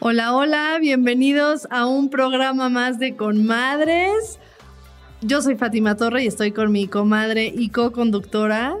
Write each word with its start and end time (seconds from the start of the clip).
Hola, 0.00 0.32
hola, 0.32 0.78
bienvenidos 0.80 1.66
a 1.70 1.86
un 1.86 2.08
programa 2.08 2.68
más 2.68 3.00
de 3.00 3.16
Conmadres. 3.16 4.38
Yo 5.22 5.42
soy 5.42 5.56
Fátima 5.56 5.96
Torre 5.96 6.22
y 6.22 6.28
estoy 6.28 6.52
con 6.52 6.70
mi 6.70 6.86
comadre 6.86 7.52
y 7.52 7.70
co-conductora 7.70 8.76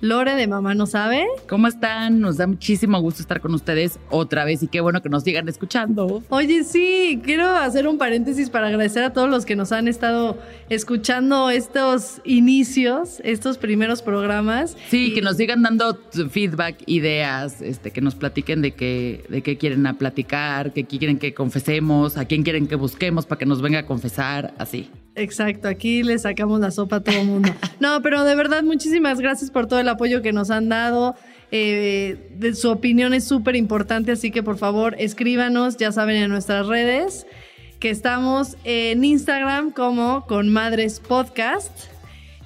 Lore 0.00 0.34
de 0.34 0.46
Mamá 0.46 0.74
No 0.74 0.86
Sabe. 0.86 1.26
¿Cómo 1.48 1.68
están? 1.68 2.20
Nos 2.20 2.36
da 2.36 2.46
muchísimo 2.46 3.00
gusto 3.00 3.22
estar 3.22 3.40
con 3.40 3.54
ustedes 3.54 3.98
otra 4.10 4.44
vez 4.44 4.62
y 4.62 4.68
qué 4.68 4.80
bueno 4.80 5.02
que 5.02 5.08
nos 5.08 5.22
sigan 5.22 5.48
escuchando. 5.48 6.22
Oye, 6.28 6.64
sí, 6.64 7.20
quiero 7.24 7.48
hacer 7.48 7.88
un 7.88 7.96
paréntesis 7.96 8.50
para 8.50 8.68
agradecer 8.68 9.04
a 9.04 9.12
todos 9.12 9.30
los 9.30 9.46
que 9.46 9.56
nos 9.56 9.72
han 9.72 9.88
estado 9.88 10.38
escuchando 10.68 11.50
estos 11.50 12.20
inicios, 12.24 13.20
estos 13.24 13.58
primeros 13.58 14.02
programas. 14.02 14.76
Sí, 14.90 15.14
que 15.14 15.22
nos 15.22 15.36
sigan 15.36 15.62
dando 15.62 15.98
feedback, 16.30 16.82
ideas, 16.86 17.62
este, 17.62 17.90
que 17.90 18.00
nos 18.00 18.14
platiquen 18.14 18.62
de 18.62 18.72
qué, 18.72 19.24
de 19.28 19.42
qué 19.42 19.56
quieren 19.56 19.86
a 19.86 19.94
platicar, 19.94 20.72
qué 20.72 20.84
quieren 20.84 21.18
que 21.18 21.32
confesemos, 21.34 22.16
a 22.16 22.26
quién 22.26 22.42
quieren 22.42 22.66
que 22.66 22.76
busquemos 22.76 23.26
para 23.26 23.38
que 23.38 23.46
nos 23.46 23.62
venga 23.62 23.80
a 23.80 23.86
confesar, 23.86 24.54
así. 24.58 24.90
Exacto, 25.16 25.66
aquí 25.66 26.02
le 26.02 26.18
sacamos 26.18 26.60
la 26.60 26.70
sopa 26.70 26.96
a 26.96 27.00
todo 27.00 27.16
el 27.18 27.26
mundo. 27.26 27.50
No, 27.80 28.02
pero 28.02 28.22
de 28.24 28.34
verdad, 28.34 28.62
muchísimas 28.62 29.18
gracias 29.18 29.50
por 29.50 29.66
todo 29.66 29.80
el 29.80 29.88
apoyo 29.88 30.20
que 30.20 30.32
nos 30.32 30.50
han 30.50 30.68
dado. 30.68 31.16
Eh, 31.50 32.30
de, 32.36 32.54
su 32.54 32.70
opinión 32.70 33.14
es 33.14 33.24
súper 33.24 33.56
importante, 33.56 34.12
así 34.12 34.30
que 34.30 34.42
por 34.42 34.58
favor 34.58 34.94
escríbanos, 34.98 35.78
ya 35.78 35.90
saben, 35.90 36.16
en 36.16 36.30
nuestras 36.30 36.66
redes, 36.66 37.26
que 37.80 37.88
estamos 37.88 38.56
en 38.64 39.04
Instagram 39.04 39.70
como 39.70 40.26
con 40.26 40.50
Madres 40.50 41.00
Podcast. 41.00 41.72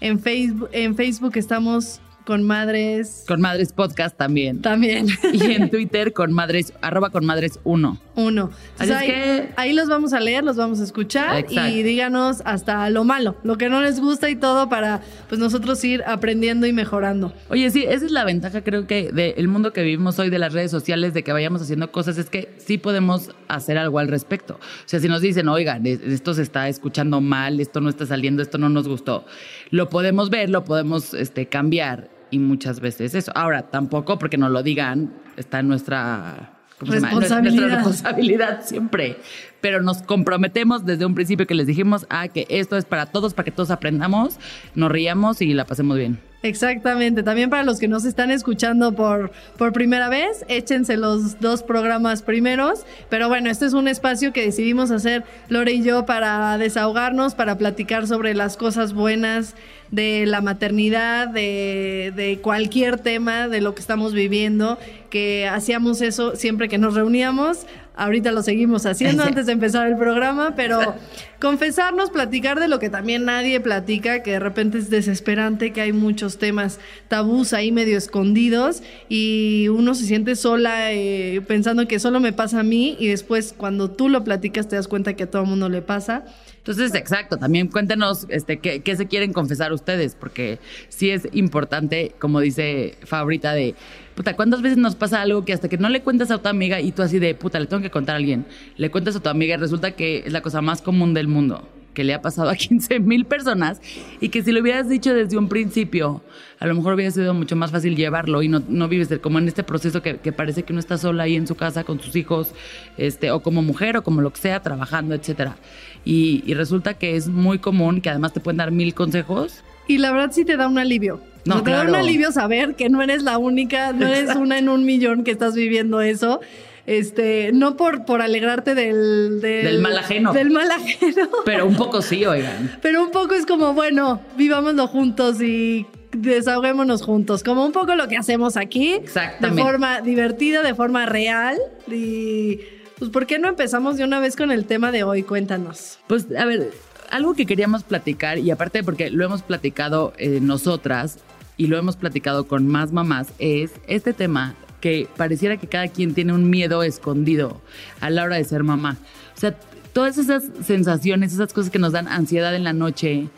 En 0.01 0.21
Facebook, 0.21 0.69
en 0.73 0.95
Facebook 0.95 1.33
estamos 1.37 2.01
con 2.25 2.43
Madres. 2.43 3.25
Con 3.27 3.41
Madres 3.41 3.73
Podcast 3.73 4.17
también. 4.17 4.63
También. 4.63 5.07
Y 5.33 5.53
en 5.53 5.71
Twitter 5.71 6.13
con 6.13 6.33
Madres, 6.33 6.73
arroba 6.83 7.11
con 7.11 7.25
Madres 7.25 7.61
1. 7.65 7.99
Uno. 8.17 8.51
Así 8.79 8.93
ahí, 8.93 9.07
que... 9.07 9.49
ahí 9.57 9.73
los 9.73 9.89
vamos 9.89 10.13
a 10.13 10.21
leer, 10.21 10.45
los 10.45 10.57
vamos 10.57 10.81
a 10.81 10.85
escuchar 10.85 11.39
Exacto. 11.39 11.69
y 11.69 11.83
díganos 11.83 12.43
hasta 12.45 12.91
lo 12.91 13.05
malo, 13.05 13.37
lo 13.45 13.57
que 13.57 13.69
no 13.69 13.81
les 13.81 14.01
gusta 14.01 14.29
y 14.29 14.37
todo 14.37 14.69
para 14.69 15.01
pues 15.29 15.41
nosotros 15.41 15.83
ir 15.85 16.03
aprendiendo 16.07 16.67
y 16.67 16.73
mejorando. 16.73 17.33
Oye, 17.49 17.71
sí, 17.71 17.85
esa 17.85 18.05
es 18.05 18.11
la 18.11 18.25
ventaja 18.25 18.63
creo 18.63 18.87
que 18.87 19.11
del 19.13 19.49
mundo 19.49 19.73
que 19.73 19.83
vivimos 19.83 20.19
hoy 20.19 20.31
de 20.31 20.39
las 20.39 20.53
redes 20.53 20.71
sociales, 20.71 21.15
de 21.15 21.23
que 21.23 21.33
vayamos 21.33 21.63
haciendo 21.63 21.91
cosas, 21.93 22.19
es 22.19 22.29
que 22.29 22.55
sí 22.59 22.79
podemos 22.79 23.31
hacer 23.49 23.79
algo 23.79 23.99
al 23.99 24.09
respecto. 24.09 24.55
O 24.55 24.89
sea, 24.89 25.01
si 25.01 25.09
nos 25.09 25.23
dicen, 25.23 25.49
oigan, 25.49 25.87
esto 25.87 26.35
se 26.35 26.43
está 26.43 26.69
escuchando 26.69 27.21
mal, 27.21 27.61
esto 27.61 27.81
no 27.81 27.89
está 27.89 28.07
saliendo, 28.07 28.43
esto 28.43 28.59
no 28.59 28.69
nos 28.69 28.89
gustó, 28.89 29.25
lo 29.71 29.89
podemos 29.89 30.31
ver, 30.31 30.51
lo 30.51 30.65
podemos 30.65 31.15
este, 31.15 31.47
cambiar 31.47 32.20
y 32.31 32.39
muchas 32.39 32.81
veces 32.81 33.15
eso. 33.15 33.33
Ahora, 33.35 33.63
tampoco 33.63 34.19
porque 34.19 34.37
nos 34.37 34.51
lo 34.51 34.63
digan, 34.63 35.13
está 35.37 35.61
en 35.61 35.69
nuestra 35.69 36.53
responsabilidad. 36.81 37.43
Nuestra 37.43 37.77
responsabilidad 37.77 38.61
siempre. 38.65 39.17
Pero 39.61 39.83
nos 39.83 40.03
comprometemos 40.03 40.85
desde 40.85 41.05
un 41.05 41.15
principio 41.15 41.47
que 41.47 41.55
les 41.55 41.67
dijimos 41.67 42.07
a 42.09 42.29
que 42.29 42.47
esto 42.49 42.77
es 42.77 42.85
para 42.85 43.07
todos, 43.07 43.35
para 43.35 43.45
que 43.45 43.51
todos 43.51 43.71
aprendamos, 43.71 44.39
nos 44.75 44.91
riamos 44.91 45.43
y 45.43 45.53
la 45.55 45.67
pasemos 45.67 45.97
bien. 45.97 46.30
Exactamente. 46.43 47.23
También 47.23 47.51
para 47.51 47.65
los 47.65 47.79
que 47.79 47.87
nos 47.87 48.07
están 48.07 48.31
escuchando 48.31 48.95
por, 48.95 49.31
por 49.59 49.73
primera 49.73 50.09
vez, 50.09 50.45
échense 50.49 50.97
los 50.97 51.39
dos 51.39 51.63
programas 51.63 52.23
primeros. 52.23 52.87
Pero 53.11 53.29
bueno, 53.29 53.51
este 53.51 53.67
es 53.67 53.75
un 53.75 53.89
espacio 53.89 54.33
que 54.33 54.47
decidimos 54.47 54.91
hacer 54.91 55.25
Lore 55.49 55.73
y 55.73 55.83
yo 55.83 56.07
para 56.07 56.57
desahogarnos, 56.57 57.35
para 57.35 57.59
platicar 57.59 58.07
sobre 58.07 58.35
las 58.35 58.57
cosas 58.57 58.95
buenas 58.95 59.55
de 59.91 60.25
la 60.25 60.41
maternidad, 60.41 61.29
de, 61.29 62.13
de 62.17 62.39
cualquier 62.41 62.99
tema, 62.99 63.49
de 63.49 63.61
lo 63.61 63.75
que 63.75 63.81
estamos 63.81 64.15
viviendo, 64.15 64.79
que 65.11 65.47
hacíamos 65.47 66.01
eso 66.01 66.37
siempre 66.37 66.69
que 66.69 66.79
nos 66.79 66.95
reuníamos. 66.95 67.67
Ahorita 67.97 68.33
lo 68.33 68.43
seguimos 68.43 68.87
haciendo 68.87 69.23
antes 69.25 69.47
de 69.47 69.53
empezar 69.53 69.89
el 69.89 69.97
programa, 69.97 70.55
pero 70.57 70.95
confesarnos, 71.41 72.11
platicar 72.11 72.61
de 72.61 72.69
lo 72.69 72.79
que 72.79 72.91
también 72.91 73.25
nadie 73.25 73.61
platica, 73.61 74.23
que 74.23 74.33
de 74.33 74.41
repente 74.41 74.79
es 74.79 74.91
desesperante, 74.91 75.73
que 75.73 75.81
hay 75.81 75.93
muchos 75.93 76.39
temas 76.39 76.79
tabús 77.09 77.53
ahí 77.53 77.73
medio 77.73 77.99
escondidos 77.99 78.83
y 79.09 79.69
uno 79.69 79.95
se 79.95 80.05
siente 80.05 80.37
sola 80.37 80.93
eh, 80.93 81.41
pensando 81.47 81.87
que 81.89 81.99
solo 81.99 82.21
me 82.21 82.33
pasa 82.33 82.61
a 82.61 82.63
mí 82.63 82.97
y 82.99 83.09
después 83.09 83.55
cuando 83.57 83.91
tú 83.91 84.09
lo 84.09 84.25
platicas 84.25 84.69
te 84.69 84.77
das 84.77 84.89
cuenta 84.89 85.15
que 85.15 85.25
a 85.25 85.31
todo 85.31 85.43
el 85.43 85.49
mundo 85.49 85.69
le 85.69 85.83
pasa. 85.83 86.25
Entonces, 86.59 86.95
exacto, 86.95 87.39
también 87.39 87.69
cuéntenos 87.69 88.27
este, 88.29 88.59
qué, 88.59 88.83
qué 88.83 88.95
se 88.95 89.07
quieren 89.07 89.33
confesar 89.33 89.73
ustedes, 89.73 90.15
porque 90.15 90.59
sí 90.91 91.11
es 91.11 91.27
importante, 91.33 92.15
como 92.19 92.39
dice 92.41 92.97
Favorita, 93.03 93.55
de 93.55 93.75
puta, 94.15 94.35
¿cuántas 94.37 94.63
veces 94.63 94.79
nos 94.79 94.95
pasa 94.95 95.21
algo 95.21 95.45
que 95.45 95.53
hasta 95.53 95.69
que 95.69 95.79
no 95.79 95.89
le 95.89 96.03
cuentas 96.03 96.31
a 96.31 96.39
tu 96.39 96.49
amiga 96.49 96.81
y 96.81 96.93
tú 96.93 97.03
así 97.03 97.19
de, 97.19 97.35
puta, 97.35 97.59
le 97.59 97.67
tengo 97.67 97.83
que 97.83 97.91
contar 97.91 98.15
a 98.15 98.19
alguien, 98.19 98.47
le 98.77 98.91
cuentas 98.91 99.17
a 99.17 99.21
tu 99.21 99.29
amiga 99.29 99.55
y 99.55 99.59
resulta 99.59 99.93
que 99.93 100.25
es 100.27 100.33
la 100.33 100.43
cosa 100.43 100.61
más 100.61 100.83
común 100.83 101.15
del 101.15 101.29
mundo, 101.29 101.69
que 101.95 102.05
le 102.05 102.15
ha 102.15 102.23
pasado 102.23 102.51
a 102.51 102.57
15 102.57 103.01
mil 103.01 103.25
personas 103.25 103.81
y 104.21 104.29
que 104.29 104.43
si 104.43 104.53
lo 104.53 104.61
hubieras 104.61 104.89
dicho 104.89 105.15
desde 105.15 105.37
un 105.37 105.49
principio, 105.49 106.23
a 106.59 106.67
lo 106.67 106.75
mejor 106.75 106.95
hubiera 106.95 107.11
sido 107.11 107.35
mucho 107.35 107.57
más 107.57 107.71
fácil 107.71 107.97
llevarlo 107.97 108.43
y 108.43 108.49
no, 108.49 108.63
no 108.69 108.89
vives 108.89 109.09
como 109.21 109.39
en 109.39 109.49
este 109.49 109.63
proceso 109.63 110.03
que, 110.03 110.19
que, 110.19 110.33
parece 110.33 110.63
que 110.63 110.73
uno 110.73 110.81
está 110.81 110.99
sola 110.99 111.25
ahí 111.25 111.37
en 111.37 111.47
su 111.47 111.55
casa 111.55 111.85
con 111.85 112.01
sus 112.01 112.15
hijos, 112.17 112.53
este, 112.99 113.31
o 113.31 113.41
como 113.41 113.63
mujer 113.63 113.97
o 113.97 114.03
como 114.03 114.21
lo 114.21 114.33
que 114.33 114.41
sea, 114.41 114.61
trabajando, 114.61 115.15
etcétera. 115.15 115.57
Y, 116.05 116.43
y 116.47 116.55
resulta 116.55 116.95
que 116.95 117.17
es 117.17 117.29
muy 117.29 117.59
común, 117.59 118.01
que 118.01 118.11
además 118.11 118.33
te 118.33 118.41
pueden 118.41 118.59
dar 118.59 118.71
mil 118.71 118.95
consejos. 118.95 119.63
Y 119.87 119.99
la 119.99 120.13
verdad 120.13 120.31
sí 120.33 120.45
te 120.45 120.57
da 120.57 120.69
un 120.69 120.79
alivio. 120.79 121.21
No, 121.45 121.59
te 121.59 121.71
claro. 121.71 121.89
un 121.89 121.97
alivio 121.97 122.33
saber 122.33 122.75
que 122.75 122.89
no 122.89 123.03
eres 123.03 123.23
la 123.23 123.39
única, 123.39 123.93
no 123.93 124.07
eres 124.07 124.37
una 124.37 124.59
en 124.59 124.69
un 124.69 124.85
millón 124.85 125.25
que 125.25 125.31
estás 125.31 125.55
viviendo 125.55 126.01
eso. 126.01 126.41
Este, 126.87 127.51
no 127.53 127.77
por, 127.77 128.05
por 128.05 128.21
alegrarte 128.23 128.75
del, 128.75 129.41
del, 129.41 129.65
del 129.65 129.81
mal 129.81 129.97
ajeno. 129.99 130.33
Del 130.33 130.51
mal 130.51 130.71
ajeno. 130.71 131.29
Pero 131.45 131.67
un 131.67 131.77
poco 131.77 132.03
sí, 132.03 132.25
oigan. 132.25 132.79
Pero 132.83 133.05
un 133.05 133.11
poco 133.11 133.35
es 133.35 133.47
como, 133.47 133.75
bueno, 133.75 134.21
vivámoslo 134.37 134.87
juntos 134.89 135.41
y 135.41 135.87
desahoguémonos 136.13 137.03
juntos, 137.03 137.45
como 137.45 137.65
un 137.65 137.73
poco 137.73 137.95
lo 137.95 138.09
que 138.09 138.17
hacemos 138.17 138.57
aquí, 138.57 138.95
Exactamente. 138.95 139.63
de 139.63 139.69
forma 139.69 140.01
divertida, 140.01 140.63
de 140.63 140.75
forma 140.75 141.07
real 141.07 141.57
y 141.87 142.61
pues 142.99 143.11
¿por 143.11 143.27
qué 143.27 143.39
no 143.39 143.49
empezamos 143.49 143.97
de 143.97 144.05
una 144.05 144.21
vez 144.21 144.37
con 144.37 144.51
el 144.51 144.67
tema 144.67 144.93
de 144.93 145.05
hoy? 145.05 145.23
Cuéntanos. 145.23 145.99
Pues 146.07 146.27
a 146.37 146.45
ver, 146.45 146.71
algo 147.11 147.35
que 147.35 147.47
queríamos 147.47 147.83
platicar 147.83 148.39
y 148.39 148.51
aparte 148.51 148.83
porque 148.83 149.11
lo 149.11 149.25
hemos 149.25 149.43
platicado 149.43 150.13
eh, 150.17 150.39
nosotras 150.41 151.19
y 151.57 151.67
lo 151.67 151.77
hemos 151.77 151.97
platicado 151.97 152.47
con 152.47 152.67
más 152.67 152.93
mamás 152.93 153.29
es 153.39 153.73
este 153.87 154.13
tema 154.13 154.55
que 154.81 155.09
pareciera 155.17 155.59
que 155.59 155.67
cada 155.67 155.89
quien 155.89 156.15
tiene 156.15 156.33
un 156.33 156.49
miedo 156.49 156.83
escondido 156.83 157.61
a 158.01 158.11
la 158.11 158.25
hora 158.25 158.37
de 158.37 158.45
ser 158.45 158.63
mamá. 158.65 158.97
O 159.37 159.41
sea, 159.41 159.55
todas 159.93 160.19
esas 160.19 160.45
sensaciones, 160.65 161.35
esas 161.35 161.53
cosas 161.53 161.71
que 161.71 161.79
nos 161.79 161.93
dan 161.93 162.09
ansiedad 162.09 162.55
en 162.55 162.65
la 162.65 162.73
noche, 162.73 163.29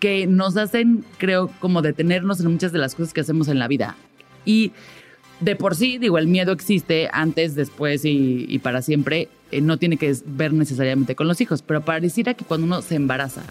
que 0.00 0.26
nos 0.26 0.56
hacen, 0.56 1.04
creo, 1.18 1.50
como 1.60 1.82
detenernos 1.82 2.40
en 2.40 2.50
muchas 2.50 2.72
de 2.72 2.78
las 2.78 2.94
cosas 2.94 3.12
que 3.12 3.20
hacemos 3.20 3.48
en 3.48 3.58
la 3.58 3.68
vida. 3.68 3.96
Y 4.44 4.72
de 5.40 5.56
por 5.56 5.74
sí, 5.74 5.98
digo, 5.98 6.18
el 6.18 6.26
miedo 6.26 6.52
existe 6.52 7.08
antes, 7.12 7.54
después 7.54 8.04
y, 8.04 8.46
y 8.48 8.58
para 8.58 8.82
siempre. 8.82 9.28
Eh, 9.50 9.60
no 9.60 9.78
tiene 9.78 9.96
que 9.96 10.14
ver 10.26 10.52
necesariamente 10.52 11.14
con 11.14 11.26
los 11.26 11.40
hijos, 11.40 11.62
pero 11.62 11.80
pareciera 11.80 12.34
que 12.34 12.44
cuando 12.44 12.66
uno 12.66 12.82
se 12.82 12.96
embaraza 12.96 13.42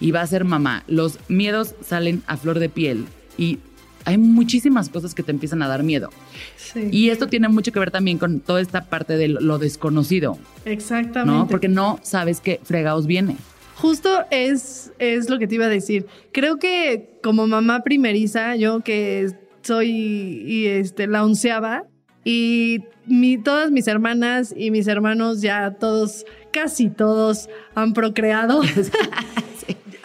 y 0.00 0.10
va 0.10 0.22
a 0.22 0.26
ser 0.26 0.44
mamá, 0.44 0.82
los 0.86 1.18
miedos 1.28 1.74
salen 1.84 2.22
a 2.26 2.36
flor 2.36 2.58
de 2.58 2.68
piel 2.68 3.04
y 3.36 3.58
hay 4.06 4.18
muchísimas 4.18 4.88
cosas 4.88 5.14
que 5.14 5.22
te 5.22 5.32
empiezan 5.32 5.62
a 5.62 5.68
dar 5.68 5.82
miedo. 5.82 6.10
Sí. 6.56 6.88
Y 6.90 7.10
esto 7.10 7.26
tiene 7.26 7.48
mucho 7.48 7.72
que 7.72 7.80
ver 7.80 7.90
también 7.90 8.18
con 8.18 8.40
toda 8.40 8.60
esta 8.60 8.84
parte 8.84 9.16
de 9.16 9.28
lo 9.28 9.58
desconocido, 9.58 10.38
Exactamente. 10.64 11.38
¿no? 11.38 11.48
Porque 11.48 11.68
no 11.68 11.98
sabes 12.02 12.40
qué 12.40 12.60
fregados 12.62 13.06
viene. 13.06 13.36
Justo 13.74 14.24
es, 14.30 14.92
es 14.98 15.28
lo 15.28 15.38
que 15.38 15.46
te 15.46 15.56
iba 15.56 15.66
a 15.66 15.68
decir. 15.68 16.06
Creo 16.32 16.58
que 16.58 17.18
como 17.22 17.46
mamá 17.46 17.82
primeriza, 17.82 18.56
yo 18.56 18.80
que 18.80 19.28
soy 19.66 19.90
y 19.90 20.66
este, 20.66 21.06
la 21.06 21.24
onceava, 21.24 21.84
y 22.24 22.80
mi, 23.06 23.38
todas 23.38 23.70
mis 23.70 23.86
hermanas 23.86 24.54
y 24.56 24.70
mis 24.70 24.88
hermanos 24.88 25.40
ya 25.42 25.72
todos, 25.72 26.24
casi 26.52 26.88
todos 26.88 27.48
han 27.74 27.92
procreado. 27.92 28.62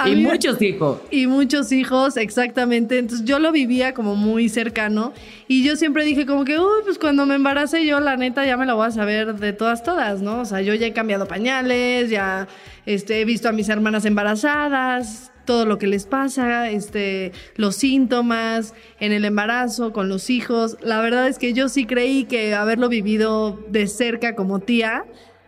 Y 0.04 0.16
mí- 0.16 0.24
muchos 0.24 0.60
hijos. 0.64 1.00
Y 1.12 1.28
muchos 1.28 1.72
hijos, 1.72 2.18
exactamente. 2.18 2.98
Entonces 2.98 3.24
yo 3.24 3.38
lo 3.38 3.52
vivía 3.52 3.94
como 3.94 4.16
muy 4.16 4.50
cercano. 4.50 5.14
Y 5.48 5.64
yo 5.64 5.76
siempre 5.76 6.04
dije 6.06 6.26
como 6.26 6.44
que, 6.44 6.58
uy, 6.58 6.82
pues 6.84 6.98
cuando 6.98 7.28
me 7.28 7.36
embarace 7.36 7.86
yo, 7.86 8.00
la 8.00 8.18
neta, 8.18 8.44
ya 8.44 8.58
me 8.58 8.66
la 8.66 8.74
voy 8.74 8.88
a 8.88 8.92
saber 8.92 9.36
de 9.36 9.54
todas, 9.54 9.84
todas, 9.84 10.22
¿no? 10.24 10.40
O 10.42 10.46
sea, 10.46 10.62
yo 10.62 10.74
ya 10.74 10.88
he 10.88 10.94
cambiado 10.94 11.28
pañales, 11.28 12.10
ya 12.10 12.48
este, 12.88 13.22
he 13.22 13.26
visto 13.26 13.48
a 13.48 13.52
mis 13.52 13.70
hermanas 13.70 14.04
embarazadas, 14.06 15.31
todo 15.46 15.66
lo 15.66 15.78
que 15.78 15.88
les 15.88 16.06
pasa, 16.06 16.70
este, 16.70 17.32
los 17.56 17.76
síntomas 17.76 18.74
en 19.00 19.12
el 19.12 19.26
embarazo, 19.26 19.92
con 19.94 20.10
los 20.10 20.30
hijos. 20.30 20.78
La 20.82 21.02
verdad 21.02 21.28
es 21.28 21.38
que 21.38 21.54
yo 21.54 21.70
sí 21.70 21.86
creí 21.86 22.26
que 22.26 22.54
haberlo 22.56 22.90
vivido 22.90 23.60
de 23.70 23.88
cerca 23.88 24.36
como 24.36 24.60
tía, 24.60 25.06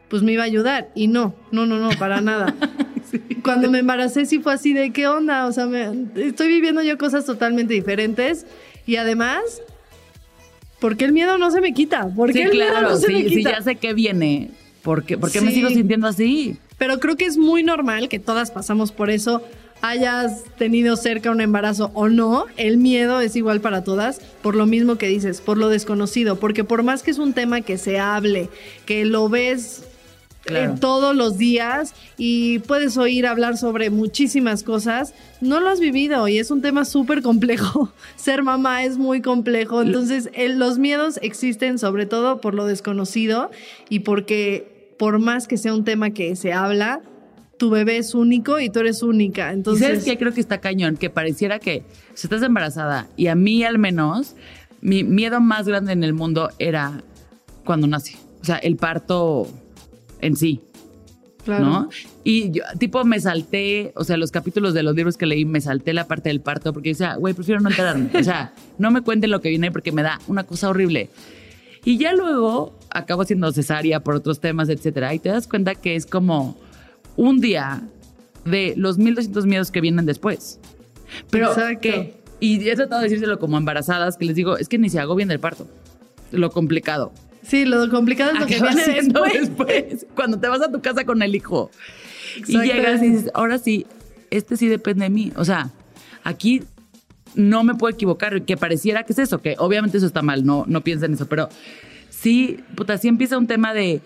pues 0.09 0.21
me 0.23 0.31
iba 0.33 0.43
a 0.43 0.45
ayudar. 0.45 0.89
Y 0.95 1.07
no, 1.07 1.35
no, 1.51 1.65
no, 1.65 1.77
no, 1.79 1.89
para 1.97 2.21
nada. 2.21 2.53
Cuando 3.43 3.69
me 3.69 3.79
embaracé 3.79 4.25
sí 4.25 4.39
fue 4.39 4.53
así 4.53 4.73
de 4.73 4.91
qué 4.91 5.07
onda, 5.07 5.45
o 5.47 5.51
sea, 5.51 5.65
me- 5.67 6.07
estoy 6.15 6.47
viviendo 6.47 6.81
yo 6.81 6.97
cosas 6.97 7.25
totalmente 7.25 7.73
diferentes 7.73 8.45
y 8.87 8.95
además, 8.95 9.41
¿por 10.79 10.97
qué 10.97 11.05
el 11.05 11.13
miedo 11.13 11.37
no 11.37 11.51
se 11.51 11.61
me 11.61 11.73
quita? 11.73 12.07
¿Por 12.15 12.27
qué 12.31 12.33
Sí, 12.33 12.41
el 12.41 12.51
miedo 12.51 12.67
claro, 12.71 12.89
no 12.91 12.97
se 12.97 13.07
sí, 13.07 13.13
me 13.13 13.19
sí, 13.29 13.35
quita? 13.37 13.51
ya 13.51 13.61
sé 13.61 13.75
que 13.75 13.93
viene. 13.93 14.51
¿Por 14.81 15.03
qué, 15.05 15.17
por 15.17 15.31
qué 15.31 15.39
me 15.41 15.51
sigo 15.51 15.69
sintiendo 15.69 16.07
así? 16.07 16.57
Pero 16.77 16.99
creo 16.99 17.15
que 17.15 17.25
es 17.25 17.37
muy 17.37 17.63
normal 17.63 18.09
que 18.09 18.19
todas 18.19 18.51
pasamos 18.51 18.91
por 18.91 19.09
eso, 19.09 19.41
hayas 19.83 20.45
tenido 20.57 20.95
cerca 20.95 21.29
un 21.29 21.41
embarazo 21.41 21.91
o 21.93 22.07
no, 22.07 22.45
el 22.55 22.77
miedo 22.77 23.19
es 23.19 23.35
igual 23.35 23.59
para 23.59 23.83
todas, 23.83 24.19
por 24.41 24.55
lo 24.55 24.65
mismo 24.65 24.95
que 24.97 25.07
dices, 25.09 25.41
por 25.41 25.57
lo 25.57 25.67
desconocido, 25.67 26.39
porque 26.39 26.63
por 26.63 26.83
más 26.83 27.03
que 27.03 27.11
es 27.11 27.17
un 27.17 27.33
tema 27.33 27.59
que 27.61 27.77
se 27.77 27.99
hable, 27.99 28.49
que 28.85 29.03
lo 29.05 29.27
ves 29.29 29.83
Claro. 30.45 30.73
eh, 30.73 30.77
todos 30.79 31.15
los 31.15 31.37
días 31.37 31.93
y 32.17 32.59
puedes 32.59 32.97
oír 32.97 33.27
hablar 33.27 33.55
sobre 33.57 33.89
muchísimas 33.89 34.63
cosas, 34.63 35.13
no 35.39 35.61
lo 35.61 35.69
has 35.69 35.79
vivido 35.79 36.27
y 36.27 36.37
es 36.37 36.51
un 36.51 36.61
tema 36.61 36.83
súper 36.83 37.21
complejo. 37.21 37.93
Ser 38.17 38.43
mamá 38.43 38.83
es 38.83 38.97
muy 38.97 39.21
complejo, 39.21 39.81
entonces 39.81 40.29
el- 40.33 40.59
los 40.59 40.79
miedos 40.79 41.17
existen 41.21 41.77
sobre 41.79 42.05
todo 42.05 42.41
por 42.41 42.55
lo 42.55 42.65
desconocido 42.65 43.51
y 43.87 43.99
porque 43.99 44.93
por 44.99 45.19
más 45.19 45.47
que 45.47 45.55
sea 45.57 45.73
un 45.73 45.85
tema 45.85 46.09
que 46.11 46.35
se 46.35 46.51
habla, 46.51 46.99
tu 47.57 47.69
bebé 47.69 47.97
es 47.97 48.13
único 48.13 48.59
y 48.59 48.69
tú 48.69 48.79
eres 48.79 49.03
única. 49.03 49.51
¿Y 49.51 49.55
Entonces, 49.55 49.87
sabes 49.87 50.03
qué? 50.03 50.17
Creo 50.17 50.33
que 50.33 50.41
está 50.41 50.59
cañón, 50.59 50.97
que 50.97 51.09
pareciera 51.09 51.59
que 51.59 51.83
si 52.13 52.27
estás 52.27 52.41
embarazada, 52.41 53.07
y 53.15 53.27
a 53.27 53.35
mí 53.35 53.63
al 53.63 53.77
menos, 53.77 54.35
mi 54.81 55.03
miedo 55.03 55.39
más 55.39 55.67
grande 55.67 55.93
en 55.93 56.03
el 56.03 56.13
mundo 56.13 56.49
era 56.59 57.03
cuando 57.63 57.87
nací. 57.87 58.15
O 58.41 58.45
sea, 58.45 58.57
el 58.57 58.75
parto 58.75 59.47
en 60.19 60.35
sí, 60.35 60.61
claro. 61.45 61.65
¿no? 61.65 61.89
Y 62.23 62.51
yo, 62.51 62.63
tipo, 62.79 63.03
me 63.05 63.19
salté, 63.19 63.93
o 63.95 64.03
sea, 64.03 64.17
los 64.17 64.31
capítulos 64.31 64.73
de 64.73 64.83
los 64.83 64.95
libros 64.95 65.17
que 65.17 65.25
leí, 65.25 65.45
me 65.45 65.61
salté 65.61 65.93
la 65.93 66.07
parte 66.07 66.29
del 66.29 66.41
parto 66.41 66.73
porque 66.73 66.89
decía, 66.89 67.15
güey, 67.15 67.33
prefiero 67.33 67.61
no 67.61 67.69
enterarme. 67.69 68.09
O 68.13 68.23
sea, 68.23 68.53
no 68.77 68.91
me 68.91 69.01
cuenten 69.01 69.31
lo 69.31 69.41
que 69.41 69.49
viene 69.49 69.71
porque 69.71 69.91
me 69.91 70.03
da 70.03 70.19
una 70.27 70.43
cosa 70.43 70.69
horrible. 70.69 71.09
Y 71.85 71.97
ya 71.97 72.13
luego 72.13 72.77
acabo 72.89 73.23
haciendo 73.23 73.51
cesárea 73.51 74.01
por 74.01 74.15
otros 74.15 74.39
temas, 74.39 74.69
etcétera. 74.69 75.13
Y 75.13 75.19
te 75.19 75.29
das 75.29 75.47
cuenta 75.47 75.75
que 75.75 75.95
es 75.95 76.05
como 76.05 76.57
un 77.15 77.39
día 77.39 77.83
de 78.45 78.73
los 78.77 78.97
1200 78.97 79.45
miedos 79.45 79.71
que 79.71 79.81
vienen 79.81 80.05
después. 80.05 80.59
Pero 81.29 81.49
Exacto. 81.49 81.79
que, 81.81 82.15
y 82.39 82.67
he 82.67 82.75
tratado 82.75 83.01
de 83.01 83.07
decírselo 83.07 83.39
como 83.39 83.57
embarazadas, 83.57 84.17
que 84.17 84.25
les 84.25 84.35
digo, 84.35 84.57
es 84.57 84.67
que 84.67 84.77
ni 84.77 84.89
se 84.89 84.99
agobian 84.99 85.29
del 85.29 85.39
parto. 85.39 85.67
Lo 86.31 86.51
complicado. 86.51 87.13
Sí, 87.43 87.65
lo 87.65 87.89
complicado 87.89 88.31
es 88.31 88.39
lo 88.39 88.45
que 88.47 88.59
viene 88.59 88.85
después. 88.85 89.33
después, 89.33 90.07
Cuando 90.15 90.39
te 90.39 90.47
vas 90.47 90.61
a 90.61 90.71
tu 90.71 90.81
casa 90.81 91.05
con 91.05 91.21
el 91.21 91.35
hijo. 91.35 91.69
Y 92.47 92.57
llegas 92.59 93.03
y 93.03 93.09
dices, 93.09 93.31
ahora 93.33 93.57
sí, 93.57 93.85
este 94.31 94.57
sí 94.57 94.67
depende 94.67 95.03
de 95.03 95.09
mí. 95.09 95.31
O 95.35 95.45
sea, 95.45 95.71
aquí 96.23 96.63
no 97.35 97.63
me 97.63 97.75
puedo 97.75 97.93
equivocar, 97.93 98.43
que 98.43 98.57
pareciera 98.57 99.03
que 99.03 99.13
es 99.13 99.19
eso, 99.19 99.41
que 99.41 99.55
obviamente 99.57 99.97
eso 99.97 100.05
está 100.05 100.21
mal, 100.21 100.45
no, 100.45 100.65
no 100.67 100.81
piensen 100.81 101.13
eso, 101.13 101.27
pero 101.27 101.49
sí, 102.09 102.59
puta, 102.75 102.97
sí 102.97 103.07
empieza 103.07 103.37
un 103.37 103.47
tema 103.47 103.73
de 103.73 104.01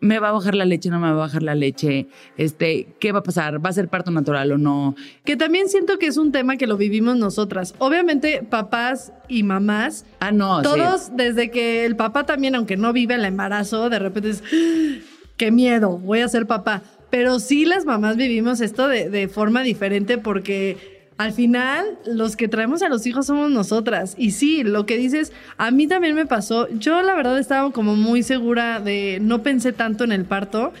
me 0.00 0.18
va 0.18 0.30
a 0.30 0.32
bajar 0.32 0.54
la 0.54 0.64
leche, 0.64 0.88
no 0.90 0.98
me 0.98 1.08
va 1.08 1.12
a 1.12 1.16
bajar 1.26 1.42
la 1.42 1.54
leche, 1.54 2.06
este, 2.36 2.88
¿qué 2.98 3.12
va 3.12 3.18
a 3.20 3.22
pasar? 3.22 3.64
¿Va 3.64 3.70
a 3.70 3.72
ser 3.72 3.88
parto 3.88 4.10
natural 4.10 4.52
o 4.52 4.58
no? 4.58 4.94
Que 5.24 5.36
también 5.36 5.68
siento 5.68 5.98
que 5.98 6.06
es 6.06 6.16
un 6.16 6.32
tema 6.32 6.56
que 6.56 6.66
lo 6.66 6.76
vivimos 6.76 7.16
nosotras. 7.16 7.74
Obviamente, 7.78 8.42
papás 8.48 9.12
y 9.28 9.42
mamás, 9.42 10.06
Ah, 10.20 10.32
no, 10.32 10.58
sí. 10.58 10.62
todos, 10.64 11.16
desde 11.16 11.50
que 11.50 11.84
el 11.84 11.96
papá 11.96 12.24
también, 12.26 12.54
aunque 12.54 12.76
no 12.76 12.92
vive 12.92 13.14
el 13.14 13.24
embarazo, 13.24 13.90
de 13.90 13.98
repente 13.98 14.30
es, 14.30 14.42
"Ah, 14.52 15.02
qué 15.36 15.50
miedo, 15.50 15.98
voy 15.98 16.20
a 16.20 16.28
ser 16.28 16.46
papá. 16.46 16.82
Pero 17.10 17.40
sí 17.40 17.64
las 17.64 17.84
mamás 17.86 18.16
vivimos 18.16 18.60
esto 18.60 18.86
de, 18.86 19.10
de 19.10 19.26
forma 19.28 19.62
diferente 19.62 20.16
porque 20.16 20.99
al 21.20 21.32
final 21.32 21.98
los 22.06 22.34
que 22.34 22.48
traemos 22.48 22.82
a 22.82 22.88
los 22.88 23.06
hijos 23.06 23.26
somos 23.26 23.50
nosotras. 23.50 24.14
Y 24.16 24.30
sí, 24.30 24.62
lo 24.64 24.86
que 24.86 24.96
dices, 24.96 25.32
a 25.58 25.70
mí 25.70 25.86
también 25.86 26.14
me 26.14 26.24
pasó. 26.24 26.66
Yo 26.70 27.02
la 27.02 27.14
verdad 27.14 27.38
estaba 27.38 27.70
como 27.72 27.94
muy 27.94 28.22
segura 28.22 28.80
de, 28.80 29.18
no 29.20 29.42
pensé 29.42 29.72
tanto 29.72 30.04
en 30.04 30.12
el 30.12 30.24
parto. 30.24 30.72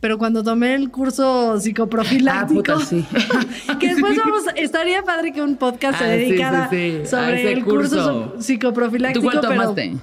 Pero 0.00 0.18
cuando 0.18 0.42
tomé 0.42 0.74
el 0.74 0.90
curso 0.90 1.58
psicoprofiláctico, 1.60 2.72
Ah, 2.72 2.74
puta, 2.74 2.80
sí. 2.84 3.04
que 3.80 3.88
después 3.94 4.16
vamos, 4.18 4.42
estaría 4.56 5.02
padre 5.02 5.32
que 5.32 5.40
un 5.40 5.56
podcast 5.56 5.98
se 5.98 6.04
Ah, 6.04 6.12
sí, 6.12 6.18
dedicara 6.18 6.68
sí, 6.70 6.98
sí, 7.04 7.06
sobre 7.06 7.52
el 7.52 7.64
curso, 7.64 7.96
curso. 7.96 8.32
so- 8.34 8.42
psicoprofiláctico. 8.42 9.20
¿Tú 9.24 9.30
cuál 9.30 9.40
pero 9.48 9.62
tomaste? 9.62 9.94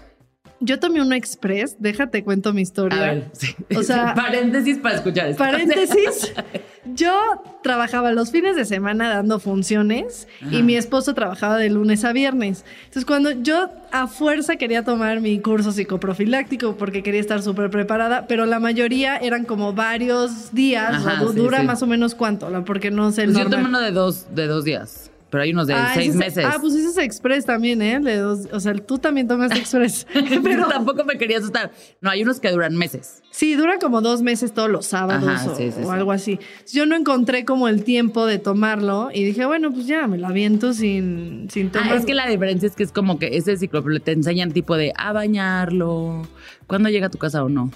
yo 0.61 0.79
tomé 0.79 1.01
uno 1.01 1.15
express, 1.15 1.75
déjate 1.79 2.23
cuento 2.23 2.53
mi 2.53 2.61
historia. 2.61 2.97
A 2.97 3.13
ver, 3.13 3.29
sí. 3.33 3.53
O 3.75 3.83
sea, 3.83 4.13
paréntesis 4.15 4.77
para 4.77 4.95
escuchar 4.95 5.27
esto. 5.27 5.43
paréntesis, 5.43 6.33
yo 6.93 7.41
trabajaba 7.61 8.11
los 8.11 8.31
fines 8.31 8.55
de 8.55 8.65
semana 8.65 9.09
dando 9.09 9.39
funciones 9.39 10.27
y 10.49 10.63
mi 10.63 10.75
esposo 10.75 11.13
trabajaba 11.13 11.57
de 11.57 11.69
lunes 11.69 12.03
a 12.03 12.13
viernes. 12.13 12.65
Entonces, 12.85 13.05
cuando 13.05 13.31
yo 13.31 13.69
a 13.91 14.07
fuerza 14.07 14.55
quería 14.55 14.83
tomar 14.83 15.21
mi 15.21 15.39
curso 15.39 15.71
psicoprofiláctico 15.71 16.75
porque 16.75 17.03
quería 17.03 17.21
estar 17.21 17.41
súper 17.41 17.69
preparada, 17.69 18.25
pero 18.27 18.45
la 18.45 18.59
mayoría 18.59 19.17
eran 19.17 19.45
como 19.45 19.73
varios 19.73 20.53
días, 20.53 21.01
o 21.01 21.03
sea, 21.03 21.19
sí, 21.19 21.35
dura 21.35 21.59
sí. 21.59 21.65
más 21.65 21.81
o 21.83 21.87
menos 21.87 22.15
cuánto, 22.15 22.49
porque 22.65 22.89
no 22.91 23.11
sé 23.11 23.23
el 23.23 23.33
Pues 23.33 23.43
yo 23.43 23.49
tomé 23.49 23.65
uno 23.65 23.79
de 23.79 23.91
dos, 23.91 24.33
de 24.33 24.47
dos 24.47 24.63
días, 24.63 25.10
pero 25.31 25.43
hay 25.43 25.51
unos 25.53 25.65
de 25.65 25.73
Ah, 25.73 25.91
seis 25.95 26.09
ese 26.09 26.11
es- 26.11 26.15
meses. 26.17 26.45
Ah, 26.47 26.57
pues 26.61 26.75
ese 26.75 26.89
es 26.89 26.97
express 26.99 27.45
también, 27.45 27.81
¿eh? 27.81 27.99
De 27.99 28.17
dos- 28.17 28.47
o 28.51 28.59
sea, 28.59 28.73
tú 28.75 28.99
también 28.99 29.27
tomas 29.27 29.51
express. 29.51 30.05
pero 30.13 30.41
pero 30.43 30.67
tampoco 30.67 31.03
me 31.05 31.17
quería 31.17 31.37
asustar. 31.39 31.71
No, 32.01 32.09
hay 32.11 32.21
unos 32.21 32.39
que 32.39 32.51
duran 32.51 32.75
meses. 32.77 33.23
sí, 33.31 33.55
dura 33.55 33.79
como 33.79 34.01
dos 34.01 34.21
meses 34.21 34.53
todos 34.53 34.69
los 34.69 34.85
sábados 34.85 35.27
Ajá, 35.27 35.49
o, 35.51 35.55
sí, 35.55 35.71
sí, 35.71 35.79
o 35.81 35.85
sí. 35.85 35.89
algo 35.89 36.11
así. 36.11 36.39
Yo 36.71 36.85
no 36.85 36.95
encontré 36.95 37.45
como 37.45 37.67
el 37.69 37.83
tiempo 37.83 38.25
de 38.25 38.37
tomarlo 38.37 39.09
y 39.13 39.23
dije, 39.23 39.45
bueno, 39.45 39.71
pues 39.71 39.87
ya, 39.87 40.05
me 40.05 40.17
la 40.17 40.27
aviento 40.27 40.73
sin, 40.73 41.47
sin 41.49 41.71
tomar. 41.71 41.93
Ah, 41.93 41.95
es 41.95 42.05
que 42.05 42.13
la 42.13 42.27
diferencia 42.27 42.67
es 42.67 42.75
que 42.75 42.83
es 42.83 42.91
como 42.91 43.17
que 43.17 43.37
ese 43.37 43.55
ciclo 43.57 43.81
te 44.01 44.11
enseñan 44.11 44.51
tipo 44.51 44.75
de 44.75 44.91
a 44.97 45.13
bañarlo, 45.13 46.27
cuándo 46.67 46.89
llega 46.89 47.07
a 47.07 47.09
tu 47.09 47.17
casa 47.17 47.43
o 47.43 47.49
no. 47.49 47.71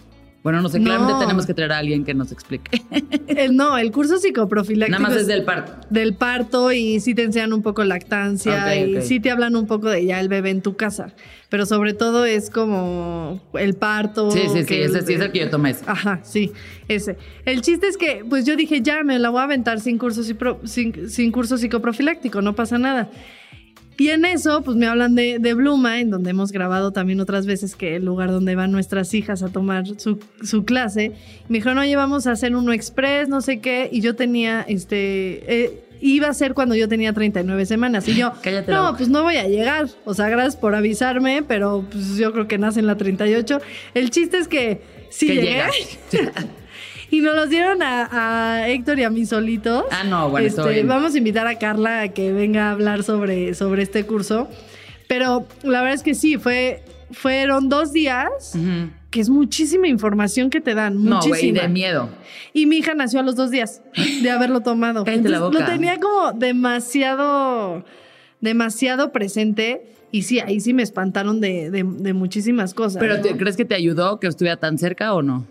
Bueno, 0.46 0.62
no 0.62 0.70
sé, 0.70 0.80
claramente 0.80 1.14
No. 1.14 1.20
tenemos 1.20 1.48
que 1.48 1.56
traer 1.56 1.72
a 1.72 1.80
alguien 1.80 2.06
que 2.06 2.14
nos 2.14 2.32
explique. 2.32 2.80
El- 3.28 3.56
no, 3.56 3.80
el 3.80 3.92
curso 3.92 4.18
psicoprofiláctico 4.20 5.00
Nada 5.02 5.12
más 5.12 5.20
es 5.20 5.26
del 5.26 5.44
parto. 5.44 5.74
del 5.90 6.14
parto 6.14 6.72
y 6.72 7.00
sí 7.00 7.16
te 7.16 7.24
enseñan 7.24 7.52
un 7.52 7.64
poco 7.64 7.84
lactancia 7.84 8.76
y 8.76 9.02
sí 9.02 9.20
te 9.20 9.32
hablan 9.32 9.56
un 9.56 9.66
poco 9.66 9.90
de 9.90 10.06
ya 10.06 10.20
el 10.20 10.30
bebé 10.30 10.52
en 10.52 10.62
tu 10.62 10.76
casa. 10.76 11.14
Pero 11.50 11.66
sobre 11.66 11.94
todo 11.94 12.26
es 12.26 12.52
como 12.52 13.42
el 13.54 13.74
parto. 13.74 14.30
Sí, 14.30 14.42
sí, 14.54 14.64
sí, 14.68 14.76
ese 14.76 15.02
sí 15.02 15.14
es 15.14 15.22
el 15.22 15.32
que 15.32 15.40
yo 15.40 15.50
tomé. 15.50 15.72
ese. 15.72 15.84
Ajá, 15.88 16.20
sí, 16.24 16.52
ese. 16.88 17.18
El 17.46 17.62
chiste 17.62 17.88
es 17.88 17.98
que, 17.98 18.24
pues 18.30 18.46
yo 18.46 18.56
dije, 18.56 18.82
ya 18.82 19.04
me 19.04 19.18
la 19.18 19.30
voy 19.32 19.42
a 19.42 19.46
aventar 19.46 19.80
sin 19.80 19.98
curso, 19.98 20.22
sin, 20.66 21.10
sin 21.10 21.32
curso 21.32 21.58
psicoprofiláctico, 21.58 22.44
no 22.44 22.54
pasa 22.54 22.78
nada. 22.78 23.10
Y 23.98 24.10
en 24.10 24.26
eso, 24.26 24.62
pues 24.62 24.76
me 24.76 24.88
hablan 24.88 25.16
de, 25.16 25.40
de 25.40 25.54
Bluma, 25.54 26.00
en 26.02 26.10
donde 26.10 26.32
hemos 26.32 26.52
grabado 26.52 26.92
también 26.92 27.22
otras 27.22 27.46
veces 27.46 27.76
que 27.76 27.96
el 27.96 28.04
lugar 28.06 28.30
donde 28.32 28.56
van 28.56 28.72
nuestras 28.72 29.14
hijas 29.14 29.42
a 29.42 29.50
tomar 29.50 29.86
su, 29.98 30.20
su 30.44 30.66
clase. 30.66 31.14
Me 31.48 31.60
dijeron, 31.60 31.78
oye, 31.78 31.96
vamos 31.96 32.28
a 32.28 32.32
hacer 32.32 32.56
uno 32.56 32.74
express, 32.74 33.30
no 33.30 33.40
sé 33.42 33.60
qué. 33.60 33.88
Y 33.92 34.02
yo 34.02 34.16
tenía, 34.16 34.66
este, 34.68 35.64
eh, 35.64 35.82
iba 36.02 36.28
a 36.28 36.34
ser 36.34 36.54
cuando 36.54 36.76
yo 36.76 36.90
tenía 36.90 37.14
39 37.14 37.66
semanas. 37.66 38.08
Y 38.10 38.16
yo, 38.16 38.34
Cállate 38.42 38.72
no, 38.72 38.84
boca". 38.84 38.98
pues 38.98 39.10
no 39.10 39.24
voy 39.24 39.38
a 39.38 39.48
llegar. 39.48 39.88
O 40.04 40.14
sea, 40.14 40.28
gracias 40.28 40.58
por 40.58 40.76
avisarme, 40.76 41.42
pero 41.48 41.86
pues 41.90 42.18
yo 42.18 42.34
creo 42.34 42.48
que 42.50 42.58
nace 42.58 42.82
en 42.82 42.88
la 42.88 42.98
38. 42.98 43.60
El 43.94 44.10
chiste 44.10 44.40
es 44.40 44.48
que 44.50 44.82
sí 45.10 45.28
Que 45.28 45.36
llegué. 45.36 45.62
Y 47.16 47.22
nos 47.22 47.34
los 47.36 47.50
dieron 47.50 47.82
a, 47.82 48.10
a 48.60 48.68
Héctor 48.70 49.00
y 49.00 49.04
a 49.04 49.10
mí 49.10 49.26
solitos. 49.26 49.86
Ah, 49.92 50.04
no, 50.04 50.30
bueno, 50.30 50.46
Este, 50.48 50.60
estoy. 50.62 50.82
Vamos 50.84 51.16
a 51.16 51.18
invitar 51.18 51.48
a 51.48 51.58
Carla 51.58 52.02
a 52.02 52.08
que 52.10 52.34
venga 52.34 52.68
a 52.68 52.72
hablar 52.72 53.04
sobre, 53.04 53.54
sobre 53.54 53.84
este 53.84 54.06
curso. 54.06 54.50
Pero 55.08 55.48
la 55.64 55.80
verdad 55.82 55.94
es 55.94 56.04
que 56.04 56.14
sí, 56.16 56.38
fue, 56.38 56.84
fueron 57.12 57.70
dos 57.70 57.94
días, 57.94 58.58
que 59.12 59.22
es 59.22 59.30
muchísima 59.30 59.88
información 59.88 60.50
que 60.50 60.60
te 60.60 60.74
dan. 60.74 61.04
No, 61.06 61.22
güey, 61.22 61.52
de 61.54 61.68
miedo. 61.70 62.10
Y 62.54 62.66
mi 62.66 62.78
hija 62.80 62.94
nació 62.96 63.22
a 63.22 63.24
los 63.24 63.36
dos 63.38 63.50
días 63.50 63.82
de 64.22 64.30
haberlo 64.32 64.60
tomado. 64.62 65.06
Cállate 65.06 65.30
la 65.30 65.38
Entonces, 65.38 65.62
boca. 65.62 65.72
Lo 65.72 65.74
tenía 65.78 66.00
como 66.02 66.34
demasiado, 66.34 67.86
demasiado 68.42 69.12
presente. 69.12 69.92
Y 70.12 70.24
sí, 70.24 70.40
ahí 70.40 70.60
sí 70.60 70.74
me 70.74 70.84
espantaron 70.84 71.40
de, 71.42 71.70
de- 71.72 71.84
de 71.84 72.14
muchísimas 72.14 72.74
cosas. 72.74 73.00
Pero 73.00 73.18
¿no? 73.18 73.22
¿te- 73.22 73.38
¿crees 73.38 73.58
que 73.58 73.66
te 73.66 73.76
ayudó 73.76 74.20
que 74.20 74.28
estuviera 74.28 74.58
tan 74.58 74.78
cerca 74.78 75.14
o 75.14 75.22
no? 75.22 75.46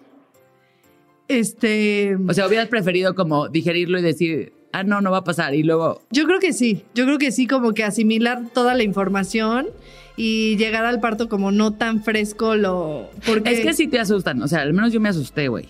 Este. 1.28 2.16
O 2.28 2.34
sea, 2.34 2.46
hubieras 2.46 2.68
preferido 2.68 3.14
como 3.14 3.48
digerirlo 3.48 3.98
y 3.98 4.02
decir, 4.02 4.52
ah, 4.72 4.82
no, 4.82 5.00
no 5.00 5.10
va 5.10 5.18
a 5.18 5.24
pasar. 5.24 5.54
Y 5.54 5.62
luego, 5.62 6.02
Yo 6.10 6.24
creo 6.26 6.40
que 6.40 6.52
sí, 6.52 6.84
yo 6.94 7.04
creo 7.04 7.18
que 7.18 7.32
sí, 7.32 7.46
como 7.46 7.72
que 7.72 7.84
asimilar 7.84 8.42
toda 8.52 8.74
la 8.74 8.82
información 8.82 9.68
y 10.16 10.56
llegar 10.56 10.84
al 10.84 11.00
parto 11.00 11.28
como 11.28 11.50
no 11.50 11.72
tan 11.72 12.02
fresco 12.02 12.54
lo... 12.54 13.10
Porque 13.26 13.52
es 13.52 13.60
que 13.60 13.74
sí 13.74 13.88
te 13.88 13.98
asustan. 13.98 14.42
O 14.42 14.48
sea, 14.48 14.60
al 14.60 14.72
menos 14.72 14.92
yo 14.92 15.00
me 15.00 15.08
asusté, 15.08 15.48
güey. 15.48 15.68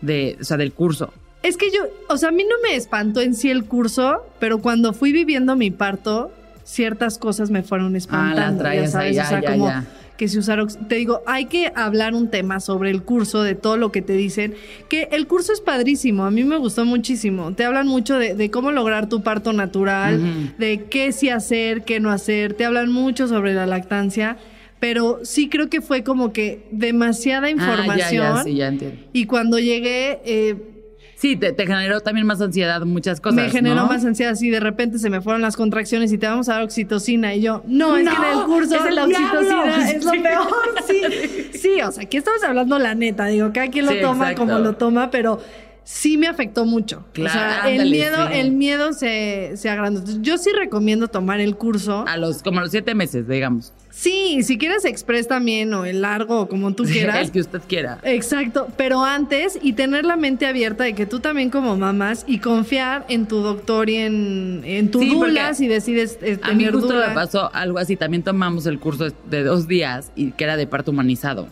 De, 0.00 0.36
o 0.40 0.44
sea, 0.44 0.56
del 0.56 0.72
curso. 0.72 1.12
Es 1.42 1.56
que 1.56 1.70
yo, 1.70 1.82
o 2.08 2.16
sea, 2.16 2.28
a 2.30 2.32
mí 2.32 2.44
no 2.44 2.56
me 2.68 2.76
espantó 2.76 3.20
en 3.20 3.34
sí 3.34 3.50
el 3.50 3.64
curso, 3.64 4.24
pero 4.38 4.58
cuando 4.58 4.92
fui 4.92 5.12
viviendo 5.12 5.56
mi 5.56 5.70
parto, 5.70 6.30
ciertas 6.62 7.18
cosas 7.18 7.50
me 7.50 7.62
fueron 7.62 7.96
espantando. 7.96 8.40
Ah, 8.40 8.50
la 8.50 8.58
traías 8.58 8.84
ya 8.86 8.90
sabes, 8.90 9.18
ahí, 9.18 9.18
o 9.18 9.28
sea, 9.28 9.40
ya, 9.40 9.46
ya, 9.46 9.52
como 9.52 9.68
ya. 9.68 9.84
Que 10.16 10.28
si 10.28 10.38
usar, 10.38 10.64
te 10.88 10.94
digo, 10.94 11.22
hay 11.26 11.46
que 11.46 11.72
hablar 11.74 12.14
un 12.14 12.30
tema 12.30 12.60
sobre 12.60 12.90
el 12.90 13.02
curso, 13.02 13.42
de 13.42 13.54
todo 13.54 13.76
lo 13.76 13.90
que 13.90 14.02
te 14.02 14.12
dicen, 14.12 14.54
que 14.88 15.08
el 15.12 15.26
curso 15.26 15.52
es 15.52 15.60
padrísimo, 15.60 16.24
a 16.24 16.30
mí 16.30 16.44
me 16.44 16.56
gustó 16.56 16.84
muchísimo. 16.84 17.52
Te 17.54 17.64
hablan 17.64 17.86
mucho 17.86 18.18
de, 18.18 18.34
de 18.34 18.50
cómo 18.50 18.70
lograr 18.70 19.08
tu 19.08 19.22
parto 19.22 19.52
natural, 19.52 20.54
de 20.58 20.84
qué 20.84 21.12
sí 21.12 21.30
hacer, 21.30 21.84
qué 21.84 22.00
no 22.00 22.10
hacer, 22.10 22.54
te 22.54 22.64
hablan 22.64 22.90
mucho 22.90 23.26
sobre 23.28 23.54
la 23.54 23.66
lactancia. 23.66 24.36
Pero 24.80 25.20
sí 25.22 25.48
creo 25.48 25.70
que 25.70 25.80
fue 25.80 26.04
como 26.04 26.32
que 26.32 26.66
demasiada 26.70 27.48
información. 27.48 27.90
Ah, 27.90 27.96
ya, 27.96 28.34
ya, 28.36 28.42
sí, 28.42 28.54
ya 28.54 28.68
entiendo. 28.68 28.98
Y 29.14 29.24
cuando 29.24 29.58
llegué, 29.58 30.20
eh, 30.26 30.56
Sí, 31.24 31.36
te, 31.36 31.52
te 31.54 31.66
generó 31.66 32.00
también 32.02 32.26
más 32.26 32.42
ansiedad 32.42 32.82
muchas 32.82 33.18
cosas. 33.18 33.36
me 33.36 33.48
generó 33.50 33.76
¿no? 33.76 33.86
más 33.86 34.04
ansiedad 34.04 34.32
así 34.34 34.50
de 34.50 34.60
repente 34.60 34.98
se 34.98 35.08
me 35.08 35.22
fueron 35.22 35.40
las 35.40 35.56
contracciones 35.56 36.12
y 36.12 36.18
te 36.18 36.26
vamos 36.26 36.50
a 36.50 36.54
dar 36.54 36.62
oxitocina 36.64 37.34
y 37.34 37.40
yo 37.40 37.62
no, 37.66 37.96
es 37.96 38.06
que 38.06 38.14
en 38.14 38.22
el 38.24 38.36
No, 38.40 38.46
curso 38.46 38.74
es 38.74 38.94
la 38.94 39.04
oxitocina 39.04 39.90
es 39.90 40.04
lo 40.04 40.10
Sí. 40.12 40.18
peor 40.20 40.46
sí 40.86 41.58
sí 41.58 41.80
o 41.80 41.90
sea 41.92 42.02
aquí 42.04 42.18
estamos 42.18 42.44
hablando 42.44 42.78
la 42.78 42.94
neta 42.94 43.24
digo 43.24 43.50
cada 43.54 43.68
quien 43.68 43.86
lo 43.86 43.92
Sí, 43.92 44.00
toma 44.02 44.32
exacto. 44.32 44.40
como 44.52 44.58
lo 44.58 44.74
toma 44.76 45.10
pero 45.10 45.40
sí 45.82 46.18
me 46.18 46.26
afectó 46.26 46.66
mucho 46.66 47.06
Claro, 47.14 47.30
o 47.30 47.62
sea 47.62 47.70
el 47.74 47.90
miedo 47.90 48.26
sí. 48.28 48.32
el 48.38 48.52
miedo 48.52 48.92
se, 48.92 49.52
se 49.56 49.70
agrandó 49.70 50.02
yo 50.20 50.36
sí 50.36 50.50
recomiendo 50.52 51.08
tomar 51.08 51.40
el 51.40 51.56
curso 51.56 52.04
A 52.06 52.18
los, 52.18 52.42
como 52.42 52.58
a 52.58 52.62
los 52.64 52.70
siete 52.70 52.94
meses, 52.94 53.26
digamos. 53.26 53.72
Sí 53.96 54.42
si 54.42 54.58
quieres 54.58 54.84
express 54.84 55.28
también 55.28 55.72
o 55.72 55.84
el 55.84 56.02
largo 56.02 56.40
o 56.40 56.48
como 56.48 56.74
tú 56.74 56.82
quieras 56.92 57.26
El 57.26 57.30
que 57.32 57.40
usted 57.40 57.60
quiera. 57.68 57.98
Exacto, 58.02 58.68
pero 58.76 59.04
antes 59.04 59.58
y 59.62 59.74
tener 59.74 60.04
la 60.04 60.16
mente 60.16 60.46
abierta 60.46 60.84
de 60.84 60.94
que 60.94 61.06
tú 61.06 61.20
también 61.20 61.50
como 61.50 61.76
mamás 61.76 62.24
y 62.26 62.38
confiar 62.38 63.06
en 63.08 63.26
tu 63.26 63.38
doctor 63.38 63.88
y 63.88 63.96
en, 63.96 64.62
en 64.64 64.90
tu 64.90 65.00
Sí, 65.00 65.10
dula 65.10 65.54
si 65.54 65.68
decides 65.68 66.18
eh, 66.22 66.38
A 66.42 66.52
mí 66.52 66.64
justo 66.66 66.88
dula. 66.88 67.08
me 67.08 67.14
pasó 67.14 67.54
algo 67.54 67.78
así. 67.78 67.96
También 67.96 68.22
tomamos 68.22 68.66
el 68.66 68.78
curso 68.80 69.06
de 69.30 69.44
dos 69.44 69.68
días 69.68 70.10
y 70.16 70.32
que 70.32 70.44
era 70.44 70.56
de 70.56 70.66
parto 70.66 70.90
humanizado. 70.90 71.46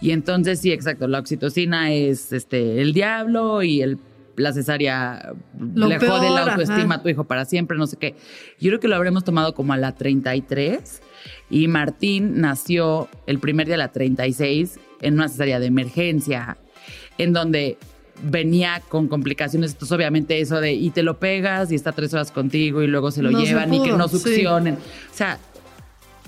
Y 0.00 0.10
entonces, 0.10 0.58
sí, 0.60 0.72
exacto, 0.72 1.06
la 1.06 1.20
oxitocina 1.20 1.92
es 1.92 2.32
este 2.32 2.80
el 2.82 2.92
diablo 2.92 3.62
y 3.62 3.82
el, 3.82 3.98
la 4.36 4.52
cesárea 4.52 5.32
Lo 5.58 5.86
le 5.86 5.98
jode 5.98 6.08
peor, 6.08 6.30
la 6.32 6.52
autoestima 6.52 6.82
ajá. 6.82 6.94
a 6.94 7.02
tu 7.02 7.08
hijo 7.08 7.24
para 7.24 7.44
siempre, 7.44 7.76
no 7.78 7.86
sé 7.86 7.96
qué. 7.98 8.16
Yo 8.58 8.70
creo 8.70 8.80
que 8.80 8.88
lo 8.88 8.96
habremos 8.96 9.22
tomado 9.22 9.54
como 9.54 9.74
a 9.74 9.76
la 9.76 9.92
33 9.94 11.01
y 11.50 11.68
Martín 11.68 12.40
nació 12.40 13.08
el 13.26 13.38
primer 13.38 13.66
día 13.66 13.76
a 13.76 13.78
la 13.78 13.92
36 13.92 14.78
en 15.00 15.14
una 15.14 15.28
cesárea 15.28 15.60
de 15.60 15.66
emergencia, 15.66 16.56
en 17.18 17.32
donde 17.32 17.78
venía 18.22 18.82
con 18.88 19.08
complicaciones. 19.08 19.72
Entonces, 19.72 19.96
obviamente, 19.96 20.40
eso 20.40 20.60
de 20.60 20.72
y 20.72 20.90
te 20.90 21.02
lo 21.02 21.18
pegas 21.18 21.72
y 21.72 21.74
está 21.74 21.92
tres 21.92 22.14
horas 22.14 22.30
contigo 22.30 22.82
y 22.82 22.86
luego 22.86 23.10
se 23.10 23.22
lo 23.22 23.30
No 23.30 23.40
se 23.40 23.46
llevan 23.46 23.72
y 23.74 23.82
que 23.82 23.92
no 23.92 24.08
sí. 24.08 24.18
succionen. 24.18 24.74
O 24.74 25.14
sea, 25.14 25.38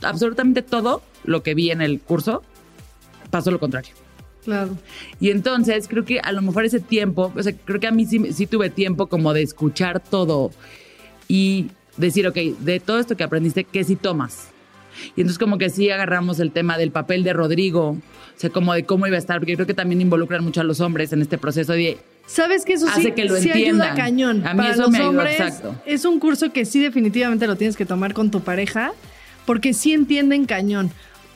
absolutamente 0.02 0.62
todo 0.62 1.02
lo 1.24 1.42
que 1.42 1.54
vi 1.54 1.70
en 1.70 1.80
el 1.80 2.00
curso 2.00 2.42
pasó 3.30 3.50
lo 3.50 3.60
contrario. 3.60 3.92
Claro. 4.44 4.76
Y 5.20 5.30
entonces 5.30 5.88
creo 5.88 6.04
que 6.04 6.20
a 6.20 6.30
lo 6.32 6.42
mejor 6.42 6.66
ese 6.66 6.80
tiempo, 6.80 7.32
o 7.34 7.42
sea, 7.42 7.54
creo 7.64 7.80
que 7.80 7.86
a 7.86 7.92
mí 7.92 8.04
sí, 8.04 8.32
sí 8.32 8.46
tuve 8.46 8.68
tiempo 8.68 9.06
como 9.06 9.32
de 9.32 9.42
escuchar 9.42 10.00
todo 10.00 10.50
y 11.28 11.70
decir, 11.96 12.26
ok, 12.26 12.36
de 12.36 12.80
todo 12.80 12.98
esto 12.98 13.16
que 13.16 13.24
aprendiste, 13.24 13.64
¿qué 13.64 13.84
sí 13.84 13.96
tomas? 13.96 14.48
Y 15.16 15.20
entonces 15.20 15.38
como 15.38 15.58
que 15.58 15.70
sí 15.70 15.90
agarramos 15.90 16.40
el 16.40 16.50
tema 16.50 16.78
del 16.78 16.90
papel 16.90 17.24
de 17.24 17.32
Rodrigo, 17.32 17.90
o 17.90 18.00
sea, 18.36 18.50
como 18.50 18.74
de 18.74 18.84
cómo 18.84 19.06
iba 19.06 19.16
a 19.16 19.18
estar, 19.18 19.38
porque 19.38 19.54
creo 19.54 19.66
que 19.66 19.74
también 19.74 20.00
involucran 20.00 20.42
mucho 20.44 20.60
a 20.60 20.64
los 20.64 20.80
hombres 20.80 21.12
en 21.12 21.22
este 21.22 21.38
proceso 21.38 21.72
de... 21.72 21.98
¿Sabes 22.26 22.64
que 22.64 22.72
eso 22.72 22.86
sí, 22.94 23.12
que 23.12 23.26
lo 23.26 23.36
sí 23.36 23.50
ayuda 23.50 23.94
cañón? 23.94 24.46
A 24.46 24.54
mí 24.54 24.58
Para 24.58 24.72
eso 24.72 24.82
los 24.82 24.90
me 24.90 24.98
ayudó, 24.98 25.10
hombres 25.10 25.40
exacto. 25.40 25.74
es 25.84 26.04
un 26.06 26.18
curso 26.18 26.52
que 26.52 26.64
sí 26.64 26.80
definitivamente 26.80 27.46
lo 27.46 27.56
tienes 27.56 27.76
que 27.76 27.84
tomar 27.84 28.14
con 28.14 28.30
tu 28.30 28.40
pareja 28.40 28.92
porque 29.44 29.74
sí 29.74 29.92
entienden 29.92 30.46
cañón. 30.46 30.90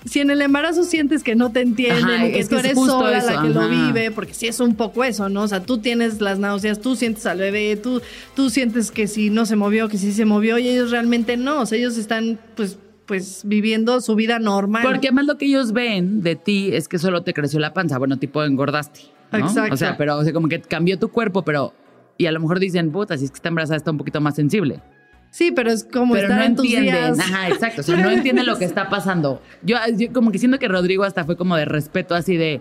Si 0.04 0.20
en 0.20 0.30
el 0.30 0.40
embarazo 0.40 0.84
sientes 0.84 1.22
que 1.22 1.34
no 1.34 1.50
te 1.50 1.60
entienden 1.60 2.04
Ajá, 2.04 2.30
que 2.30 2.38
es 2.38 2.48
tú 2.48 2.56
que 2.56 2.60
eres 2.60 2.74
sola 2.76 3.18
eso, 3.18 3.30
la 3.32 3.42
que 3.42 3.48
lo 3.48 3.68
vive, 3.68 4.10
porque 4.12 4.32
sí 4.32 4.46
es 4.46 4.60
un 4.60 4.76
poco 4.76 5.02
eso, 5.04 5.28
¿no? 5.28 5.42
O 5.42 5.48
sea, 5.48 5.62
tú 5.62 5.78
tienes 5.78 6.20
las 6.20 6.38
náuseas, 6.38 6.80
tú 6.80 6.94
sientes 6.94 7.26
al 7.26 7.38
bebé, 7.38 7.76
tú, 7.76 8.00
tú 8.34 8.48
sientes 8.48 8.90
que 8.90 9.08
si 9.08 9.28
no 9.28 9.44
se 9.44 9.56
movió, 9.56 9.88
que 9.88 9.98
sí 9.98 10.12
se 10.12 10.24
movió 10.24 10.58
y 10.58 10.68
ellos 10.68 10.92
realmente 10.92 11.36
no, 11.36 11.62
o 11.62 11.66
sea, 11.66 11.78
ellos 11.78 11.96
están 11.96 12.38
pues, 12.54 12.78
pues 13.08 13.42
viviendo 13.44 14.00
su 14.00 14.14
vida 14.14 14.38
normal. 14.38 14.84
Porque 14.84 15.08
además 15.08 15.24
lo 15.26 15.38
que 15.38 15.46
ellos 15.46 15.72
ven 15.72 16.22
de 16.22 16.36
ti 16.36 16.70
es 16.72 16.86
que 16.86 16.98
solo 16.98 17.22
te 17.22 17.34
creció 17.34 17.58
la 17.58 17.72
panza, 17.72 17.98
bueno, 17.98 18.18
tipo 18.18 18.44
engordaste. 18.44 19.00
¿no? 19.32 19.38
Exacto. 19.38 19.74
O 19.74 19.76
sea, 19.76 19.96
pero 19.96 20.16
o 20.16 20.22
sea, 20.22 20.32
como 20.32 20.48
que 20.48 20.60
cambió 20.60 20.98
tu 20.98 21.08
cuerpo, 21.08 21.42
pero... 21.42 21.74
Y 22.18 22.26
a 22.26 22.32
lo 22.32 22.40
mejor 22.40 22.58
dicen, 22.58 22.92
puta, 22.92 23.16
si 23.16 23.24
es 23.24 23.30
que 23.30 23.36
está 23.36 23.48
embarazada 23.48 23.76
está 23.76 23.90
un 23.90 23.98
poquito 23.98 24.20
más 24.20 24.34
sensible. 24.34 24.82
Sí, 25.30 25.52
pero 25.52 25.70
es 25.70 25.84
como 25.84 26.14
pero 26.14 26.26
estar 26.26 26.38
no 26.38 26.44
en 26.44 26.56
tus 26.56 26.64
entienden. 26.66 27.14
días. 27.14 27.18
Ajá, 27.18 27.48
exacto. 27.48 27.80
O 27.80 27.84
sea, 27.84 27.96
no 28.02 28.10
entienden 28.10 28.44
lo 28.44 28.58
que 28.58 28.64
está 28.64 28.88
pasando. 28.90 29.40
Yo, 29.62 29.76
yo 29.96 30.12
como 30.12 30.30
que 30.30 30.38
siento 30.38 30.58
que 30.58 30.68
Rodrigo 30.68 31.04
hasta 31.04 31.24
fue 31.24 31.36
como 31.36 31.56
de 31.56 31.64
respeto, 31.64 32.14
así 32.14 32.36
de, 32.36 32.60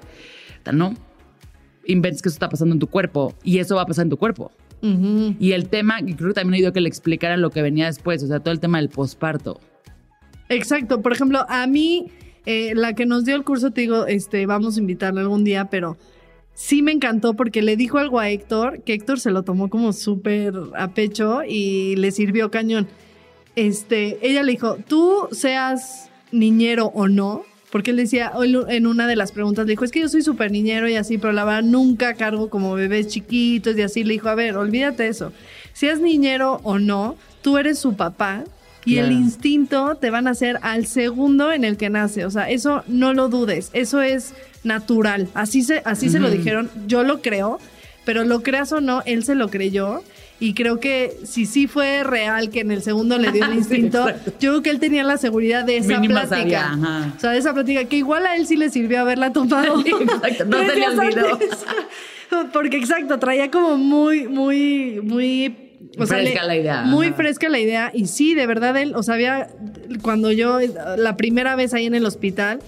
no, 0.72 0.94
inventes 1.86 2.22
que 2.22 2.30
eso 2.30 2.36
está 2.36 2.50
pasando 2.50 2.74
en 2.74 2.80
tu 2.80 2.88
cuerpo 2.88 3.34
y 3.44 3.60
eso 3.60 3.76
va 3.76 3.82
a 3.82 3.86
pasar 3.86 4.04
en 4.04 4.10
tu 4.12 4.18
cuerpo. 4.18 4.52
Ujú. 4.82 5.36
Y 5.40 5.54
el 5.54 5.70
tema, 5.70 6.00
y 6.02 6.14
creo 6.14 6.30
que 6.30 6.36
también 6.36 6.56
he 6.56 6.58
oído 6.58 6.74
que 6.74 6.82
le 6.82 6.90
explicaran 6.90 7.42
lo 7.42 7.50
que 7.50 7.62
venía 7.62 7.88
después, 7.88 8.22
o 8.24 8.28
sea, 8.28 8.40
todo 8.40 8.54
el 8.54 8.60
tema 8.60 8.78
del 8.78 8.90
posparto. 8.90 9.60
Exacto. 10.50 11.02
Por 11.02 11.14
ejemplo, 11.14 11.46
a 11.50 11.68
mí, 11.68 12.08
eh, 12.46 12.74
la 12.76 12.94
que 12.94 13.06
nos 13.06 13.26
dio 13.26 13.36
el 13.36 13.44
curso, 13.44 13.72
te 13.72 13.82
digo, 13.82 14.06
este, 14.08 14.46
vamos 14.46 14.78
a 14.78 14.80
invitarla 14.80 15.22
algún 15.22 15.44
día, 15.44 15.66
pero 15.66 15.98
sí 16.54 16.82
me 16.82 16.92
encantó 16.92 17.36
porque 17.36 17.62
le 17.62 17.76
dijo 17.76 17.98
algo 17.98 18.20
a 18.20 18.30
Héctor, 18.30 18.82
que 18.84 18.94
Héctor 18.94 19.20
se 19.20 19.32
lo 19.32 19.44
tomó 19.44 19.70
como 19.70 19.94
súper 19.94 20.54
a 20.76 20.90
pecho 20.90 21.42
y 21.48 21.96
le 21.98 22.12
sirvió 22.12 22.50
cañón. 22.50 22.88
Este, 23.56 24.18
ella 24.22 24.44
le 24.44 24.54
dijo, 24.54 24.78
tú 24.88 25.28
seas 25.32 26.10
niñero 26.32 26.88
o 26.94 27.08
no, 27.08 27.44
porque 27.72 27.92
él 27.92 27.98
decía 27.98 28.32
en 28.70 28.88
una 28.88 29.08
de 29.08 29.16
las 29.16 29.32
preguntas, 29.32 29.66
le 29.66 29.72
dijo, 29.72 29.84
es 29.84 29.92
que 29.92 30.00
yo 30.00 30.10
soy 30.10 30.22
súper 30.22 30.52
niñero 30.52 30.88
y 30.88 30.96
así, 30.96 31.18
pero 31.18 31.34
la 31.34 31.44
verdad 31.44 31.64
nunca 31.64 32.14
cargo 32.14 32.50
como 32.50 32.74
bebés 32.76 33.08
chiquitos 33.08 33.78
y 33.78 33.82
así. 33.82 34.04
Le 34.04 34.14
dijo, 34.14 34.30
a 34.30 34.36
ver, 34.36 34.58
olvídate 34.58 35.08
eso. 35.08 35.34
Seas 35.74 36.00
niñero 36.00 36.60
o 36.64 36.80
no, 36.80 37.18
tú 37.42 37.58
eres 37.58 37.78
su 37.78 37.96
papá 37.96 38.46
y 38.88 38.98
el 38.98 39.12
instinto 39.12 39.96
te 39.96 40.10
van 40.10 40.28
a 40.28 40.32
hacer 40.32 40.60
al 40.62 40.86
segundo 40.86 41.52
en 41.52 41.64
el 41.64 41.78
que 41.78 41.90
nace. 41.90 42.26
O 42.26 42.32
sea, 42.32 42.50
eso 42.50 42.84
no 42.88 43.14
lo 43.14 43.28
dudes, 43.30 43.70
eso 43.74 44.02
es 44.02 44.34
natural. 44.64 45.28
Así 45.34 45.62
se, 45.62 45.82
así 45.86 46.10
se 46.10 46.20
lo 46.20 46.30
dijeron, 46.30 46.70
yo 46.88 47.04
lo 47.04 47.22
creo, 47.22 47.60
pero 48.06 48.24
lo 48.24 48.42
creas 48.42 48.72
o 48.72 48.82
no, 48.82 49.04
él 49.06 49.24
se 49.24 49.36
lo 49.36 49.50
creyó. 49.50 50.04
Y 50.40 50.54
creo 50.54 50.80
que 50.80 51.18
si 51.24 51.48
sí 51.48 51.66
fue 51.66 52.04
real 52.04 52.52
que 52.52 52.60
en 52.60 52.72
el 52.72 52.84
segundo 52.84 53.18
le 53.18 53.32
dio 53.32 53.44
el 53.46 53.54
instinto, 53.56 54.08
yo 54.40 54.52
creo 54.52 54.62
que 54.62 54.70
él 54.70 54.80
tenía 54.80 55.04
la 55.04 55.18
seguridad 55.18 55.66
de 55.66 55.78
esa 55.78 56.00
Mínima 56.00 56.26
plática. 56.26 56.70
sabía. 56.70 57.14
O 57.18 57.20
sea, 57.20 57.32
de 57.32 57.40
esa 57.40 57.54
plática 57.54 57.86
que 57.86 57.98
igual 57.98 58.26
a 58.26 58.36
él 58.36 58.46
sí 58.46 58.56
le 58.56 58.70
sirvió 58.70 59.02
haberla 59.02 59.34
tomado. 59.34 59.80
Exacto, 59.86 60.46
no 60.46 60.60
se 60.60 60.76
le 60.76 60.88
olvidó. 60.88 61.40
Porque 62.54 62.78
exacto, 62.78 63.20
traía 63.20 63.50
como 63.50 63.78
muy, 63.78 64.28
muy, 64.28 65.00
muy. 65.02 65.56
Fresca 65.98 66.44
la 66.44 66.56
idea, 66.56 66.82
Muy 66.84 67.08
ajá. 67.08 67.16
fresca 67.16 67.50
la 67.50 67.60
idea. 67.60 67.92
Y 67.94 68.08
sí, 68.08 68.36
de 68.36 68.46
verdad, 68.46 68.78
él, 68.78 68.94
o 68.96 69.04
sea, 69.04 69.16
había. 69.16 69.50
Cuando 70.02 70.32
yo, 70.32 70.60
la 70.98 71.18
primera 71.18 71.56
vez 71.56 71.74
ahí 71.74 71.86
en 71.86 71.96
el 71.96 72.06
hospital, 72.06 72.60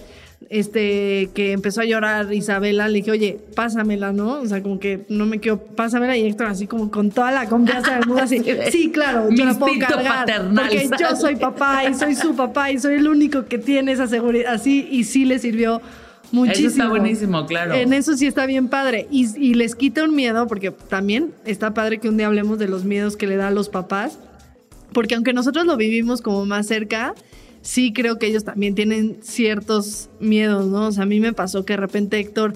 este, 0.48 1.30
que 1.34 1.52
empezó 1.52 1.82
a 1.82 1.84
llorar 1.84 2.32
Isabela, 2.32 2.88
le 2.88 2.98
dije, 2.98 3.10
oye, 3.10 3.38
pásamela, 3.54 4.12
¿no? 4.12 4.40
O 4.40 4.46
sea, 4.46 4.62
como 4.62 4.80
que 4.80 5.04
no 5.08 5.26
me 5.26 5.38
quiero, 5.38 5.58
pásamela. 5.58 6.16
Y 6.16 6.26
Héctor, 6.26 6.46
así 6.48 6.66
como 6.66 6.90
con 6.90 7.10
toda 7.10 7.30
la 7.30 7.48
confianza 7.48 7.96
del 7.96 8.06
mundo, 8.06 8.22
así, 8.22 8.42
sí, 8.72 8.90
claro, 8.90 9.30
Mi 9.30 9.36
yo 9.36 9.44
la 9.44 9.54
puedo 9.54 9.78
cargar. 9.78 10.26
Porque 10.54 10.88
yo 10.98 11.14
soy 11.14 11.36
papá 11.36 11.84
y 11.88 11.94
soy 11.94 12.14
su 12.14 12.34
papá 12.34 12.70
y 12.70 12.78
soy 12.78 12.94
el 12.94 13.06
único 13.08 13.44
que 13.46 13.58
tiene 13.58 13.92
esa 13.92 14.06
seguridad. 14.06 14.54
Así, 14.54 14.88
y 14.90 15.04
sí 15.04 15.24
le 15.24 15.38
sirvió 15.38 15.80
muchísimo. 16.32 16.68
Eso 16.68 16.76
está 16.76 16.88
buenísimo, 16.88 17.46
claro. 17.46 17.74
En 17.74 17.92
eso 17.92 18.16
sí 18.16 18.26
está 18.26 18.46
bien 18.46 18.68
padre. 18.68 19.06
Y, 19.10 19.26
y 19.38 19.54
les 19.54 19.74
quita 19.74 20.04
un 20.04 20.14
miedo, 20.14 20.46
porque 20.46 20.70
también 20.70 21.32
está 21.44 21.74
padre 21.74 21.98
que 21.98 22.08
un 22.08 22.16
día 22.16 22.26
hablemos 22.26 22.58
de 22.58 22.68
los 22.68 22.84
miedos 22.84 23.16
que 23.16 23.26
le 23.26 23.36
da 23.36 23.48
a 23.48 23.50
los 23.50 23.68
papás. 23.68 24.18
Porque 24.92 25.14
aunque 25.14 25.32
nosotros 25.32 25.66
lo 25.66 25.76
vivimos 25.76 26.20
como 26.22 26.46
más 26.46 26.66
cerca, 26.66 27.14
sí 27.62 27.92
creo 27.92 28.18
que 28.18 28.26
ellos 28.26 28.44
también 28.44 28.74
tienen 28.74 29.18
ciertos 29.22 30.08
miedos, 30.18 30.66
¿no? 30.66 30.86
O 30.88 30.92
sea, 30.92 31.04
a 31.04 31.06
mí 31.06 31.20
me 31.20 31.32
pasó 31.32 31.64
que 31.64 31.74
de 31.74 31.76
repente 31.76 32.18
Héctor, 32.18 32.54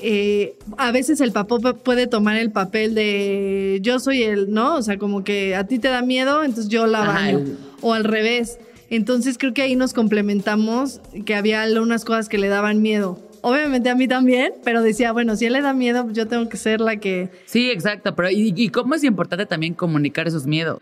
eh, 0.00 0.56
a 0.76 0.92
veces 0.92 1.20
el 1.20 1.32
papá 1.32 1.56
pu- 1.56 1.76
puede 1.78 2.06
tomar 2.06 2.36
el 2.36 2.52
papel 2.52 2.94
de 2.94 3.78
yo 3.82 3.98
soy 3.98 4.22
el, 4.22 4.52
¿no? 4.52 4.76
O 4.76 4.82
sea, 4.82 4.98
como 4.98 5.24
que 5.24 5.56
a 5.56 5.64
ti 5.66 5.78
te 5.78 5.88
da 5.88 6.02
miedo, 6.02 6.44
entonces 6.44 6.68
yo 6.68 6.86
la 6.86 7.00
baño. 7.00 7.44
O 7.80 7.94
al 7.94 8.04
revés. 8.04 8.58
Entonces 8.90 9.38
creo 9.38 9.54
que 9.54 9.62
ahí 9.62 9.76
nos 9.76 9.92
complementamos, 9.92 11.00
que 11.24 11.34
había 11.34 11.62
algunas 11.62 12.04
cosas 12.04 12.28
que 12.28 12.38
le 12.38 12.48
daban 12.48 12.82
miedo. 12.82 13.20
Obviamente 13.42 13.90
a 13.90 13.94
mí 13.94 14.08
también, 14.08 14.52
pero 14.64 14.82
decía, 14.82 15.12
bueno, 15.12 15.36
si 15.36 15.46
él 15.46 15.52
le 15.52 15.60
da 15.60 15.72
miedo, 15.72 16.10
yo 16.12 16.26
tengo 16.26 16.48
que 16.48 16.56
ser 16.56 16.80
la 16.80 16.96
que... 16.96 17.30
Sí, 17.44 17.70
exacto, 17.70 18.14
pero 18.16 18.30
¿y, 18.30 18.52
y 18.56 18.70
cómo 18.70 18.94
es 18.94 19.04
importante 19.04 19.46
también 19.46 19.74
comunicar 19.74 20.26
esos 20.26 20.46
miedos? 20.46 20.80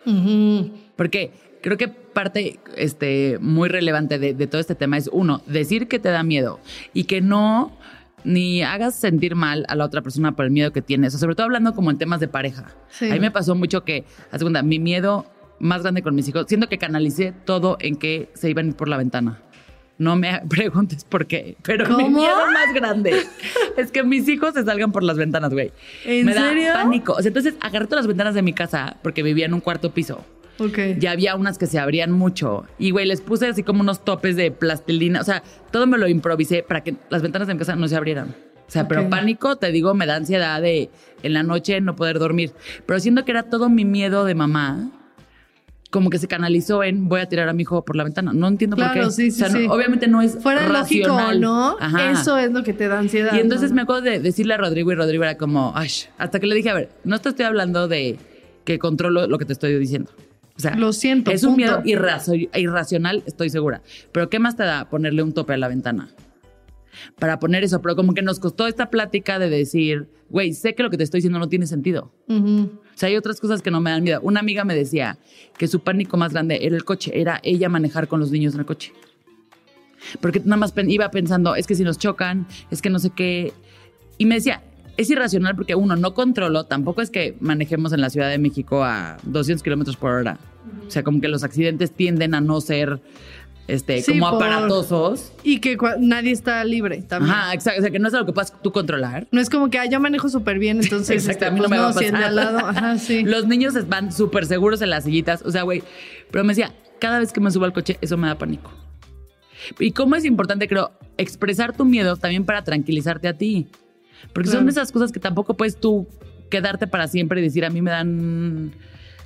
Porque 0.97 1.33
creo 1.61 1.77
que 1.77 1.89
parte 1.89 2.59
este, 2.77 3.39
muy 3.41 3.69
relevante 3.69 4.19
de, 4.19 4.35
de 4.35 4.47
todo 4.47 4.61
este 4.61 4.75
tema 4.75 4.97
es, 4.97 5.11
uno, 5.13 5.43
decir 5.47 5.89
que 5.89 5.99
te 5.99 6.09
da 6.09 6.23
miedo 6.23 6.61
y 6.95 7.05
que 7.05 7.21
no 7.21 7.73
ni 8.25 8.63
hagas 8.63 8.95
sentir 8.95 9.35
mal 9.35 9.67
a 9.69 9.77
la 9.77 9.85
otra 9.85 10.01
persona 10.01 10.33
por 10.33 10.47
el 10.47 10.51
miedo 10.51 10.73
que 10.73 10.81
tienes, 10.83 11.15
o 11.15 11.19
sobre 11.19 11.35
todo 11.35 11.45
hablando 11.45 11.75
como 11.75 11.91
en 11.91 11.99
temas 11.99 12.21
de 12.21 12.29
pareja. 12.29 12.75
Sí. 12.89 13.11
A 13.11 13.13
mí 13.13 13.21
me 13.21 13.31
pasó 13.31 13.55
mucho 13.55 13.85
que, 13.85 14.05
a 14.31 14.39
segunda, 14.39 14.63
mi 14.63 14.79
miedo 14.79 15.27
más 15.59 15.83
grande 15.83 16.03
con 16.03 16.15
mis 16.15 16.29
hijos, 16.29 16.47
siento 16.49 16.69
que 16.69 16.79
canalicé 16.79 17.33
todo 17.45 17.77
en 17.81 17.97
que 17.97 18.29
se 18.35 18.51
iban 18.51 18.67
a 18.67 18.69
ir 18.71 18.75
por 18.77 18.89
la 18.89 18.97
ventana. 18.97 19.41
No 19.97 20.17
me 20.17 20.41
preguntes 20.49 21.05
por 21.05 21.27
qué, 21.27 21.57
pero 21.63 21.89
mi 21.97 22.05
¿Cómo? 22.05 22.19
miedo 22.19 22.37
más 22.53 22.75
grande 22.75 23.15
es 23.77 23.91
que 23.93 24.03
mis 24.03 24.29
hijos 24.29 24.55
se 24.55 24.65
salgan 24.65 24.91
por 24.93 25.03
las 25.05 25.17
ventanas, 25.17 25.53
güey. 25.53 25.73
¿En 26.05 26.27
me 26.27 26.35
da 26.35 26.49
serio? 26.49 26.73
pánico. 26.75 27.13
O 27.13 27.21
sea, 27.23 27.29
entonces 27.29 27.55
agarré 27.61 27.87
todas 27.87 28.01
las 28.05 28.09
ventanas 28.09 28.35
de 28.35 28.43
mi 28.43 28.53
casa 28.53 28.97
porque 29.03 29.23
vivía 29.23 29.47
en 29.47 29.55
un 29.55 29.61
cuarto 29.61 29.93
piso 29.95 30.25
Ok. 30.59 30.79
ya 30.99 31.13
había 31.13 31.35
unas 31.37 31.59
que 31.59 31.67
se 31.67 31.79
abrían 31.79 32.11
mucho. 32.13 32.65
Y, 32.79 32.91
güey, 32.91 33.07
les 33.07 33.21
puse 33.21 33.47
así 33.47 33.63
como 33.63 33.81
unos 33.83 34.05
topes 34.05 34.35
de 34.37 34.51
plastilina. 34.51 35.21
O 35.21 35.25
sea, 35.25 35.43
todo 35.71 35.87
me 35.87 35.97
lo 35.99 36.09
improvisé 36.09 36.63
para 36.65 36.83
que 36.83 36.95
las 37.11 37.23
ventanas 37.23 37.47
de 37.49 37.55
mi 37.55 37.59
casa 37.59 37.77
no 37.77 37.87
se 37.89 37.97
abrieran. 37.97 38.35
O 38.67 38.71
sea, 38.71 38.89
pero 38.89 39.03
Ok. 39.03 39.11
pánico, 39.11 39.57
te 39.57 39.71
digo, 39.73 39.95
me 39.95 40.07
da 40.07 40.17
ansiedad 40.17 40.61
de 40.63 40.91
en 41.23 41.33
la 41.35 41.43
noche 41.45 41.81
no 41.81 41.95
poder 41.97 42.19
dormir. 42.19 42.53
Pero 42.87 42.99
siento 42.99 43.25
que 43.25 43.31
era 43.33 43.45
todo 43.45 43.69
mi 43.69 43.85
miedo 43.85 44.25
de 44.25 44.35
mamá, 44.35 44.91
como 45.95 46.11
que 46.11 46.19
se 46.19 46.27
canalizó 46.27 46.83
en 46.83 47.09
voy 47.09 47.21
a 47.21 47.29
tirar 47.29 47.49
a 47.49 47.53
mi 47.53 47.63
hijo 47.63 47.85
por 47.85 47.95
la 47.95 48.03
ventana. 48.03 48.33
No 48.33 48.49
entiendo 48.49 48.75
por 48.77 48.85
Claro, 48.91 49.07
qué. 49.07 49.13
sí, 49.13 49.31
sí, 49.31 49.43
o 49.43 49.47
sea, 49.47 49.55
no- 49.55 49.61
sí. 49.61 49.67
obviamente 49.71 50.09
no 50.09 50.23
es 50.23 50.37
Fuera 50.43 50.67
lógico 50.69 51.07
o 51.13 51.17
racional. 51.17 51.41
no, 51.41 51.77
Ajá. 51.79 52.11
eso 52.11 52.37
es 52.37 52.51
lo 52.51 52.65
que 52.65 52.73
te 52.73 52.89
da 52.89 52.99
ansiedad. 52.99 53.33
Y 53.37 53.39
entonces 53.39 53.71
¿no? 53.71 53.77
me 53.77 53.83
acuerdo 53.83 54.03
de 54.03 54.19
decirle 54.19 54.55
a 54.55 54.57
Rodrigo 54.57 54.91
y 54.91 54.97
Rodrigo 54.97 55.23
era 55.23 55.39
como, 55.39 55.71
ay, 55.77 55.89
hasta 56.19 56.41
que 56.41 56.47
le 56.49 56.57
dije, 56.57 56.71
a 56.71 56.75
ver, 56.75 56.89
no 57.05 57.21
te 57.21 57.29
estoy 57.29 57.45
hablando 57.47 57.87
de 57.87 58.19
que 58.65 58.81
controlo 58.81 59.29
lo 59.29 59.39
que 59.39 59.45
te 59.45 59.53
estoy 59.53 59.79
diciendo. 59.79 60.11
O 60.57 60.61
sea, 60.61 60.75
Lo 60.77 60.93
siento, 60.93 61.31
Es 61.31 61.45
un 61.45 61.55
miedo 61.57 61.81
irracional, 61.85 63.23
estoy 63.27 63.51
segura. 63.51 63.81
Pero 64.13 64.29
¿qué 64.31 64.39
más 64.41 64.57
te 64.57 64.65
da 64.65 64.89
ponerle 64.89 65.23
un 65.23 65.33
tope 65.33 65.53
a 65.55 65.57
la 65.57 65.69
ventana? 65.69 66.09
Para 67.19 67.39
poner 67.39 67.65
eso, 67.65 67.83
pero 67.83 67.97
como 67.97 68.15
que 68.15 68.23
nos 68.23 68.39
costó 68.41 68.67
esta 68.67 68.89
plática 68.91 69.39
de 69.39 69.51
decir, 69.51 70.09
güey, 70.29 70.53
sé 70.53 70.75
que 70.75 70.83
lo 70.83 70.91
que 70.91 70.97
te 70.97 71.05
estoy 71.05 71.19
diciendo 71.19 71.39
no 71.39 71.49
tiene 71.49 71.67
sentido. 71.67 72.13
Ujú. 72.29 72.71
O 72.95 72.99
sea, 72.99 73.09
hay 73.09 73.17
otras 73.17 73.41
cosas 73.41 73.61
que 73.61 73.71
no 73.71 73.81
me 73.81 73.91
dan 73.91 74.03
miedo. 74.03 74.21
Una 74.23 74.41
amiga 74.41 74.65
me 74.65 74.75
decía 74.75 75.19
que 75.59 75.67
su 75.67 75.81
pánico 75.81 76.17
más 76.17 76.33
grande 76.33 76.61
era 76.63 76.77
el 76.77 76.85
coche, 76.85 77.13
era 77.15 77.41
ella 77.43 77.69
manejar 77.69 78.09
con 78.09 78.21
los 78.21 78.31
niños 78.31 78.55
en 78.55 78.61
el 78.61 78.67
coche. 78.67 78.93
Porque 80.21 80.41
nada 80.41 80.57
más 80.57 80.73
iba 80.77 81.11
pensando, 81.11 81.57
es 81.57 81.67
que 81.67 81.75
si 81.75 81.83
nos 81.83 81.99
chocan, 81.99 82.47
es 82.71 82.83
que 82.83 82.91
no 82.91 82.99
sé 82.99 83.11
qué. 83.11 83.53
Y 84.19 84.27
me 84.27 84.37
decía, 84.37 84.63
es 84.97 85.11
irracional 85.11 85.57
porque 85.57 85.75
uno, 85.75 85.97
no 85.97 86.15
controlo, 86.15 86.65
tampoco 86.65 87.03
es 87.03 87.11
que 87.11 87.37
manejemos 87.41 87.93
en 87.93 88.01
la 88.01 88.11
Ciudad 88.11 88.31
de 88.31 88.39
México 88.39 88.85
a 88.85 89.17
200 89.25 89.63
kilómetros 89.63 89.97
por 89.97 90.13
hora. 90.13 90.39
O 90.87 90.91
sea, 90.91 91.03
como 91.03 91.21
que 91.21 91.29
los 91.29 91.43
accidentes 91.43 91.91
tienden 91.91 92.35
a 92.35 92.41
no 92.41 92.61
ser 92.61 93.01
este, 93.67 94.03
Sí, 94.03 94.13
como 94.19 94.31
por- 94.39 94.43
aparatosos. 94.43 95.33
Y 95.43 95.61
que 95.61 95.77
nadie 95.99 96.31
está 96.33 96.63
libre 96.65 97.03
también. 97.03 97.35
Ajá, 97.35 97.55
exacto. 97.55 97.81
O 97.81 97.83
sea, 97.83 97.91
que 97.91 97.99
no 97.99 98.09
es 98.09 98.15
algo 98.15 98.27
que 98.27 98.33
puedas 98.33 98.53
tú 98.63 98.73
controlar. 98.73 99.27
No 99.31 99.41
es 99.41 99.49
como 99.51 99.71
que 99.71 99.79
ah, 99.79 99.87
yo 99.87 100.01
manejo 100.01 100.29
súper 100.29 100.59
bien, 100.59 100.81
entonces 100.83 101.11
Exacto, 101.11 101.31
este, 101.31 101.45
a 101.47 101.51
mí 101.51 101.57
no 101.61 101.69
pues 101.69 101.71
me 101.71 101.79
va 101.79 101.89
a 101.89 101.93
si 101.93 102.05
pasar. 102.05 102.23
al 102.25 102.37
lado, 102.37 102.59
ajá, 102.67 102.99
sí. 102.99 103.23
Los 103.25 103.47
niños 103.47 103.75
van 103.89 104.13
súper 104.13 104.47
seguros 104.47 104.83
en 104.83 104.91
las 104.91 105.05
sillitas. 105.05 105.43
O 105.45 105.51
sea, 105.51 105.63
güey. 105.63 105.83
Pero 106.31 106.45
me 106.45 106.51
decía, 106.55 106.73
cada 107.01 107.19
vez 107.19 107.33
que 107.33 107.41
me 107.41 107.51
subo 107.51 107.65
al 107.65 107.73
coche, 107.73 107.97
eso 108.01 108.17
me 108.17 108.27
da 108.29 108.37
pánico. 108.37 108.71
Y 109.79 109.93
cómo 109.93 110.15
es 110.17 110.25
importante, 110.27 110.69
creo, 110.69 110.93
expresar 111.17 111.75
tu 111.75 111.85
miedo 111.87 112.17
también 112.17 112.45
para 112.45 112.63
tranquilizarte 112.65 113.29
a 113.29 113.33
ti. 113.35 113.69
Porque 114.35 114.49
son 114.51 114.59
Claro. 114.65 114.71
esas 114.71 114.93
cosas 114.93 115.11
que 115.13 115.21
tampoco 115.21 115.55
puedes 115.55 115.77
tú 115.77 116.07
quedarte 116.51 116.87
para 116.87 117.09
siempre 117.09 117.41
y 117.41 117.45
decir, 117.45 117.65
a 117.65 117.71
mí 117.71 117.81
me 117.81 117.91
dan 117.91 118.73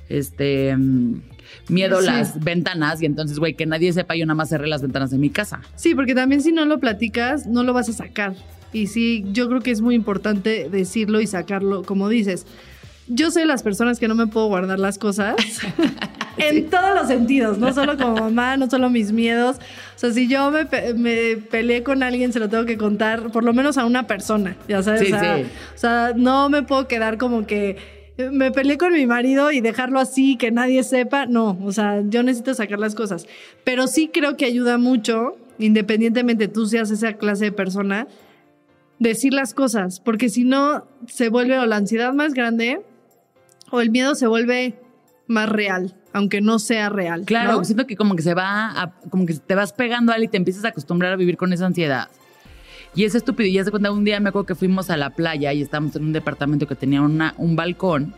este 0.09 0.75
mm, 0.75 1.21
miedo 1.69 1.99
Sí. 2.01 2.07
las 2.07 2.43
ventanas 2.43 3.01
y 3.01 3.05
entonces, 3.05 3.39
güey, 3.39 3.53
que 3.55 3.65
nadie 3.65 3.93
sepa, 3.93 4.15
yo 4.15 4.25
nada 4.25 4.35
más 4.35 4.49
cerré 4.49 4.67
las 4.67 4.81
ventanas 4.81 5.11
de 5.11 5.17
mi 5.17 5.29
casa. 5.29 5.61
Sí, 5.75 5.95
porque 5.95 6.13
también 6.15 6.41
si 6.41 6.51
no 6.51 6.65
lo 6.65 6.79
platicas, 6.79 7.47
no 7.47 7.63
lo 7.63 7.73
vas 7.73 7.89
a 7.89 7.93
sacar. 7.93 8.33
Y 8.73 8.87
sí, 8.87 9.23
yo 9.31 9.47
creo 9.47 9.61
que 9.61 9.71
es 9.71 9.81
muy 9.81 9.95
importante 9.95 10.69
decirlo 10.69 11.21
y 11.21 11.27
sacarlo, 11.27 11.83
como 11.83 12.09
dices. 12.09 12.45
Yo 13.11 13.31
soy 13.31 13.41
de 13.41 13.47
las 13.47 13.63
personas 13.63 13.97
que 13.99 14.07
no 14.07 14.13
me 14.13 14.27
puedo 14.27 14.45
guardar 14.47 14.77
las 14.79 14.99
cosas 14.99 15.35
en 16.37 16.69
todos 16.69 16.93
los 16.95 17.07
sentidos, 17.07 17.57
no 17.57 17.73
solo 17.73 17.97
como 17.97 18.15
mamá, 18.15 18.55
no 18.57 18.69
solo 18.69 18.89
mis 18.91 19.11
miedos. 19.11 19.57
O 19.95 19.99
sea, 19.99 20.11
si 20.11 20.27
yo 20.27 20.51
me, 20.51 20.65
pe- 20.67 20.93
me 20.93 21.37
peleé 21.37 21.81
con 21.81 22.03
alguien, 22.03 22.31
se 22.31 22.39
lo 22.39 22.49
tengo 22.49 22.65
que 22.65 22.77
contar 22.77 23.31
por 23.31 23.43
lo 23.43 23.53
menos 23.53 23.77
a 23.79 23.85
una 23.85 24.05
persona, 24.05 24.55
ya 24.67 24.83
sabes. 24.83 25.01
Sí, 25.07 25.13
o, 25.13 25.19
sea, 25.19 25.37
sí. 25.37 25.43
o 25.75 25.77
sea, 25.77 26.13
no 26.15 26.49
me 26.49 26.61
puedo 26.61 26.87
quedar 26.87 27.17
como 27.17 27.47
que 27.47 27.77
me 28.31 28.51
peleé 28.51 28.77
con 28.77 28.93
mi 28.93 29.05
marido 29.05 29.51
y 29.51 29.61
dejarlo 29.61 29.99
así, 29.99 30.35
que 30.35 30.51
nadie 30.51 30.83
sepa. 30.83 31.25
No, 31.25 31.57
o 31.63 31.71
sea, 31.71 32.01
yo 32.07 32.21
necesito 32.23 32.53
sacar 32.53 32.79
las 32.79 32.95
cosas. 32.95 33.27
Pero 33.63 33.87
sí 33.87 34.09
creo 34.13 34.35
que 34.37 34.45
ayuda 34.45 34.77
mucho, 34.77 35.37
independientemente 35.57 36.47
tú 36.47 36.65
seas 36.65 36.91
esa 36.91 37.13
clase 37.13 37.45
de 37.45 37.51
persona, 37.51 38.07
decir 38.99 39.33
las 39.33 39.53
cosas, 39.53 39.99
porque 39.99 40.29
si 40.29 40.43
no, 40.43 40.85
se 41.07 41.29
vuelve 41.29 41.57
o 41.57 41.65
la 41.65 41.77
ansiedad 41.77 42.13
más 42.13 42.33
grande 42.33 42.81
o 43.71 43.79
el 43.81 43.91
miedo 43.91 44.15
se 44.15 44.27
vuelve 44.27 44.77
más 45.27 45.47
real, 45.47 45.95
aunque 46.11 46.41
no 46.41 46.59
sea 46.59 46.89
real. 46.89 47.23
Claro, 47.25 47.53
¿no? 47.59 47.63
siento 47.63 47.87
que 47.87 47.95
como 47.95 48.15
que 48.15 48.23
se 48.23 48.33
va, 48.33 48.81
a- 48.81 48.91
como 49.09 49.25
que 49.25 49.35
te 49.35 49.55
vas 49.55 49.71
pegando 49.73 50.11
a 50.11 50.15
él 50.15 50.23
y 50.23 50.27
te 50.27 50.37
empiezas 50.37 50.65
a 50.65 50.69
acostumbrar 50.69 51.13
a 51.13 51.15
vivir 51.15 51.37
con 51.37 51.53
esa 51.53 51.65
ansiedad. 51.67 52.09
Y 52.99 53.05
es 53.05 53.15
estúpido. 53.15 53.47
Y 53.47 53.53
ya 53.53 53.63
se 53.63 53.71
cuenta, 53.71 53.93
un 53.93 54.03
día 54.03 54.19
me 54.19 54.27
acuerdo 54.27 54.45
que 54.45 54.55
fuimos 54.55 54.89
a 54.89 54.97
la 54.97 55.11
playa 55.11 55.53
y 55.53 55.61
estábamos 55.61 55.95
en 55.95 56.03
un 56.03 56.11
departamento 56.11 56.67
que 56.67 56.75
tenía 56.75 57.01
una, 57.01 57.33
un 57.37 57.55
balcón. 57.55 58.13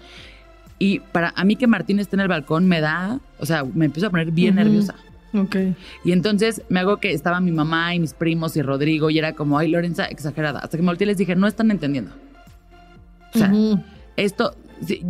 Y 0.80 1.02
para 1.02 1.32
a 1.36 1.44
mí 1.44 1.56
que 1.56 1.68
Martín 1.68 2.00
esté 2.00 2.16
en 2.16 2.22
el 2.22 2.28
balcón 2.28 2.68
me 2.68 2.82
da, 2.82 3.20
o 3.38 3.46
sea, 3.46 3.64
me 3.64 3.86
empiezo 3.86 4.08
a 4.08 4.10
poner 4.10 4.32
bien 4.32 4.56
nerviosa. 4.56 4.96
Ok. 5.36 5.56
Y 6.04 6.14
entonces 6.14 6.64
me 6.70 6.80
hago 6.80 6.98
que 6.98 7.12
estaba 7.14 7.40
mi 7.42 7.52
mamá 7.52 7.94
y 7.94 8.00
mis 8.00 8.16
primos 8.16 8.58
y 8.58 8.64
Rodrigo 8.64 9.12
y 9.12 9.20
era 9.20 9.34
como, 9.34 9.60
ay, 9.60 9.70
Lorenza, 9.70 10.06
exagerada. 10.06 10.58
Hasta 10.62 10.78
que 10.78 10.82
me 10.82 10.88
volteé 10.88 11.06
y 11.06 11.10
les 11.10 11.18
dije, 11.20 11.36
no 11.36 11.46
están 11.46 11.70
entendiendo. 11.70 12.10
O 13.36 13.38
sea, 13.38 13.54
esto, 14.18 14.56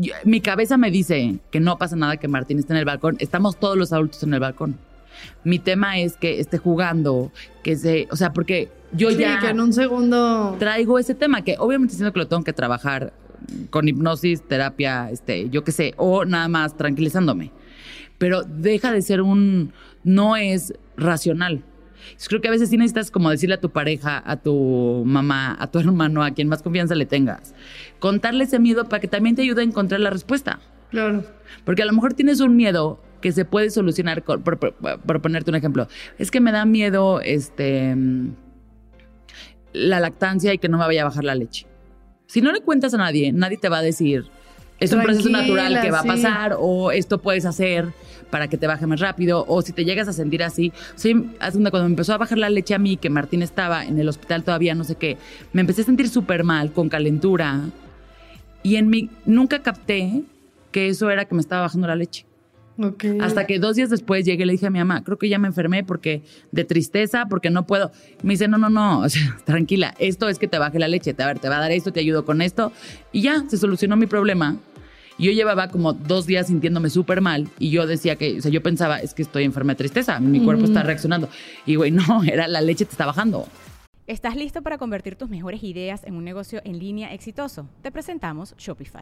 yo- 0.01 0.13
mi 0.25 0.41
cabeza 0.41 0.75
me 0.75 0.91
dice 0.91 1.39
que 1.49 1.61
no 1.61 1.77
pasa 1.77 1.95
nada 1.95 2.17
que 2.17 2.27
Martín 2.27 2.59
esté 2.59 2.73
en 2.73 2.79
el 2.79 2.85
balcón. 2.85 3.15
Estamos 3.19 3.57
todos 3.57 3.77
los 3.77 3.93
adultos 3.93 4.21
en 4.23 4.33
el 4.33 4.41
balcón. 4.41 4.75
Mi 5.45 5.59
tema 5.59 5.97
es 5.97 6.17
que 6.17 6.41
esté 6.41 6.57
jugando, 6.57 7.31
que 7.63 7.77
se, 7.77 8.09
o 8.11 8.17
sea, 8.17 8.33
porque 8.33 8.69
yo 8.93 9.09
Sí, 9.11 9.17
ya 9.17 9.39
que 9.39 9.47
en 9.49 9.59
un 9.59 9.73
segundo... 9.73 10.55
traigo 10.59 10.99
ese 10.99 11.15
tema 11.15 11.43
que 11.43 11.55
obviamente 11.59 11.93
siento 11.95 12.11
que 12.13 12.19
lo 12.19 12.27
tengo 12.27 12.43
que 12.43 12.53
trabajar 12.53 13.13
con 13.69 13.87
hipnosis, 13.87 14.41
terapia, 14.47 15.09
este, 15.11 15.49
yo 15.49 15.63
qué 15.63 15.71
sé, 15.71 15.93
o 15.97 16.25
nada 16.25 16.47
más 16.47 16.77
tranquilizándome. 16.77 17.51
Pero 18.17 18.43
deja 18.43 18.91
de 18.91 19.01
ser 19.01 19.21
un, 19.21 19.73
no 20.03 20.35
es 20.37 20.73
racional. 20.95 21.63
Creo 22.27 22.41
que 22.41 22.47
a 22.47 22.51
veces 22.51 22.69
sí 22.69 22.77
necesitas 22.77 23.11
como 23.11 23.29
decirle 23.29 23.55
a 23.55 23.61
tu 23.61 23.69
pareja, 23.71 24.21
a 24.25 24.37
tu 24.37 25.03
mamá, 25.05 25.55
a 25.59 25.67
tu 25.71 25.79
hermano, 25.79 26.23
a 26.23 26.31
quien 26.31 26.47
más 26.47 26.61
confianza 26.61 26.93
le 26.95 27.05
tengas, 27.05 27.53
contarle 27.99 28.43
ese 28.43 28.59
miedo 28.59 28.85
para 28.89 28.99
que 28.99 29.07
también 29.07 29.35
te 29.35 29.41
ayude 29.41 29.61
a 29.61 29.63
encontrar 29.65 29.99
la 30.01 30.09
respuesta. 30.09 30.59
Claro. 30.91 31.23
Porque 31.63 31.81
a 31.83 31.85
lo 31.85 31.93
mejor 31.93 32.13
tienes 32.13 32.41
un 32.41 32.55
miedo 32.55 33.01
que 33.21 33.31
se 33.31 33.45
puede 33.45 33.69
solucionar, 33.69 34.23
con- 34.23 34.41
por, 34.43 34.57
por- 34.59 34.73
por 34.75 35.21
ponerte 35.21 35.49
un 35.51 35.55
ejemplo. 35.55 35.87
Es 36.17 36.31
que 36.31 36.41
me 36.41 36.51
da 36.51 36.65
miedo 36.65 37.21
este, 37.21 37.95
la 39.73 39.99
lactancia 39.99 40.53
y 40.53 40.57
que 40.57 40.69
no 40.69 40.77
me 40.77 40.85
vaya 40.85 41.01
a 41.01 41.05
bajar 41.05 41.23
la 41.23 41.35
leche. 41.35 41.67
Si 42.27 42.41
no 42.41 42.51
le 42.51 42.61
cuentas 42.61 42.93
a 42.93 42.97
nadie, 42.97 43.31
nadie 43.31 43.57
te 43.57 43.69
va 43.69 43.79
a 43.79 43.81
decir, 43.81 44.25
es 44.79 44.91
un 44.93 45.03
proceso 45.03 45.29
natural 45.29 45.79
que 45.81 45.91
va 45.91 45.99
a 45.99 46.03
sí. 46.03 46.07
pasar 46.07 46.55
o 46.59 46.91
esto 46.91 47.21
puedes 47.21 47.45
hacer 47.45 47.93
para 48.31 48.47
que 48.47 48.57
te 48.57 48.65
baje 48.65 48.87
más 48.87 48.99
rápido 48.99 49.45
o 49.47 49.61
si 49.61 49.73
te 49.73 49.85
llegas 49.85 50.07
a 50.07 50.13
sentir 50.13 50.41
así. 50.41 50.73
Sí, 50.95 51.13
cuando 51.39 51.83
me 51.83 51.85
empezó 51.85 52.13
a 52.13 52.17
bajar 52.17 52.39
la 52.39 52.49
leche 52.49 52.73
a 52.73 52.79
mí, 52.79 52.97
que 52.97 53.09
Martín 53.09 53.43
estaba 53.43 53.85
en 53.85 53.99
el 53.99 54.09
hospital 54.09 54.43
todavía, 54.43 54.73
no 54.73 54.83
sé 54.83 54.95
qué, 54.95 55.17
me 55.53 55.61
empecé 55.61 55.83
a 55.83 55.85
sentir 55.85 56.09
súper 56.09 56.43
mal, 56.43 56.71
con 56.71 56.89
calentura 56.89 57.61
y 58.63 58.77
en 58.77 58.89
mí 58.89 59.09
nunca 59.25 59.61
capté 59.61 60.23
que 60.71 60.87
eso 60.87 61.09
era 61.09 61.25
que 61.25 61.35
me 61.35 61.41
estaba 61.41 61.61
bajando 61.63 61.87
la 61.87 61.95
leche. 61.95 62.25
Hasta 63.19 63.45
que 63.45 63.59
dos 63.59 63.75
días 63.75 63.89
después 63.89 64.25
llegué 64.25 64.43
y 64.43 64.45
le 64.45 64.53
dije 64.53 64.67
a 64.67 64.69
mi 64.69 64.79
mamá, 64.79 65.03
creo 65.03 65.17
que 65.17 65.29
ya 65.29 65.39
me 65.39 65.47
enfermé 65.47 65.83
porque 65.83 66.23
de 66.51 66.63
tristeza, 66.63 67.25
porque 67.29 67.49
no 67.49 67.65
puedo. 67.65 67.91
Me 68.23 68.33
dice, 68.33 68.47
no, 68.47 68.57
no, 68.57 68.69
no, 68.69 69.01
o 69.01 69.09
sea, 69.09 69.37
tranquila, 69.45 69.93
esto 69.99 70.29
es 70.29 70.39
que 70.39 70.47
te 70.47 70.57
baje 70.57 70.79
la 70.79 70.87
leche, 70.87 71.13
te, 71.13 71.23
a 71.23 71.27
ver, 71.27 71.39
te 71.39 71.49
va 71.49 71.57
a 71.57 71.61
dar 71.61 71.71
esto, 71.71 71.91
te 71.91 71.99
ayudo 71.99 72.25
con 72.25 72.41
esto. 72.41 72.71
Y 73.11 73.21
ya, 73.21 73.43
se 73.47 73.57
solucionó 73.57 73.95
mi 73.95 74.07
problema. 74.07 74.57
Y 75.17 75.25
Yo 75.25 75.31
llevaba 75.33 75.67
como 75.67 75.93
dos 75.93 76.25
días 76.25 76.47
sintiéndome 76.47 76.89
súper 76.89 77.21
mal 77.21 77.47
y 77.59 77.69
yo 77.69 77.85
decía 77.85 78.15
que, 78.15 78.39
o 78.39 78.41
sea, 78.41 78.49
yo 78.49 78.63
pensaba, 78.63 78.99
es 78.99 79.13
que 79.13 79.21
estoy 79.21 79.43
enferma 79.43 79.73
de 79.73 79.77
tristeza, 79.77 80.19
mi 80.19 80.43
cuerpo 80.43 80.65
está 80.65 80.81
reaccionando. 80.81 81.29
Y 81.65 81.75
güey, 81.75 81.91
no, 81.91 82.23
era 82.23 82.47
la 82.47 82.61
leche 82.61 82.85
te 82.85 82.91
está 82.91 83.05
bajando. 83.05 83.47
¿Estás 84.07 84.35
listo 84.35 84.61
para 84.61 84.77
convertir 84.77 85.15
tus 85.15 85.29
mejores 85.29 85.63
ideas 85.63 86.03
en 86.05 86.15
un 86.15 86.23
negocio 86.23 86.61
en 86.65 86.79
línea 86.79 87.13
exitoso? 87.13 87.69
Te 87.81 87.91
presentamos 87.91 88.55
Shopify. 88.57 89.01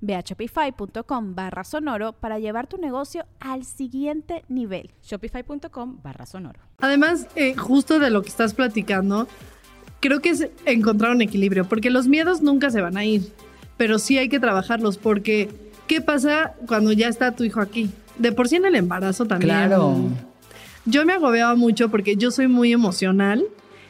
Ve 0.00 0.14
a 0.14 0.20
shopify.com 0.20 1.34
barra 1.34 1.64
sonoro 1.64 2.12
para 2.12 2.38
llevar 2.38 2.66
tu 2.66 2.76
negocio 2.78 3.24
al 3.40 3.64
siguiente 3.64 4.44
nivel. 4.48 4.90
Shopify.com 5.02 6.00
barra 6.02 6.26
sonoro. 6.26 6.60
Además, 6.78 7.26
eh, 7.36 7.54
justo 7.56 7.98
de 7.98 8.10
lo 8.10 8.22
que 8.22 8.28
estás 8.28 8.54
platicando, 8.54 9.28
creo 10.00 10.20
que 10.20 10.30
es 10.30 10.48
encontrar 10.64 11.12
un 11.12 11.22
equilibrio, 11.22 11.64
porque 11.64 11.90
los 11.90 12.06
miedos 12.06 12.42
nunca 12.42 12.70
se 12.70 12.80
van 12.80 12.96
a 12.96 13.04
ir, 13.04 13.32
pero 13.76 13.98
sí 13.98 14.18
hay 14.18 14.28
que 14.28 14.40
trabajarlos, 14.40 14.98
porque 14.98 15.48
¿qué 15.86 16.00
pasa 16.00 16.54
cuando 16.66 16.92
ya 16.92 17.08
está 17.08 17.32
tu 17.34 17.44
hijo 17.44 17.60
aquí? 17.60 17.90
De 18.18 18.32
por 18.32 18.48
sí 18.48 18.56
en 18.56 18.66
el 18.66 18.74
embarazo 18.74 19.26
también. 19.26 19.50
Claro. 19.50 19.96
Yo 20.84 21.04
me 21.04 21.14
agobiaba 21.14 21.56
mucho 21.56 21.90
porque 21.90 22.16
yo 22.16 22.30
soy 22.30 22.46
muy 22.46 22.72
emocional. 22.72 23.44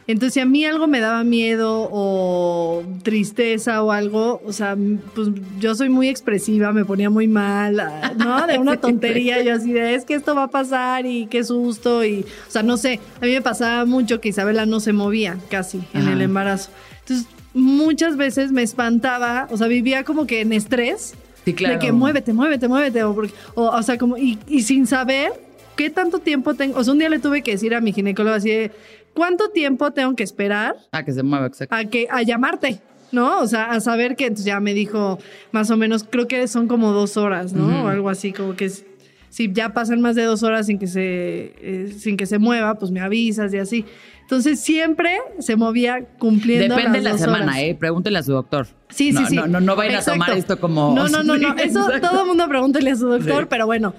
Entonces, 0.09 0.35
si 0.35 0.40
a 0.40 0.47
mí 0.47 0.64
algo 0.64 0.87
me 0.87 1.01
daba 1.01 1.25
miedo 1.25 1.88
o 1.90 2.85
tristeza 3.03 3.83
o 3.83 3.90
algo, 3.90 4.40
o 4.47 4.53
sea, 4.53 4.77
pues 5.14 5.29
yo 5.59 5.75
soy 5.75 5.88
muy 5.88 6.09
expresiva, 6.09 6.73
me 6.73 6.85
ponía 6.85 7.11
muy 7.11 7.27
mal, 7.27 7.81
ah, 7.81 8.12
¿no? 8.16 8.47
De 8.47 8.59
una 8.59 8.77
tontería, 8.81 9.42
yo 9.42 9.55
así 9.55 9.73
de, 9.73 9.95
es 9.95 10.05
que 10.05 10.14
esto 10.14 10.35
va 10.37 10.45
a 10.45 10.49
pasar 10.51 11.07
y 11.07 11.27
qué 11.27 11.42
susto 11.42 12.05
y, 12.05 12.21
o 12.49 12.51
sea, 12.51 12.62
no 12.62 12.77
sé, 12.77 13.01
a 13.21 13.25
mí 13.25 13.33
me 13.33 13.42
pasaba 13.42 13.85
mucho 13.85 14.21
que 14.21 14.29
Isabela 14.29 14.64
no 14.64 14.79
se 14.81 14.92
movía 14.92 15.38
casi 15.51 15.79
en 15.92 16.03
Ajá. 16.03 16.12
el 16.12 16.23
embarazo. 16.23 16.71
Entonces, 17.01 17.27
muchas 17.53 18.16
veces 18.16 18.53
me 18.53 18.62
espantaba, 18.62 19.49
o 19.51 19.57
sea, 19.57 19.66
vivía 19.66 20.05
como 20.05 20.27
que 20.27 20.40
en 20.42 20.53
estrés. 20.53 21.14
Sí, 21.45 21.55
claro. 21.55 21.75
De 21.75 21.81
que 21.81 21.92
muévete, 21.92 22.33
muévete, 22.33 22.69
muévete. 22.69 23.03
O, 23.05 23.14
porque- 23.14 23.35
o, 23.55 23.64
o 23.71 23.83
sea, 23.83 23.99
como, 23.99 24.16
y, 24.19 24.38
y 24.49 24.62
sin 24.62 24.87
saber 24.87 25.33
qué 25.77 25.90
tanto 25.90 26.19
tiempo 26.19 26.55
tengo. 26.55 26.79
O 26.79 26.85
sea, 26.85 26.92
un 26.92 26.99
día 26.99 27.09
le 27.09 27.19
tuve 27.19 27.42
que 27.42 27.53
decir 27.53 27.75
a 27.75 27.81
mi 27.81 27.92
ginecólogo 27.92 28.35
así 28.35 28.51
de, 28.51 28.73
¿cuánto 29.16 29.48
tiempo 29.50 29.90
tengo 29.90 30.14
que 30.14 30.22
esperar 30.22 30.76
Ah, 30.92 31.02
que 31.05 31.12
se 31.12 31.24
mueva, 31.24 31.46
exacto. 31.46 31.74
a 31.74 31.85
que 31.85 32.07
a 32.11 32.22
llamarte? 32.22 32.81
¿No? 33.12 33.40
O 33.40 33.46
sea, 33.46 33.70
a 33.70 33.81
saber 33.81 34.14
que 34.16 34.24
entonces 34.26 34.44
ya 34.46 34.61
me 34.61 34.74
dijo 34.74 35.18
más 35.52 35.70
o 35.70 35.76
menos, 35.76 36.05
creo 36.09 36.29
que 36.29 36.46
son 36.48 36.68
como 36.68 36.92
dos 36.92 37.16
horas, 37.16 37.52
¿no? 37.52 37.85
O 37.85 37.88
algo 37.88 38.09
así, 38.11 38.33
como 38.33 38.55
que 38.57 38.66
es- 38.66 38.85
si 39.31 39.52
ya 39.52 39.70
pasan 39.72 40.00
más 40.00 40.14
de 40.16 40.24
dos 40.24 40.42
horas 40.42 40.66
sin 40.66 40.79
que 40.79 40.87
se, 40.87 41.52
eh, 41.61 41.94
sin 41.98 42.16
que 42.16 42.26
se 42.26 42.38
mueva, 42.38 42.74
pues 42.76 42.90
me 42.90 43.00
avisas 43.00 43.52
y 43.55 43.59
así. 43.59 43.85
Entonces 44.22 44.59
siempre 44.61 45.18
se 45.38 45.55
movía 45.57 46.05
cumpliendo 46.18 46.74
Depende 46.74 47.00
las 47.00 47.12
de 47.14 47.18
la 47.20 47.24
semana, 47.24 47.44
horas. 47.52 47.59
¿eh? 47.59 47.76
Pregúntele 47.79 48.18
a 48.18 48.22
su 48.24 48.33
doctor. 48.33 48.66
Sí, 48.88 49.12
no, 49.12 49.20
sí, 49.20 49.26
sí. 49.31 49.37
No, 49.37 49.46
no, 49.46 49.61
no 49.61 49.76
vayan 49.76 49.94
a 49.94 49.98
Exacto. 49.98 50.20
tomar 50.20 50.37
esto 50.38 50.59
como. 50.59 50.92
No, 50.94 51.07
no, 51.09 51.22
no, 51.22 51.37
no. 51.38 51.55
Eso 51.59 51.88
todo 52.00 52.22
el 52.22 52.26
mundo 52.26 52.48
pregúntele 52.48 52.90
a 52.90 52.96
su 52.96 53.07
doctor, 53.09 53.42
Sí. 53.42 53.46
pero 53.48 53.66
bueno. 53.66 53.94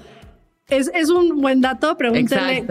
Es, 0.70 0.92
es 0.94 1.10
un 1.10 1.40
buen 1.42 1.62
dato, 1.62 1.96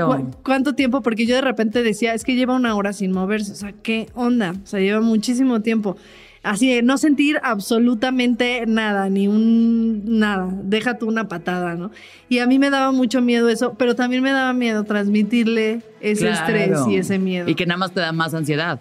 cu- 0.07 0.31
cuánto 0.43 0.75
tiempo, 0.75 1.01
porque 1.01 1.25
yo 1.25 1.35
de 1.35 1.41
repente 1.41 1.83
decía, 1.83 2.13
es 2.13 2.25
que 2.25 2.35
lleva 2.35 2.55
una 2.55 2.75
hora 2.77 2.93
sin 2.93 3.11
moverse, 3.11 3.53
o 3.53 3.55
sea, 3.55 3.73
¿qué 3.73 4.09
onda? 4.15 4.55
O 4.63 4.67
sea, 4.67 4.81
lleva 4.81 5.01
muchísimo 5.01 5.63
tiempo. 5.63 5.97
Así 6.47 6.73
de 6.73 6.83
no 6.83 6.97
sentir 6.97 7.39
absolutamente 7.43 8.65
nada, 8.67 9.09
ni 9.09 9.27
un 9.29 10.19
nada, 10.19 10.49
deja 10.63 10.97
tú 10.97 11.07
una 11.09 11.29
patada, 11.29 11.75
¿no? 11.75 11.91
Y 12.29 12.39
a 12.39 12.47
mí 12.47 12.59
me 12.59 12.71
daba 12.71 12.93
mucho 12.93 13.21
miedo 13.21 13.49
eso, 13.49 13.75
pero 13.79 13.95
también 13.95 14.23
me 14.23 14.31
daba 14.33 14.53
miedo 14.53 14.85
transmitirle 14.85 15.83
ese 16.01 16.27
Claro. 16.27 16.37
estrés 16.57 16.79
y 16.89 16.97
ese 16.97 17.19
miedo. 17.19 17.49
Y 17.49 17.55
que 17.55 17.67
nada 17.67 17.79
más 17.79 17.93
te 17.93 18.01
da 18.01 18.13
más 18.13 18.35
ansiedad. 18.35 18.81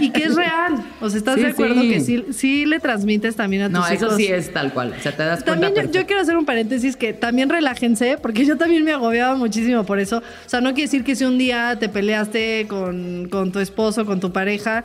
Y 0.00 0.10
que 0.10 0.24
es 0.24 0.34
real. 0.36 0.74
O 1.00 1.08
sea, 1.08 1.18
¿estás 1.18 1.36
Sí, 1.36 1.40
de 1.42 1.46
acuerdo 1.48 1.80
sí. 1.82 1.88
que 1.90 2.00
sí, 2.00 2.24
sí 2.32 2.66
le 2.66 2.80
transmites 2.80 3.36
también 3.36 3.62
a 3.62 3.66
tus 3.68 3.78
No, 3.78 3.86
eso 3.86 4.06
hijos? 4.06 4.16
sí 4.16 4.26
es 4.26 4.52
tal 4.52 4.72
cual. 4.72 4.94
O 4.98 5.02
sea, 5.02 5.12
te 5.16 5.22
das 5.22 5.42
cuenta. 5.42 5.52
También 5.52 5.70
yo, 5.70 5.76
yo 5.76 5.82
perfecto. 5.86 6.06
quiero 6.06 6.22
hacer 6.22 6.36
un 6.36 6.44
paréntesis 6.44 6.96
que 6.96 7.12
también 7.12 7.48
relájense, 7.48 8.18
porque 8.20 8.44
yo 8.44 8.56
también 8.56 8.84
me 8.84 8.92
agobiaba 8.92 9.36
muchísimo 9.36 9.84
por 9.84 9.98
eso. 9.98 10.18
O 10.18 10.48
sea, 10.48 10.60
no 10.60 10.70
quiere 10.70 10.82
decir 10.84 11.04
que 11.04 11.16
si 11.16 11.24
un 11.24 11.38
día 11.38 11.76
te 11.78 11.88
peleaste 11.88 12.66
con, 12.68 13.28
con 13.30 13.52
tu 13.52 13.58
esposo, 13.60 14.04
con 14.06 14.20
tu 14.20 14.32
pareja, 14.32 14.84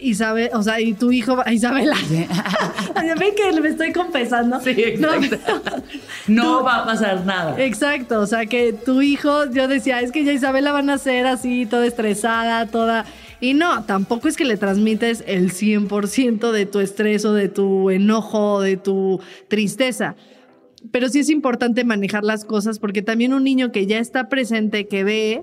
Isabel, 0.00 0.50
o 0.54 0.62
sea, 0.62 0.80
y 0.80 0.94
tu 0.94 1.12
hijo, 1.12 1.38
Isabela. 1.50 1.96
Ven 3.18 3.34
que 3.34 3.60
me 3.60 3.68
estoy 3.68 3.92
confesando. 3.92 4.60
Sí, 4.60 4.74
No, 4.98 5.14
exacto. 5.14 5.82
No 6.26 6.64
va 6.64 6.78
a 6.78 6.84
pasar 6.84 7.24
nada. 7.26 7.60
Exacto, 7.62 8.20
o 8.20 8.26
sea 8.26 8.46
que 8.46 8.72
tu 8.72 9.02
hijo, 9.02 9.50
yo 9.50 9.68
decía, 9.68 10.00
es 10.00 10.12
que 10.12 10.24
ya 10.24 10.32
Isabela 10.32 10.72
van 10.72 10.90
a 10.90 10.98
ser 10.98 11.26
así, 11.26 11.66
toda 11.66 11.86
estresada, 11.86 12.66
toda... 12.66 13.04
Y 13.42 13.54
no, 13.54 13.84
tampoco 13.84 14.28
es 14.28 14.36
que 14.36 14.44
le 14.44 14.58
transmites 14.58 15.24
el 15.26 15.50
100% 15.50 16.52
de 16.52 16.66
tu 16.66 16.80
estrés 16.80 17.24
o 17.24 17.32
de 17.32 17.48
tu 17.48 17.88
enojo 17.88 18.54
o 18.54 18.60
de 18.60 18.76
tu 18.76 19.20
tristeza. 19.48 20.14
Pero 20.90 21.08
sí 21.08 21.20
es 21.20 21.30
importante 21.30 21.84
manejar 21.84 22.22
las 22.22 22.44
cosas 22.44 22.78
porque 22.78 23.00
también 23.00 23.32
un 23.32 23.44
niño 23.44 23.72
que 23.72 23.86
ya 23.86 23.98
está 23.98 24.28
presente, 24.28 24.88
que 24.88 25.04
ve, 25.04 25.42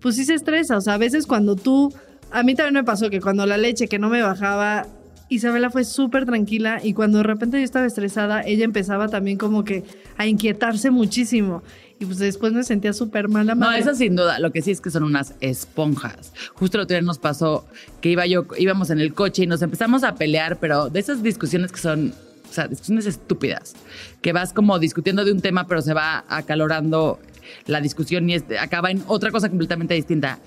pues 0.00 0.16
sí 0.16 0.26
se 0.26 0.34
estresa. 0.34 0.76
O 0.76 0.80
sea, 0.82 0.94
a 0.94 0.98
veces 0.98 1.26
cuando 1.26 1.56
tú... 1.56 1.92
A 2.32 2.42
mí 2.42 2.54
también 2.54 2.74
me 2.74 2.84
pasó 2.84 3.10
que 3.10 3.20
cuando 3.20 3.46
la 3.46 3.58
leche 3.58 3.88
que 3.88 3.98
no 3.98 4.08
me 4.08 4.22
bajaba, 4.22 4.86
Isabela 5.28 5.70
fue 5.70 5.84
súper 5.84 6.24
tranquila 6.24 6.80
y 6.82 6.94
cuando 6.94 7.18
de 7.18 7.24
repente 7.24 7.58
yo 7.58 7.64
estaba 7.64 7.86
estresada, 7.86 8.42
ella 8.42 8.64
empezaba 8.64 9.08
también 9.08 9.38
como 9.38 9.64
que 9.64 9.84
a 10.16 10.26
inquietarse 10.26 10.90
muchísimo. 10.90 11.62
Y 11.98 12.04
pues 12.04 12.18
después 12.18 12.52
me 12.52 12.64
sentía 12.64 12.92
súper 12.92 13.28
mala. 13.28 13.54
No, 13.54 13.66
madre. 13.66 13.80
eso 13.80 13.94
sin 13.94 14.16
duda. 14.16 14.38
Lo 14.38 14.50
que 14.50 14.60
sí 14.60 14.72
es 14.72 14.80
que 14.80 14.90
son 14.90 15.04
unas 15.04 15.34
esponjas. 15.40 16.32
Justo 16.54 16.78
el 16.78 16.82
otro 16.82 16.96
día 16.96 17.02
nos 17.02 17.18
pasó 17.18 17.66
que 18.00 18.08
iba 18.08 18.26
yo, 18.26 18.46
íbamos 18.58 18.90
en 18.90 18.98
el 18.98 19.14
coche 19.14 19.44
y 19.44 19.46
nos 19.46 19.62
empezamos 19.62 20.02
a 20.02 20.14
pelear, 20.16 20.58
pero 20.58 20.88
de 20.88 21.00
esas 21.00 21.22
discusiones 21.22 21.70
que 21.70 21.78
son, 21.78 22.12
o 22.50 22.52
sea, 22.52 22.66
discusiones 22.66 23.06
estúpidas, 23.06 23.74
que 24.20 24.32
vas 24.32 24.52
como 24.52 24.78
discutiendo 24.78 25.24
de 25.24 25.32
un 25.32 25.40
tema, 25.40 25.66
pero 25.66 25.80
se 25.80 25.94
va 25.94 26.24
acalorando 26.28 27.20
la 27.66 27.80
discusión 27.80 28.28
y 28.28 28.36
acaba 28.58 28.90
en 28.90 29.04
otra 29.06 29.30
cosa 29.30 29.48
completamente 29.48 29.94
distinta. 29.94 30.40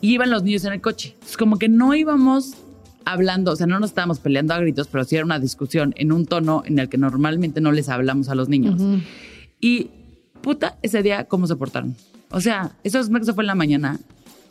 Y 0.00 0.12
iban 0.14 0.30
los 0.30 0.42
niños 0.42 0.64
en 0.64 0.72
el 0.74 0.80
coche. 0.80 1.16
Es 1.26 1.36
como 1.36 1.58
que 1.58 1.68
no 1.68 1.94
íbamos 1.94 2.54
hablando, 3.04 3.52
o 3.52 3.56
sea, 3.56 3.66
no 3.66 3.78
nos 3.80 3.90
estábamos 3.90 4.18
peleando 4.18 4.52
a 4.54 4.58
gritos, 4.58 4.88
pero 4.88 5.04
sí 5.04 5.16
era 5.16 5.24
una 5.24 5.38
discusión 5.38 5.94
en 5.96 6.12
un 6.12 6.26
tono 6.26 6.62
en 6.66 6.78
el 6.78 6.88
que 6.88 6.98
normalmente 6.98 7.60
no 7.60 7.72
les 7.72 7.88
hablamos 7.88 8.28
a 8.28 8.34
los 8.34 8.48
niños. 8.48 8.80
Y 9.60 9.90
puta, 10.42 10.76
ese 10.82 11.02
día, 11.02 11.24
¿cómo 11.24 11.46
se 11.46 11.56
portaron? 11.56 11.94
O 12.30 12.40
sea, 12.40 12.72
eso, 12.84 12.98
es- 12.98 13.08
eso 13.08 13.34
fue 13.34 13.44
en 13.44 13.48
la 13.48 13.54
mañana. 13.54 14.00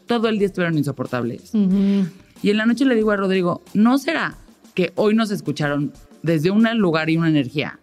Todo 0.08 0.30
el 0.30 0.38
día 0.40 0.48
estuvieron 0.48 0.78
insoportables. 0.78 1.52
Y 2.42 2.50
en 2.50 2.58
la 2.58 2.66
noche 2.66 2.86
le 2.86 2.96
digo 2.96 3.12
a 3.12 3.18
Rodrigo, 3.18 3.62
¿no 3.74 3.98
será 3.98 4.36
que 4.74 4.94
hoy 4.96 5.16
nos 5.16 5.32
escucharon 5.32 5.92
desde 6.22 6.50
un 6.52 6.66
lugar 6.80 7.10
y 7.10 7.18
una 7.18 7.30
energía 7.30 7.80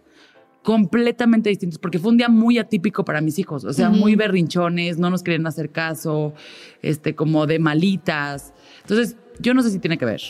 completamente 0.63 1.49
distintos? 1.49 1.77
Porque 1.77 1.99
fue 1.99 2.11
un 2.11 2.17
día 2.17 2.29
muy 2.29 2.57
atípico 2.57 3.05
para 3.05 3.21
mis 3.21 3.37
hijos. 3.37 3.63
O 3.65 3.73
sea, 3.73 3.89
muy 3.89 4.15
berrinchones, 4.15 4.97
no 4.97 5.09
nos 5.09 5.21
querían 5.21 5.45
hacer 5.45 5.69
caso, 5.69 6.33
este, 6.81 7.13
como 7.15 7.45
de 7.45 7.59
malitas. 7.59 8.53
Entonces, 8.81 9.17
yo 9.39 9.53
no 9.53 9.61
sé 9.61 9.69
si 9.69 9.79
tiene 9.79 9.97
que 9.97 10.05
ver. 10.05 10.21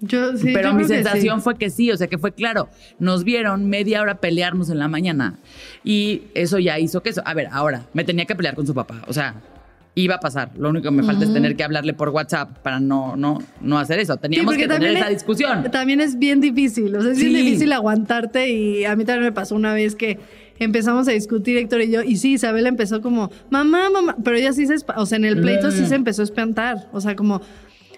Yo, 0.00 0.36
sí, 0.36 0.50
Pero 0.52 0.70
yo 0.70 0.74
mi 0.74 0.82
que 0.82 0.88
sensación 0.88 1.38
sí. 1.38 1.44
fue 1.44 1.56
que 1.56 1.70
sí, 1.70 1.90
o 1.90 1.96
sea 1.96 2.08
que 2.08 2.18
fue 2.18 2.32
claro, 2.32 2.68
nos 2.98 3.24
vieron 3.24 3.70
media 3.70 4.02
hora 4.02 4.16
pelearnos 4.20 4.68
en 4.68 4.78
la 4.78 4.88
mañana 4.88 5.38
y 5.82 6.22
eso 6.34 6.58
ya 6.58 6.78
hizo 6.78 7.02
que 7.02 7.10
eso. 7.10 7.22
A 7.24 7.32
ver, 7.32 7.48
ahora, 7.52 7.86
me 7.94 8.04
tenía 8.04 8.26
que 8.26 8.34
pelear 8.34 8.54
con 8.54 8.66
su 8.66 8.74
papá, 8.74 9.02
o 9.06 9.12
sea, 9.12 9.40
iba 9.96 10.16
a 10.16 10.20
pasar. 10.20 10.50
Lo 10.58 10.70
único 10.70 10.84
que 10.84 10.90
me 10.90 11.02
falta 11.04 11.24
es 11.24 11.32
tener 11.32 11.54
que 11.56 11.62
hablarle 11.64 11.94
por 11.94 12.08
WhatsApp 12.08 12.58
para 12.58 12.80
no, 12.80 13.14
no, 13.16 13.38
no 13.60 13.78
hacer 13.78 14.00
eso. 14.00 14.16
Teníamos 14.16 14.56
que 14.56 14.66
tener 14.66 14.96
esa 14.96 15.06
es- 15.08 15.14
discusión. 15.18 15.70
También 15.70 16.00
es 16.00 16.18
bien 16.18 16.40
difícil, 16.40 16.94
o 16.96 17.02
sea, 17.02 17.12
es 17.12 17.18
bien 17.18 17.32
difícil 17.34 17.72
aguantarte 17.72 18.48
y 18.50 18.84
a 18.84 18.96
mí 18.96 19.04
también 19.04 19.24
me 19.24 19.32
pasó 19.32 19.54
una 19.54 19.72
vez 19.72 19.94
que 19.94 20.18
empezamos 20.58 21.06
a 21.08 21.12
discutir 21.12 21.56
Héctor 21.58 21.82
y 21.82 21.90
yo 21.90 22.02
y 22.02 22.16
sí, 22.16 22.34
Isabel 22.34 22.66
empezó 22.66 23.00
como, 23.00 23.30
mamá, 23.50 23.90
mamá, 23.90 24.16
pero 24.22 24.36
ella 24.36 24.52
sí 24.52 24.66
se, 24.66 24.76
o 24.96 25.06
sea, 25.06 25.16
en 25.16 25.24
el 25.24 25.40
pleito 25.40 25.70
sí 25.70 25.82
Mm. 25.82 25.86
se 25.86 25.94
empezó 25.96 26.22
a 26.22 26.24
espantar, 26.24 26.88
o 26.92 27.00
sea, 27.00 27.14
como, 27.16 27.40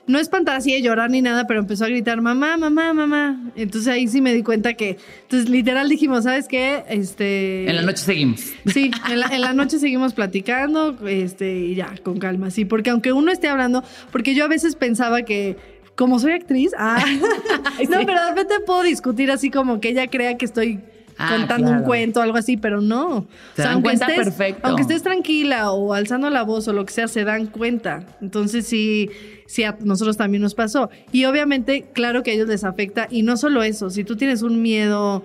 no 0.07 0.19
espantar 0.19 0.57
así 0.57 0.73
de 0.73 0.83
llorar 0.83 1.11
ni 1.11 1.21
nada, 1.21 1.47
pero 1.47 1.61
empezó 1.61 1.85
a 1.85 1.89
gritar, 1.89 2.21
mamá, 2.21 2.57
mamá, 2.57 2.93
mamá. 2.93 3.53
Entonces 3.57 3.93
ahí 3.93 4.07
sí 4.09 4.21
me 4.21 4.33
di 4.35 4.43
cuenta 4.43 4.75
que, 4.75 4.99
entonces 5.23 5.49
literal 5.49 5.89
dijimos, 5.89 6.25
¿sabes 6.25 6.47
qué? 6.49 6.85
Este... 6.89 7.69
En 7.69 7.77
la 7.77 7.83
noche 7.83 8.03
seguimos. 8.03 8.41
Sí, 8.67 8.91
en 9.11 9.21
la, 9.21 9.27
en 9.27 9.41
la 9.41 9.53
noche 9.53 9.79
seguimos 9.79 10.15
platicando, 10.15 10.97
este, 11.07 11.59
y 11.59 11.75
ya, 11.75 11.95
con 12.03 12.19
calma, 12.19 12.51
sí, 12.51 12.65
porque 12.65 12.91
aunque 12.91 13.13
uno 13.13 13.33
esté 13.33 13.49
hablando, 13.49 13.83
porque 14.13 14.35
yo 14.35 14.45
a 14.45 14.49
veces 14.49 14.77
pensaba 14.77 15.23
que 15.23 15.57
como 15.97 16.19
soy 16.19 16.33
actriz, 16.33 16.73
ah, 16.79 17.03
no, 17.89 17.99
pero 18.07 18.21
de 18.21 18.29
repente 18.29 18.55
puedo 18.65 18.83
discutir 18.83 19.31
así 19.31 19.51
como 19.51 19.81
que 19.81 19.89
ella 19.89 20.07
crea 20.09 20.37
que 20.37 20.45
estoy 20.45 20.81
Ah, 21.19 21.35
contando 21.37 21.71
un 21.71 21.83
cuento 21.83 22.21
o 22.21 22.23
algo 22.23 22.37
así, 22.37 22.57
pero 22.57 22.81
no. 22.81 23.27
Se 23.55 23.63
dan 23.63 23.81
cuenta 23.83 24.07
perfecto. 24.07 24.61
aunque 24.67 24.83
estés 24.83 25.03
tranquila 25.03 25.73
o 25.73 25.95
alzando 25.95 26.29
la 26.29 26.43
voz 26.43 26.69
o 26.69 26.73
lo 26.73 26.85
que 26.85 26.93
sea, 26.93 27.09
se 27.09 27.25
dan 27.25 27.47
cuenta. 27.47 28.05
Entonces 28.21 28.67
sí, 28.67 29.11
sí 29.47 29.65
a 29.65 29.77
nosotros 29.81 30.17
también 30.17 30.43
nos 30.43 30.55
pasó. 30.55 30.91
Y 31.13 31.25
obviamente, 31.25 31.87
claro 31.95 32.23
que 32.23 32.33
a 32.33 32.35
ellos 32.35 32.49
les 32.49 32.65
afecta. 32.65 33.09
Y 33.11 33.23
no 33.23 33.37
solo 33.37 33.63
eso, 33.63 33.89
si 33.91 34.05
tú 34.05 34.17
tienes 34.17 34.43
un 34.43 34.61
miedo 34.61 35.25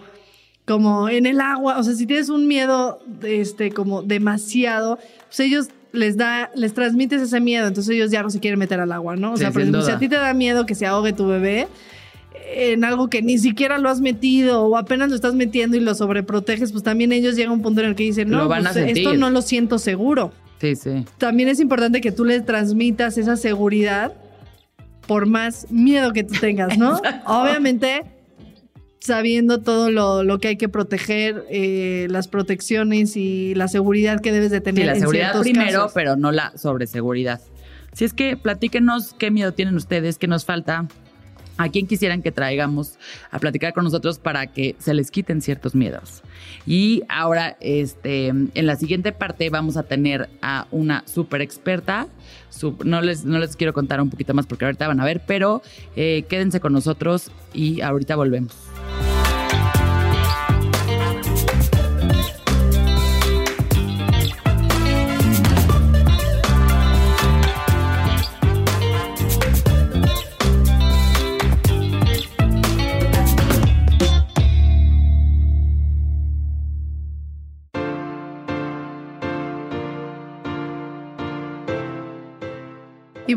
como 0.65 1.09
en 1.09 1.25
el 1.25 1.41
agua, 1.41 1.77
o 1.77 1.83
sea, 1.83 1.93
si 1.95 2.05
tienes 2.05 2.29
un 2.29 2.47
miedo, 2.47 2.99
este, 3.23 3.71
como 3.71 4.01
demasiado, 4.03 4.97
pues 5.27 5.39
ellos 5.41 5.67
les 5.91 6.15
da, 6.15 6.51
les 6.55 6.73
transmites 6.73 7.21
ese 7.21 7.41
miedo, 7.41 7.67
entonces 7.67 7.93
ellos 7.93 8.11
ya 8.11 8.23
no 8.23 8.29
se 8.29 8.39
quieren 8.39 8.59
meter 8.59 8.79
al 8.79 8.93
agua, 8.93 9.17
¿no? 9.17 9.33
O 9.33 9.35
Sí, 9.35 9.41
sea, 9.41 9.51
por 9.51 9.61
ejemplo, 9.61 9.81
si 9.81 9.91
a 9.91 9.99
ti 9.99 10.07
te 10.07 10.15
da 10.15 10.33
miedo 10.33 10.65
que 10.65 10.75
se 10.75 10.85
ahogue 10.85 11.11
tu 11.11 11.27
bebé 11.27 11.67
en 12.53 12.83
algo 12.83 13.09
que 13.09 13.21
ni 13.21 13.37
siquiera 13.37 13.77
lo 13.77 13.89
has 13.89 14.01
metido 14.01 14.63
o 14.63 14.77
apenas 14.77 15.09
lo 15.09 15.15
estás 15.15 15.35
metiendo 15.35 15.77
y 15.77 15.79
lo 15.79 15.95
sobreproteges, 15.95 16.71
pues 16.71 16.83
también 16.83 17.11
ellos 17.11 17.35
llegan 17.35 17.51
a 17.51 17.55
un 17.55 17.61
punto 17.61 17.81
en 17.81 17.87
el 17.87 17.95
que 17.95 18.03
dicen, 18.03 18.29
no, 18.29 18.47
van 18.47 18.63
pues, 18.63 18.75
a 18.75 18.87
esto 18.87 19.13
no 19.15 19.29
lo 19.29 19.41
siento 19.41 19.79
seguro. 19.79 20.31
Sí, 20.59 20.75
sí. 20.75 21.05
También 21.17 21.49
es 21.49 21.59
importante 21.59 22.01
que 22.01 22.11
tú 22.11 22.25
les 22.25 22.45
transmitas 22.45 23.17
esa 23.17 23.35
seguridad 23.35 24.13
por 25.07 25.25
más 25.25 25.71
miedo 25.71 26.13
que 26.13 26.23
tú 26.23 26.35
tengas, 26.39 26.77
¿no? 26.77 27.01
Obviamente 27.25 28.03
sabiendo 29.01 29.61
todo 29.61 29.89
lo, 29.89 30.23
lo 30.23 30.39
que 30.39 30.49
hay 30.49 30.57
que 30.57 30.69
proteger, 30.69 31.45
eh, 31.49 32.07
las 32.09 32.27
protecciones 32.27 33.17
y 33.17 33.55
la 33.55 33.67
seguridad 33.67 34.21
que 34.21 34.31
debes 34.31 34.51
de 34.51 34.61
tener. 34.61 34.83
Sí, 34.83 34.87
la 34.87 34.93
en 34.93 34.99
seguridad 34.99 35.41
primero, 35.41 35.79
casos. 35.79 35.91
pero 35.93 36.15
no 36.15 36.31
la 36.31 36.55
sobreseguridad. 36.55 37.41
Si 37.93 38.05
es 38.05 38.13
que 38.13 38.37
platíquenos 38.37 39.13
qué 39.15 39.31
miedo 39.31 39.53
tienen 39.53 39.75
ustedes, 39.75 40.17
qué 40.17 40.27
nos 40.27 40.45
falta, 40.45 40.87
a 41.61 41.69
quién 41.69 41.87
quisieran 41.87 42.21
que 42.21 42.31
traigamos 42.31 42.97
a 43.29 43.39
platicar 43.39 43.73
con 43.73 43.83
nosotros 43.83 44.19
para 44.19 44.47
que 44.47 44.75
se 44.79 44.93
les 44.93 45.11
quiten 45.11 45.41
ciertos 45.41 45.75
miedos. 45.75 46.21
Y 46.65 47.03
ahora, 47.09 47.57
este, 47.59 48.27
en 48.27 48.65
la 48.65 48.75
siguiente 48.75 49.11
parte 49.11 49.49
vamos 49.49 49.77
a 49.77 49.83
tener 49.83 50.29
a 50.41 50.67
una 50.71 51.03
súper 51.05 51.41
experta. 51.41 52.07
No, 52.83 53.01
les, 53.01 53.25
no 53.25 53.39
les 53.39 53.55
quiero 53.55 53.73
contar 53.73 54.01
un 54.01 54.09
poquito 54.09 54.33
más 54.33 54.45
porque 54.45 54.65
ahorita 54.65 54.87
van 54.87 54.99
a 54.99 55.05
ver, 55.05 55.21
pero 55.25 55.61
eh, 55.95 56.25
quédense 56.29 56.59
con 56.59 56.73
nosotros 56.73 57.31
y 57.53 57.81
ahorita 57.81 58.15
volvemos. 58.15 58.70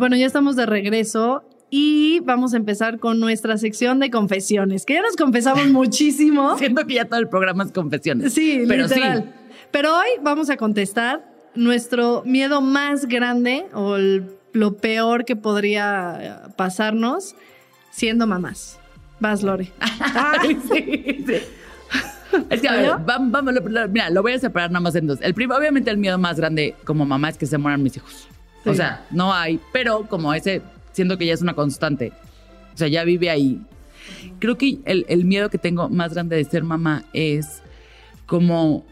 Bueno, 0.04 0.16
ya 0.16 0.26
estamos 0.26 0.54
de 0.56 0.66
regreso 0.66 1.42
y 1.70 2.20
vamos 2.20 2.52
a 2.54 2.58
empezar 2.58 2.98
con 2.98 3.18
nuestra 3.20 3.56
sección 3.58 3.98
de 3.98 4.10
confesiones, 4.10 4.84
que 4.84 4.94
ya 4.94 5.02
nos 5.02 5.16
confesamos 5.16 5.66
muchísimo. 5.70 6.56
Siento 6.58 6.86
que 6.86 6.94
ya 6.94 7.06
todo 7.06 7.18
el 7.20 7.28
programa 7.28 7.64
es 7.64 7.72
confesiones. 7.72 8.32
Sí, 8.34 8.64
pero 8.68 8.84
literal. 8.86 9.22
sí. 9.24 9.56
Pero 9.70 9.96
hoy 9.96 10.06
vamos 10.22 10.50
a 10.50 10.56
contestar 10.56 11.24
nuestro 11.54 12.22
miedo 12.26 12.60
más 12.60 13.06
grande 13.06 13.64
o 13.72 13.96
el- 13.96 14.26
lo 14.52 14.76
peor 14.76 15.24
que 15.24 15.34
podría 15.36 16.18
eh, 16.46 16.52
pasarnos 16.56 17.34
siendo 17.90 18.26
mamás. 18.26 18.78
Vas, 19.20 19.42
Lore. 19.42 19.72
Ay, 20.14 20.58
sí, 20.70 21.24
sí. 21.26 21.34
Es 22.50 22.60
que, 22.60 22.68
a 22.68 22.72
ver, 22.76 22.90
vamos, 23.06 23.54
lo- 23.54 23.88
mira, 23.88 24.10
lo 24.10 24.22
voy 24.22 24.32
a 24.32 24.38
separar 24.38 24.70
nada 24.70 24.80
más 24.80 24.94
en 24.96 25.06
dos. 25.06 25.18
El 25.22 25.34
primero, 25.34 25.58
obviamente, 25.58 25.90
el 25.90 25.96
miedo 25.98 26.18
más 26.18 26.36
grande 26.36 26.74
como 26.84 27.04
mamá 27.06 27.30
es 27.30 27.38
que 27.38 27.46
se 27.46 27.56
mueran 27.58 27.82
mis 27.82 27.96
hijos. 27.96 28.28
O 28.66 28.74
sea, 28.74 29.04
no 29.10 29.32
hay, 29.32 29.60
pero 29.72 30.06
como 30.08 30.32
ese, 30.32 30.62
siento 30.92 31.18
que 31.18 31.26
ya 31.26 31.34
es 31.34 31.42
una 31.42 31.54
constante. 31.54 32.12
O 32.72 32.76
sea, 32.76 32.88
ya 32.88 33.04
vive 33.04 33.30
ahí. 33.30 33.60
Creo 34.38 34.56
que 34.56 34.78
el, 34.84 35.04
el 35.08 35.24
miedo 35.24 35.50
que 35.50 35.58
tengo 35.58 35.88
más 35.88 36.14
grande 36.14 36.36
de 36.36 36.44
ser 36.44 36.64
mamá 36.64 37.04
es 37.12 37.62
como 38.26 38.84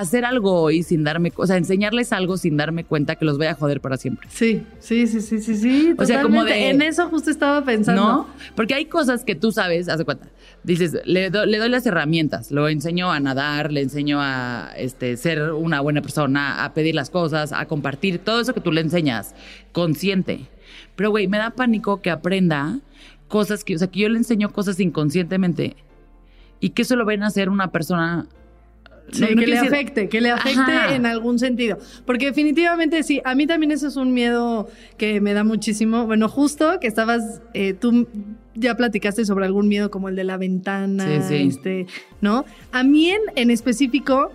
hacer 0.00 0.24
algo 0.24 0.60
hoy 0.60 0.82
sin 0.82 1.04
darme, 1.04 1.32
o 1.36 1.46
sea, 1.46 1.56
enseñarles 1.56 2.12
algo 2.12 2.36
sin 2.36 2.56
darme 2.56 2.84
cuenta 2.84 3.16
que 3.16 3.24
los 3.24 3.38
voy 3.38 3.46
a 3.46 3.54
joder 3.54 3.80
para 3.80 3.96
siempre. 3.96 4.28
Sí, 4.30 4.62
sí, 4.78 5.06
sí, 5.06 5.20
sí, 5.20 5.40
sí, 5.40 5.56
sí. 5.56 5.94
O 5.98 6.04
sea, 6.04 6.22
como 6.22 6.44
de- 6.44 6.70
En 6.70 6.82
eso 6.82 7.08
justo 7.08 7.30
estaba 7.30 7.64
pensando. 7.64 8.02
¿No? 8.02 8.26
Porque 8.54 8.74
hay 8.74 8.84
cosas 8.86 9.24
que 9.24 9.34
tú 9.34 9.52
sabes, 9.52 9.88
haz 9.88 9.98
de 9.98 10.04
cuenta. 10.04 10.28
Dices, 10.64 10.98
le, 11.04 11.30
do- 11.30 11.46
le 11.46 11.58
doy 11.58 11.68
las 11.68 11.86
herramientas, 11.86 12.50
lo 12.50 12.68
enseño 12.68 13.10
a 13.10 13.20
nadar, 13.20 13.72
le 13.72 13.80
enseño 13.82 14.18
a 14.20 14.70
este, 14.76 15.16
ser 15.16 15.52
una 15.52 15.80
buena 15.80 16.02
persona, 16.02 16.64
a 16.64 16.74
pedir 16.74 16.94
las 16.94 17.08
cosas, 17.10 17.52
a 17.52 17.64
compartir, 17.66 18.18
todo 18.18 18.40
eso 18.40 18.52
que 18.52 18.60
tú 18.60 18.72
le 18.72 18.80
enseñas, 18.80 19.34
consciente. 19.72 20.40
Pero, 20.96 21.10
güey, 21.10 21.28
me 21.28 21.38
da 21.38 21.50
pánico 21.50 22.00
que 22.02 22.10
aprenda 22.10 22.80
cosas 23.28 23.64
que, 23.64 23.74
o 23.76 23.78
sea, 23.78 23.88
que 23.88 24.00
yo 24.00 24.08
le 24.08 24.18
enseño 24.18 24.50
cosas 24.52 24.78
inconscientemente 24.80 25.76
y 26.60 26.70
que 26.70 26.82
eso 26.82 26.96
lo 26.96 27.04
ven 27.04 27.22
a 27.22 27.28
hacer 27.28 27.48
una 27.48 27.70
persona. 27.70 28.26
Sí, 29.12 29.20
no- 29.22 29.30
no 29.30 29.40
que 29.40 29.46
le 29.46 29.58
afecte, 29.58 30.08
que 30.08 30.20
le 30.20 30.30
afecte 30.30 30.60
Ajá. 30.72 30.94
en 30.94 31.06
algún 31.06 31.38
sentido. 31.38 31.78
Porque 32.04 32.26
definitivamente 32.26 33.02
sí, 33.02 33.20
a 33.24 33.34
mí 33.34 33.46
también 33.46 33.70
eso 33.72 33.86
es 33.88 33.96
un 33.96 34.12
miedo 34.12 34.68
que 34.98 35.20
me 35.20 35.32
da 35.32 35.44
muchísimo. 35.44 36.06
Bueno, 36.06 36.28
justo 36.28 36.78
que 36.80 36.86
estabas, 36.88 37.40
eh, 37.54 37.72
tú 37.72 38.08
ya 38.54 38.74
platicaste 38.76 39.24
sobre 39.24 39.44
algún 39.44 39.68
miedo 39.68 39.90
como 39.90 40.08
el 40.08 40.16
de 40.16 40.24
la 40.24 40.36
ventana, 40.38 41.22
Sí, 41.22 41.28
sí. 41.28 41.48
este, 41.48 41.86
¿no? 42.20 42.44
A 42.72 42.82
mí 42.82 43.10
en, 43.10 43.20
en 43.36 43.50
específico, 43.50 44.32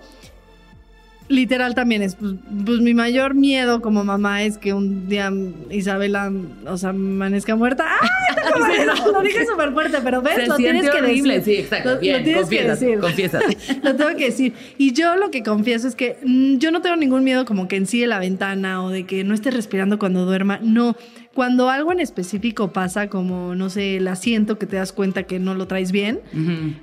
literal 1.28 1.74
también 1.74 2.02
es, 2.02 2.14
pues, 2.16 2.34
pues, 2.64 2.80
mi 2.80 2.94
mayor 2.94 3.34
miedo 3.34 3.80
como 3.80 4.04
mamá 4.04 4.42
es 4.42 4.58
que 4.58 4.72
un 4.74 5.08
día 5.08 5.32
Isabela, 5.70 6.30
o 6.66 6.76
sea, 6.76 6.90
amanezca 6.90 7.56
muerta. 7.56 7.84
¡Ay! 8.00 8.08
Como 8.52 8.66
lo, 8.66 9.12
lo 9.12 9.22
dije 9.22 9.46
súper 9.46 9.72
fuerte, 9.72 9.98
pero 10.02 10.20
ves, 10.20 10.34
Se 10.34 10.46
lo 10.48 10.56
tienes 10.56 10.90
que 10.90 10.98
horrible, 10.98 11.34
decir. 11.38 11.54
sí, 11.54 11.60
exacto. 11.60 11.90
Lo- 11.94 11.98
tienes 12.00 12.48
que 12.48 12.64
decir. 12.64 12.98
confiésate. 12.98 13.56
Lo 13.84 13.94
tengo 13.94 14.16
que 14.16 14.24
decir. 14.26 14.52
Y 14.78 14.92
yo 14.92 15.14
lo 15.16 15.30
que 15.30 15.42
confieso 15.44 15.86
es 15.86 15.94
que 15.94 16.18
mm, 16.24 16.56
yo 16.58 16.72
no 16.72 16.82
tengo 16.82 16.96
ningún 16.96 17.22
miedo 17.22 17.44
como 17.44 17.68
que 17.68 17.76
ensille 17.76 18.08
la 18.08 18.18
ventana 18.18 18.82
o 18.82 18.90
de 18.90 19.04
que 19.06 19.22
no 19.22 19.32
esté 19.34 19.52
respirando 19.52 19.98
cuando 19.98 20.24
duerma. 20.24 20.58
No. 20.60 20.96
Cuando 21.34 21.70
algo 21.70 21.92
en 21.92 22.00
específico 22.00 22.72
pasa, 22.72 23.08
como, 23.08 23.54
no 23.54 23.70
sé, 23.70 23.96
el 23.96 24.06
asiento 24.08 24.58
que 24.58 24.66
te 24.66 24.76
das 24.76 24.92
cuenta 24.92 25.22
que 25.22 25.38
no 25.38 25.54
lo 25.54 25.66
traes 25.66 25.90
bien, 25.90 26.20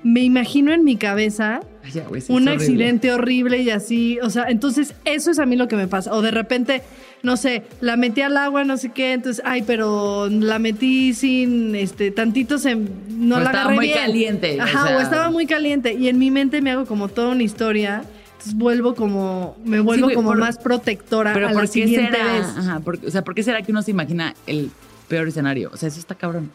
me 0.03 0.21
imagino 0.21 0.73
en 0.73 0.83
mi 0.83 0.95
cabeza 0.95 1.59
ya, 1.93 2.05
sí, 2.19 2.31
un 2.31 2.47
horrible. 2.47 2.51
accidente 2.53 3.13
horrible 3.13 3.57
y 3.61 3.69
así. 3.69 4.17
O 4.23 4.29
sea, 4.31 4.45
entonces 4.49 4.95
eso 5.05 5.29
es 5.29 5.37
a 5.39 5.45
mí 5.45 5.55
lo 5.55 5.67
que 5.67 5.75
me 5.75 5.87
pasa. 5.87 6.13
O 6.15 6.23
de 6.23 6.31
repente, 6.31 6.81
no 7.21 7.37
sé, 7.37 7.61
la 7.79 7.95
metí 7.95 8.21
al 8.21 8.37
agua, 8.37 8.63
no 8.63 8.77
sé 8.77 8.89
qué, 8.89 9.13
entonces, 9.13 9.43
ay, 9.45 9.63
pero 9.67 10.27
la 10.29 10.57
metí 10.57 11.13
sin, 11.13 11.75
este, 11.75 12.09
tantito 12.09 12.57
se, 12.57 12.75
no 12.75 13.35
O 13.35 13.39
la 13.39 13.45
estaba 13.45 13.59
agarré 13.61 13.75
muy 13.75 13.85
bien. 13.85 13.97
caliente, 13.99 14.57
Ajá, 14.59 14.83
o, 14.83 14.87
sea. 14.87 15.01
estaba 15.03 15.29
muy 15.29 15.45
caliente. 15.45 15.93
Y 15.93 16.07
en 16.07 16.17
mi 16.17 16.31
mente 16.31 16.61
me 16.63 16.71
hago 16.71 16.85
como 16.85 17.07
toda 17.07 17.29
una 17.29 17.43
historia. 17.43 18.01
Entonces 18.39 18.57
vuelvo 18.57 18.95
como, 18.95 19.57
me 19.65 19.81
vuelvo 19.81 20.05
güey, 20.05 20.15
como 20.15 20.29
por- 20.29 20.37
más 20.37 20.57
protectora 20.57 21.33
Pero 21.33 21.47
a 21.47 21.51
¿por 21.51 21.57
la 21.63 21.67
qué 21.67 21.73
siguiente 21.73 22.11
será? 22.17 22.33
vez. 22.33 22.45
Ajá, 22.57 22.81
o 23.05 23.11
sea, 23.11 23.21
¿por 23.21 23.35
qué 23.35 23.43
será 23.43 23.61
que 23.61 23.71
uno 23.73 23.81
se 23.81 23.91
imagina 23.91 24.33
el 24.47 24.71
peor 25.09 25.27
escenario? 25.27 25.69
O 25.73 25.77
sea, 25.77 25.89
eso 25.89 25.99
está 25.99 26.15
cabrón. 26.15 26.49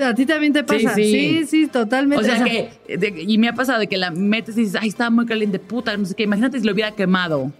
A 0.00 0.14
ti 0.14 0.26
también 0.26 0.52
te 0.52 0.64
pasa. 0.64 0.94
Sí, 0.96 1.04
Sí, 1.04 1.38
sí. 1.42 1.46
sí, 1.46 1.66
totalmente. 1.68 2.24
O 2.24 2.26
sea, 2.26 2.42
que, 2.42 2.70
de- 2.96 3.22
y 3.22 3.38
me 3.38 3.48
ha 3.48 3.52
pasado 3.52 3.78
de 3.78 3.86
que 3.86 3.96
la 3.96 4.10
metes 4.10 4.56
y 4.58 4.62
dices, 4.62 4.80
ay, 4.80 4.88
estaba 4.88 5.10
muy 5.10 5.26
caliente, 5.26 5.60
puta, 5.60 5.96
no 5.96 6.04
sé 6.06 6.14
qué. 6.16 6.24
Imagínate 6.24 6.58
si 6.58 6.66
lo 6.66 6.72
hubiera 6.72 6.90
quemado. 6.90 7.52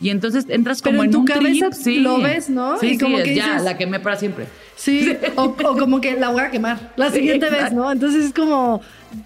Y 0.00 0.10
entonces 0.10 0.44
entras 0.48 0.82
Pero 0.82 0.92
como 0.96 1.04
en 1.04 1.08
en, 1.08 1.12
tu 1.12 1.20
un 1.20 1.26
cabeza 1.26 1.70
trip, 1.70 1.82
sí. 1.82 1.98
lo 2.00 2.20
ves, 2.20 2.50
¿no? 2.50 2.78
Sí, 2.78 2.88
Y 2.88 2.98
como 2.98 3.16
sí, 3.18 3.22
que 3.24 3.34
ya, 3.36 3.46
dices- 3.54 3.62
la 3.64 3.78
quemé 3.78 4.00
para 4.00 4.16
siempre. 4.16 4.46
Sí, 4.76 5.16
o, 5.36 5.44
o 5.44 5.76
como 5.78 6.00
que 6.02 6.14
la 6.18 6.28
voy 6.30 6.42
a 6.42 6.50
quemar 6.50 6.92
la 6.96 7.10
siguiente 7.10 7.48
vez. 7.48 7.72
¿no? 7.72 7.90
Entonces 7.90 8.26
es 8.26 8.32
como, 8.34 8.82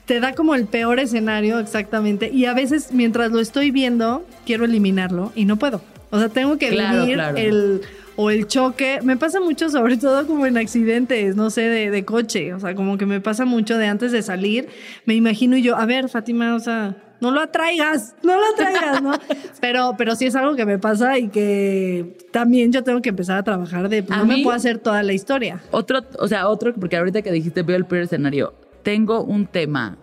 te 0.06 0.20
da 0.20 0.34
como 0.34 0.54
el 0.54 0.66
peor 0.66 0.98
escenario 1.00 1.58
exactamente. 1.58 2.30
Y 2.32 2.44
a 2.46 2.54
veces 2.54 2.90
mientras 2.92 3.30
lo 3.32 3.40
estoy 3.40 3.70
viendo, 3.70 4.24
quiero 4.46 4.64
eliminarlo 4.64 5.32
y 5.34 5.44
no 5.44 5.56
puedo. 5.56 5.80
O 6.10 6.18
sea, 6.18 6.28
tengo 6.28 6.56
que 6.58 6.70
Claro, 6.70 7.00
vivir 7.02 7.14
claro. 7.16 7.36
el 7.36 7.80
o 8.16 8.30
el 8.30 8.46
choque. 8.48 8.98
Me 9.02 9.16
pasa 9.16 9.40
mucho, 9.40 9.68
sobre 9.70 9.96
todo 9.98 10.26
como 10.26 10.46
en 10.46 10.56
accidentes, 10.58 11.36
no 11.36 11.50
sé, 11.50 11.62
de, 11.62 11.90
de 11.90 12.04
coche. 12.04 12.54
O 12.54 12.60
sea, 12.60 12.74
como 12.74 12.98
que 12.98 13.06
me 13.06 13.20
pasa 13.20 13.44
mucho 13.44 13.76
de 13.78 13.86
antes 13.86 14.10
de 14.12 14.22
salir. 14.22 14.68
Me 15.04 15.14
imagino 15.14 15.56
yo, 15.56 15.76
a 15.76 15.86
ver, 15.86 16.08
Fátima, 16.08 16.54
o 16.54 16.60
sea, 16.60 16.96
no 17.20 17.30
lo 17.30 17.40
atraigas, 17.40 18.14
no 18.22 18.36
lo 18.36 18.42
atraigas, 18.54 19.02
¿no? 19.02 19.12
pero, 19.60 19.94
pero 19.98 20.14
sí 20.16 20.26
es 20.26 20.34
algo 20.36 20.56
que 20.56 20.64
me 20.64 20.78
pasa 20.78 21.18
y 21.18 21.28
que 21.28 22.16
también 22.32 22.72
yo 22.72 22.82
tengo 22.84 23.02
que 23.02 23.08
empezar 23.10 23.38
a 23.38 23.42
trabajar 23.42 23.88
de, 23.88 24.02
pues, 24.02 24.16
A 24.18 24.22
no 24.22 24.26
me 24.28 24.36
mí- 24.36 24.42
puedo 24.44 24.56
hacer 24.56 24.78
toda 24.78 25.02
la 25.02 25.12
historia. 25.12 25.60
Otro, 25.70 26.00
o 26.18 26.26
sea, 26.28 26.48
otro, 26.48 26.74
porque 26.74 26.96
ahorita 26.96 27.22
que 27.22 27.30
dijiste 27.32 27.62
veo 27.62 27.76
el 27.76 27.84
peor 27.86 28.02
escenario, 28.02 28.54
tengo 28.88 29.22
un 29.22 29.46
tema 29.46 29.98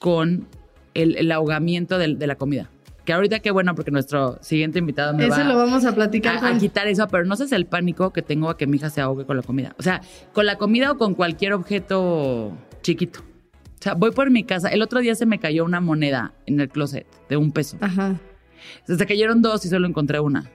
con 0.00 0.48
el, 0.94 1.16
el 1.16 1.30
ahogamiento 1.30 1.98
de 1.98 2.26
la 2.26 2.34
comida. 2.34 2.68
que 3.04 3.12
ahorita 3.12 3.38
qué 3.38 3.52
bueno 3.52 3.76
porque 3.76 3.92
nuestro 3.92 4.38
siguiente 4.42 4.80
invitado 4.80 5.14
me 5.14 5.26
Ese 5.26 5.42
va 5.42 5.44
lo 5.44 5.56
vamos 5.56 5.84
a 5.84 5.94
platicar 5.94 6.38
a, 6.38 6.40
con... 6.40 6.48
a 6.48 6.58
quitar 6.58 6.88
eso, 6.88 7.06
pero 7.06 7.24
no 7.26 7.36
sé 7.36 7.46
si 7.46 7.54
el 7.54 7.66
pánico 7.66 8.12
que 8.12 8.22
tengo 8.22 8.50
a 8.50 8.56
que 8.56 8.66
mi 8.66 8.78
hija 8.78 8.90
se 8.90 9.00
ahogue 9.00 9.24
con 9.24 9.36
la 9.36 9.44
comida. 9.44 9.76
O 9.78 9.84
sea, 9.84 10.00
con 10.32 10.46
la 10.46 10.58
comida 10.58 10.90
o 10.90 10.98
con 10.98 11.14
cualquier 11.14 11.52
objeto 11.52 12.56
chiquito. 12.82 13.20
O 13.20 13.82
sea, 13.84 13.94
voy 13.94 14.10
por 14.10 14.30
mi 14.30 14.42
casa. 14.42 14.68
El 14.68 14.82
otro 14.82 14.98
día 14.98 15.14
se 15.14 15.26
me 15.26 15.38
cayó 15.38 15.64
una 15.64 15.80
moneda 15.80 16.32
en 16.46 16.58
el 16.58 16.68
closet 16.70 17.06
de 17.28 17.36
un 17.36 17.52
peso. 17.52 17.76
Ajá. 17.80 18.16
Se 18.84 19.06
cayeron 19.06 19.42
dos 19.42 19.64
y 19.64 19.68
solo 19.68 19.86
encontré 19.86 20.18
una. 20.18 20.50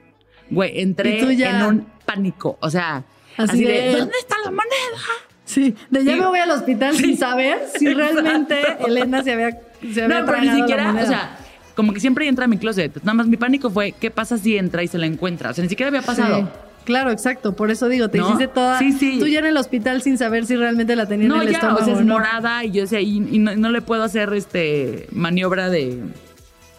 Güey, 0.50 0.82
entré 0.82 1.22
en 1.22 1.64
un 1.64 1.88
pánico. 2.06 2.58
O 2.60 2.70
sea, 2.70 3.06
Así 3.38 3.52
así, 3.52 3.64
de, 3.64 3.72
de- 3.72 3.92
¿dónde 4.00 4.18
está 4.20 4.36
la 4.44 4.52
moneda? 4.52 5.29
Sí, 5.50 5.74
de 5.90 6.04
ya 6.06 6.14
Sí. 6.14 6.20
me 6.20 6.28
voy 6.28 6.38
al 6.40 6.52
hospital 6.52 6.96
sin 6.96 7.18
saber 7.18 7.58
si 7.78 7.92
realmente 7.94 8.56
Elena 8.86 9.24
se 9.24 9.34
había, 9.34 9.58
se 9.94 10.04
había 10.04 10.20
No, 10.20 10.26
pero 10.28 10.42
ni 10.42 10.52
siquiera, 10.52 10.92
o 10.94 11.08
sea, 11.08 11.38
como 11.76 11.92
que 11.92 12.00
siempre 12.00 12.28
entra 12.28 12.46
a 12.46 12.48
mi 12.48 12.58
closet. 12.58 12.96
Nada 12.98 13.14
más 13.16 13.26
mi 13.28 13.36
pánico 13.38 13.72
fue, 13.72 13.94
¿qué 13.94 14.12
pasa 14.12 14.38
si 14.38 14.58
entra 14.58 14.84
y 14.84 14.88
se 14.88 15.00
la 15.00 15.08
encuentra? 15.08 15.50
O 15.50 15.54
sea, 15.54 15.64
ni 15.64 15.70
siquiera 15.70 15.88
había 15.88 16.02
pasado. 16.04 16.42
Sí, 16.42 16.46
Claro, 16.86 17.12
exacto. 17.12 17.56
Por 17.56 17.70
eso 17.72 17.88
digo, 17.88 18.10
te 18.10 18.18
¿No? 18.20 18.26
hiciste 18.28 18.48
toda. 18.48 18.80
Sí, 18.80 18.92
sí. 18.94 19.18
Tú 19.20 19.28
ya 19.28 19.40
en 19.40 19.46
el 19.46 19.58
hospital 19.58 20.02
sin 20.02 20.18
saber 20.18 20.46
si 20.48 20.56
realmente 20.56 20.96
la 20.96 21.08
tenía 21.08 21.28
No, 21.28 21.36
en 21.36 21.42
el 21.42 21.48
ya, 21.50 21.54
estómago. 21.58 21.82
o 21.82 21.86
sea, 21.86 21.94
es 21.96 22.02
no. 22.06 22.14
morada 22.14 22.64
y 22.64 22.72
yo 22.72 22.82
decía, 22.82 23.00
y, 23.02 23.18
y 23.32 23.38
no, 23.40 23.56
no 23.56 23.70
le 23.70 23.82
puedo 23.82 24.02
hacer 24.04 24.34
este 24.34 25.08
maniobra 25.12 25.70
de, 25.70 26.00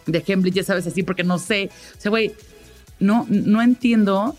de 0.07 0.25
Hembley, 0.27 0.53
ya 0.53 0.65
sabes, 0.65 0.87
así, 0.87 1.03
porque 1.05 1.23
no 1.23 1.39
sé. 1.39 1.71
O 1.97 2.01
sea, 2.01 2.11
güey, 2.11 2.33
no, 2.99 3.25
no 3.29 3.63
entiendo 3.63 4.37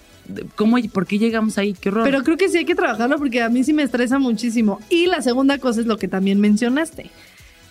cómo 0.55 0.77
por 0.93 1.05
qué 1.07 1.17
llegamos 1.19 1.57
ahí. 1.57 1.73
Qué 1.73 1.89
horror. 1.89 2.03
Pero 2.03 2.23
creo 2.23 2.37
que 2.37 2.49
sí 2.49 2.57
hay 2.59 2.65
que 2.65 2.75
trabajarlo 2.75 3.17
porque 3.17 3.41
a 3.41 3.49
mí 3.49 3.63
sí 3.63 3.73
me 3.73 3.83
estresa 3.83 4.19
muchísimo. 4.19 4.79
Y 4.89 5.05
la 5.07 5.21
segunda 5.21 5.57
cosa 5.57 5.81
es 5.81 5.85
lo 5.87 5.97
que 5.97 6.07
también 6.07 6.39
mencionaste. 6.39 7.09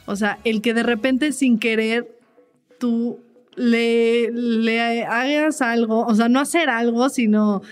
O 0.07 0.17
sea, 0.17 0.39
el 0.45 0.61
que 0.63 0.75
de 0.75 0.83
repente 0.83 1.33
sin 1.33 1.59
querer 1.59 2.09
tú 2.79 3.19
le, 3.57 4.31
le 4.33 4.81
hagas 4.81 5.61
algo, 5.61 6.07
o 6.07 6.15
sea, 6.15 6.29
no 6.29 6.41
hacer 6.41 6.71
algo, 6.71 7.09
sino 7.11 7.63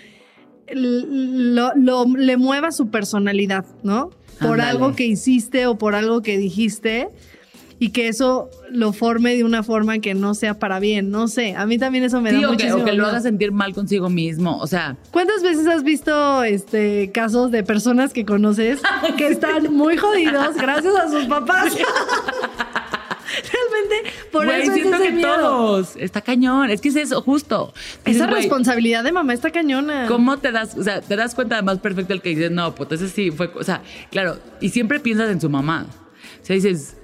lo, 0.72 1.72
lo- 1.74 2.05
le 2.16 2.37
mueva 2.37 2.72
su 2.72 2.90
personalidad, 2.90 3.64
¿no? 3.83 4.11
Por 4.40 4.61
algo 4.61 4.94
que 4.94 5.05
hiciste 5.05 5.66
o 5.66 5.79
por 5.79 5.94
algo 5.96 6.22
que 6.22 6.38
dijiste 6.38 7.09
y 7.81 7.91
que 7.91 8.09
eso 8.09 8.51
lo 8.71 8.93
forme 8.93 9.37
de 9.37 9.45
una 9.45 9.62
forma 9.62 9.99
que 10.01 10.14
no 10.14 10.35
sea 10.35 10.59
para 10.59 10.81
bien, 10.81 11.11
no 11.11 11.29
sé. 11.29 11.55
A 11.57 11.64
mí 11.67 11.79
también 11.79 12.05
eso 12.05 12.21
me 12.21 12.31
Sí, 12.31 12.43
da 12.43 12.49
o 12.49 12.51
que, 12.51 12.57
muchísimo 12.57 12.83
o 12.83 12.85
que 12.85 12.93
lo 12.93 13.07
haga 13.07 13.21
sentir 13.21 13.53
mal 13.53 13.73
consigo 13.75 14.11
mismo. 14.11 14.59
O 14.59 14.67
sea, 14.67 14.97
¿Cuántas 15.11 15.43
veces 15.43 15.67
has 15.67 15.83
visto 15.85 16.43
este 16.43 17.11
casos 17.12 17.51
de 17.51 17.62
personas 17.62 18.12
que 18.12 18.25
conoces 18.25 18.81
que 19.17 19.29
están 19.29 19.73
muy 19.73 19.97
jodidos 19.97 20.57
gracias 20.57 20.95
a 20.97 21.09
sus 21.09 21.27
papás? 21.27 21.77
Realmente, 23.29 24.11
por 24.33 24.47
güey, 24.47 24.62
eso 24.62 24.73
es 24.73 24.75
siento 24.79 24.97
ese 24.97 25.05
que 25.09 25.12
miedo. 25.12 25.37
todos. 25.37 25.97
Está 25.97 26.21
cañón. 26.23 26.71
Es 26.71 26.81
que 26.81 26.88
es 26.88 26.97
eso, 26.97 27.21
justo. 27.23 27.73
Esa 28.05 28.27
güey, 28.27 28.41
responsabilidad 28.41 29.05
de 29.05 29.12
mamá 29.12 29.35
está 29.35 29.51
cañona. 29.51 30.07
¿Cómo 30.09 30.38
te 30.38 30.51
das, 30.51 30.77
o 30.77 30.83
sea, 30.83 31.01
te 31.03 31.14
das 31.14 31.35
cuenta 31.35 31.57
además 31.57 31.79
perfecto 31.79 32.14
el 32.14 32.23
que 32.23 32.31
dices, 32.31 32.51
no, 32.51 32.75
pues 32.75 32.91
ese 32.93 33.09
sí 33.09 33.31
fue, 33.31 33.51
o 33.55 33.62
sea, 33.62 33.83
claro, 34.11 34.38
y 34.61 34.71
siempre 34.71 34.99
piensas 34.99 35.31
en 35.31 35.41
su 35.41 35.51
mamá. 35.51 35.87
O 36.43 36.45
sea, 36.47 36.55
dices, 36.57 36.97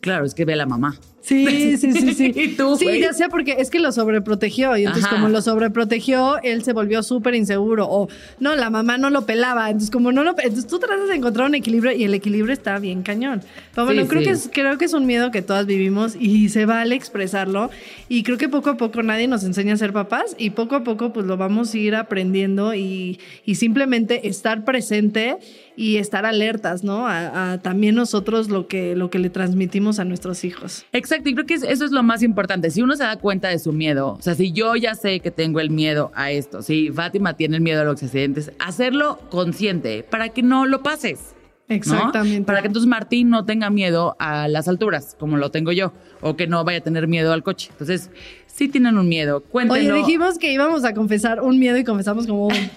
claro, 0.00 0.24
es 0.24 0.34
que 0.34 0.44
ve 0.44 0.52
a 0.54 0.56
la 0.56 0.66
mamá. 0.66 0.98
Sí, 1.20 1.76
sí, 1.78 1.92
sí, 1.92 2.14
sí. 2.14 2.32
¿Y 2.34 2.48
tú, 2.56 2.76
sí, 2.76 2.86
ya 3.00 3.12
sea 3.12 3.28
porque 3.28 3.56
es 3.58 3.68
que 3.68 3.80
lo 3.80 3.92
sobreprotegió 3.92 4.74
y 4.78 4.82
entonces 4.82 5.04
Ajá. 5.04 5.16
como 5.16 5.28
lo 5.28 5.42
sobreprotegió, 5.42 6.38
él 6.42 6.62
se 6.64 6.72
volvió 6.72 7.02
súper 7.02 7.34
inseguro 7.34 7.86
o 7.86 8.08
no, 8.40 8.56
la 8.56 8.70
mamá 8.70 8.96
no 8.96 9.10
lo 9.10 9.26
pelaba, 9.26 9.66
entonces 9.66 9.90
como 9.90 10.10
no 10.10 10.22
lo, 10.24 10.30
entonces 10.30 10.66
tú 10.66 10.78
tratas 10.78 11.08
de 11.08 11.16
encontrar 11.16 11.46
un 11.48 11.54
equilibrio 11.54 11.92
y 11.92 12.04
el 12.04 12.14
equilibrio 12.14 12.54
está 12.54 12.78
bien 12.78 13.02
cañón. 13.02 13.42
Pero 13.74 13.84
bueno, 13.84 14.02
Sí, 14.02 14.08
creo 14.08 14.20
sí. 14.22 14.26
que 14.26 14.32
es 14.32 14.50
creo 14.50 14.78
que 14.78 14.86
es 14.86 14.94
un 14.94 15.04
miedo 15.04 15.30
que 15.30 15.42
todas 15.42 15.66
vivimos 15.66 16.16
y 16.18 16.48
se 16.48 16.64
vale 16.64 16.94
expresarlo 16.94 17.68
y 18.08 18.22
creo 18.22 18.38
que 18.38 18.48
poco 18.48 18.70
a 18.70 18.76
poco 18.78 19.02
nadie 19.02 19.28
nos 19.28 19.44
enseña 19.44 19.74
a 19.74 19.76
ser 19.76 19.92
papás 19.92 20.34
y 20.38 20.50
poco 20.50 20.76
a 20.76 20.84
poco 20.84 21.12
pues 21.12 21.26
lo 21.26 21.36
vamos 21.36 21.74
a 21.74 21.78
ir 21.78 21.94
aprendiendo 21.94 22.74
y, 22.74 23.18
y 23.44 23.56
simplemente 23.56 24.28
estar 24.28 24.64
presente 24.64 25.36
y 25.78 25.98
estar 25.98 26.26
alertas, 26.26 26.82
¿no? 26.82 27.06
A, 27.06 27.58
también 27.62 27.94
nosotros 27.94 28.48
lo 28.48 28.66
que, 28.66 28.96
lo 28.96 29.10
que 29.10 29.20
le 29.20 29.30
transmitimos 29.30 30.00
a 30.00 30.04
nuestros 30.04 30.42
hijos. 30.42 30.84
Exacto, 30.92 31.28
y 31.28 31.34
creo 31.34 31.46
que 31.46 31.54
eso 31.54 31.84
es 31.84 31.92
lo 31.92 32.02
más 32.02 32.24
importante. 32.24 32.72
Si 32.72 32.82
uno 32.82 32.96
se 32.96 33.04
da 33.04 33.16
cuenta 33.16 33.48
de 33.48 33.60
su 33.60 33.72
miedo, 33.72 34.16
o 34.18 34.20
sea, 34.20 34.34
si 34.34 34.50
yo 34.50 34.74
ya 34.74 34.96
sé 34.96 35.20
que 35.20 35.30
tengo 35.30 35.60
el 35.60 35.70
miedo 35.70 36.10
a 36.16 36.32
esto, 36.32 36.62
si 36.62 36.90
Fátima 36.90 37.34
tiene 37.34 37.58
el 37.58 37.62
miedo 37.62 37.82
a 37.82 37.84
los 37.84 38.02
accidentes, 38.02 38.50
hacerlo 38.58 39.20
consciente 39.30 40.02
para 40.02 40.30
que 40.30 40.42
no 40.42 40.66
lo 40.66 40.82
pases. 40.82 41.36
Exactamente. 41.68 42.44
Para 42.44 42.60
que 42.60 42.66
entonces 42.66 42.88
Martín 42.88 43.30
no 43.30 43.44
tenga 43.44 43.70
miedo 43.70 44.16
a 44.18 44.48
las 44.48 44.66
alturas, 44.66 45.14
como 45.16 45.36
lo 45.36 45.52
tengo 45.52 45.70
yo, 45.70 45.92
o 46.22 46.34
que 46.34 46.48
no 46.48 46.64
vaya 46.64 46.78
a 46.78 46.80
tener 46.80 47.06
miedo 47.06 47.32
al 47.32 47.44
coche. 47.44 47.68
Entonces, 47.70 48.10
sí 48.48 48.68
tienen 48.68 48.98
un 48.98 49.08
miedo. 49.08 49.44
Cuéntenlo. 49.44 49.94
Oye, 49.94 50.00
dijimos 50.00 50.38
que 50.38 50.50
íbamos 50.52 50.84
a 50.84 50.92
confesar 50.92 51.40
un 51.40 51.60
miedo 51.60 51.76
y 51.76 51.84
confesamos 51.84 52.26
como 52.26 52.48
un 52.48 52.54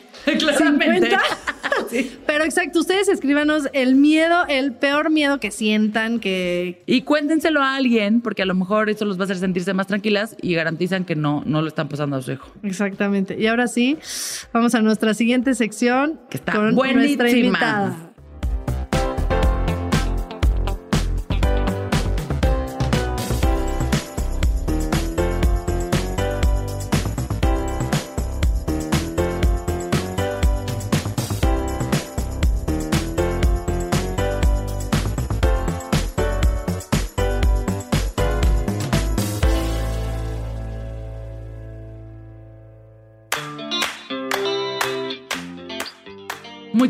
Pero 2.26 2.44
exacto, 2.44 2.80
ustedes 2.80 3.08
escríbanos 3.08 3.67
el 3.74 3.96
miedo, 3.96 4.46
el 4.48 4.74
peor 4.74 5.10
miedo 5.10 5.39
que 5.39 5.52
sientan, 5.52 6.20
que... 6.20 6.82
Y 6.86 7.02
cuéntenselo 7.02 7.62
a 7.62 7.76
alguien, 7.76 8.22
porque 8.22 8.41
a 8.41 8.46
lo 8.46 8.56
mejor 8.56 8.89
eso 8.89 9.06
los 9.06 9.17
va 9.17 9.22
a 9.22 9.26
hacer 9.26 9.38
sentirse 9.38 9.74
más 9.74 9.88
tranquilas 9.88 10.36
y 10.41 10.54
garantizan 10.54 11.06
que 11.06 11.15
no, 11.15 11.44
no 11.46 11.62
lo 11.62 11.67
están 11.67 11.89
pasando 11.89 12.15
a 12.15 12.22
su 12.22 12.32
hijo. 12.34 12.52
Exactamente. 12.63 13.39
Y 13.39 13.48
ahora 13.48 13.67
sí, 13.67 13.98
vamos 14.54 14.76
a 14.76 14.82
nuestra 14.82 15.13
siguiente 15.13 15.56
sección. 15.56 16.20
Que 16.30 16.38
está 16.38 16.54
con 16.54 16.76
buenísima. 16.76 17.24
Nuestra 17.24 17.30
invitada. 17.30 18.11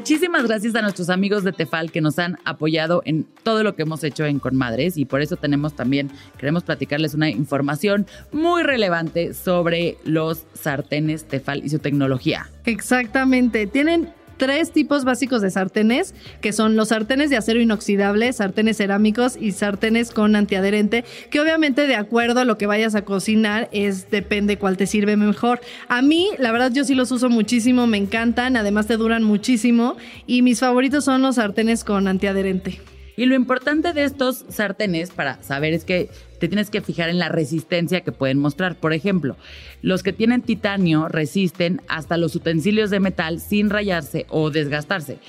Muchísimas 0.02 0.48
gracias 0.48 0.74
a 0.74 0.82
nuestros 0.82 1.12
amigos 1.12 1.44
de 1.44 1.52
Tefal 1.52 1.92
que 1.92 2.02
nos 2.02 2.18
han 2.18 2.40
apoyado 2.44 3.04
en 3.06 3.28
todo 3.44 3.62
lo 3.62 3.76
que 3.76 3.84
hemos 3.84 4.04
hecho 4.04 4.26
en 4.26 4.40
Conmadres 4.40 4.98
y 4.98 5.06
por 5.06 5.22
eso 5.22 5.36
tenemos 5.36 5.76
también, 5.76 6.10
queremos 6.40 6.64
platicarles 6.64 7.14
una 7.14 7.30
información 7.30 8.08
muy 8.32 8.64
relevante 8.64 9.36
sobre 9.36 10.00
los 10.04 10.46
sartenes 10.56 11.26
Tefal 11.26 11.64
y 11.64 11.70
su 11.70 11.78
tecnología. 11.78 12.50
Exactamente. 12.66 13.68
Tienen 13.68 14.12
tres 14.42 14.72
tipos 14.72 15.06
básicos 15.06 15.44
de 15.44 15.52
sartenes, 15.52 16.16
que 16.42 16.52
son 16.52 16.76
los 16.76 16.88
sartenes 16.88 17.30
de 17.30 17.38
acero 17.38 17.60
inoxidable, 17.60 18.34
sartenes 18.34 18.78
cerámicos 18.78 19.38
y 19.40 19.52
sartenes 19.52 20.10
con 20.10 20.36
antiadherente, 20.36 21.06
que 21.30 21.40
obviamente 21.40 21.86
de 21.86 21.94
acuerdo 21.94 22.40
a 22.40 22.46
lo 22.46 22.58
que 22.58 22.66
vayas 22.66 22.96
a 22.96 23.04
cocinar 23.04 23.70
es 23.72 24.10
depende 24.10 24.58
cuál 24.58 24.78
te 24.78 24.88
sirve 24.88 25.16
mejor. 25.16 25.62
A 25.90 26.02
mí, 26.02 26.30
la 26.40 26.52
verdad, 26.52 26.72
yo 26.74 26.86
sí 26.86 26.96
los 26.96 27.12
uso 27.12 27.30
muchísimo, 27.30 27.86
me 27.86 27.98
encantan, 27.98 28.58
además 28.58 28.88
te 28.88 28.98
duran 28.98 29.22
muchísimo 29.22 29.96
y 30.26 30.42
mis 30.42 30.60
favoritos 30.60 31.06
son 31.06 31.22
los 31.22 31.36
sartenes 31.36 31.84
con 31.84 32.08
antiadherente. 32.08 32.82
Y 33.18 33.28
lo 33.28 33.36
importante 33.36 33.94
de 33.94 34.06
estos 34.06 34.46
sartenes 34.50 35.12
para 35.12 35.44
saber 35.44 35.76
es 35.76 35.86
que 35.86 36.10
te 36.42 36.48
tienes 36.48 36.72
que 36.72 36.82
fijar 36.82 37.10
en 37.10 37.20
la 37.20 37.30
resistencia 37.30 38.02
que 38.02 38.12
pueden 38.12 38.40
mostrar. 38.40 38.76
Por 38.76 38.94
ejemplo, 38.94 39.38
los 39.84 40.02
que 40.02 40.12
tienen 40.12 40.42
titanio 40.42 41.08
resisten 41.08 41.84
hasta 41.88 42.18
los 42.18 42.36
utensilios 42.36 42.90
de 42.90 43.00
metal 43.00 43.40
sin 43.40 43.70
rayarse 43.70 44.26
o 44.28 44.50
desgastarse. 44.50 45.20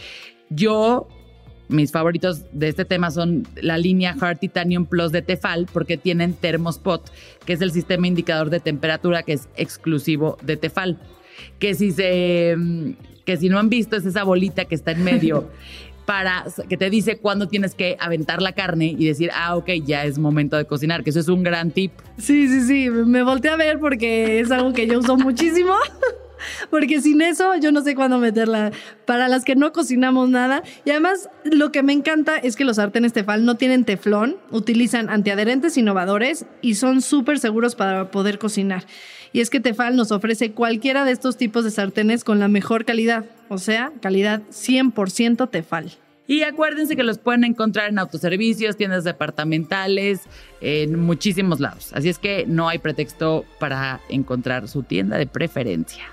Yo, 0.49 1.09
mis 1.69 1.93
favoritos 1.93 2.45
de 2.53 2.69
este 2.69 2.87
tema 2.87 3.11
son 3.11 3.47
la 3.57 3.77
línea 3.77 4.17
Hard 4.19 4.39
Titanium 4.39 4.87
Plus 4.87 5.13
de 5.13 5.21
Tefal 5.21 5.67
porque 5.71 5.99
tienen 5.99 6.33
Thermospot, 6.33 7.13
que 7.45 7.53
es 7.53 7.61
el 7.61 7.73
sistema 7.73 8.07
indicador 8.07 8.49
de 8.49 8.61
temperatura 8.61 9.23
que 9.23 9.35
es 9.35 9.51
exclusivo 9.55 10.39
de 10.43 10.57
Tefal. 10.57 10.99
Que 11.59 11.75
si 11.75 11.93
se 11.93 12.55
mm, 12.57 12.93
que 13.27 13.37
si 13.37 13.51
no 13.51 13.59
han 13.59 13.69
visto 13.69 13.97
es 13.97 14.07
esa 14.07 14.25
bolita 14.25 14.65
que 14.65 14.75
está 14.75 14.93
en 14.93 15.05
medio 15.05 15.51
para 16.13 16.45
que 16.69 16.77
te 16.77 16.91
dice 16.91 17.17
cuándo 17.17 17.49
tienes 17.49 17.75
que 17.75 17.97
aventar 17.99 18.43
la 18.43 18.53
carne 18.53 18.95
y 18.99 19.07
decir, 19.07 19.31
ah, 19.33 19.57
ok, 19.57 19.71
ya 19.83 20.05
es 20.05 20.19
momento 20.19 20.59
de 20.59 20.67
cocinar, 20.67 21.03
que 21.03 21.09
eso 21.09 21.21
es 21.21 21.29
un 21.29 21.43
gran 21.43 21.71
tip. 21.71 21.91
Sí, 22.19 22.49
sí, 22.49 22.61
sí, 22.67 22.91
me 22.91 23.23
volteé 23.23 23.51
a 23.51 23.57
ver 23.57 23.79
porque 23.79 24.39
es 24.39 24.51
algo 24.51 24.75
que 24.75 24.87
yo 24.87 24.99
uso 24.99 25.17
muchísimo. 25.17 25.73
Porque 26.71 27.01
sin 27.01 27.23
eso 27.23 27.55
yo 27.55 27.71
no 27.71 27.83
sé 27.83 27.95
cuándo 27.95 28.19
meterla. 28.19 28.73
Para 29.07 29.29
las 29.29 29.45
que 29.45 29.55
no 29.55 29.73
cocinamos 29.73 30.29
nada. 30.29 30.65
Y 30.85 30.91
además 30.91 31.31
lo 31.45 31.71
que 31.71 31.85
me 31.85 31.93
encanta 31.93 32.37
es 32.37 32.57
que 32.57 32.65
los 32.65 32.77
sartenes 32.77 33.13
Tefal 33.13 33.45
no 33.45 33.57
tienen 33.57 33.85
teflón, 33.85 34.39
utilizan 34.51 35.09
antiadherentes 35.09 35.77
innovadores 35.77 36.45
y 36.61 36.75
son 36.75 37.01
súper 37.01 37.39
seguros 37.39 37.77
para 37.77 38.11
poder 38.11 38.41
cocinar. 38.41 38.85
Y 39.33 39.41
es 39.41 39.51
que 39.51 39.61
Tefal 39.61 39.95
nos 39.95 40.11
ofrece 40.11 40.51
cualquiera 40.51 41.05
de 41.05 41.13
estos 41.13 41.37
tipos 41.37 41.63
de 41.63 41.71
sartenes 41.71 42.25
con 42.25 42.41
la 42.41 42.49
mejor 42.49 42.85
calidad. 42.85 43.25
O 43.49 43.59
sea, 43.59 43.93
calidad 44.01 44.43
100% 44.51 45.49
Tefal. 45.49 46.02
Y 46.27 46.43
acuérdense 46.43 46.95
que 46.97 47.03
los 47.03 47.19
pueden 47.19 47.45
encontrar 47.45 47.89
en 47.89 47.99
autoservicios, 47.99 48.77
tiendas 48.77 49.05
departamentales, 49.05 50.21
en 50.61 50.99
muchísimos 51.01 51.59
lados. 51.59 51.93
Así 51.95 52.09
es 52.09 52.19
que 52.19 52.47
no 52.47 52.69
hay 52.69 52.79
pretexto 52.79 53.45
para 53.59 54.01
encontrar 54.09 54.69
su 54.69 54.85
tienda 54.85 55.19
de 55.19 55.27
preferencia. 55.27 56.12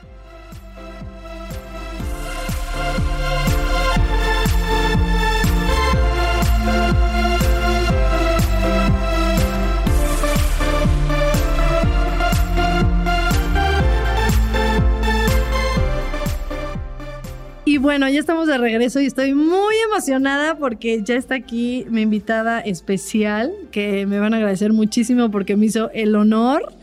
Bueno, 17.79 18.09
ya 18.09 18.19
estamos 18.19 18.47
de 18.47 18.57
regreso 18.57 18.99
y 18.99 19.05
estoy 19.05 19.33
muy 19.33 19.75
emocionada 19.89 20.57
porque 20.57 21.01
ya 21.03 21.15
está 21.15 21.35
aquí 21.35 21.85
mi 21.89 22.01
invitada 22.01 22.59
especial, 22.59 23.51
que 23.71 24.05
me 24.05 24.19
van 24.19 24.33
a 24.33 24.37
agradecer 24.37 24.73
muchísimo 24.73 25.31
porque 25.31 25.55
me 25.55 25.67
hizo 25.67 25.89
el 25.93 26.15
honor. 26.15 26.73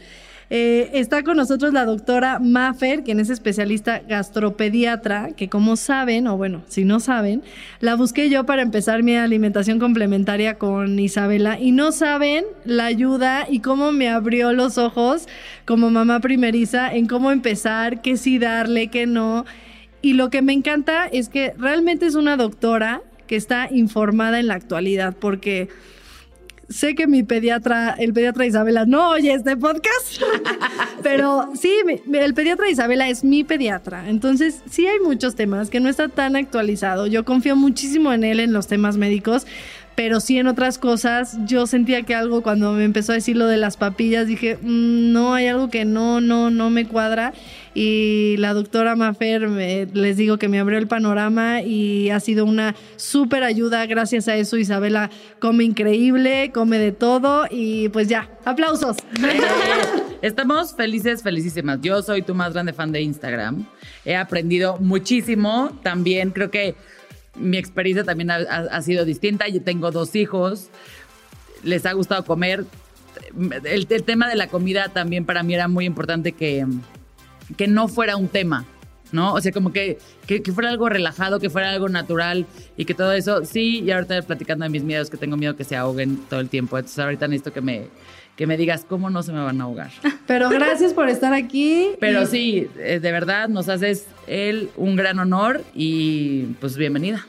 Eh, 0.49 0.91
está 0.95 1.25
con 1.25 1.37
nosotros 1.37 1.73
la 1.73 1.85
doctora 1.85 2.39
Maffer, 2.39 3.03
quien 3.03 3.19
es 3.19 3.31
especialista 3.31 4.01
gastropediatra, 4.09 5.33
que 5.37 5.49
como 5.49 5.77
saben, 5.77 6.29
o 6.29 6.37
bueno, 6.37 6.63
si 6.69 6.85
no 6.85 7.01
saben, 7.01 7.43
la 7.81 7.97
busqué 7.97 8.31
yo 8.31 8.47
para 8.47 8.63
empezar 8.63 9.03
mi 9.03 9.17
alimentación 9.17 9.81
complementaria 9.81 10.55
con 10.55 10.99
Isabela 11.01 11.59
y 11.59 11.73
no 11.73 11.91
saben 11.91 12.45
la 12.65 12.87
ayuda 12.87 13.47
y 13.51 13.59
cómo 13.59 13.91
me 13.91 14.09
abrió 14.09 14.53
los 14.53 14.79
ojos 14.79 15.27
como 15.65 15.91
mamá 15.91 16.21
primeriza 16.21 16.95
en 16.95 17.07
cómo 17.07 17.33
empezar, 17.33 18.01
qué 18.01 18.17
sí 18.17 18.39
darle, 18.39 18.87
qué 18.87 19.07
no. 19.07 19.45
Y 20.03 20.15
lo 20.15 20.31
que 20.31 20.43
me 20.43 20.53
encanta 20.53 21.07
es 21.07 21.29
que 21.29 21.53
realmente 21.59 22.07
es 22.07 22.15
una 22.15 22.37
doctora 22.37 23.03
que 23.27 23.37
está 23.37 23.69
informada 23.71 24.39
en 24.39 24.47
la 24.47 24.55
actualidad, 24.55 25.17
porque 25.19 25.69
sé 26.69 26.95
que 26.95 27.07
mi 27.07 27.23
pediatra, 27.23 27.95
el 27.99 28.13
pediatra 28.13 28.47
Isabela, 28.47 28.87
no 28.87 29.11
oye 29.11 29.33
este 29.33 29.57
podcast, 29.57 30.21
pero 31.03 31.51
sí, 31.55 31.73
el 32.13 32.35
pediatra 32.35 32.69
Isabela 32.69 33.09
es 33.09 33.25
mi 33.25 33.45
pediatra. 33.45 34.09
Entonces, 34.09 34.63
sí 34.69 34.87
hay 34.87 35.01
muchos 35.01 35.35
temas 35.35 35.71
que 35.71 35.81
no 35.81 35.89
está 35.89 36.09
tan 36.09 36.37
actualizado. 36.37 37.07
Yo 37.07 37.25
confío 37.25 37.57
muchísimo 37.57 38.13
en 38.13 38.25
él 38.25 38.41
en 38.41 38.53
los 38.53 38.67
temas 38.67 38.97
médicos. 38.97 39.47
Pero 39.97 40.21
sí 40.21 40.37
en 40.39 40.47
otras 40.47 40.77
cosas, 40.77 41.39
yo 41.47 41.67
sentía 41.67 42.03
que 42.03 42.15
algo 42.15 42.43
cuando 42.43 42.73
me 42.73 42.85
empezó 42.85 43.13
a 43.13 43.15
decir 43.15 43.35
lo 43.35 43.47
de 43.47 43.57
las 43.57 43.79
papillas, 43.79 44.27
dije, 44.27 44.59
"Mm, 44.61 45.13
no, 45.13 45.33
hay 45.33 45.47
algo 45.47 45.71
que 45.71 45.87
no, 45.87 46.21
no, 46.21 46.51
no 46.51 46.69
me 46.69 46.87
cuadra. 46.87 47.33
Y 47.79 48.37
la 48.39 48.55
doctora 48.55 48.97
Mafer, 48.97 49.49
me- 49.49 49.85
les 49.93 50.17
digo 50.17 50.39
que 50.39 50.49
me 50.49 50.59
abrió 50.59 50.79
el 50.79 50.89
panorama 50.89 51.61
y 51.61 52.09
ha 52.09 52.21
sido 52.21 52.47
una 52.47 52.75
súper 52.97 53.43
ayuda. 53.43 53.85
Gracias 53.85 54.29
a 54.29 54.37
eso, 54.37 54.57
Isabela 54.57 55.11
come 55.41 55.63
increíble, 55.65 56.53
come 56.55 56.79
de 56.79 56.93
todo 56.93 57.45
y 57.51 57.91
pues 57.91 58.09
ya, 58.09 58.31
aplausos. 58.47 58.97
Estamos 60.23 60.75
felices, 60.75 61.23
felicísimas. 61.23 61.79
Yo 61.83 62.01
soy 62.01 62.23
tu 62.23 62.35
más 62.35 62.55
grande 62.55 62.73
fan 62.73 62.93
de 62.93 63.03
Instagram. 63.03 63.67
He 64.07 64.17
aprendido 64.17 64.79
muchísimo. 64.79 65.79
También 65.83 66.31
creo 66.31 66.51
que 66.51 66.77
mi 67.35 67.59
experiencia 67.59 68.05
también 68.05 68.31
ha 68.31 68.81
sido 68.81 69.05
distinta. 69.05 69.49
Yo 69.49 69.61
tengo 69.61 69.91
dos 69.91 70.17
hijos. 70.17 70.71
Les 71.63 71.85
ha 71.85 71.93
gustado 71.93 72.25
comer. 72.25 72.65
El, 73.65 73.87
el 73.91 74.03
tema 74.05 74.31
de 74.31 74.37
la 74.37 74.47
comida 74.49 74.89
también 74.89 75.27
para 75.27 75.43
mí 75.43 75.53
era 75.55 75.69
muy 75.69 75.85
importante 75.85 76.33
que, 76.33 76.65
que 77.57 77.67
no 77.69 77.89
fuera 77.89 78.17
un 78.17 78.29
tema. 78.29 78.65
¿No? 79.13 79.35
O 79.35 79.41
sea, 79.41 79.53
como 79.53 79.73
que, 79.73 79.99
que, 80.27 80.43
que 80.43 80.51
fuera 80.51 80.69
algo 80.69 80.89
relajado, 80.89 81.39
que 81.39 81.49
fuera 81.49 81.71
algo 81.71 81.89
natural 81.89 82.45
y 82.77 82.87
que 82.87 82.93
todo 82.93 83.13
eso, 83.13 83.45
sí, 83.45 83.79
y 83.85 83.91
ahorita 83.93 84.21
platicando 84.23 84.65
de 84.65 84.69
mis 84.69 84.83
miedos, 84.83 85.11
que 85.11 85.17
tengo 85.17 85.37
miedo 85.37 85.55
que 85.55 85.63
se 85.63 85.77
ahoguen 85.77 86.17
todo 86.29 86.41
el 86.41 86.49
tiempo. 86.49 86.77
Entonces 86.77 86.99
ahorita 86.99 87.29
necesito 87.29 87.53
que 87.53 87.61
me, 87.61 87.87
que 88.35 88.49
me 88.49 88.57
digas 88.57 88.85
cómo 88.87 89.09
no 89.09 89.23
se 89.23 89.33
me 89.33 89.39
van 89.39 89.61
a 89.61 89.65
ahogar. 89.65 89.93
Pero 90.27 90.51
gracias 90.51 90.93
por 90.93 91.09
estar 91.09 91.33
aquí. 91.35 91.91
Pero 92.01 92.23
Y- 92.23 92.27
sí, 92.27 92.67
eh, 92.79 92.99
de 93.01 93.13
verdad 93.13 93.49
nos 93.49 93.69
haces 93.69 94.07
él 94.27 94.71
un 94.77 94.97
gran 94.97 95.21
honor 95.21 95.63
y 95.73 96.47
pues 96.61 96.77
bienvenida. 96.77 97.25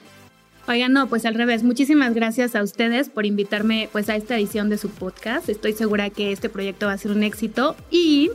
Oigan, 0.68 0.94
no, 0.94 1.06
pues 1.08 1.26
al 1.26 1.36
revés. 1.36 1.62
Muchísimas 1.64 2.16
gracias 2.16 2.56
a 2.56 2.64
ustedes 2.64 3.08
por 3.08 3.28
invitarme 3.28 3.88
pues 3.92 4.10
a 4.10 4.16
esta 4.16 4.36
edición 4.36 4.70
de 4.70 4.80
su 4.80 4.90
podcast. 4.90 5.48
Estoy 5.48 5.74
segura 5.74 6.10
que 6.10 6.32
este 6.32 6.50
proyecto 6.50 6.88
va 6.88 6.94
a 6.94 6.98
ser 6.98 7.12
un 7.12 7.22
éxito 7.22 7.76
y 7.92 8.32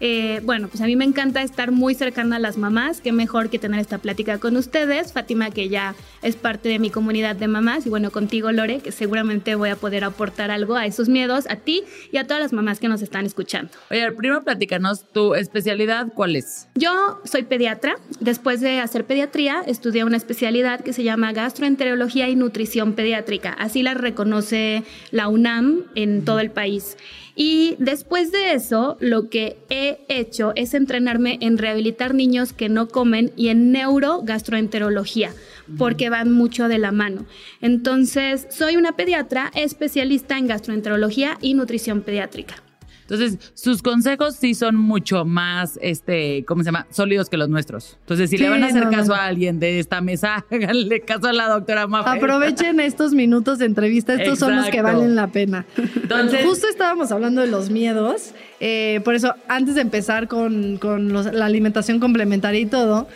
eh, 0.00 0.40
bueno, 0.44 0.68
pues 0.68 0.80
a 0.80 0.86
mí 0.86 0.96
me 0.96 1.04
encanta 1.04 1.42
estar 1.42 1.70
muy 1.70 1.94
cercana 1.94 2.36
a 2.36 2.38
las 2.38 2.56
mamás. 2.56 3.00
Qué 3.00 3.12
mejor 3.12 3.50
que 3.50 3.58
tener 3.58 3.80
esta 3.80 3.98
plática 3.98 4.38
con 4.38 4.56
ustedes. 4.56 5.12
Fátima, 5.12 5.50
que 5.50 5.68
ya 5.68 5.94
es 6.22 6.36
parte 6.36 6.68
de 6.68 6.78
mi 6.78 6.90
comunidad 6.90 7.36
de 7.36 7.48
mamás 7.48 7.86
y 7.86 7.90
bueno, 7.90 8.10
contigo 8.10 8.52
Lore, 8.52 8.80
que 8.80 8.92
seguramente 8.92 9.54
voy 9.54 9.70
a 9.70 9.76
poder 9.76 10.04
aportar 10.04 10.50
algo 10.50 10.76
a 10.76 10.86
esos 10.86 11.08
miedos, 11.08 11.46
a 11.48 11.56
ti 11.56 11.84
y 12.12 12.18
a 12.18 12.26
todas 12.26 12.42
las 12.42 12.52
mamás 12.52 12.80
que 12.80 12.88
nos 12.88 13.02
están 13.02 13.26
escuchando. 13.26 13.70
Oye, 13.90 14.10
primero 14.12 14.42
platícanos 14.42 15.10
tu 15.12 15.34
especialidad, 15.34 16.08
¿cuál 16.14 16.36
es? 16.36 16.68
Yo 16.74 17.20
soy 17.24 17.44
pediatra. 17.44 17.96
Después 18.20 18.60
de 18.60 18.80
hacer 18.80 19.04
pediatría, 19.04 19.62
estudié 19.66 20.04
una 20.04 20.16
especialidad 20.16 20.80
que 20.80 20.92
se 20.92 21.02
llama 21.02 21.32
gastroenterología 21.32 22.28
y 22.28 22.36
nutrición 22.36 22.94
pediátrica. 22.94 23.52
Así 23.52 23.82
la 23.82 23.94
reconoce 23.94 24.84
la 25.10 25.28
UNAM 25.28 25.82
en 25.94 26.24
todo 26.24 26.40
el 26.40 26.50
país. 26.50 26.96
Y 27.36 27.76
después 27.78 28.30
de 28.30 28.52
eso, 28.52 28.96
lo 29.00 29.28
que 29.28 29.58
he 29.68 30.00
hecho 30.08 30.52
es 30.54 30.72
entrenarme 30.74 31.38
en 31.40 31.58
rehabilitar 31.58 32.14
niños 32.14 32.52
que 32.52 32.68
no 32.68 32.88
comen 32.88 33.32
y 33.36 33.48
en 33.48 33.72
neurogastroenterología, 33.72 35.32
porque 35.76 36.10
van 36.10 36.32
mucho 36.32 36.68
de 36.68 36.78
la 36.78 36.92
mano. 36.92 37.26
Entonces, 37.60 38.46
soy 38.50 38.76
una 38.76 38.96
pediatra 38.96 39.50
especialista 39.54 40.38
en 40.38 40.46
gastroenterología 40.46 41.38
y 41.40 41.54
nutrición 41.54 42.02
pediátrica. 42.02 42.63
Entonces, 43.08 43.38
sus 43.54 43.82
consejos 43.82 44.34
sí 44.36 44.54
son 44.54 44.76
mucho 44.76 45.24
más, 45.24 45.78
este, 45.82 46.44
¿cómo 46.46 46.62
se 46.62 46.66
llama? 46.68 46.86
Sólidos 46.90 47.28
que 47.28 47.36
los 47.36 47.48
nuestros. 47.50 47.98
Entonces, 48.00 48.30
si 48.30 48.38
Sí, 48.38 48.42
le 48.42 48.48
van 48.48 48.62
a 48.64 48.66
hacer 48.68 48.84
no, 48.84 48.90
caso 48.90 49.08
no. 49.08 49.14
a 49.14 49.26
alguien 49.26 49.60
de 49.60 49.78
esta 49.78 50.00
mesa, 50.00 50.44
háganle 50.50 51.00
caso 51.00 51.26
a 51.28 51.32
la 51.32 51.48
doctora 51.48 51.86
Mafer. 51.86 52.16
Aprovechen 52.16 52.80
estos 52.80 53.12
minutos 53.12 53.58
de 53.58 53.66
entrevista, 53.66 54.14
estos 54.14 54.38
son 54.38 54.56
los 54.56 54.68
que 54.70 54.80
valen 54.82 55.14
la 55.16 55.26
pena. 55.28 55.66
Entonces- 55.76 56.44
justo 56.46 56.66
estábamos 56.68 57.12
hablando 57.12 57.40
de 57.42 57.46
los 57.48 57.68
miedos, 57.70 58.32
eh, 58.60 59.00
por 59.04 59.14
eso 59.14 59.34
antes 59.48 59.74
de 59.74 59.82
empezar 59.82 60.26
con, 60.28 60.78
con 60.78 61.12
los- 61.12 61.32
la 61.32 61.44
alimentación 61.46 62.00
complementaria 62.00 62.60
y 62.60 62.66
todo, 62.66 63.06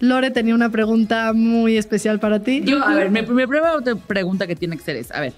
Lore 0.00 0.30
tenía 0.30 0.54
una 0.54 0.70
pregunta 0.70 1.32
muy 1.32 1.76
especial 1.76 2.20
para 2.20 2.40
ti. 2.40 2.62
Yo, 2.64 2.84
a 2.84 2.94
ver, 2.94 3.10
mi, 3.10 3.22
mi 3.22 3.46
primera 3.46 3.72
pregunta 4.06 4.46
que 4.46 4.54
tiene 4.54 4.76
que 4.76 4.82
ser 4.84 4.94
es, 4.96 5.10
a 5.10 5.20
ver, 5.20 5.32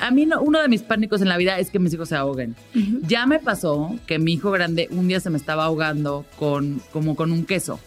a 0.00 0.10
mí 0.10 0.26
no- 0.26 0.40
uno 0.40 0.60
de 0.60 0.68
mis 0.68 0.82
pánicos 0.82 1.20
en 1.22 1.28
la 1.28 1.36
vida 1.36 1.58
es 1.58 1.70
que 1.70 1.78
mis 1.78 1.92
hijos 1.94 2.08
se 2.08 2.16
ahoguen. 2.16 2.54
Ya 3.02 3.26
me 3.26 3.38
pasó 3.38 3.94
que 4.06 4.18
mi 4.18 4.34
hijo 4.34 4.50
grande 4.50 4.88
un 4.90 5.08
día 5.08 5.20
se 5.20 5.30
me 5.30 5.38
estaba 5.38 5.64
ahogando 5.64 6.24
con, 6.38 6.80
como 6.92 7.16
con 7.16 7.32
un 7.32 7.44
queso. 7.44 7.80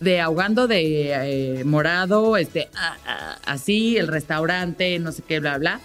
De 0.00 0.20
ahogando 0.20 0.68
de 0.68 1.60
eh, 1.60 1.64
morado, 1.64 2.36
este, 2.36 2.68
ah, 2.76 2.96
ah, 3.06 3.36
así, 3.46 3.96
el 3.96 4.06
restaurante, 4.06 4.98
no 5.00 5.10
sé 5.12 5.22
qué, 5.26 5.40
bla, 5.40 5.58
bla. 5.58 5.80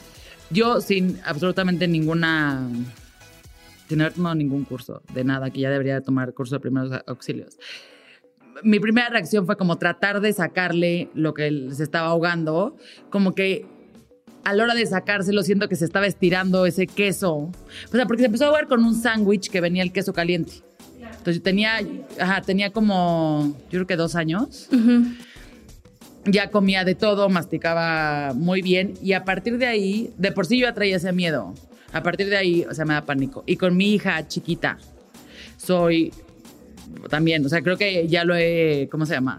Yo 0.51 0.81
sin 0.81 1.19
absolutamente 1.25 1.87
ninguna, 1.87 2.67
sin 3.89 4.01
haber 4.01 4.13
tomado 4.13 4.35
ningún 4.35 4.65
curso 4.65 5.01
de 5.13 5.23
nada, 5.23 5.49
que 5.49 5.61
ya 5.61 5.71
debería 5.71 6.01
tomar 6.01 6.33
curso 6.33 6.55
de 6.55 6.59
primeros 6.59 6.91
auxilios 7.07 7.57
mi 8.61 8.79
primera 8.79 9.09
reacción 9.09 9.47
fue 9.47 9.57
como 9.57 9.77
tratar 9.77 10.21
de 10.21 10.31
sacarle 10.31 11.09
lo 11.15 11.33
que 11.33 11.69
se 11.71 11.81
estaba 11.83 12.09
ahogando, 12.09 12.77
como 13.09 13.33
que 13.33 13.65
a 14.43 14.53
la 14.53 14.63
hora 14.63 14.75
de 14.75 14.85
sacárselo 14.85 15.43
siento 15.43 15.69
que 15.69 15.75
se 15.75 15.85
estaba 15.85 16.05
estirando 16.05 16.65
ese 16.65 16.87
queso, 16.87 17.33
o 17.33 17.51
sea, 17.91 18.05
porque 18.05 18.21
se 18.21 18.25
empezó 18.27 18.45
a 18.45 18.47
ahogar 18.47 18.67
con 18.67 18.83
un 18.83 18.95
sándwich 18.95 19.49
que 19.49 19.61
venía 19.61 19.83
el 19.83 19.91
queso 19.91 20.13
caliente. 20.13 20.53
Entonces 20.99 21.37
yo 21.37 21.41
tenía, 21.41 21.79
ajá, 22.19 22.41
tenía 22.41 22.71
como, 22.71 23.55
yo 23.65 23.79
creo 23.79 23.87
que 23.87 23.95
dos 23.95 24.15
años. 24.15 24.67
Ya 26.25 26.49
comía 26.51 26.83
de 26.85 26.95
todo, 26.95 27.29
masticaba 27.29 28.33
muy 28.33 28.61
bien 28.61 28.93
y 29.01 29.13
a 29.13 29.23
partir 29.23 29.57
de 29.57 29.65
ahí, 29.65 30.13
de 30.17 30.31
por 30.31 30.45
sí 30.45 30.59
yo 30.59 30.67
ya 30.67 30.73
traía 30.73 30.97
ese 30.97 31.11
miedo. 31.13 31.53
A 31.91 32.01
partir 32.01 32.27
de 32.27 32.37
ahí, 32.37 32.65
o 32.69 32.73
sea, 32.73 32.85
me 32.85 32.93
da 32.93 33.05
pánico. 33.05 33.43
Y 33.45 33.55
con 33.55 33.77
mi 33.77 33.93
hija 33.93 34.27
chiquita, 34.27 34.77
soy 35.57 36.11
también, 37.09 37.45
o 37.45 37.49
sea, 37.49 37.61
creo 37.61 37.77
que 37.77 38.07
ya 38.07 38.23
lo 38.23 38.35
he, 38.35 38.87
¿cómo 38.91 39.05
se 39.05 39.13
llama? 39.13 39.37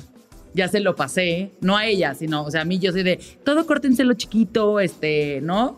Ya 0.54 0.68
se 0.68 0.80
lo 0.80 0.94
pasé, 0.94 1.50
no 1.60 1.76
a 1.76 1.86
ella, 1.86 2.14
sino, 2.14 2.44
o 2.44 2.50
sea, 2.50 2.62
a 2.62 2.64
mí 2.64 2.78
yo 2.78 2.92
soy 2.92 3.02
de, 3.02 3.18
todo 3.44 3.66
córtenselo 3.66 4.14
chiquito, 4.14 4.80
este, 4.80 5.40
¿no? 5.42 5.76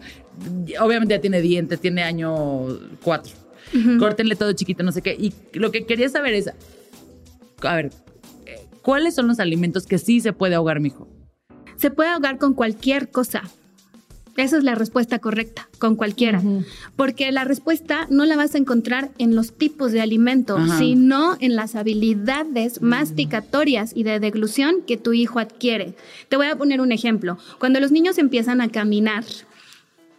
Obviamente 0.81 1.15
ya 1.15 1.21
tiene 1.21 1.41
dientes, 1.41 1.81
tiene 1.81 2.03
año 2.03 2.67
cuatro. 3.03 3.33
Córtenle 3.99 4.37
todo 4.37 4.53
chiquito, 4.53 4.83
no 4.83 4.93
sé 4.93 5.03
qué. 5.03 5.15
Y 5.15 5.33
lo 5.59 5.73
que 5.73 5.87
quería 5.87 6.09
saber 6.09 6.35
es, 6.35 6.51
a 7.63 7.75
ver, 7.75 7.91
eh, 8.47 8.61
¿cuáles 8.83 9.15
son 9.15 9.27
los 9.27 9.41
alimentos 9.41 9.87
que 9.87 9.99
sí 9.99 10.21
se 10.21 10.33
puede 10.33 10.55
ahogar 10.55 10.79
mi 10.81 10.89
hijo? 10.89 11.09
Se 11.77 11.91
puede 11.91 12.11
ahogar 12.11 12.39
con 12.39 12.55
cualquier 12.55 13.11
cosa. 13.11 13.43
Esa 14.37 14.59
es 14.59 14.65
la 14.65 14.75
respuesta 14.75 15.19
correcta 15.19 15.69
con 15.79 15.97
cualquiera, 15.97 16.43
porque 16.95 17.33
la 17.33 17.45
respuesta 17.45 18.07
no 18.11 18.27
la 18.27 18.37
vas 18.37 18.55
a 18.55 18.59
encontrar 18.59 19.11
en 19.19 19.35
los 19.35 19.53
tipos 19.55 19.93
de 19.93 20.03
alimento, 20.03 20.59
sino 20.79 21.37
en 21.41 21.57
las 21.57 21.75
habilidades 21.75 22.83
masticatorias 22.83 23.93
y 23.95 24.03
de 24.03 24.21
deglución 24.21 24.83
que 24.87 24.97
tu 24.97 25.15
hijo 25.15 25.39
adquiere. 25.39 25.95
Te 26.29 26.37
voy 26.37 26.47
a 26.47 26.57
poner 26.57 26.81
un 26.81 26.93
ejemplo. 26.93 27.39
Cuando 27.59 27.81
los 27.81 27.93
niños 27.93 28.19
empiezan 28.19 28.61
a 28.61 28.69
caminar, 28.69 29.25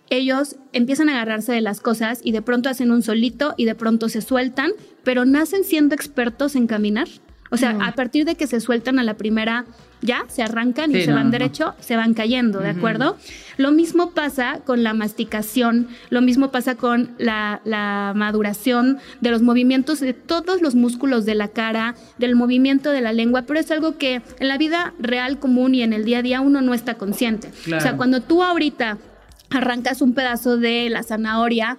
ellos 0.09 0.55
empiezan 0.73 1.09
a 1.09 1.13
agarrarse 1.13 1.51
de 1.51 1.61
las 1.61 1.81
cosas 1.81 2.21
y 2.23 2.31
de 2.31 2.41
pronto 2.41 2.69
hacen 2.69 2.91
un 2.91 3.03
solito 3.03 3.53
y 3.57 3.65
de 3.65 3.75
pronto 3.75 4.09
se 4.09 4.21
sueltan, 4.21 4.71
pero 5.03 5.25
nacen 5.25 5.63
siendo 5.63 5.95
expertos 5.95 6.55
en 6.55 6.67
caminar. 6.67 7.07
O 7.49 7.57
sea, 7.57 7.77
a 7.81 7.93
partir 7.93 8.25
de 8.25 8.35
que 8.35 8.47
se 8.47 8.59
sueltan 8.59 8.99
a 8.99 9.03
la 9.03 9.15
primera, 9.15 9.65
ya 10.01 10.25
se 10.27 10.43
arrancan 10.43 10.95
y 10.95 11.01
se 11.03 11.11
van 11.11 11.31
derecho, 11.31 11.73
se 11.79 11.95
van 11.95 12.13
cayendo, 12.13 12.59
¿de 12.59 12.69
acuerdo? 12.69 13.17
Lo 13.57 13.71
mismo 13.71 14.11
pasa 14.11 14.59
con 14.65 14.83
la 14.83 14.93
masticación, 14.93 15.87
lo 16.09 16.21
mismo 16.21 16.51
pasa 16.51 16.75
con 16.75 17.15
la, 17.17 17.61
la, 17.63 18.13
maduración 18.15 18.99
de 19.21 19.31
los 19.31 19.41
movimientos 19.41 19.99
de 19.99 20.13
todos 20.13 20.61
los 20.61 20.75
músculos 20.75 21.25
de 21.25 21.35
la 21.35 21.47
cara, 21.47 21.95
del 22.17 22.35
movimiento 22.35 22.91
de 22.91 23.01
la 23.01 23.13
lengua, 23.13 23.43
pero 23.43 23.59
es 23.59 23.71
algo 23.71 23.97
que 23.97 24.21
en 24.39 24.47
la 24.47 24.57
vida 24.57 24.93
real 24.99 25.39
común 25.39 25.73
y 25.73 25.81
en 25.81 25.93
el 25.93 26.05
día 26.05 26.19
a 26.19 26.21
día 26.21 26.41
uno 26.41 26.61
no 26.61 26.73
está 26.73 26.95
consciente. 26.95 27.49
O 27.75 27.79
sea, 27.79 27.97
cuando 27.97 28.21
tú 28.21 28.43
ahorita 28.43 28.97
arrancas 29.49 30.01
un 30.01 30.13
pedazo 30.13 30.57
de 30.57 30.89
la 30.89 31.03
zanahoria, 31.03 31.77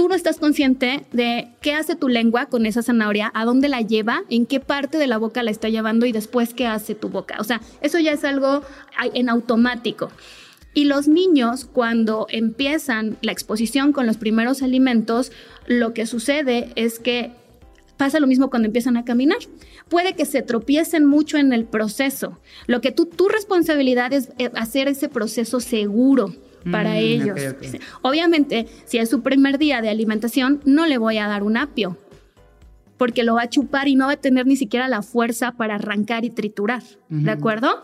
tú 0.00 0.08
no 0.08 0.14
estás 0.14 0.38
consciente 0.38 1.04
de 1.12 1.50
qué 1.60 1.74
hace 1.74 1.94
tu 1.94 2.08
lengua 2.08 2.46
con 2.46 2.64
esa 2.64 2.82
zanahoria, 2.82 3.30
a 3.34 3.44
dónde 3.44 3.68
la 3.68 3.82
lleva, 3.82 4.22
en 4.30 4.46
qué 4.46 4.58
parte 4.58 4.96
de 4.96 5.06
la 5.06 5.18
boca 5.18 5.42
la 5.42 5.50
está 5.50 5.68
llevando 5.68 6.06
y 6.06 6.12
después 6.12 6.54
qué 6.54 6.66
hace 6.66 6.94
tu 6.94 7.10
boca. 7.10 7.36
O 7.38 7.44
sea, 7.44 7.60
eso 7.82 7.98
ya 7.98 8.12
es 8.12 8.24
algo 8.24 8.62
en 9.12 9.28
automático. 9.28 10.10
Y 10.72 10.84
los 10.84 11.06
niños, 11.06 11.66
cuando 11.66 12.26
empiezan 12.30 13.18
la 13.20 13.32
exposición 13.32 13.92
con 13.92 14.06
los 14.06 14.16
primeros 14.16 14.62
alimentos, 14.62 15.32
lo 15.66 15.92
que 15.92 16.06
sucede 16.06 16.72
es 16.76 16.98
que 16.98 17.32
pasa 17.98 18.20
lo 18.20 18.26
mismo 18.26 18.48
cuando 18.48 18.68
empiezan 18.68 18.96
a 18.96 19.04
caminar. 19.04 19.40
Puede 19.90 20.14
que 20.14 20.24
se 20.24 20.40
tropiecen 20.40 21.04
mucho 21.04 21.36
en 21.36 21.52
el 21.52 21.66
proceso. 21.66 22.40
Lo 22.66 22.80
que 22.80 22.90
tú, 22.90 23.04
tu 23.04 23.28
responsabilidad 23.28 24.14
es 24.14 24.30
eh, 24.38 24.50
hacer 24.54 24.88
ese 24.88 25.10
proceso 25.10 25.60
seguro 25.60 26.32
para 26.70 26.92
mm, 26.92 26.96
ellos. 26.96 27.38
Obviamente, 28.02 28.66
si 28.84 28.98
es 28.98 29.08
su 29.08 29.22
primer 29.22 29.58
día 29.58 29.80
de 29.80 29.88
alimentación, 29.88 30.60
no 30.64 30.86
le 30.86 30.98
voy 30.98 31.18
a 31.18 31.26
dar 31.26 31.42
un 31.42 31.56
apio, 31.56 31.96
porque 32.96 33.24
lo 33.24 33.34
va 33.34 33.42
a 33.42 33.48
chupar 33.48 33.88
y 33.88 33.94
no 33.94 34.06
va 34.06 34.12
a 34.12 34.16
tener 34.16 34.46
ni 34.46 34.56
siquiera 34.56 34.88
la 34.88 35.02
fuerza 35.02 35.52
para 35.52 35.76
arrancar 35.76 36.24
y 36.24 36.30
triturar, 36.30 36.82
¿de 37.08 37.30
acuerdo? 37.30 37.82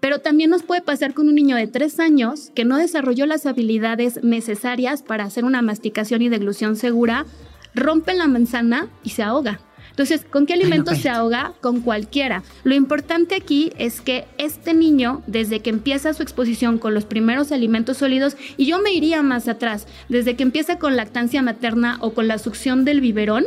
Pero 0.00 0.20
también 0.20 0.50
nos 0.50 0.62
puede 0.62 0.80
pasar 0.80 1.12
con 1.12 1.28
un 1.28 1.34
niño 1.34 1.56
de 1.56 1.66
tres 1.66 2.00
años 2.00 2.50
que 2.54 2.64
no 2.64 2.78
desarrolló 2.78 3.26
las 3.26 3.44
habilidades 3.46 4.22
necesarias 4.24 5.02
para 5.02 5.24
hacer 5.24 5.44
una 5.44 5.60
masticación 5.60 6.22
y 6.22 6.30
deglución 6.30 6.76
segura, 6.76 7.26
rompe 7.74 8.14
la 8.14 8.26
manzana 8.26 8.88
y 9.04 9.10
se 9.10 9.22
ahoga. 9.22 9.60
Entonces, 9.90 10.24
¿con 10.28 10.46
qué 10.46 10.54
alimento 10.54 10.94
se 10.94 11.08
ahoga? 11.08 11.52
Con 11.60 11.80
cualquiera. 11.80 12.42
Lo 12.64 12.74
importante 12.74 13.34
aquí 13.34 13.72
es 13.78 14.00
que 14.00 14.24
este 14.38 14.74
niño, 14.74 15.22
desde 15.26 15.60
que 15.60 15.70
empieza 15.70 16.14
su 16.14 16.22
exposición 16.22 16.78
con 16.78 16.94
los 16.94 17.04
primeros 17.04 17.52
alimentos 17.52 17.98
sólidos, 17.98 18.36
y 18.56 18.66
yo 18.66 18.80
me 18.80 18.92
iría 18.92 19.22
más 19.22 19.48
atrás, 19.48 19.86
desde 20.08 20.36
que 20.36 20.42
empieza 20.42 20.78
con 20.78 20.96
lactancia 20.96 21.42
materna 21.42 21.98
o 22.00 22.12
con 22.12 22.28
la 22.28 22.38
succión 22.38 22.84
del 22.84 23.00
biberón, 23.00 23.46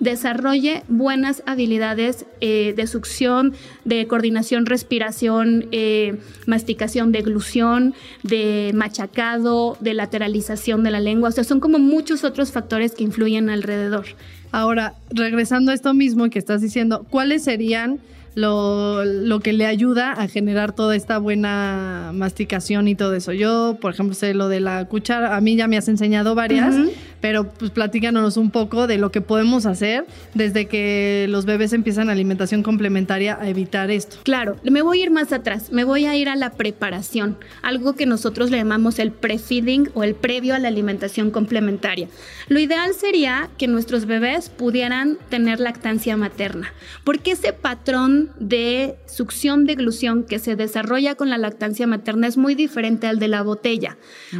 desarrolle 0.00 0.82
buenas 0.88 1.42
habilidades 1.46 2.26
eh, 2.40 2.74
de 2.76 2.86
succión, 2.86 3.54
de 3.84 4.06
coordinación, 4.06 4.66
respiración, 4.66 5.68
eh, 5.72 6.18
masticación, 6.46 7.12
deglución, 7.12 7.94
de 8.22 8.72
machacado, 8.74 9.76
de 9.80 9.94
lateralización 9.94 10.82
de 10.82 10.90
la 10.90 11.00
lengua. 11.00 11.28
O 11.28 11.32
sea, 11.32 11.44
son 11.44 11.60
como 11.60 11.78
muchos 11.78 12.24
otros 12.24 12.52
factores 12.52 12.92
que 12.92 13.04
influyen 13.04 13.50
alrededor. 13.50 14.06
Ahora, 14.52 14.94
regresando 15.10 15.72
a 15.72 15.74
esto 15.74 15.92
mismo 15.94 16.28
que 16.30 16.38
estás 16.38 16.60
diciendo, 16.60 17.06
¿cuáles 17.10 17.42
serían 17.42 18.00
lo, 18.34 19.04
lo, 19.04 19.40
que 19.40 19.52
le 19.52 19.66
ayuda 19.66 20.12
a 20.12 20.28
generar 20.28 20.72
toda 20.72 20.96
esta 20.96 21.18
buena 21.18 22.12
masticación 22.14 22.88
y 22.88 22.94
todo 22.94 23.14
eso. 23.14 23.32
Yo, 23.32 23.76
por 23.80 23.92
ejemplo, 23.92 24.14
sé 24.14 24.34
lo 24.34 24.48
de 24.48 24.60
la 24.60 24.86
cuchara, 24.86 25.36
a 25.36 25.40
mí 25.40 25.56
ya 25.56 25.68
me 25.68 25.76
has 25.76 25.88
enseñado 25.88 26.34
varias, 26.34 26.74
pero 27.22 27.48
pues 27.48 27.70
platícanos 27.70 28.36
un 28.36 28.50
poco 28.50 28.86
de 28.86 28.98
lo 28.98 29.10
que 29.10 29.22
podemos 29.22 29.64
hacer 29.64 30.04
desde 30.34 30.66
que 30.66 31.26
los 31.30 31.46
bebés 31.46 31.72
empiezan 31.72 32.10
alimentación 32.10 32.62
complementaria 32.62 33.38
a 33.40 33.48
evitar 33.48 33.90
esto. 33.90 34.18
Claro, 34.24 34.56
me 34.64 34.82
voy 34.82 35.00
a 35.00 35.04
ir 35.04 35.10
más 35.10 35.32
atrás, 35.32 35.72
me 35.72 35.84
voy 35.84 36.04
a 36.04 36.14
ir 36.16 36.28
a 36.28 36.36
la 36.36 36.50
preparación, 36.50 37.38
algo 37.62 37.94
que 37.94 38.04
nosotros 38.04 38.50
le 38.50 38.58
llamamos 38.58 38.98
el 38.98 39.12
pre-feeding 39.12 39.90
o 39.94 40.02
el 40.02 40.14
previo 40.14 40.54
a 40.54 40.58
la 40.58 40.68
alimentación 40.68 41.30
complementaria. 41.30 42.08
Lo 42.48 42.58
ideal 42.58 42.92
sería 42.92 43.48
que 43.56 43.68
nuestros 43.68 44.04
bebés 44.06 44.50
pudieran 44.50 45.16
tener 45.30 45.60
lactancia 45.60 46.16
materna, 46.16 46.74
porque 47.04 47.32
ese 47.32 47.52
patrón 47.52 48.30
de 48.40 48.96
succión 49.06 49.64
de 49.64 49.76
glución 49.76 50.24
que 50.24 50.40
se 50.40 50.56
desarrolla 50.56 51.14
con 51.14 51.30
la 51.30 51.38
lactancia 51.38 51.86
materna 51.86 52.26
es 52.26 52.36
muy 52.36 52.56
diferente 52.56 53.06
al 53.06 53.20
de 53.20 53.28
la 53.28 53.42
botella, 53.42 53.96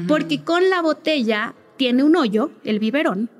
porque 0.08 0.42
con 0.42 0.68
la 0.68 0.82
botella 0.82 1.54
tiene 1.76 2.04
un 2.04 2.16
hoyo, 2.16 2.50
el 2.64 2.78
biberón, 2.78 3.30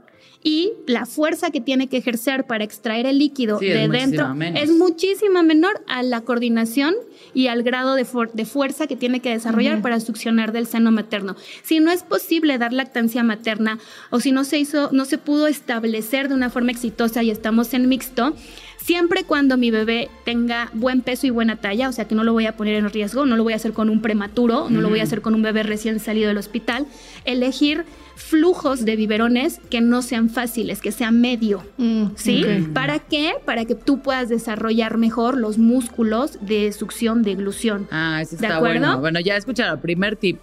y 0.45 0.73
la 0.87 1.07
fuerza 1.07 1.51
que 1.51 1.61
tiene 1.61 1.89
que 1.89 1.97
ejercer 1.97 2.45
para 2.45 2.65
extraer 2.65 3.07
el 3.07 3.19
líquido 3.19 3.59
de 3.59 3.89
dentro 3.89 4.35
es 4.57 4.71
muchísimo 4.71 5.43
menor 5.43 5.83
a 5.87 6.03
la 6.03 6.23
coordinación 6.23 6.95
y 7.33 7.47
al 7.47 7.63
grado 7.63 7.95
de, 7.95 8.07
de 8.33 8.45
fuerza 8.45 8.87
que 8.89 8.97
tiene 8.97 9.21
que 9.21 9.31
desarrollar 9.31 9.81
para 9.83 10.01
succionar 10.01 10.53
del 10.53 10.67
seno 10.67 10.91
materno. 10.91 11.37
Si 11.63 11.79
no 11.79 11.93
es 11.93 12.03
posible 12.03 12.59
dar 12.59 12.73
lactancia 12.73 13.23
materna 13.23 13.79
o 14.11 14.19
si 14.19 14.33
no 14.33 14.43
se 14.45 14.59
hizo, 14.59 14.91
no 14.93 15.05
se 15.05 15.19
pudo 15.19 15.47
establecer 15.47 16.29
de 16.29 16.35
una 16.35 16.51
forma 16.51 16.73
exitosa 16.73 17.23
y 17.23 17.31
estamos 17.31 17.73
en 17.73 17.89
mixto, 17.89 18.35
siempre 18.79 19.23
cuando 19.23 19.57
mi 19.57 19.71
bebé 19.71 20.11
tenga 20.25 20.71
buen 20.73 21.03
peso 21.03 21.27
y 21.27 21.31
buena 21.31 21.57
talla, 21.57 21.89
o 21.89 21.93
sea 21.93 22.09
que 22.09 22.17
no 22.17 22.25
lo 22.25 22.33
voy 22.33 22.47
a 22.47 22.57
poner 22.57 22.75
en 22.75 22.91
riesgo, 22.91 23.27
no 23.27 23.37
lo 23.37 23.45
voy 23.45 23.53
a 23.53 23.57
hacer 23.57 23.73
con 23.73 23.89
un 23.89 24.03
prematuro, 24.03 24.69
no 24.69 24.81
lo 24.81 24.89
voy 24.89 25.01
a 25.01 25.05
hacer 25.05 25.23
con 25.23 25.35
un 25.35 25.43
bebé 25.43 25.63
recién 25.63 26.01
salido 26.01 26.29
del 26.29 26.39
hospital, 26.39 26.87
elegir 27.25 27.85
flujos 28.17 28.85
de 28.85 28.97
biberones 28.97 29.61
que 29.71 29.81
no 29.81 30.03
sean 30.03 30.31
fáciles, 30.31 30.81
que 30.81 30.93
sean 30.93 31.21
medio, 31.21 31.63
mm, 31.77 32.07
¿sí? 32.17 32.45
¿Para 32.75 32.99
qué? 32.99 33.35
Para 33.45 33.65
que 33.65 33.75
tú 33.75 34.01
puedas 34.01 34.29
desarrollar 34.29 34.99
mejor 34.99 35.37
los 35.37 35.59
músculos 35.59 36.39
de 36.41 36.73
succión, 36.73 37.23
de 37.23 37.35
glución. 37.35 37.89
Ah, 37.91 38.21
eso 38.23 38.35
está 38.37 38.59
bueno. 38.59 39.01
Bueno, 39.01 39.21
ya 39.21 39.37
escucharon, 39.37 39.81
primer 39.81 40.17
tip, 40.17 40.39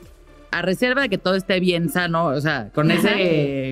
a 0.51 0.61
reserva 0.61 1.01
de 1.01 1.09
que 1.09 1.17
todo 1.17 1.35
esté 1.35 1.59
bien 1.59 1.89
sano, 1.89 2.27
o 2.27 2.41
sea, 2.41 2.69
con 2.73 2.91
esa 2.91 3.11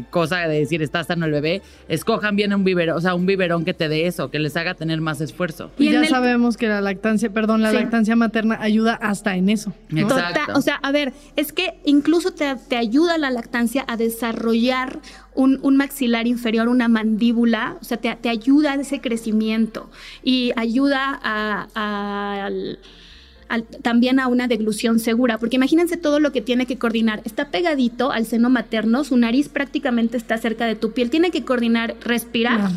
cosa 0.10 0.48
de 0.48 0.60
decir 0.60 0.82
está 0.82 1.04
sano 1.04 1.26
el 1.26 1.32
bebé, 1.32 1.62
escojan 1.88 2.36
bien 2.36 2.54
un 2.54 2.64
biberón, 2.64 2.98
o 2.98 3.02
sea, 3.02 3.16
un 3.16 3.26
biberón 3.26 3.66
que 3.66 3.74
te 3.74 3.90
dé 3.90 4.08
eso, 4.08 4.30
que 4.30 4.40
les 4.40 4.56
haga 4.56 4.76
tener 4.76 5.02
más 5.02 5.22
esfuerzo. 5.22 5.72
Y, 5.78 5.92
ya 5.92 6.06
sabemos 6.06 6.58
que 6.58 6.68
la 6.68 6.82
lactancia, 6.82 7.30
perdón, 7.30 7.62
la 7.62 7.72
lactancia 7.72 8.16
materna 8.16 8.58
ayuda 8.62 8.94
hasta 8.94 9.36
en 9.36 9.50
eso. 9.50 9.74
Exacto. 9.90 10.54
o 10.56 10.62
sea, 10.62 10.76
a 10.76 10.92
ver, 10.92 11.14
es 11.36 11.52
que 11.54 11.80
incluso 11.86 12.32
te, 12.32 12.76
ayuda 12.76 13.18
la 13.18 13.32
lactancia 13.32 13.84
a 13.88 13.98
desarrollar 13.98 15.00
un, 15.34 15.78
maxilar 15.78 16.28
inferior, 16.28 16.68
una 16.68 16.88
mandíbula, 16.88 17.78
o 17.82 17.84
sea, 17.84 17.98
te, 17.98 18.16
te 18.16 18.30
ayuda 18.30 18.74
a 18.74 18.76
ese 18.76 19.02
crecimiento 19.02 19.90
y 20.24 20.52
ayuda 20.56 21.20
a, 21.24 22.50
también 23.82 24.20
a 24.20 24.28
una 24.28 24.48
deglución 24.48 25.00
segura, 25.00 25.38
porque 25.38 25.56
imagínense 25.56 25.98
todo 25.98 26.20
lo 26.20 26.32
que 26.32 26.42
tiene 26.42 26.66
que 26.66 26.78
coordinar. 26.78 27.22
Está 27.26 27.50
pegadito 27.50 28.12
al 28.12 28.26
seno 28.26 28.50
materno, 28.50 29.04
su 29.04 29.18
nariz 29.18 29.50
prácticamente 29.50 30.18
está 30.18 30.38
cerca 30.38 30.66
de 30.66 30.76
tu 30.76 30.92
piel, 30.92 31.10
tiene 31.10 31.32
que 31.32 31.44
coordinar, 31.44 31.96
respirar, 32.02 32.70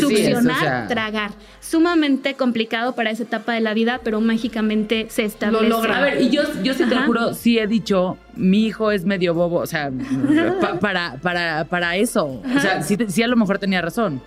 succionar, 0.00 0.88
tragar. 0.88 1.32
Sumamente 1.60 2.34
complicado 2.34 2.94
para 2.94 3.10
esa 3.10 3.24
etapa 3.24 3.52
de 3.52 3.60
la 3.60 3.74
vida, 3.74 4.00
pero 4.04 4.20
mágicamente 4.20 5.06
se 5.10 5.24
establece. 5.24 5.64
Lo 5.64 5.68
logra. 5.68 5.98
A 5.98 6.02
ver, 6.02 6.22
y 6.22 6.30
yo, 6.30 6.42
yo 6.62 6.74
sí 6.74 6.84
te 6.84 6.96
juro, 6.96 7.34
sí 7.34 7.58
he 7.58 7.66
dicho, 7.66 8.16
mi 8.34 8.66
hijo 8.66 8.90
es 8.90 9.04
medio 9.04 9.34
bobo, 9.34 9.58
o 9.58 9.66
sea, 9.66 9.90
para, 10.80 11.16
para, 11.16 11.64
para 11.64 11.96
eso. 11.96 12.26
O 12.26 12.60
sea, 12.60 12.82
sí, 12.82 12.96
sí, 13.08 13.22
a 13.22 13.28
lo 13.28 13.36
mejor 13.36 13.58
tenía 13.58 13.80
razón. 13.80 14.22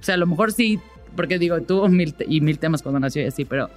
O 0.00 0.02
sea, 0.02 0.14
a 0.14 0.18
lo 0.18 0.26
mejor 0.26 0.52
sí, 0.52 0.78
porque 1.16 1.38
digo, 1.38 1.60
tuvo 1.60 1.88
mil 1.88 2.14
y 2.26 2.40
mil 2.40 2.58
temas 2.58 2.82
cuando 2.82 3.00
nació 3.00 3.22
y 3.22 3.26
así, 3.26 3.44
pero 3.44 3.68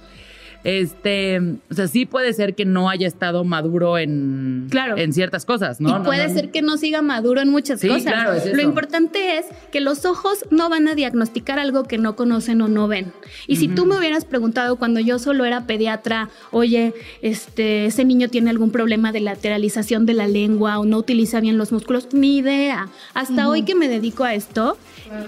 este, 0.64 1.38
o 1.70 1.74
sea, 1.74 1.86
sí 1.88 2.06
puede 2.06 2.32
ser 2.32 2.54
que 2.54 2.64
no 2.64 2.88
haya 2.88 3.06
estado 3.06 3.44
maduro 3.44 3.98
en, 3.98 4.68
en 4.96 5.12
ciertas 5.12 5.44
cosas, 5.44 5.80
¿no? 5.80 6.00
Y 6.00 6.04
puede 6.04 6.28
ser 6.30 6.50
que 6.50 6.62
no 6.62 6.78
siga 6.78 7.02
maduro 7.02 7.42
en 7.42 7.50
muchas 7.50 7.80
sí, 7.80 7.88
cosas. 7.88 8.04
Claro, 8.04 8.32
Lo 8.52 8.62
importante 8.62 9.38
es 9.38 9.46
que 9.70 9.80
los 9.80 10.06
ojos 10.06 10.46
no 10.50 10.70
van 10.70 10.88
a 10.88 10.94
diagnosticar 10.94 11.58
algo 11.58 11.84
que 11.84 11.98
no 11.98 12.16
conocen 12.16 12.62
o 12.62 12.68
no 12.68 12.88
ven. 12.88 13.12
Y 13.46 13.56
si 13.56 13.68
tú 13.68 13.84
me 13.84 13.98
hubieras 13.98 14.24
preguntado 14.24 14.76
cuando 14.76 15.00
yo 15.00 15.18
solo 15.18 15.44
era 15.44 15.66
pediatra, 15.66 16.30
oye, 16.50 16.94
este, 17.20 17.86
ese 17.86 18.06
niño 18.06 18.28
tiene 18.28 18.48
algún 18.48 18.70
problema 18.70 19.12
de 19.12 19.20
lateralización 19.20 20.06
de 20.06 20.14
la 20.14 20.26
lengua 20.26 20.78
o 20.78 20.86
no 20.86 20.96
utiliza 20.96 21.40
bien 21.40 21.58
los 21.58 21.72
músculos, 21.72 22.08
ni 22.12 22.38
idea. 22.38 22.88
Hasta 23.12 23.48
hoy 23.48 23.64
que 23.64 23.74
me 23.74 23.88
dedico 23.88 24.24
a 24.24 24.34
esto 24.34 24.78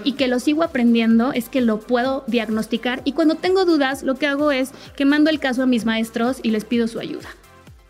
y 0.03 0.13
que 0.13 0.27
lo 0.27 0.39
sigo 0.39 0.63
aprendiendo, 0.63 1.31
es 1.33 1.47
que 1.49 1.61
lo 1.61 1.79
puedo 1.79 2.23
diagnosticar. 2.27 3.01
Y 3.05 3.11
cuando 3.11 3.35
tengo 3.35 3.65
dudas, 3.65 4.01
lo 4.01 4.15
que 4.15 4.25
hago 4.25 4.51
es 4.51 4.71
que 4.95 5.05
mando 5.05 5.26
el 5.29 5.39
caso 5.39 5.63
a 5.63 5.65
mis 5.65 5.85
maestros 5.85 6.39
y 6.43 6.51
les 6.51 6.65
pido 6.65 6.87
su 6.87 6.99
ayuda. 6.99 7.29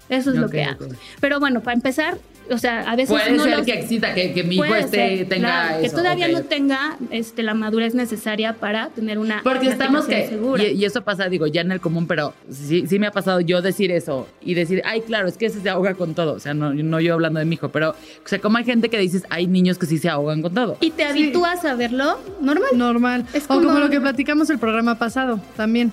Eso 0.10 0.30
es 0.32 0.38
lo 0.38 0.46
Ok, 0.46 0.52
que 0.54 0.64
hago. 0.64 0.86
Pero 1.20 1.40
bueno, 1.42 1.60
para 1.62 1.76
empezar, 1.76 2.18
o 2.50 2.58
sea, 2.58 2.90
a 2.90 2.96
veces 2.96 3.10
Puede 3.10 3.30
no 3.34 3.44
ser 3.44 3.58
los- 3.58 3.66
que 3.66 3.74
exista, 3.74 4.14
que, 4.14 4.32
que 4.32 4.42
mi 4.44 4.56
hijo 4.56 4.64
Puede 4.66 4.80
esté, 4.84 5.18
ser, 5.18 5.28
tenga 5.28 5.48
claro, 5.50 5.76
eso. 5.76 5.82
que 5.82 6.02
todavía 6.02 6.28
ok. 6.28 6.32
no 6.32 6.42
tenga 6.44 6.98
este, 7.12 7.44
la 7.44 7.54
madurez 7.54 7.94
necesaria 7.94 8.54
para 8.54 8.88
tener 8.92 9.18
una 9.20 9.42
Porque 9.44 9.68
estamos 9.68 10.06
que, 10.06 10.30
segura. 10.30 10.64
y, 10.64 10.68
y 10.82 10.86
eso 10.86 11.02
pasa, 11.04 11.28
digo, 11.28 11.46
ya 11.48 11.60
en 11.60 11.74
el 11.74 11.82
común, 11.82 12.08
pero 12.08 12.34
sí, 12.50 12.86
sí 12.88 13.00
me 13.00 13.08
ha 13.08 13.12
pasado 13.12 13.42
yo 13.42 13.62
decir 13.62 13.92
eso 13.92 14.30
y 14.42 14.54
decir, 14.54 14.82
ay, 14.86 15.02
claro, 15.02 15.28
es 15.28 15.36
que 15.36 15.48
ese 15.48 15.60
se 15.60 15.68
ahoga 15.70 15.94
con 15.96 16.14
todo. 16.16 16.36
O 16.36 16.40
sea, 16.40 16.54
no, 16.54 16.74
no 16.74 17.02
yo 17.02 17.14
hablando 17.16 17.40
de 17.42 17.46
mi 17.46 17.56
hijo, 17.56 17.68
pero, 17.68 17.90
o 17.90 18.28
sea, 18.30 18.40
como 18.40 18.58
hay 18.60 18.64
gente 18.64 18.88
que 18.90 18.98
dices, 18.98 19.24
hay 19.30 19.48
niños 19.48 19.78
que 19.78 19.88
sí 19.88 19.98
se 19.98 20.08
ahogan 20.08 20.42
con 20.42 20.54
todo. 20.54 20.78
y 20.80 20.92
te 20.92 21.04
habitúas 21.04 21.66
a 21.66 21.76
verlo 21.76 22.18
normal. 22.40 22.70
Normal. 22.76 23.26
Es 23.34 23.44
O 23.44 23.48
como 23.50 23.64
como- 23.68 23.80
lo 23.80 23.90
que 23.90 24.00
platicamos 24.00 24.50
el 24.50 24.58
programa 24.58 24.98
pasado 24.98 25.42
también. 25.58 25.92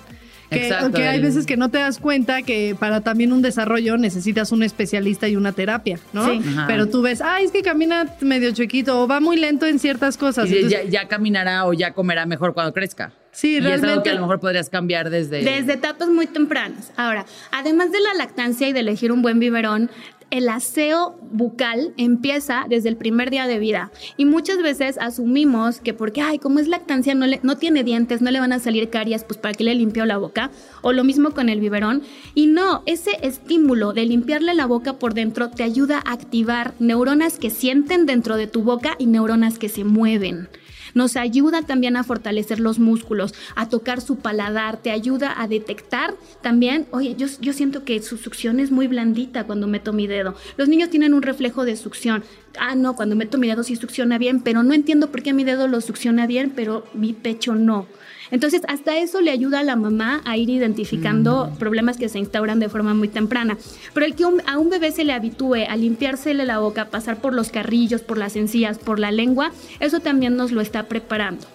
Que, 0.49 0.67
Exacto, 0.67 0.91
que 0.91 1.07
hay 1.07 1.17
el- 1.17 1.23
veces 1.23 1.45
que 1.45 1.57
no 1.57 1.69
te 1.69 1.79
das 1.79 1.97
cuenta 1.97 2.41
que 2.43 2.75
para 2.79 3.01
también 3.01 3.33
un 3.33 3.41
desarrollo 3.41 3.97
necesitas 3.97 4.51
un 4.51 4.61
especialista 4.63 5.27
y 5.27 5.35
una 5.35 5.51
terapia, 5.53 5.99
¿no? 6.13 6.25
Sí. 6.29 6.39
Pero 6.67 6.87
tú 6.87 7.01
ves, 7.01 7.21
ay, 7.21 7.45
es 7.45 7.51
que 7.51 7.61
camina 7.63 8.05
medio 8.21 8.51
chiquito 8.51 9.01
o 9.01 9.07
va 9.07 9.19
muy 9.19 9.37
lento 9.37 9.65
en 9.65 9.79
ciertas 9.79 10.17
cosas. 10.17 10.49
Y 10.51 10.55
Entonces, 10.57 10.83
ya, 10.83 11.01
ya 11.01 11.07
caminará 11.07 11.65
o 11.65 11.73
ya 11.73 11.91
comerá 11.93 12.25
mejor 12.25 12.53
cuando 12.53 12.73
crezca. 12.73 13.11
Sí, 13.31 13.55
y 13.55 13.57
es 13.57 13.65
algo 13.65 13.75
realmente- 13.77 14.03
que 14.03 14.09
a 14.11 14.13
lo 14.13 14.21
mejor 14.21 14.39
podrías 14.39 14.69
cambiar 14.69 15.09
desde... 15.09 15.43
Desde 15.43 15.73
etapas 15.73 16.07
muy 16.07 16.25
tempranas. 16.25 16.93
Ahora, 16.95 17.25
además 17.51 17.91
de 17.91 17.99
la 17.99 18.13
lactancia 18.13 18.69
y 18.69 18.71
de 18.73 18.79
elegir 18.79 19.11
un 19.11 19.21
buen 19.21 19.39
biberón, 19.39 19.89
el 20.31 20.49
aseo 20.49 21.17
bucal 21.31 21.93
empieza 21.97 22.65
desde 22.69 22.89
el 22.89 22.97
primer 22.97 23.29
día 23.29 23.47
de 23.47 23.59
vida. 23.59 23.91
Y 24.17 24.25
muchas 24.25 24.61
veces 24.61 24.97
asumimos 24.99 25.79
que 25.79 25.93
porque, 25.93 26.21
ay, 26.21 26.39
como 26.39 26.59
es 26.59 26.67
lactancia, 26.67 27.15
no, 27.15 27.27
le, 27.27 27.39
no 27.43 27.57
tiene 27.57 27.83
dientes, 27.83 28.21
no 28.21 28.31
le 28.31 28.39
van 28.39 28.53
a 28.53 28.59
salir 28.59 28.89
caries, 28.89 29.23
pues 29.23 29.37
para 29.37 29.53
qué 29.53 29.63
le 29.63 29.75
limpio 29.75 30.05
la 30.05 30.17
boca. 30.17 30.51
O 30.81 30.93
lo 30.93 31.03
mismo 31.03 31.31
con 31.31 31.49
el 31.49 31.59
biberón. 31.59 32.03
Y 32.33 32.47
no, 32.47 32.83
ese 32.85 33.11
estímulo 33.21 33.93
de 33.93 34.05
limpiarle 34.05 34.53
la 34.53 34.65
boca 34.65 34.93
por 34.93 35.13
dentro 35.13 35.49
te 35.49 35.63
ayuda 35.63 36.01
a 36.05 36.13
activar 36.13 36.73
neuronas 36.79 37.39
que 37.39 37.49
sienten 37.49 38.05
dentro 38.05 38.37
de 38.37 38.47
tu 38.47 38.63
boca 38.63 38.95
y 38.97 39.07
neuronas 39.07 39.57
que 39.57 39.69
se 39.69 39.83
mueven. 39.83 40.49
Nos 40.95 41.17
ayuda 41.17 41.61
también 41.61 41.97
a 41.97 42.03
fortalecer 42.03 42.59
los 42.59 42.79
músculos, 42.79 43.35
a 43.55 43.69
tocar 43.69 44.01
su 44.01 44.15
paladar, 44.15 44.77
te 44.77 44.91
ayuda 44.91 45.39
a 45.39 45.47
detectar 45.47 46.15
también, 46.41 46.87
oye, 46.91 47.15
yo, 47.17 47.27
yo 47.41 47.53
siento 47.53 47.83
que 47.83 48.01
su 48.01 48.17
succión 48.17 48.59
es 48.59 48.71
muy 48.71 48.87
blandita 48.87 49.43
cuando 49.43 49.67
meto 49.67 49.93
mi 49.93 50.07
dedo. 50.07 50.35
Los 50.57 50.69
niños 50.69 50.89
tienen 50.89 51.13
un 51.13 51.21
reflejo 51.21 51.65
de 51.65 51.75
succión. 51.75 52.23
Ah, 52.57 52.75
no, 52.75 52.95
cuando 52.95 53.15
meto 53.15 53.37
mi 53.37 53.47
dedo 53.47 53.63
sí 53.63 53.75
succiona 53.75 54.17
bien, 54.17 54.41
pero 54.41 54.63
no 54.63 54.73
entiendo 54.73 55.11
por 55.11 55.21
qué 55.21 55.33
mi 55.33 55.43
dedo 55.43 55.67
lo 55.67 55.81
succiona 55.81 56.25
bien, 56.27 56.53
pero 56.55 56.85
mi 56.93 57.13
pecho 57.13 57.55
no. 57.55 57.87
Entonces, 58.31 58.61
hasta 58.67 58.97
eso 58.97 59.21
le 59.21 59.31
ayuda 59.31 59.59
a 59.59 59.63
la 59.63 59.75
mamá 59.75 60.21
a 60.25 60.37
ir 60.37 60.49
identificando 60.49 61.51
problemas 61.59 61.97
que 61.97 62.09
se 62.09 62.19
instauran 62.19 62.59
de 62.59 62.69
forma 62.69 62.93
muy 62.93 63.07
temprana. 63.07 63.57
Pero 63.93 64.05
el 64.05 64.15
que 64.15 64.25
un- 64.25 64.41
a 64.47 64.57
un 64.57 64.69
bebé 64.69 64.91
se 64.91 65.03
le 65.03 65.13
habitúe 65.13 65.65
a 65.69 65.75
limpiársele 65.75 66.45
la 66.45 66.59
boca, 66.59 66.85
pasar 66.89 67.17
por 67.17 67.33
los 67.33 67.49
carrillos, 67.49 68.01
por 68.01 68.17
las 68.17 68.35
encías, 68.35 68.77
por 68.79 68.99
la 68.99 69.11
lengua, 69.11 69.51
eso 69.79 69.99
también 69.99 70.35
nos 70.35 70.51
lo 70.51 70.61
está 70.61 70.83
preparando. 70.83 71.45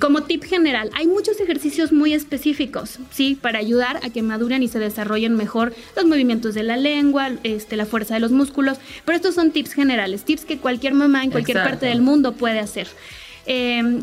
Como 0.00 0.22
tip 0.22 0.44
general, 0.44 0.90
hay 0.94 1.06
muchos 1.06 1.40
ejercicios 1.40 1.92
muy 1.92 2.12
específicos, 2.12 2.98
¿sí? 3.10 3.36
Para 3.40 3.58
ayudar 3.58 3.98
a 4.02 4.10
que 4.10 4.22
maduren 4.22 4.62
y 4.62 4.68
se 4.68 4.78
desarrollen 4.78 5.34
mejor 5.36 5.74
los 5.96 6.04
movimientos 6.06 6.54
de 6.54 6.62
la 6.62 6.76
lengua, 6.76 7.30
este, 7.42 7.76
la 7.76 7.86
fuerza 7.86 8.14
de 8.14 8.20
los 8.20 8.30
músculos, 8.32 8.78
pero 9.04 9.16
estos 9.16 9.34
son 9.34 9.50
tips 9.50 9.72
generales, 9.72 10.24
tips 10.24 10.44
que 10.44 10.58
cualquier 10.58 10.94
mamá 10.94 11.24
en 11.24 11.30
cualquier 11.30 11.56
Exacto. 11.56 11.70
parte 11.74 11.86
del 11.86 12.02
mundo 12.02 12.32
puede 12.32 12.58
hacer. 12.60 12.86
Eh, 13.46 14.00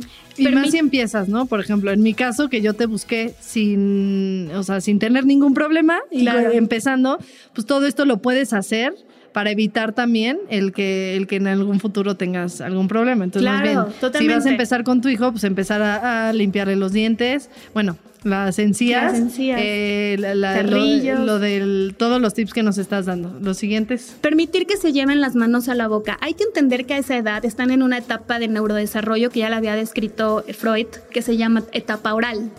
Y 0.50 0.52
más 0.54 0.72
si 0.72 0.78
empiezas, 0.78 1.28
¿no? 1.28 1.46
Por 1.46 1.60
ejemplo, 1.60 1.92
en 1.92 2.02
mi 2.02 2.14
caso, 2.14 2.50
que 2.50 2.62
yo 2.62 2.74
te 2.74 2.86
busqué 2.86 3.34
sin, 3.39 4.50
o 4.56 4.64
sea, 4.64 4.82
sin 4.82 5.00
tener 5.00 5.26
ningún 5.26 5.54
problema 5.54 6.00
y 6.10 6.22
Claro. 6.22 6.52
empezando, 6.52 7.18
pues 7.54 7.66
todo 7.68 7.86
esto 7.86 8.06
lo 8.06 8.18
puedes 8.18 8.54
hacer 8.54 8.94
para 9.34 9.52
evitar 9.52 9.94
también 9.94 10.39
el 10.50 10.74
que, 10.74 11.16
el 11.16 11.26
que 11.28 11.38
en 11.38 11.48
algún 11.48 11.80
futuro 11.80 12.16
tengas 12.18 12.60
algún 12.60 12.88
problema. 12.89 13.24
Entonces, 13.24 13.50
más 13.50 13.62
Claro, 13.62 13.88
bien, 14.12 14.14
si 14.22 14.28
vas 14.28 14.46
a 14.46 14.50
empezar 14.50 14.84
con 14.84 15.00
tu 15.02 15.08
hijo, 15.08 15.32
pues 15.32 15.44
empezar 15.46 15.82
a, 15.82 16.30
a 16.30 16.34
limpiarle 16.34 16.76
los 16.76 16.92
dientes, 16.92 17.50
bueno, 17.74 17.98
las 18.24 18.59
encías, 18.59 19.11
Las 19.13 19.19
encías. 19.22 19.59
eh, 19.61 20.15
la- 20.19 20.36
la- 20.36 20.61
lo, 20.63 21.39
del, 21.39 21.95
todos 21.97 22.22
los 22.22 22.34
tips 22.34 22.53
que 22.53 22.61
nos 22.63 22.78
estás 22.78 23.05
dando. 23.07 23.38
Los 23.41 23.57
siguientes. 23.57 24.15
Permitir 24.22 24.67
que 24.67 24.78
se 24.78 24.93
lleven 24.93 25.22
las 25.22 25.36
manos 25.36 25.69
a 25.69 25.76
la 25.76 25.88
boca. 25.88 26.17
Hay 26.22 26.34
que 26.36 26.43
entender 26.43 26.86
que 26.86 26.93
a 26.93 26.97
esa 26.99 27.17
edad 27.17 27.43
están 27.45 27.72
en 27.72 27.82
una 27.82 27.97
etapa 27.97 28.38
de 28.39 28.47
neurodesarrollo 28.47 29.30
que 29.32 29.39
ya 29.39 29.49
la 29.49 29.57
había 29.57 29.76
descrito 29.76 30.43
Freud, 30.57 30.88
que 31.11 31.22
se 31.22 31.36
llama 31.38 31.63
etapa 31.72 32.13
oral. 32.13 32.51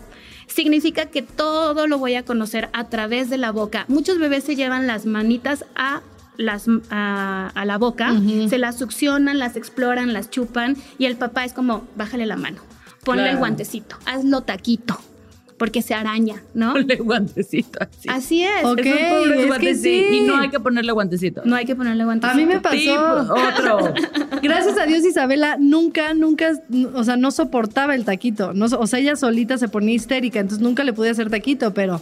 Significa 0.47 1.05
que 1.05 1.21
todo 1.21 1.87
lo 1.87 1.97
voy 1.97 2.15
a 2.15 2.23
conocer 2.23 2.69
a 2.73 2.89
través 2.89 3.29
de 3.29 3.37
la 3.37 3.51
boca. 3.51 3.85
Muchos 3.87 4.19
bebés 4.19 4.43
se 4.43 4.55
llevan 4.55 4.85
las 4.85 5.05
manitas 5.05 5.65
a 5.75 6.01
las, 6.37 6.65
a, 6.89 7.51
a 7.55 7.65
la 7.65 7.77
boca, 7.77 8.11
se 8.49 8.57
las 8.57 8.77
succionan, 8.77 9.39
las 9.39 9.55
exploran, 9.55 10.13
las 10.13 10.29
chupan 10.29 10.75
y 10.97 11.05
el 11.05 11.15
papá 11.15 11.45
es 11.45 11.53
como, 11.53 11.87
bájale 11.95 12.25
la 12.25 12.35
mano, 12.35 12.61
ponle 13.03 13.29
el 13.29 13.37
guantecito, 13.37 13.95
hazlo 14.05 14.41
taquito, 14.41 14.99
porque 15.63 15.81
se 15.81 15.93
araña, 15.93 16.43
¿no? 16.53 16.73
Ponle 16.73 16.97
guantecito 16.97 17.79
así. 17.79 18.09
Así 18.09 18.43
es. 18.43 18.65
Ok. 18.65 18.79
Es 18.79 19.57
que 19.59 19.75
sí. 19.75 20.07
Y 20.11 20.21
no 20.23 20.35
hay 20.35 20.49
que 20.49 20.59
ponerle 20.59 20.91
guantecito. 20.91 21.41
No 21.45 21.55
hay 21.55 21.63
que 21.63 21.73
ponerle 21.73 22.03
guantecito. 22.03 22.33
A 22.33 22.35
mí 22.35 22.45
me 22.45 22.55
Tip, 22.55 22.63
pasó. 22.97 23.33
otro. 23.33 23.93
Gracias 24.43 24.77
a 24.77 24.85
Dios 24.85 25.05
Isabela 25.05 25.55
nunca, 25.57 26.13
nunca, 26.15 26.51
o 26.93 27.05
sea, 27.05 27.15
no 27.15 27.31
soportaba 27.31 27.95
el 27.95 28.03
taquito. 28.03 28.51
No, 28.51 28.65
o 28.65 28.87
sea, 28.87 28.99
ella 28.99 29.15
solita 29.15 29.57
se 29.57 29.69
ponía 29.69 29.95
histérica, 29.95 30.41
entonces 30.41 30.61
nunca 30.61 30.83
le 30.83 30.91
pude 30.91 31.11
hacer 31.11 31.29
taquito, 31.29 31.73
pero... 31.73 32.01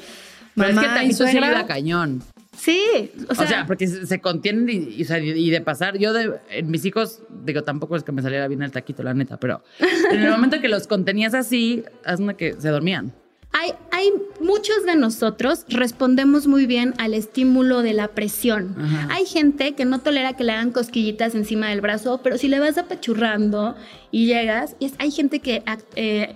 Pero 0.55 0.69
es 0.69 0.79
que 0.79 0.85
taquito 0.87 1.17
se 1.17 1.31
suegra- 1.31 1.47
ayuda 1.49 1.67
cañón. 1.67 2.23
Sí, 2.57 3.11
o 3.29 3.31
O 3.31 3.35
sea, 3.35 3.65
porque 3.67 3.87
se, 3.87 4.19
contienen 4.21 4.67
y, 4.69 5.49
de 5.51 5.61
pasar. 5.61 5.99
Yo, 5.99 6.13
de, 6.13 6.31
en 6.49 6.71
mis 6.71 6.83
hijos, 6.85 7.21
digo, 7.45 7.61
tampoco 7.61 7.95
es 7.95 8.03
que 8.03 8.11
me 8.11 8.23
saliera 8.23 8.47
bien 8.47 8.63
el 8.63 8.71
taquito, 8.71 9.03
la 9.03 9.13
neta, 9.13 9.37
pero 9.37 9.63
en 10.11 10.19
el 10.19 10.31
momento 10.31 10.59
que 10.59 10.67
los 10.67 10.87
contenías 10.87 11.35
así, 11.35 11.83
hazme 12.03 12.35
que 12.35 12.55
se 12.59 12.69
dormían. 12.69 13.13
Hay, 13.53 13.73
hay 13.91 14.09
muchos 14.39 14.85
de 14.85 14.95
nosotros 14.95 15.65
respondemos 15.67 16.47
muy 16.47 16.65
bien 16.65 16.93
al 16.97 17.13
estímulo 17.13 17.81
de 17.81 17.93
la 17.93 18.07
presión. 18.09 18.75
Ajá. 18.79 19.07
Hay 19.11 19.25
gente 19.25 19.73
que 19.75 19.83
no 19.85 19.99
tolera 19.99 20.33
que 20.37 20.43
le 20.43 20.53
hagan 20.53 20.71
cosquillitas 20.71 21.35
encima 21.35 21.69
del 21.69 21.81
brazo, 21.81 22.21
pero 22.23 22.37
si 22.37 22.47
le 22.47 22.59
vas 22.59 22.77
apachurrando 22.77 23.75
y 24.09 24.25
llegas, 24.27 24.75
y 24.79 24.85
es- 24.85 24.93
hay 24.99 25.11
gente 25.11 25.39
que 25.39 25.63
eh, 25.95 26.35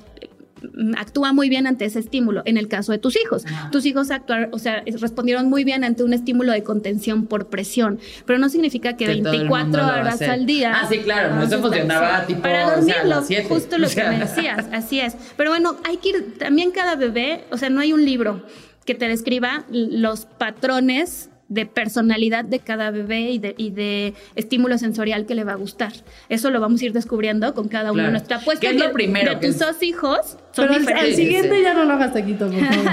actúa 0.98 1.34
muy 1.34 1.50
bien 1.50 1.68
ante 1.68 1.86
ese 1.86 2.00
estímulo. 2.00 2.42
En 2.46 2.58
el 2.58 2.68
caso 2.68 2.92
de 2.92 2.98
tus 2.98 3.16
hijos, 3.16 3.44
tus 3.72 3.86
hijos 3.86 4.12
actuaron, 4.12 4.50
o 4.54 4.60
sea, 4.60 4.84
es- 4.86 5.02
respondieron 5.02 5.50
muy 5.50 5.64
bien 5.64 5.84
ante 5.84 6.04
un 6.04 6.14
estímulo 6.14 6.52
de 6.52 6.64
contención 6.64 7.26
por 7.28 7.48
presión, 7.50 8.00
pero 8.26 8.40
no 8.40 8.50
significa 8.50 8.98
que, 8.98 9.06
Que 9.06 9.16
todo 9.18 9.34
el 9.34 9.40
24 9.50 9.64
mundo 9.66 9.78
lo 9.78 9.84
va 9.84 9.96
a 9.96 10.02
horas 10.02 10.22
al 10.22 10.46
día. 10.46 10.74
Ah, 10.82 10.88
sí, 10.90 11.00
claro, 11.00 11.36
no, 11.36 11.44
eso 11.44 11.60
funcionaba 11.62 12.26
tipo, 12.26 12.42
para 12.42 12.78
o 12.80 12.82
sea, 12.82 13.02
a 13.02 13.06
dormirlo, 13.06 13.48
justo 13.50 13.78
lo 13.78 13.88
que 13.90 14.04
me 14.04 14.20
decías, 14.20 14.66
así 14.72 15.00
es. 15.00 15.16
Pero 15.38 15.50
bueno, 15.52 15.76
hay 15.84 15.98
que 15.98 16.10
ir, 16.10 16.38
también 16.38 16.72
cada 16.72 16.96
bebé, 16.96 17.44
o 17.52 17.58
sea, 17.58 17.70
no 17.70 17.82
hay 17.82 17.94
un 17.94 18.06
libro 18.06 18.44
que 18.86 18.94
te 18.96 19.08
describa 19.08 19.66
los 19.72 20.26
patrones 20.26 21.30
de 21.48 21.66
personalidad 21.68 22.44
de 22.44 22.60
cada 22.60 22.90
bebé 22.90 23.30
y 23.32 23.38
de, 23.38 23.54
y 23.58 23.70
de 23.70 24.14
estímulo 24.36 24.78
sensorial 24.80 25.26
que 25.28 25.36
le 25.36 25.44
va 25.44 25.52
a 25.52 25.56
gustar. 25.56 25.94
Eso 26.28 26.50
lo 26.50 26.60
vamos 26.60 26.82
a 26.82 26.86
ir 26.86 26.92
descubriendo 26.94 27.54
con 27.54 27.68
cada 27.68 27.92
uno. 27.92 28.00
Claro. 28.00 28.12
Nuestra 28.12 28.38
apuesta 28.38 28.62
¿Qué 28.62 28.74
es 28.74 28.80
lo 28.80 28.88
de- 28.88 28.94
primero 28.94 29.34
de 29.36 29.40
que 29.40 29.48
tus 29.48 29.60
dos 29.60 29.82
hijos 29.84 30.38
son 30.54 30.68
Pero 30.68 30.80
diferentes. 30.80 31.10
al 31.12 31.16
siguiente 31.16 31.56
sí. 31.58 31.62
ya 31.64 31.74
no 31.76 31.86
lo 31.86 31.94
hagas 31.94 32.14
taquito, 32.14 32.50
por 32.50 32.66
favor. 32.66 32.92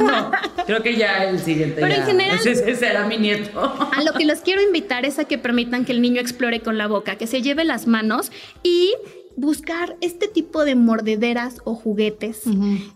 No, 0.04 0.30
creo 0.66 0.82
que 0.82 0.96
ya 0.96 1.24
el 1.24 1.38
siguiente. 1.38 1.80
Pero 1.80 1.94
en 1.94 2.02
general- 2.04 2.36
Ese, 2.36 2.50
ese 2.50 2.74
será 2.74 3.06
mi 3.06 3.16
nieto. 3.16 3.60
A 3.60 4.02
lo 4.02 4.12
que 4.12 4.24
los 4.24 4.40
quiero 4.40 4.60
invitar 4.60 5.04
es 5.04 5.18
a 5.20 5.24
que 5.24 5.38
permitan 5.38 5.84
que 5.84 5.92
el 5.92 6.02
niño 6.02 6.20
explore 6.20 6.60
con 6.60 6.78
la 6.78 6.88
boca, 6.88 7.14
que 7.16 7.28
se 7.28 7.42
lleve 7.42 7.64
las 7.64 7.86
manos 7.86 8.32
y 8.64 8.92
buscar 9.36 9.96
este 10.00 10.28
tipo 10.28 10.64
de 10.64 10.74
mordederas 10.76 11.60
o 11.64 11.74
juguetes 11.74 12.42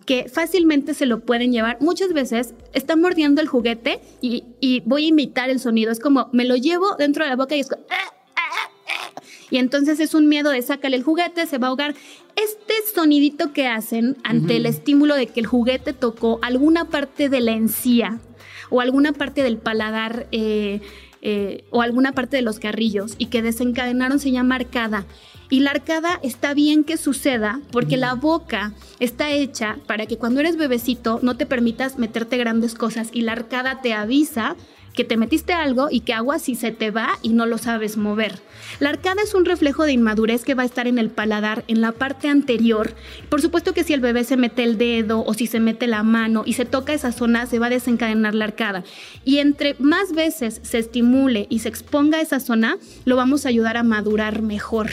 que 0.06 0.28
fácilmente 0.28 0.94
se 0.94 1.06
lo 1.06 1.20
pueden 1.20 1.52
llevar. 1.52 1.78
Muchas 1.80 2.12
veces 2.12 2.54
está 2.72 2.96
mordiendo 2.96 3.40
el 3.40 3.48
juguete 3.48 4.00
y, 4.20 4.44
y 4.60 4.80
voy 4.86 5.04
a 5.06 5.08
imitar 5.08 5.50
el 5.50 5.58
sonido. 5.60 5.90
Es 5.90 6.00
como 6.00 6.28
me 6.32 6.44
lo 6.44 6.56
llevo 6.56 6.94
dentro 6.96 7.24
de 7.24 7.30
la 7.30 7.36
boca 7.36 7.56
y 7.56 7.60
es 7.60 7.68
como, 7.68 7.82
"Ah, 7.90 8.14
ah, 8.36 8.70
ah". 9.16 9.22
y 9.50 9.56
entonces 9.58 9.98
es 10.00 10.14
un 10.14 10.28
miedo 10.28 10.50
de 10.50 10.62
sácale 10.62 10.96
el 10.96 11.02
juguete, 11.02 11.46
se 11.46 11.58
va 11.58 11.66
a 11.66 11.70
ahogar. 11.70 11.94
Este 12.36 12.74
sonidito 12.94 13.52
que 13.52 13.66
hacen 13.66 14.16
ante 14.22 14.56
el 14.56 14.66
estímulo 14.66 15.16
de 15.16 15.26
que 15.26 15.40
el 15.40 15.46
juguete 15.46 15.92
tocó 15.92 16.38
alguna 16.42 16.84
parte 16.84 17.28
de 17.28 17.40
la 17.40 17.52
encía 17.52 18.20
o 18.70 18.80
alguna 18.80 19.12
parte 19.12 19.42
del 19.42 19.58
paladar 19.58 20.28
eh, 20.30 20.80
eh, 21.20 21.64
o 21.70 21.82
alguna 21.82 22.12
parte 22.12 22.36
de 22.36 22.42
los 22.42 22.60
carrillos 22.60 23.16
y 23.18 23.26
que 23.26 23.42
desencadenaron 23.42 24.20
se 24.20 24.30
llama 24.30 24.54
arcada. 24.54 25.04
Y 25.50 25.60
la 25.60 25.70
arcada 25.70 26.20
está 26.22 26.52
bien 26.52 26.84
que 26.84 26.96
suceda 26.96 27.60
porque 27.70 27.96
la 27.96 28.14
boca 28.14 28.72
está 29.00 29.30
hecha 29.30 29.78
para 29.86 30.06
que 30.06 30.18
cuando 30.18 30.40
eres 30.40 30.56
bebecito 30.56 31.20
no 31.22 31.36
te 31.36 31.46
permitas 31.46 31.98
meterte 31.98 32.36
grandes 32.36 32.74
cosas 32.74 33.08
y 33.12 33.22
la 33.22 33.32
arcada 33.32 33.80
te 33.80 33.94
avisa 33.94 34.56
que 34.98 35.04
te 35.04 35.16
metiste 35.16 35.52
algo 35.52 35.86
y 35.92 36.00
que 36.00 36.12
agua 36.12 36.40
si 36.40 36.56
se 36.56 36.72
te 36.72 36.90
va 36.90 37.20
y 37.22 37.28
no 37.28 37.46
lo 37.46 37.56
sabes 37.56 37.96
mover. 37.96 38.40
La 38.80 38.88
arcada 38.88 39.22
es 39.22 39.32
un 39.32 39.44
reflejo 39.44 39.84
de 39.84 39.92
inmadurez 39.92 40.44
que 40.44 40.54
va 40.54 40.64
a 40.64 40.66
estar 40.66 40.88
en 40.88 40.98
el 40.98 41.08
paladar, 41.08 41.62
en 41.68 41.80
la 41.80 41.92
parte 41.92 42.28
anterior. 42.28 42.94
Por 43.28 43.40
supuesto 43.40 43.72
que 43.72 43.84
si 43.84 43.92
el 43.92 44.00
bebé 44.00 44.24
se 44.24 44.36
mete 44.36 44.64
el 44.64 44.76
dedo 44.76 45.24
o 45.24 45.34
si 45.34 45.46
se 45.46 45.60
mete 45.60 45.86
la 45.86 46.02
mano 46.02 46.42
y 46.44 46.54
se 46.54 46.64
toca 46.64 46.92
esa 46.92 47.12
zona, 47.12 47.46
se 47.46 47.60
va 47.60 47.66
a 47.66 47.70
desencadenar 47.70 48.34
la 48.34 48.46
arcada. 48.46 48.82
Y 49.24 49.38
entre 49.38 49.76
más 49.78 50.12
veces 50.12 50.60
se 50.64 50.78
estimule 50.78 51.46
y 51.48 51.60
se 51.60 51.68
exponga 51.68 52.20
esa 52.20 52.40
zona, 52.40 52.76
lo 53.04 53.14
vamos 53.14 53.46
a 53.46 53.50
ayudar 53.50 53.76
a 53.76 53.84
madurar 53.84 54.42
mejor. 54.42 54.90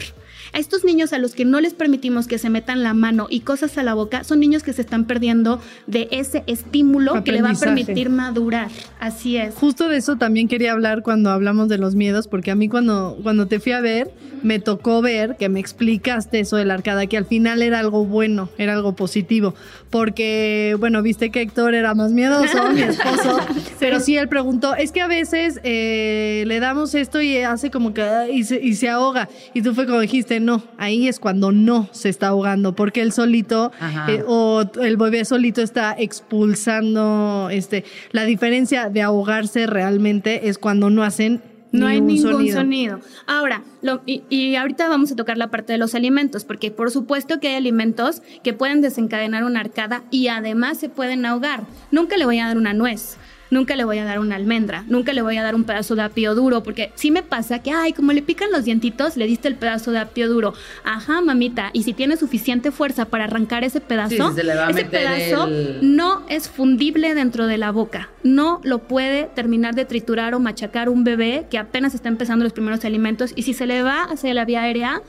A 0.55 0.57
estos 0.57 0.85
niños 0.85 1.11
a 1.11 1.17
los 1.17 1.35
que 1.35 1.43
no 1.43 1.59
les 1.59 1.73
permitimos 1.73 2.27
que 2.27 2.37
se 2.37 2.49
metan 2.49 2.81
la 2.81 2.93
mano 2.93 3.27
y 3.29 3.41
cosas 3.41 3.77
a 3.77 3.83
la 3.83 3.93
boca, 3.93 4.23
son 4.23 4.39
niños 4.39 4.63
que 4.63 4.71
se 4.71 4.79
están 4.83 5.03
perdiendo 5.03 5.59
de 5.85 6.07
ese 6.11 6.45
estímulo 6.47 7.25
que 7.25 7.33
le 7.33 7.41
va 7.41 7.49
a 7.49 7.55
permitir 7.55 8.09
madurar. 8.09 8.69
Así 9.01 9.35
es. 9.35 9.53
Justo 9.55 9.89
de 9.89 9.97
eso 9.97 10.15
también 10.15 10.47
quería 10.47 10.71
hablar 10.71 11.01
cuando 11.01 11.29
hablamos 11.29 11.67
de 11.67 11.77
los 11.77 11.95
miedos, 11.95 12.29
porque 12.29 12.51
a 12.51 12.55
mí 12.55 12.69
cuando, 12.69 13.19
cuando 13.21 13.47
te 13.47 13.59
fui 13.59 13.73
a 13.73 13.81
ver, 13.81 14.13
me 14.43 14.59
tocó 14.59 15.01
ver 15.01 15.35
que 15.37 15.49
me 15.49 15.59
explicaste 15.59 16.39
eso 16.39 16.55
de 16.55 16.63
la 16.63 16.75
arcada, 16.75 17.07
que 17.07 17.17
al 17.17 17.25
final 17.25 17.61
era 17.61 17.79
algo 17.79 18.05
bueno, 18.05 18.47
era 18.57 18.73
algo 18.73 18.95
positivo, 18.95 19.55
porque, 19.89 20.77
bueno, 20.79 21.01
viste 21.01 21.31
que 21.31 21.41
Héctor 21.41 21.73
era 21.73 21.95
más 21.95 22.11
miedoso, 22.11 22.71
mi 22.71 22.81
esposo, 22.81 23.39
pero 23.79 23.99
sí 23.99 24.15
él 24.15 24.29
preguntó, 24.29 24.75
es 24.75 24.91
que 24.91 25.01
a 25.01 25.07
veces 25.07 25.59
eh, 25.63 26.43
le 26.47 26.59
damos 26.59 26.95
esto 26.95 27.21
y 27.21 27.39
hace 27.39 27.71
como 27.71 27.93
que, 27.93 28.05
y 28.31 28.43
se, 28.43 28.63
y 28.63 28.75
se 28.75 28.87
ahoga, 28.87 29.27
y 29.53 29.61
tú 29.61 29.73
fue 29.73 29.85
como 29.85 29.99
dijiste, 29.99 30.39
no, 30.45 30.63
ahí 30.77 31.07
es 31.07 31.19
cuando 31.19 31.51
no 31.51 31.89
se 31.91 32.09
está 32.09 32.27
ahogando, 32.29 32.75
porque 32.75 33.01
él 33.01 33.11
solito 33.11 33.71
eh, 34.07 34.23
o 34.25 34.63
el 34.81 34.97
bebé 34.97 35.25
solito 35.25 35.61
está 35.61 35.95
expulsando, 35.97 37.49
este, 37.51 37.83
la 38.11 38.23
diferencia 38.23 38.89
de 38.89 39.01
ahogarse 39.01 39.67
realmente 39.67 40.47
es 40.47 40.57
cuando 40.57 40.89
no 40.89 41.03
hacen 41.03 41.41
no 41.71 41.87
hay 41.87 41.99
ningún 41.99 42.49
sonido. 42.51 43.01
Ahora, 43.27 43.63
y, 44.05 44.23
y, 44.29 44.55
ahorita 44.55 44.87
vamos 44.87 45.11
a 45.11 45.15
tocar 45.17 45.37
la 45.37 45.49
parte 45.49 45.73
de 45.73 45.77
los 45.77 45.93
alimentos, 45.93 46.45
porque 46.45 46.71
por 46.71 46.89
supuesto 46.89 47.41
que 47.41 47.49
hay 47.49 47.55
alimentos 47.55 48.21
que 48.43 48.53
pueden 48.53 48.79
desencadenar 48.79 49.43
una 49.43 49.59
arcada 49.59 50.03
y 50.09 50.29
además 50.29 50.77
se 50.77 50.87
pueden 50.87 51.25
ahogar. 51.25 51.65
Nunca 51.91 52.15
le 52.15 52.23
voy 52.23 52.39
a 52.39 52.47
dar 52.47 52.57
una 52.57 52.73
nuez 52.73 53.17
nunca 53.49 53.75
le 53.75 53.83
voy 53.83 53.97
a 53.97 54.05
dar 54.05 54.19
una 54.19 54.35
almendra, 54.35 54.83
nunca 54.87 55.13
le 55.13 55.21
voy 55.21 55.37
a 55.37 55.43
dar 55.43 55.55
un 55.55 55.63
pedazo 55.63 55.95
de 55.95 56.03
apio 56.03 56.35
duro, 56.35 56.63
porque 56.63 56.91
sí 56.95 57.11
me 57.11 57.23
pasa 57.23 57.59
que, 57.59 57.71
ay, 57.71 57.93
como 57.93 58.11
le 58.11 58.21
pican 58.21 58.51
los 58.51 58.65
dientitos, 58.65 59.17
le 59.17 59.27
diste 59.27 59.47
el 59.47 59.55
pedazo 59.55 59.91
de 59.91 59.99
apio 59.99 60.27
duro. 60.27 60.53
Ajá, 60.83 61.21
mamita, 61.21 61.69
y 61.73 61.83
si 61.83 61.93
tiene 61.93 62.17
suficiente 62.17 62.71
fuerza 62.71 63.05
para 63.05 63.25
arrancar 63.25 63.63
ese 63.63 63.81
pedazo, 63.81 64.33
ese 64.69 64.85
pedazo 64.85 65.47
no 65.81 66.23
es 66.29 66.49
fundible 66.49 67.13
dentro 67.15 67.47
de 67.47 67.57
la 67.57 67.71
boca. 67.71 68.09
No 68.23 68.61
lo 68.63 68.79
puede 68.79 69.25
terminar 69.35 69.75
de 69.75 69.85
triturar 69.85 70.33
o 70.35 70.39
machacar 70.39 70.89
un 70.89 71.03
bebé 71.03 71.47
que 71.49 71.57
apenas 71.57 71.93
está 71.93 72.09
empezando 72.09 72.43
los 72.43 72.53
primeros 72.53 72.83
alimentos 72.85 73.33
y 73.35 73.43
si 73.43 73.53
se 73.53 73.65
le 73.65 73.83
va 73.83 74.03
hacia 74.03 74.33
la 74.33 74.45
vía 74.45 74.63
aérea, 74.63 75.01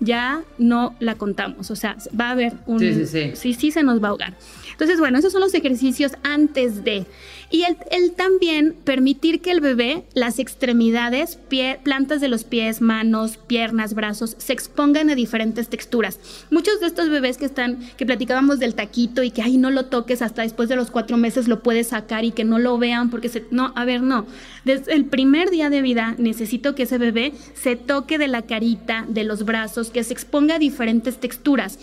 ya 0.00 0.42
no 0.58 0.94
la 0.98 1.14
contamos. 1.14 1.70
O 1.70 1.76
sea, 1.76 1.96
va 2.18 2.28
a 2.28 2.30
haber 2.32 2.54
un... 2.66 2.80
Sí, 2.80 2.94
sí, 2.94 3.06
sí. 3.06 3.30
Sí, 3.34 3.54
sí 3.54 3.70
se 3.70 3.82
nos 3.82 4.02
va 4.02 4.08
a 4.08 4.10
ahogar. 4.10 4.34
Entonces, 4.80 4.98
bueno, 4.98 5.18
esos 5.18 5.32
son 5.32 5.42
los 5.42 5.52
ejercicios 5.52 6.12
antes 6.22 6.84
de. 6.84 7.04
Y 7.50 7.64
el, 7.64 8.12
también 8.12 8.74
permitir 8.82 9.42
que 9.42 9.50
el 9.50 9.60
bebé, 9.60 10.04
las 10.14 10.38
extremidades, 10.38 11.38
plantas 11.82 12.22
de 12.22 12.28
los 12.28 12.44
pies, 12.44 12.80
manos, 12.80 13.36
piernas, 13.36 13.92
brazos, 13.92 14.36
se 14.38 14.54
expongan 14.54 15.10
a 15.10 15.14
diferentes 15.14 15.68
texturas. 15.68 16.18
Muchos 16.50 16.80
de 16.80 16.86
estos 16.86 17.10
bebés 17.10 17.36
que 17.36 17.44
están, 17.44 17.80
que 17.98 18.06
platicábamos 18.06 18.58
del 18.58 18.74
taquito 18.74 19.22
y 19.22 19.32
que, 19.32 19.42
ay, 19.42 19.58
no 19.58 19.70
lo 19.70 19.84
toques 19.84 20.22
hasta 20.22 20.42
después 20.42 20.70
de 20.70 20.76
los 20.76 20.90
cuatro 20.90 21.18
meses 21.18 21.46
lo 21.46 21.62
puedes 21.62 21.88
sacar 21.88 22.24
y 22.24 22.30
que 22.30 22.44
no 22.44 22.58
lo 22.58 22.78
vean 22.78 23.10
porque 23.10 23.28
se, 23.28 23.44
no, 23.50 23.74
a 23.76 23.84
ver, 23.84 24.00
no. 24.00 24.24
Desde 24.64 24.94
el 24.94 25.04
primer 25.04 25.50
día 25.50 25.68
de 25.68 25.82
vida 25.82 26.14
necesito 26.16 26.74
que 26.74 26.84
ese 26.84 26.96
bebé 26.96 27.34
se 27.52 27.76
toque 27.76 28.16
de 28.16 28.28
la 28.28 28.42
carita, 28.42 29.04
de 29.08 29.24
los 29.24 29.44
brazos, 29.44 29.90
que 29.90 30.04
se 30.04 30.14
exponga 30.14 30.54
a 30.54 30.58
diferentes 30.58 31.20
texturas 31.20 31.78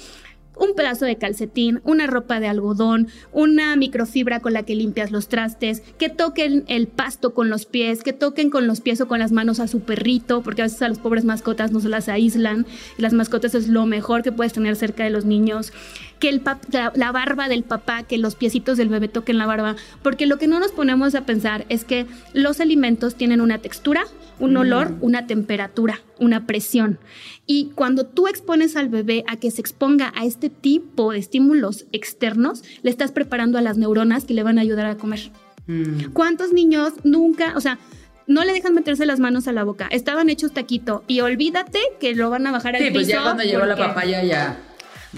un 0.60 0.76
pedazo 0.76 1.06
de 1.06 1.18
calcetín, 1.18 1.82
una 1.84 2.08
ropa 2.08 2.40
de 2.40 2.48
algodón, 2.48 3.08
una 3.32 3.76
microfibra 3.76 4.40
con 4.40 4.54
la 4.54 4.64
que 4.64 4.76
limpias 4.76 5.12
los 5.12 5.28
trastes, 5.28 5.82
que 5.98 6.10
toquen 6.10 6.64
el 6.68 6.88
pasto 6.88 7.34
con 7.34 7.50
los 7.50 7.66
pies, 7.66 8.04
que 8.04 8.14
toquen 8.14 8.50
con 8.50 8.68
los 8.68 8.82
pies 8.82 9.02
o 9.02 9.08
con 9.08 9.20
las 9.20 9.32
manos 9.32 9.60
a 9.60 9.68
su 9.68 9.82
perrito, 9.82 10.42
porque 10.42 10.62
a 10.62 10.66
veces 10.66 10.82
a 10.82 10.90
las 10.90 11.00
pobres 11.00 11.26
mascotas 11.26 11.72
no 11.72 11.80
se 11.80 11.90
las 11.90 12.10
aíslan. 12.10 12.66
Y 12.98 13.02
las 13.02 13.14
mascotas 13.14 13.56
es 13.56 13.68
lo 13.68 13.86
mejor 13.86 14.24
que 14.24 14.32
puedes 14.32 14.54
tener 14.54 14.76
cerca 14.76 15.04
de 15.04 15.10
los 15.10 15.26
niños 15.26 15.74
que 16.20 16.30
el 16.30 16.42
la, 16.72 17.12
barba 17.12 17.48
del 17.48 17.64
papá, 17.64 18.04
que 18.04 18.18
los 18.18 18.36
piecitos 18.36 18.78
del 18.78 18.90
bebé 18.90 19.08
toquen 19.08 19.38
la 19.38 19.46
barba, 19.46 19.76
porque 20.02 20.26
lo 20.26 20.38
que 20.38 20.48
no 20.48 20.60
nos 20.60 20.72
ponemos 20.72 21.16
a 21.16 21.26
pensar 21.26 21.66
es 21.70 21.84
que 21.84 22.06
los 22.34 22.60
alimentos 22.60 23.16
tienen 23.16 23.42
una 23.42 23.60
textura, 23.60 24.06
un 24.40 24.54
mm. 24.54 24.58
olor, 24.58 24.96
una 25.02 25.28
temperatura, 25.28 26.02
una 26.20 26.46
presión. 26.46 27.00
Y 27.46 27.72
cuando 27.76 28.06
tú 28.06 28.28
expones 28.28 28.76
al 28.76 28.90
bebé 28.90 29.24
a 29.28 29.38
que 29.38 29.52
se 29.52 29.62
exponga 29.62 30.12
a 30.16 30.26
este 30.26 30.50
tipo 30.50 31.12
de 31.12 31.20
estímulos 31.20 31.86
externos, 31.92 32.64
le 32.82 32.90
estás 32.90 33.12
preparando 33.12 33.58
a 33.58 33.62
las 33.62 33.78
neuronas 33.78 34.26
que 34.26 34.34
le 34.34 34.44
van 34.44 34.58
a 34.58 34.62
ayudar 34.62 34.86
a 34.88 34.98
comer. 34.98 35.32
Mm. 35.68 36.12
¿Cuántos 36.14 36.54
niños 36.54 36.94
nunca, 37.04 37.54
o 37.56 37.62
sea, 37.62 37.78
no 38.26 38.44
le 38.44 38.52
dejan 38.52 38.74
meterse 38.74 39.06
las 39.06 39.22
manos 39.22 39.48
a 39.48 39.54
la 39.54 39.64
boca. 39.64 39.88
Estaban 39.90 40.30
hechos 40.30 40.52
taquito 40.52 41.04
y 41.08 41.22
olvídate 41.22 41.80
que 41.98 42.14
lo 42.14 42.30
van 42.30 42.46
a 42.46 42.52
bajar 42.52 42.76
al 42.76 42.84
sí, 42.84 42.90
pues 42.92 43.08
ya 43.08 43.24
cuando 43.24 43.44
llegó 43.44 43.66
la 43.66 43.78
papaya 43.78 44.22
ya 44.22 44.58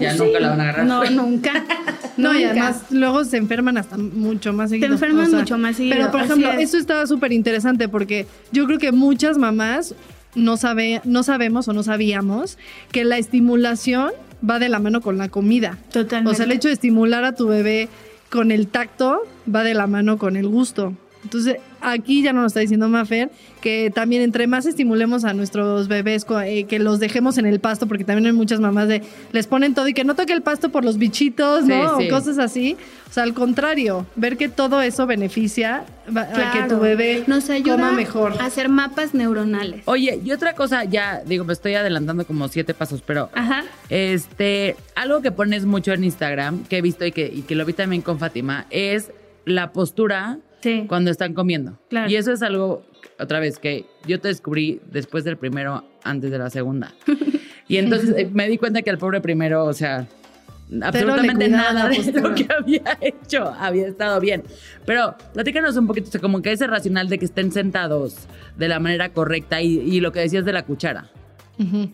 ya 0.00 0.14
nunca 0.14 0.40
la 0.40 0.50
van 0.50 0.60
a 0.60 0.62
agarrar. 0.64 0.86
No, 0.86 1.04
nunca. 1.10 1.64
no, 2.16 2.38
y 2.38 2.44
además 2.44 2.82
luego 2.90 3.24
se 3.24 3.36
enferman 3.36 3.78
hasta 3.78 3.96
mucho 3.98 4.52
más 4.52 4.70
seguido. 4.70 4.88
Se 4.88 4.94
enferman 4.94 5.30
mucho 5.30 5.58
más 5.58 5.76
seguido. 5.76 5.96
Pero, 5.96 6.10
por 6.10 6.22
ejemplo, 6.22 6.52
eso 6.52 6.76
estaba 6.76 7.06
súper 7.06 7.32
interesante 7.32 7.88
porque 7.88 8.26
yo 8.52 8.66
creo 8.66 8.78
que 8.78 8.92
muchas 8.92 9.38
mamás 9.38 9.94
no, 10.34 10.56
sabe, 10.56 11.00
no 11.04 11.22
sabemos 11.22 11.68
o 11.68 11.72
no 11.72 11.82
sabíamos 11.82 12.58
que 12.92 13.04
la 13.04 13.18
estimulación 13.18 14.12
va 14.48 14.58
de 14.58 14.68
la 14.68 14.78
mano 14.78 15.00
con 15.00 15.18
la 15.18 15.28
comida. 15.28 15.78
Totalmente. 15.92 16.30
O 16.30 16.34
sea, 16.34 16.46
el 16.46 16.52
hecho 16.52 16.68
de 16.68 16.74
estimular 16.74 17.24
a 17.24 17.34
tu 17.34 17.48
bebé 17.48 17.88
con 18.30 18.52
el 18.52 18.68
tacto 18.68 19.22
va 19.52 19.64
de 19.64 19.74
la 19.74 19.86
mano 19.86 20.18
con 20.18 20.36
el 20.36 20.48
gusto. 20.48 20.94
Entonces, 21.22 21.56
aquí 21.80 22.22
ya 22.22 22.32
nos 22.32 22.46
está 22.46 22.60
diciendo 22.60 22.88
Mafer 22.88 23.30
que 23.60 23.90
también 23.94 24.22
entre 24.22 24.46
más 24.46 24.64
estimulemos 24.64 25.24
a 25.24 25.34
nuestros 25.34 25.86
bebés, 25.86 26.24
eh, 26.44 26.64
que 26.64 26.78
los 26.78 26.98
dejemos 26.98 27.36
en 27.36 27.44
el 27.44 27.60
pasto, 27.60 27.86
porque 27.86 28.04
también 28.04 28.26
hay 28.26 28.32
muchas 28.32 28.58
mamás 28.58 28.88
de 28.88 29.02
les 29.32 29.46
ponen 29.46 29.74
todo 29.74 29.86
y 29.86 29.92
que 29.92 30.02
no 30.02 30.14
toque 30.14 30.32
el 30.32 30.40
pasto 30.40 30.70
por 30.70 30.82
los 30.82 30.96
bichitos, 30.96 31.64
¿no? 31.64 31.98
O 31.98 32.08
cosas 32.08 32.38
así. 32.38 32.76
O 33.08 33.12
sea, 33.12 33.24
al 33.24 33.34
contrario, 33.34 34.06
ver 34.16 34.36
que 34.36 34.48
todo 34.48 34.80
eso 34.80 35.06
beneficia 35.06 35.84
a 36.14 36.52
que 36.52 36.74
tu 36.74 36.80
bebé 36.80 37.24
nos 37.26 37.50
ayuda 37.50 37.76
coma 37.76 37.92
mejor. 37.92 38.34
A 38.40 38.46
hacer 38.46 38.68
mapas 38.68 39.14
neuronales. 39.14 39.82
Oye, 39.84 40.20
y 40.24 40.32
otra 40.32 40.54
cosa, 40.54 40.84
ya 40.84 41.22
digo, 41.26 41.44
me 41.44 41.52
estoy 41.52 41.74
adelantando 41.74 42.26
como 42.26 42.48
siete 42.48 42.72
pasos, 42.72 43.02
pero 43.04 43.28
este, 43.90 44.76
algo 44.94 45.20
que 45.20 45.32
pones 45.32 45.66
mucho 45.66 45.92
en 45.92 46.04
Instagram, 46.04 46.64
que 46.64 46.78
he 46.78 46.82
visto 46.82 47.04
y 47.04 47.12
que, 47.12 47.26
y 47.26 47.42
que 47.42 47.54
lo 47.54 47.66
vi 47.66 47.74
también 47.74 48.00
con 48.00 48.18
Fátima, 48.18 48.66
es 48.70 49.10
la 49.44 49.72
postura 49.72 50.38
cuando 50.86 51.10
están 51.10 51.34
comiendo. 51.34 51.78
Y 52.08 52.16
eso 52.16 52.32
es 52.32 52.42
algo, 52.42 52.84
otra 53.18 53.40
vez, 53.40 53.58
que 53.58 53.86
yo 54.06 54.20
te 54.20 54.28
descubrí 54.28 54.80
después 54.90 55.24
del 55.24 55.36
primero, 55.36 55.84
antes 56.02 56.30
de 56.30 56.38
la 56.38 56.50
segunda. 56.50 56.94
y 57.68 57.78
entonces 57.78 58.14
eh, 58.16 58.28
me 58.32 58.48
di 58.48 58.58
cuenta 58.58 58.82
que 58.82 58.90
el 58.90 58.98
pobre 58.98 59.20
primero, 59.20 59.64
o 59.64 59.72
sea, 59.72 60.06
absolutamente 60.82 61.48
nada 61.48 61.88
de 61.88 62.20
lo 62.20 62.34
que 62.34 62.46
había 62.58 62.98
hecho 63.00 63.44
había 63.58 63.88
estado 63.88 64.20
bien. 64.20 64.42
Pero 64.86 65.16
platícanos 65.32 65.76
un 65.76 65.86
poquito, 65.86 66.20
como 66.20 66.42
que 66.42 66.52
ese 66.52 66.66
racional 66.66 67.08
de 67.08 67.18
que 67.18 67.24
estén 67.24 67.52
sentados 67.52 68.26
de 68.56 68.68
la 68.68 68.78
manera 68.78 69.12
correcta 69.12 69.60
y, 69.60 70.00
lo 70.00 70.12
que 70.12 70.20
decías 70.20 70.44
de 70.44 70.52
la 70.52 70.64
cuchara. 70.64 71.10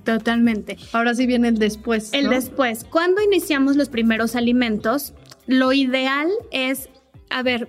Totalmente. 0.04 0.76
Ahora 0.92 1.14
sí 1.14 1.26
viene 1.26 1.48
el 1.48 1.58
después. 1.58 2.12
El 2.12 2.28
después. 2.28 2.84
Cuando 2.84 3.20
iniciamos 3.20 3.74
los 3.74 3.88
primeros 3.88 4.36
alimentos, 4.36 5.12
lo 5.46 5.72
ideal 5.72 6.28
es, 6.52 6.88
a 7.30 7.42
ver, 7.42 7.68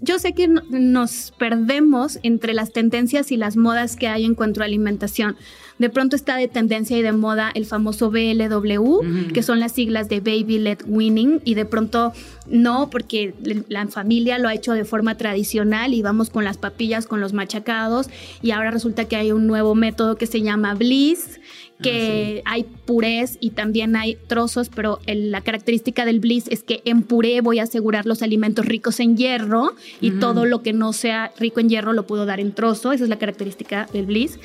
yo 0.00 0.18
sé 0.18 0.32
que 0.32 0.48
nos 0.48 1.32
perdemos 1.38 2.18
entre 2.22 2.54
las 2.54 2.72
tendencias 2.72 3.32
y 3.32 3.36
las 3.36 3.56
modas 3.56 3.96
que 3.96 4.08
hay 4.08 4.24
en 4.24 4.34
cuanto 4.34 4.62
a 4.62 4.64
alimentación. 4.64 5.36
De 5.78 5.90
pronto 5.90 6.16
está 6.16 6.36
de 6.36 6.48
tendencia 6.48 6.96
y 6.96 7.02
de 7.02 7.12
moda 7.12 7.50
el 7.54 7.66
famoso 7.66 8.10
BLW, 8.10 9.32
que 9.34 9.42
son 9.42 9.60
las 9.60 9.72
siglas 9.72 10.08
de 10.08 10.20
Baby 10.20 10.58
Led 10.58 10.78
Winning, 10.86 11.42
y 11.44 11.54
de 11.54 11.66
pronto 11.66 12.14
no, 12.48 12.88
porque 12.88 13.34
la 13.68 13.86
familia 13.88 14.38
lo 14.38 14.48
ha 14.48 14.54
hecho 14.54 14.72
de 14.72 14.86
forma 14.86 15.16
tradicional 15.18 15.92
y 15.92 16.00
vamos 16.00 16.30
con 16.30 16.44
las 16.44 16.56
papillas, 16.56 17.06
con 17.06 17.20
los 17.20 17.34
machacados, 17.34 18.08
y 18.40 18.52
ahora 18.52 18.70
resulta 18.70 19.04
que 19.04 19.16
hay 19.16 19.32
un 19.32 19.46
nuevo 19.46 19.74
método 19.74 20.16
que 20.16 20.26
se 20.26 20.40
llama 20.40 20.74
Bliss, 20.74 21.40
que 21.82 22.42
ah, 22.44 22.52
hay 22.52 22.64
purés 22.64 23.38
y 23.40 23.50
también 23.50 23.96
hay 23.96 24.16
trozos, 24.26 24.68
pero 24.68 25.00
la 25.06 25.40
característica 25.40 26.04
del 26.04 26.20
bliss 26.20 26.46
es 26.48 26.62
que 26.62 26.82
en 26.84 27.02
puré 27.02 27.40
voy 27.40 27.58
a 27.58 27.64
asegurar 27.64 28.06
los 28.06 28.22
alimentos 28.22 28.64
ricos 28.64 29.00
en 29.00 29.16
hierro 29.16 29.74
y 30.00 30.12
todo 30.12 30.46
lo 30.46 30.62
que 30.62 30.72
no 30.72 30.92
sea 30.92 31.32
rico 31.38 31.60
en 31.60 31.68
hierro 31.68 31.92
lo 31.92 32.06
puedo 32.06 32.26
dar 32.26 32.40
en 32.40 32.52
trozo, 32.52 32.92
esa 32.92 33.04
es 33.04 33.10
la 33.10 33.18
característica 33.18 33.88
del 33.92 34.06
bliss. 34.06 34.38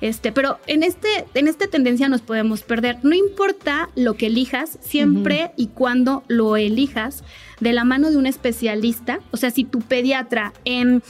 Este, 0.00 0.30
pero 0.32 0.58
en, 0.66 0.82
este, 0.82 1.08
en 1.34 1.48
esta 1.48 1.68
tendencia 1.68 2.08
nos 2.08 2.20
podemos 2.20 2.62
perder. 2.62 2.98
No 3.02 3.14
importa 3.14 3.88
lo 3.94 4.14
que 4.14 4.26
elijas, 4.26 4.78
siempre 4.82 5.52
y 5.56 5.68
cuando 5.68 6.22
lo 6.28 6.56
elijas 6.56 7.24
de 7.60 7.72
la 7.72 7.84
mano 7.84 8.10
de 8.10 8.16
un 8.16 8.26
especialista. 8.26 9.20
O 9.30 9.36
sea, 9.36 9.50
si 9.50 9.64
tu 9.64 9.80
pediatra 9.80 10.52
en 10.64 11.02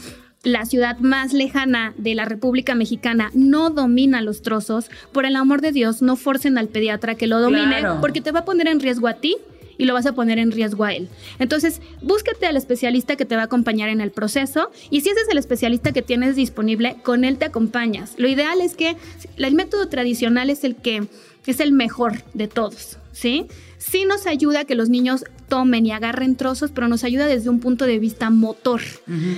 la 0.46 0.64
ciudad 0.64 0.98
más 1.00 1.32
lejana 1.32 1.92
de 1.98 2.14
la 2.14 2.24
República 2.24 2.76
Mexicana 2.76 3.30
no 3.34 3.70
domina 3.70 4.22
los 4.22 4.42
trozos, 4.42 4.90
por 5.10 5.26
el 5.26 5.34
amor 5.34 5.60
de 5.60 5.72
Dios, 5.72 6.02
no 6.02 6.14
forcen 6.14 6.56
al 6.56 6.68
pediatra 6.68 7.16
que 7.16 7.26
lo 7.26 7.40
domine 7.40 7.80
Claro. 7.80 7.98
porque 8.00 8.20
te 8.20 8.30
va 8.30 8.40
a 8.40 8.44
poner 8.44 8.68
en 8.68 8.78
riesgo 8.78 9.08
a 9.08 9.14
ti 9.14 9.36
y 9.76 9.86
lo 9.86 9.92
vas 9.94 10.06
a 10.06 10.14
poner 10.14 10.38
en 10.38 10.52
riesgo 10.52 10.84
a 10.84 10.94
él. 10.94 11.08
Entonces, 11.40 11.82
búsquete 12.00 12.46
al 12.46 12.56
especialista 12.56 13.16
que 13.16 13.24
te 13.24 13.34
va 13.34 13.42
a 13.42 13.44
acompañar 13.46 13.88
en 13.88 14.00
el 14.00 14.12
proceso 14.12 14.70
y 14.88 15.00
si 15.00 15.08
ese 15.10 15.20
es 15.20 15.28
el 15.28 15.36
especialista 15.38 15.90
que 15.92 16.00
tienes 16.00 16.36
disponible, 16.36 16.96
con 17.02 17.24
él 17.24 17.38
te 17.38 17.44
acompañas. 17.46 18.14
Lo 18.16 18.28
ideal 18.28 18.60
es 18.60 18.74
que 18.76 18.96
el 19.36 19.54
método 19.54 19.88
tradicional 19.88 20.48
es 20.48 20.62
el 20.62 20.76
que 20.76 21.08
es 21.44 21.58
el 21.60 21.72
mejor 21.72 22.22
de 22.34 22.46
todos, 22.48 22.98
¿sí? 23.12 23.46
Sí 23.78 24.04
nos 24.04 24.26
ayuda 24.26 24.60
a 24.60 24.64
que 24.64 24.74
los 24.76 24.88
niños 24.88 25.24
tomen 25.48 25.86
y 25.86 25.90
agarren 25.92 26.36
trozos, 26.36 26.70
pero 26.72 26.88
nos 26.88 27.02
ayuda 27.04 27.26
desde 27.26 27.50
un 27.50 27.58
punto 27.60 27.84
de 27.84 27.98
vista 27.98 28.30
motor. 28.30 28.80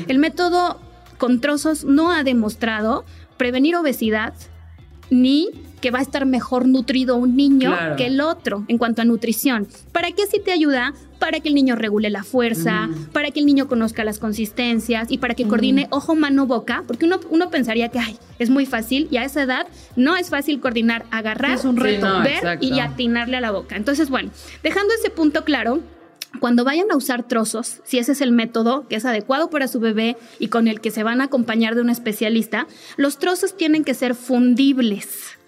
El 0.07 0.19
método 0.19 0.81
con 1.19 1.41
trozos 1.41 1.85
no 1.85 2.11
ha 2.13 2.23
demostrado 2.25 3.05
prevenir 3.37 3.77
obesidad 3.77 4.35
ni 5.11 5.49
que 5.81 5.91
va 5.91 6.01
a 6.01 6.03
estar 6.03 6.27
mejor 6.27 6.67
nutrido 6.67 7.17
un 7.17 7.37
niño 7.37 7.71
Claro. 7.71 7.97
que 7.97 8.07
el 8.07 8.21
otro 8.21 8.65
en 8.69 8.79
cuanto 8.79 9.01
a 9.01 9.05
nutrición. 9.05 9.67
¿Para 9.93 10.11
qué 10.13 10.27
sí 10.27 10.41
te 10.45 10.53
ayuda? 10.53 10.93
Para 11.21 11.41
que 11.41 11.49
el 11.49 11.55
niño 11.55 11.77
regule 11.77 12.11
la 12.11 12.25
fuerza, 12.25 12.89
para 13.13 13.31
que 13.31 13.41
el 13.41 13.47
niño 13.47 13.69
conozca 13.69 14.05
las 14.05 14.19
consistencias 14.19 15.11
y 15.11 15.19
para 15.19 15.35
que 15.35 15.47
coordine 15.47 15.87
ojo, 15.91 16.15
mano, 16.15 16.47
boca, 16.47 16.85
porque 16.87 17.07
uno, 17.07 17.21
uno 17.31 17.49
pensaría 17.51 17.89
que 17.89 17.99
ay, 18.01 18.19
es 18.39 18.51
muy 18.51 18.67
fácil 18.67 19.09
y 19.11 19.17
a 19.17 19.25
esa 19.25 19.43
edad 19.43 19.67
no 19.97 20.17
es 20.17 20.31
fácil 20.31 20.61
coordinar, 20.61 21.07
agarrar, 21.11 21.57
Es 21.59 21.65
un 21.65 21.77
reto. 21.77 22.07
Sí, 22.07 22.13
no, 22.13 22.23
ver 22.23 22.33
exacto. 22.35 22.67
y 22.67 22.79
atinarle 22.81 23.37
a 23.37 23.41
la 23.41 23.51
boca. 23.53 23.77
Entonces, 23.77 24.11
bueno, 24.11 24.31
dejando 24.63 24.93
ese 24.95 25.11
punto 25.11 25.45
claro, 25.45 25.81
cuando 26.41 26.65
vayan 26.65 26.91
a 26.91 26.97
usar 26.97 27.27
trozos, 27.27 27.81
si 27.85 27.99
ese 27.99 28.13
es 28.13 28.21
el 28.21 28.33
método 28.33 28.87
que 28.89 28.97
es 28.97 29.05
adecuado 29.05 29.51
para 29.51 29.67
su 29.67 29.81
bebé 29.81 30.17
y 30.39 30.49
con 30.49 30.69
el 30.69 30.81
que 30.81 30.91
se 30.91 31.03
van 31.03 31.21
a 31.21 31.25
acompañar 31.25 31.75
de 31.75 31.81
un 31.81 31.91
especialista, 31.91 32.67
los 32.97 33.19
trozos 33.19 33.57
tienen 33.57 33.83
que 33.83 33.95
ser 33.95 34.15
fundibles. 34.15 35.39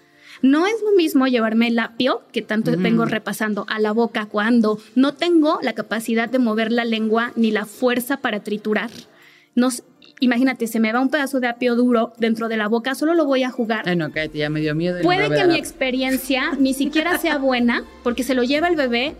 No 0.41 0.65
es 0.65 0.75
lo 0.83 0.91
mismo 0.97 1.27
llevarme 1.27 1.67
el 1.67 1.77
apio, 1.77 2.23
que 2.31 2.41
tanto 2.41 2.71
vengo 2.75 3.05
repasando, 3.05 3.65
a 3.69 3.79
la 3.79 3.91
boca 3.91 4.25
cuando 4.25 4.79
no 4.95 5.13
tengo 5.13 5.59
la 5.61 5.73
capacidad 5.73 6.29
de 6.29 6.39
mover 6.39 6.71
la 6.71 6.83
lengua 6.83 7.31
ni 7.35 7.51
la 7.51 7.65
fuerza 7.65 8.17
para 8.17 8.39
triturar. 8.39 8.89
Nos, 9.53 9.83
imagínate, 10.21 10.67
se 10.67 10.79
me 10.79 10.93
va 10.93 11.01
un 11.01 11.09
pedazo 11.09 11.39
de 11.41 11.47
apio 11.47 11.75
duro 11.75 12.13
dentro 12.17 12.47
de 12.47 12.55
la 12.55 12.67
boca, 12.69 12.95
solo 12.95 13.13
lo 13.13 13.25
voy 13.25 13.43
a 13.43 13.49
jugar. 13.51 13.83
Ay, 13.89 13.97
no, 13.97 14.09
cállate, 14.11 14.37
ya 14.37 14.49
me 14.49 14.61
dio 14.61 14.73
miedo. 14.73 15.01
Puede 15.01 15.27
que 15.35 15.45
mi 15.45 15.55
experiencia 15.57 16.53
ni 16.57 16.73
siquiera 16.81 17.17
sea 17.17 17.37
buena, 17.37 17.83
porque 18.03 18.23
se 18.23 18.33
lo 18.35 18.43
lleva 18.43 18.67
el 18.69 18.75
bebé, 18.77 19.15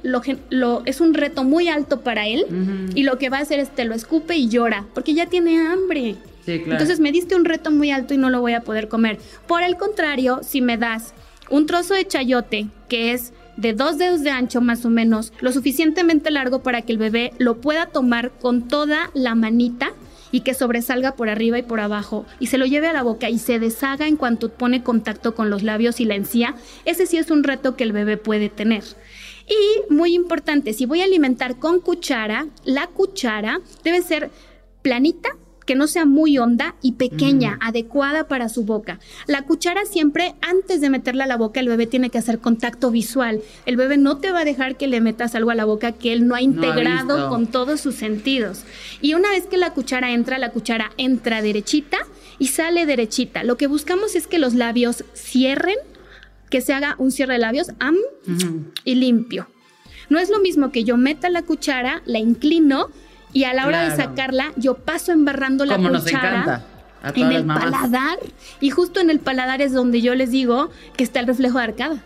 lo- 0.49 0.83
es 0.85 1.01
un 1.01 1.13
reto 1.13 1.43
muy 1.43 1.67
alto 1.67 2.01
para 2.01 2.27
él, 2.27 2.45
y 2.95 3.03
lo 3.03 3.17
que 3.17 3.29
va 3.29 3.39
a 3.39 3.41
hacer 3.41 3.59
es 3.59 3.69
te 3.69 3.83
lo 3.83 3.93
escupe 3.95 4.35
y 4.37 4.47
llora, 4.47 4.85
porque 4.93 5.13
ya 5.13 5.25
tiene 5.25 5.59
hambre. 5.59 6.15
Sí, 6.45 6.57
claro. 6.59 6.71
Entonces 6.71 6.99
me 6.99 7.11
diste 7.11 7.35
un 7.35 7.45
reto 7.45 7.69
muy 7.71 7.91
alto 7.91 8.13
y 8.13 8.17
no 8.17 8.29
lo 8.29 8.39
voy 8.41 8.53
a 8.53 8.61
poder 8.61 8.87
comer. 8.87 9.19
Por 9.47 9.61
el 9.63 9.75
contrario, 9.77 10.39
si 10.43 10.61
me 10.61 10.77
das 10.77 11.13
un 11.49 11.65
trozo 11.65 11.93
de 11.93 12.07
chayote, 12.07 12.67
que 12.87 13.11
es 13.11 13.33
de 13.57 13.73
dos 13.73 13.97
dedos 13.97 14.21
de 14.23 14.31
ancho 14.31 14.61
más 14.61 14.85
o 14.85 14.89
menos, 14.89 15.33
lo 15.41 15.51
suficientemente 15.51 16.31
largo 16.31 16.63
para 16.63 16.81
que 16.81 16.93
el 16.93 16.97
bebé 16.97 17.33
lo 17.37 17.57
pueda 17.57 17.87
tomar 17.87 18.31
con 18.39 18.67
toda 18.67 19.11
la 19.13 19.35
manita 19.35 19.91
y 20.31 20.41
que 20.41 20.53
sobresalga 20.53 21.15
por 21.15 21.29
arriba 21.29 21.57
y 21.59 21.63
por 21.63 21.79
abajo 21.79 22.25
y 22.39 22.47
se 22.47 22.57
lo 22.57 22.65
lleve 22.65 22.87
a 22.87 22.93
la 22.93 23.03
boca 23.03 23.29
y 23.29 23.39
se 23.39 23.59
deshaga 23.59 24.07
en 24.07 24.17
cuanto 24.17 24.49
pone 24.49 24.83
contacto 24.83 25.35
con 25.35 25.49
los 25.49 25.63
labios 25.63 25.99
y 25.99 26.05
la 26.05 26.15
encía, 26.15 26.55
ese 26.85 27.05
sí 27.05 27.17
es 27.17 27.31
un 27.31 27.43
reto 27.43 27.75
que 27.75 27.83
el 27.83 27.91
bebé 27.91 28.17
puede 28.17 28.49
tener. 28.49 28.83
Y 29.47 29.93
muy 29.93 30.13
importante, 30.13 30.73
si 30.73 30.85
voy 30.85 31.01
a 31.01 31.05
alimentar 31.05 31.57
con 31.57 31.81
cuchara, 31.81 32.47
la 32.63 32.87
cuchara 32.87 33.59
debe 33.83 34.01
ser 34.01 34.31
planita, 34.81 35.29
que 35.65 35.75
no 35.75 35.87
sea 35.87 36.05
muy 36.05 36.37
honda 36.37 36.75
y 36.81 36.93
pequeña, 36.93 37.57
adecuada 37.61 38.27
para 38.27 38.49
su 38.49 38.63
boca. 38.63 38.99
La 39.27 39.43
cuchara 39.43 39.85
siempre, 39.85 40.35
antes 40.41 40.81
de 40.81 40.89
meterla 40.89 41.25
a 41.25 41.27
la 41.27 41.37
boca, 41.37 41.59
el 41.59 41.67
bebé 41.67 41.85
tiene 41.87 42.09
que 42.09 42.17
hacer 42.17 42.39
contacto 42.39 42.91
visual. 42.91 43.41
El 43.65 43.77
bebé 43.77 43.97
no 43.97 44.17
te 44.17 44.31
va 44.31 44.39
a 44.39 44.45
dejar 44.45 44.77
que 44.77 44.87
le 44.87 45.01
metas 45.01 45.35
algo 45.35 45.51
a 45.51 45.55
la 45.55 45.65
boca 45.65 45.91
que 45.91 46.13
él 46.13 46.27
no 46.27 46.35
ha 46.35 46.41
integrado 46.41 47.29
con 47.29 47.47
todos 47.47 47.79
sus 47.79 47.95
sentidos. 47.95 48.63
Y 49.01 49.13
una 49.13 49.29
vez 49.29 49.45
que 49.45 49.57
la 49.57 49.73
cuchara 49.73 50.11
entra, 50.11 50.37
la 50.37 50.51
cuchara 50.51 50.91
entra 50.97 51.41
derechita 51.41 51.99
y 52.39 52.47
sale 52.47 52.85
derechita. 52.85 53.43
Lo 53.43 53.57
que 53.57 53.67
buscamos 53.67 54.15
es 54.15 54.27
que 54.27 54.39
los 54.39 54.53
labios 54.53 55.05
cierren, 55.13 55.77
que 56.49 56.61
se 56.61 56.73
haga 56.73 56.95
un 56.97 57.11
cierre 57.11 57.33
de 57.33 57.39
labios 57.39 57.71
am, 57.79 57.95
y 58.83 58.95
limpio. 58.95 59.47
No 60.09 60.19
es 60.19 60.29
lo 60.29 60.39
mismo 60.39 60.71
que 60.71 60.83
yo 60.83 60.97
meta 60.97 61.29
la 61.29 61.43
cuchara, 61.43 62.01
la 62.05 62.19
inclino 62.19 62.89
y 63.33 63.43
a 63.45 63.53
la 63.53 63.67
hora 63.67 63.89
de 63.89 63.95
sacarla 63.95 64.51
yo 64.55 64.75
paso 64.75 65.11
embarrando 65.11 65.65
la 65.65 65.75
Como 65.75 65.89
cuchara 65.89 66.63
en 67.15 67.31
el 67.31 67.45
paladar 67.45 68.19
y 68.59 68.69
justo 68.69 68.99
en 68.99 69.09
el 69.09 69.19
paladar 69.19 69.61
es 69.61 69.73
donde 69.73 70.01
yo 70.01 70.15
les 70.15 70.31
digo 70.31 70.69
que 70.95 71.03
está 71.03 71.19
el 71.19 71.27
reflejo 71.27 71.57
de 71.57 71.63
arcada. 71.63 72.03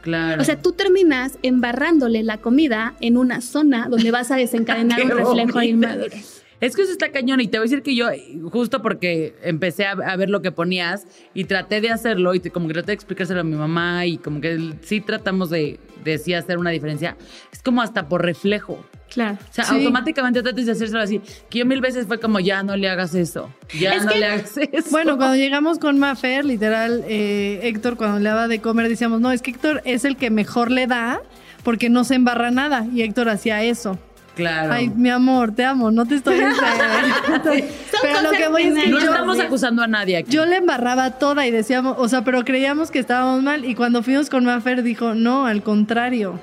Claro. 0.00 0.40
O 0.40 0.44
sea, 0.44 0.60
tú 0.60 0.72
terminas 0.72 1.38
embarrándole 1.42 2.22
la 2.22 2.38
comida 2.38 2.94
en 3.00 3.16
una 3.16 3.40
zona 3.40 3.88
donde 3.88 4.10
vas 4.10 4.30
a 4.30 4.36
desencadenar 4.36 5.02
un 5.02 5.10
reflejo 5.10 5.58
de 5.58 5.66
inmadurez. 5.66 6.44
Es 6.60 6.74
que 6.74 6.82
eso 6.82 6.90
está 6.92 7.10
cañón 7.12 7.40
y 7.40 7.46
te 7.48 7.58
voy 7.58 7.66
a 7.66 7.70
decir 7.70 7.82
que 7.82 7.94
yo, 7.94 8.08
justo 8.50 8.82
porque 8.82 9.34
empecé 9.42 9.86
a, 9.86 9.92
a 9.92 10.16
ver 10.16 10.28
lo 10.28 10.42
que 10.42 10.50
ponías 10.50 11.06
y 11.34 11.44
traté 11.44 11.80
de 11.80 11.90
hacerlo 11.90 12.34
y 12.34 12.40
te- 12.40 12.50
como 12.50 12.66
que 12.66 12.74
traté 12.74 12.88
de 12.88 12.94
explicárselo 12.94 13.40
a 13.40 13.44
mi 13.44 13.54
mamá 13.54 14.06
y 14.06 14.18
como 14.18 14.40
que 14.40 14.74
sí 14.82 15.00
tratamos 15.00 15.50
de, 15.50 15.78
de 16.04 16.18
sí 16.18 16.34
hacer 16.34 16.58
una 16.58 16.70
diferencia, 16.70 17.16
es 17.52 17.62
como 17.62 17.80
hasta 17.80 18.08
por 18.08 18.24
reflejo. 18.24 18.84
Claro. 19.08 19.38
O 19.40 19.52
sea, 19.54 19.64
Sí. 19.64 19.76
automáticamente 19.76 20.42
tratas 20.42 20.66
de 20.66 20.72
hacérselo 20.72 21.00
así. 21.00 21.20
Que 21.48 21.60
yo 21.60 21.64
mil 21.66 21.80
veces 21.80 22.06
fue 22.06 22.20
como, 22.20 22.40
ya 22.40 22.62
no 22.62 22.76
le 22.76 22.88
hagas 22.90 23.14
eso. 23.14 23.48
Ya 23.78 23.94
Es 23.94 24.04
no 24.04 24.12
que- 24.12 24.18
le 24.18 24.26
hagas 24.26 24.56
eso. 24.72 24.90
Bueno, 24.90 25.16
cuando 25.16 25.36
llegamos 25.36 25.78
con 25.78 25.98
Mafer, 25.98 26.44
literal, 26.44 27.04
eh, 27.08 27.60
Héctor, 27.62 27.96
cuando 27.96 28.18
le 28.18 28.28
daba 28.28 28.48
de 28.48 28.60
comer, 28.60 28.86
decíamos, 28.88 29.20
no, 29.20 29.30
es 29.32 29.40
que 29.42 29.52
Héctor 29.52 29.80
es 29.86 30.04
el 30.04 30.16
que 30.16 30.30
mejor 30.30 30.70
le 30.70 30.86
da 30.88 31.22
porque 31.64 31.88
no 31.88 32.04
se 32.04 32.16
embarra 32.16 32.50
nada. 32.50 32.84
Y 32.92 33.00
Héctor 33.02 33.28
hacía 33.30 33.62
eso. 33.64 33.98
Claro. 34.38 34.72
Ay, 34.72 34.88
mi 34.88 35.10
amor, 35.10 35.50
te 35.50 35.64
amo, 35.64 35.90
no 35.90 36.06
te 36.06 36.14
estoy... 36.14 36.38
pero 38.02 38.22
lo 38.22 38.30
que 38.30 38.46
voy 38.46 38.62
es 38.62 38.84
que 38.84 38.88
no 38.88 39.00
yo, 39.00 39.06
estamos 39.06 39.40
acusando 39.40 39.82
a 39.82 39.88
nadie 39.88 40.18
aquí. 40.18 40.30
yo 40.30 40.46
le 40.46 40.58
embarraba 40.58 41.18
toda 41.18 41.44
y 41.44 41.50
decíamos, 41.50 41.96
o 41.98 42.08
sea, 42.08 42.22
pero 42.22 42.44
creíamos 42.44 42.92
que 42.92 43.00
estábamos 43.00 43.42
mal. 43.42 43.64
Y 43.64 43.74
cuando 43.74 44.04
fuimos 44.04 44.30
con 44.30 44.44
Mafer, 44.44 44.84
dijo, 44.84 45.14
no, 45.14 45.46
al 45.46 45.64
contrario. 45.64 46.38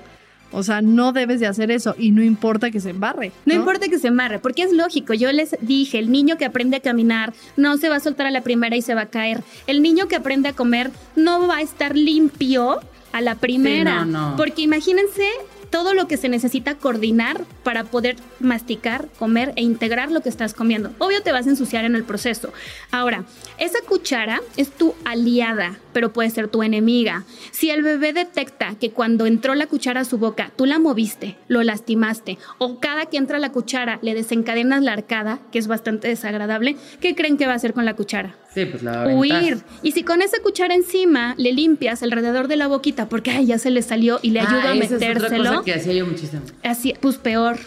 O 0.52 0.62
sea, 0.62 0.82
no 0.82 1.14
debes 1.14 1.40
de 1.40 1.48
hacer 1.48 1.72
eso 1.72 1.96
y 1.98 2.12
no 2.12 2.22
importa 2.22 2.70
que 2.70 2.82
se 2.82 2.90
embarre. 2.90 3.32
No, 3.46 3.54
importa 3.54 3.88
que 3.88 3.98
se 3.98 4.10
amarre, 4.10 4.40
porque 4.40 4.64
es 4.64 4.74
lógico. 4.74 5.14
Yo 5.14 5.32
les 5.32 5.56
dije, 5.62 5.98
el 5.98 6.12
niño 6.12 6.36
que 6.38 6.44
aprende 6.44 6.76
a 6.76 6.80
caminar 6.82 7.34
no 7.56 7.78
se 7.78 7.88
va 7.88 7.96
a 7.96 8.00
soltar 8.02 8.28
a 8.28 8.32
la 8.32 8.42
primera 8.42 8.76
y 8.76 8.82
se 8.82 8.94
va 8.94 9.04
a 9.04 9.06
caer. 9.06 9.42
El 9.68 9.82
niño 9.82 10.10
que 10.10 10.18
aprende 10.18 10.50
a 10.50 10.54
comer 10.54 10.92
no 11.16 11.48
va 11.48 11.58
a 11.58 11.62
estar 11.62 11.96
limpio 11.96 12.82
a 13.14 13.22
la 13.22 13.36
primera. 13.36 14.04
no, 14.04 14.32
no. 14.32 14.36
Porque 14.36 14.62
imagínense 14.64 15.30
todo 15.76 15.94
lo 15.94 16.08
que 16.08 16.16
se 16.16 16.30
necesita 16.30 16.76
coordinar 16.76 17.44
para 17.64 17.84
poder 17.84 18.16
masticar, 18.40 19.10
comer 19.20 19.52
e 19.58 19.62
integrar 19.62 20.10
lo 20.10 20.22
que 20.22 20.30
estás 20.30 20.54
comiendo. 20.54 20.94
Obvio 21.00 21.22
te 21.22 21.34
vas 21.34 21.48
a 21.48 21.50
ensuciar 21.50 21.84
en 21.84 21.96
el 21.96 22.06
proceso. 22.06 22.54
Ahora, 22.92 23.26
esa 23.58 23.80
cuchara 23.86 24.40
es 24.56 24.72
tu 24.72 24.96
aliada, 25.04 25.78
pero 25.92 26.14
puede 26.14 26.30
ser 26.30 26.48
tu 26.48 26.64
enemiga. 26.64 27.26
Si 27.52 27.72
el 27.72 27.84
bebé 27.84 28.14
detecta 28.14 28.76
que 28.80 28.92
cuando 28.92 29.26
entró 29.26 29.54
la 29.54 29.68
cuchara 29.68 30.00
a 30.00 30.06
su 30.06 30.18
boca, 30.18 30.54
tú 30.56 30.66
la 30.66 30.80
moviste, 30.80 31.36
lo 31.50 31.62
lastimaste, 31.62 32.38
o 32.58 32.80
cada 32.80 33.08
que 33.08 33.18
entra 33.18 33.40
la 33.40 33.52
cuchara 33.52 34.00
le 34.02 34.14
desencadenas 34.14 34.82
la 34.82 34.94
arcada, 34.94 35.40
que 35.52 35.60
es 35.60 35.68
bastante 35.68 36.08
desagradable, 36.08 36.78
¿qué 37.02 37.16
creen 37.16 37.36
que 37.36 37.48
va 37.48 37.52
a 37.52 37.58
hacer 37.58 37.74
con 37.74 37.84
la 37.84 37.98
cuchara? 37.98 38.38
Sí, 38.56 38.66
pues 38.66 38.82
la. 38.82 39.08
Huir. 39.08 39.60
Y 39.84 39.92
si 39.92 40.02
con 40.04 40.22
esa 40.24 40.40
cuchara 40.42 40.74
encima 40.74 41.36
le 41.38 41.52
limpias 41.54 42.02
alrededor 42.02 42.48
de 42.48 42.56
la 42.56 42.68
boquita 42.68 43.08
porque 43.10 43.30
ay, 43.32 43.46
ya 43.46 43.60
se 43.60 43.70
le 43.70 43.82
salió 43.84 44.20
y 44.24 44.32
le 44.32 44.40
Ah, 44.40 44.48
ayuda 44.48 44.72
a 44.72 44.76
esa 44.76 44.84
es 44.86 44.92
otra 44.94 45.08
metérselo, 45.14 45.50
cosa 45.50 45.64
que 45.64 45.74
hacía 45.76 45.94
yo 45.94 46.08
muchísimo. 46.08 46.42
así, 46.64 46.94
pues 47.00 47.18
peor. 47.18 47.58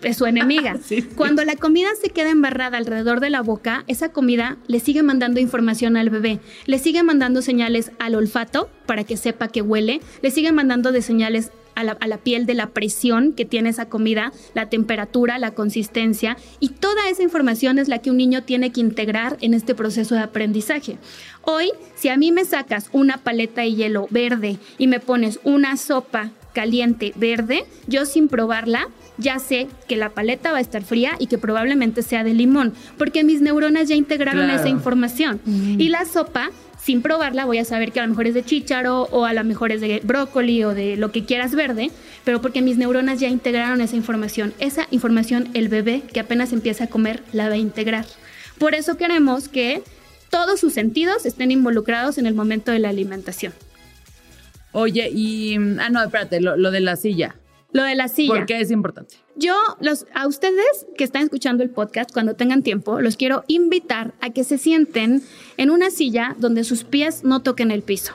Es 0.00 0.16
su 0.18 0.26
enemiga. 0.26 0.76
Sí, 0.80 0.80
sí. 1.02 1.08
Cuando 1.16 1.44
la 1.44 1.56
comida 1.56 1.88
se 2.00 2.10
queda 2.10 2.30
embarrada 2.30 2.78
alrededor 2.78 3.18
de 3.18 3.30
la 3.30 3.42
boca, 3.42 3.82
esa 3.88 4.10
comida 4.12 4.56
le 4.68 4.78
sigue 4.78 5.02
mandando 5.02 5.40
información 5.40 5.96
al 5.96 6.08
bebé, 6.08 6.38
le 6.66 6.78
sigue 6.78 7.02
mandando 7.02 7.42
señales 7.42 7.90
al 7.98 8.14
olfato 8.14 8.70
para 8.86 9.02
que 9.02 9.16
sepa 9.16 9.48
que 9.48 9.60
huele, 9.60 10.00
le 10.22 10.30
sigue 10.30 10.52
mandando 10.52 10.92
de 10.92 11.02
señales 11.02 11.50
a 11.78 11.84
la, 11.84 11.92
a 12.00 12.06
la 12.08 12.18
piel 12.18 12.44
de 12.44 12.54
la 12.54 12.66
presión 12.70 13.32
que 13.32 13.44
tiene 13.44 13.68
esa 13.70 13.88
comida, 13.88 14.32
la 14.54 14.68
temperatura, 14.68 15.38
la 15.38 15.52
consistencia, 15.52 16.36
y 16.60 16.70
toda 16.70 17.08
esa 17.08 17.22
información 17.22 17.78
es 17.78 17.88
la 17.88 17.98
que 17.98 18.10
un 18.10 18.16
niño 18.16 18.42
tiene 18.42 18.72
que 18.72 18.80
integrar 18.80 19.36
en 19.40 19.54
este 19.54 19.74
proceso 19.74 20.14
de 20.14 20.22
aprendizaje. 20.22 20.98
Hoy, 21.42 21.70
si 21.94 22.08
a 22.08 22.16
mí 22.16 22.32
me 22.32 22.44
sacas 22.44 22.88
una 22.92 23.18
paleta 23.18 23.62
de 23.62 23.72
hielo 23.74 24.06
verde 24.10 24.58
y 24.76 24.86
me 24.86 25.00
pones 25.00 25.38
una 25.44 25.76
sopa 25.76 26.30
caliente 26.52 27.12
verde, 27.16 27.64
yo 27.86 28.04
sin 28.04 28.28
probarla 28.28 28.88
ya 29.20 29.38
sé 29.40 29.66
que 29.88 29.96
la 29.96 30.10
paleta 30.10 30.52
va 30.52 30.58
a 30.58 30.60
estar 30.60 30.82
fría 30.84 31.12
y 31.18 31.26
que 31.26 31.38
probablemente 31.38 32.02
sea 32.02 32.22
de 32.22 32.34
limón, 32.34 32.72
porque 32.98 33.24
mis 33.24 33.40
neuronas 33.40 33.88
ya 33.88 33.94
integraron 33.96 34.44
Claro. 34.44 34.58
esa 34.60 34.68
información. 34.68 35.40
Y 35.46 35.88
la 35.88 36.04
sopa, 36.04 36.50
sin 36.80 37.02
probarla, 37.02 37.44
voy 37.44 37.58
a 37.58 37.64
saber 37.64 37.92
que 37.92 38.00
a 38.00 38.02
lo 38.04 38.10
mejor 38.10 38.26
es 38.26 38.34
de 38.34 38.44
chícharo 38.44 39.02
o 39.10 39.24
a 39.24 39.32
lo 39.32 39.44
mejor 39.44 39.72
es 39.72 39.80
de 39.80 40.00
brócoli 40.04 40.64
o 40.64 40.74
de 40.74 40.96
lo 40.96 41.12
que 41.12 41.24
quieras 41.24 41.54
verde, 41.54 41.90
pero 42.24 42.40
porque 42.40 42.62
mis 42.62 42.78
neuronas 42.78 43.20
ya 43.20 43.28
integraron 43.28 43.80
esa 43.80 43.96
información. 43.96 44.54
Esa 44.58 44.86
información 44.90 45.48
el 45.54 45.68
bebé 45.68 46.02
que 46.12 46.20
apenas 46.20 46.52
empieza 46.52 46.84
a 46.84 46.86
comer 46.88 47.22
la 47.32 47.48
va 47.48 47.54
a 47.54 47.58
integrar. 47.58 48.06
Por 48.58 48.74
eso 48.74 48.96
queremos 48.96 49.48
que 49.48 49.82
todos 50.30 50.60
sus 50.60 50.72
sentidos 50.72 51.26
estén 51.26 51.50
involucrados 51.50 52.18
en 52.18 52.26
el 52.26 52.34
momento 52.34 52.70
de 52.72 52.78
la 52.78 52.88
alimentación. 52.90 53.52
Oye, 54.72 55.10
y. 55.12 55.56
Ah, 55.78 55.88
no, 55.90 56.02
espérate, 56.02 56.40
lo, 56.40 56.56
lo 56.56 56.70
de 56.70 56.80
la 56.80 56.96
silla. 56.96 57.34
Lo 57.72 57.82
de 57.82 57.94
la 57.94 58.08
silla. 58.08 58.34
¿Por 58.34 58.46
qué 58.46 58.60
es 58.60 58.70
importante? 58.70 59.16
Yo, 59.36 59.54
los, 59.80 60.06
a 60.14 60.26
ustedes 60.26 60.86
que 60.96 61.04
están 61.04 61.22
escuchando 61.22 61.62
el 61.62 61.70
podcast, 61.70 62.12
cuando 62.12 62.34
tengan 62.34 62.62
tiempo, 62.62 63.00
los 63.00 63.16
quiero 63.16 63.44
invitar 63.46 64.14
a 64.20 64.30
que 64.30 64.42
se 64.44 64.58
sienten 64.58 65.22
en 65.56 65.70
una 65.70 65.90
silla 65.90 66.34
donde 66.38 66.64
sus 66.64 66.84
pies 66.84 67.24
no 67.24 67.40
toquen 67.42 67.70
el 67.70 67.82
piso. 67.82 68.14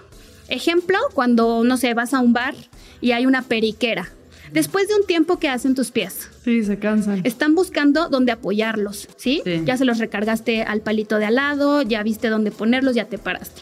Ejemplo, 0.49 0.97
cuando, 1.14 1.64
no 1.64 1.78
sé, 1.78 1.93
vas 1.93 2.14
a 2.14 2.20
un 2.20 2.34
bar 2.34 2.56
y 2.99 3.12
hay 3.12 3.26
una 3.26 3.43
periquera. 3.43 4.10
Después 4.51 4.88
de 4.88 4.95
un 4.95 5.06
tiempo, 5.06 5.39
¿qué 5.39 5.49
hacen 5.49 5.74
tus 5.74 5.91
pies? 5.91 6.30
Sí, 6.43 6.64
se 6.64 6.78
cansan. 6.78 7.22
Están 7.24 7.56
buscando 7.56 8.10
dónde 8.10 8.32
apoyarlos, 8.32 9.08
¿sí? 9.18 9.41
Sí. 9.43 9.64
Ya 9.66 9.78
se 9.78 9.86
los 9.86 9.97
recargaste 9.97 10.64
al 10.64 10.82
palito 10.82 11.18
de 11.18 11.26
al 11.26 11.36
lado, 11.36 11.82
ya 11.82 12.04
viste 12.04 12.30
dónde 12.30 12.51
ponerlos, 12.51 12.95
ya 12.95 13.06
te 13.06 13.18
paraste. 13.18 13.62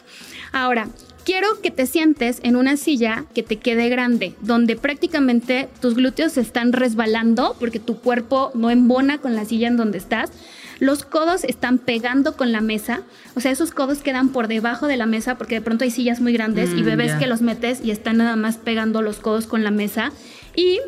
Ahora, 0.52 0.88
quiero 1.24 1.60
que 1.62 1.70
te 1.70 1.86
sientes 1.86 2.40
en 2.42 2.56
una 2.56 2.76
silla 2.76 3.24
que 3.34 3.42
te 3.42 3.56
quede 3.56 3.88
grande, 3.88 4.34
donde 4.40 4.76
prácticamente 4.76 5.68
tus 5.80 5.94
glúteos 5.94 6.32
se 6.32 6.40
están 6.40 6.72
resbalando 6.72 7.56
porque 7.58 7.78
tu 7.78 7.98
cuerpo 7.98 8.50
no 8.54 8.70
embona 8.70 9.18
con 9.18 9.34
la 9.34 9.44
silla 9.44 9.68
en 9.68 9.76
donde 9.76 9.98
estás. 9.98 10.30
Los 10.78 11.04
codos 11.04 11.44
están 11.44 11.78
pegando 11.78 12.36
con 12.36 12.50
la 12.50 12.60
mesa, 12.60 13.02
o 13.36 13.40
sea, 13.40 13.52
esos 13.52 13.70
codos 13.70 13.98
quedan 13.98 14.30
por 14.30 14.48
debajo 14.48 14.88
de 14.88 14.96
la 14.96 15.06
mesa 15.06 15.38
porque 15.38 15.56
de 15.56 15.60
pronto 15.60 15.84
hay 15.84 15.90
sillas 15.90 16.20
muy 16.20 16.32
grandes 16.32 16.70
y 16.70 16.82
Mm, 16.82 16.86
bebés 16.86 17.12
que 17.14 17.26
los 17.26 17.40
metes 17.40 17.80
y 17.84 17.92
están 17.92 18.16
nada 18.16 18.34
más 18.36 18.56
pegando 18.56 19.00
los 19.00 19.18
codos 19.18 19.46
con 19.46 19.62
la 19.62 19.70
mesa. 19.70 20.10
Y 20.56 20.80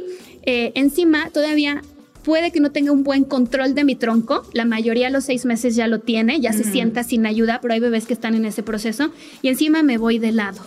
eh, 0.43 0.73
encima 0.75 1.31
todavía 1.31 1.83
puede 2.25 2.51
que 2.51 2.61
no 2.61 2.73
tenga 2.73 2.91
un 2.91 3.05
buen 3.05 3.25
control 3.25 3.75
de 3.75 3.85
mi 3.85 3.95
tronco. 3.95 4.43
La 4.53 4.65
mayoría 4.65 5.07
a 5.07 5.11
los 5.11 5.25
seis 5.25 5.45
meses 5.45 5.77
ya 5.77 5.87
lo 5.87 6.01
tiene, 6.01 6.41
ya 6.41 6.53
se 6.53 6.65
sienta 6.65 7.05
sin 7.05 7.27
ayuda, 7.27 7.61
pero 7.61 7.75
hay 7.75 7.81
bebés 7.81 8.07
que 8.07 8.15
están 8.15 8.35
en 8.35 8.45
ese 8.45 8.63
proceso. 8.63 9.11
Y 9.43 9.49
encima 9.49 9.83
me 9.83 9.99
voy 9.99 10.19
de 10.19 10.33
lado. 10.33 10.63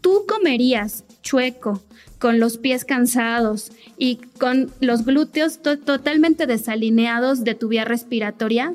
Tú 0.00 0.24
comerías 0.26 1.04
chueco, 1.22 1.80
con 2.18 2.38
los 2.40 2.58
pies 2.58 2.84
cansados 2.84 3.70
y 3.96 4.16
con 4.38 4.70
los 4.80 5.04
glúteos 5.04 5.60
to- 5.62 5.78
totalmente 5.78 6.46
desalineados 6.46 7.44
de 7.44 7.54
tu 7.54 7.68
vía 7.68 7.84
respiratoria. 7.84 8.74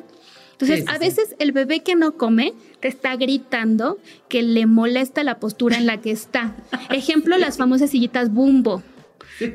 Entonces, 0.53 0.79
Sí, 0.79 0.85
sí, 0.85 0.87
a 0.89 0.93
sí. 0.93 0.99
veces 0.99 1.35
el 1.39 1.51
bebé 1.51 1.81
que 1.81 1.95
no 1.95 2.13
come 2.17 2.53
te 2.81 2.87
está 2.87 3.15
gritando 3.15 3.99
que 4.29 4.41
le 4.41 4.65
molesta 4.65 5.23
la 5.23 5.39
postura 5.39 5.77
en 5.77 5.85
la 5.85 6.01
que 6.01 6.11
está. 6.11 6.55
Ejemplo, 6.89 7.37
las 7.37 7.57
famosas 7.57 7.89
sillitas 7.91 8.33
bumbo, 8.33 8.81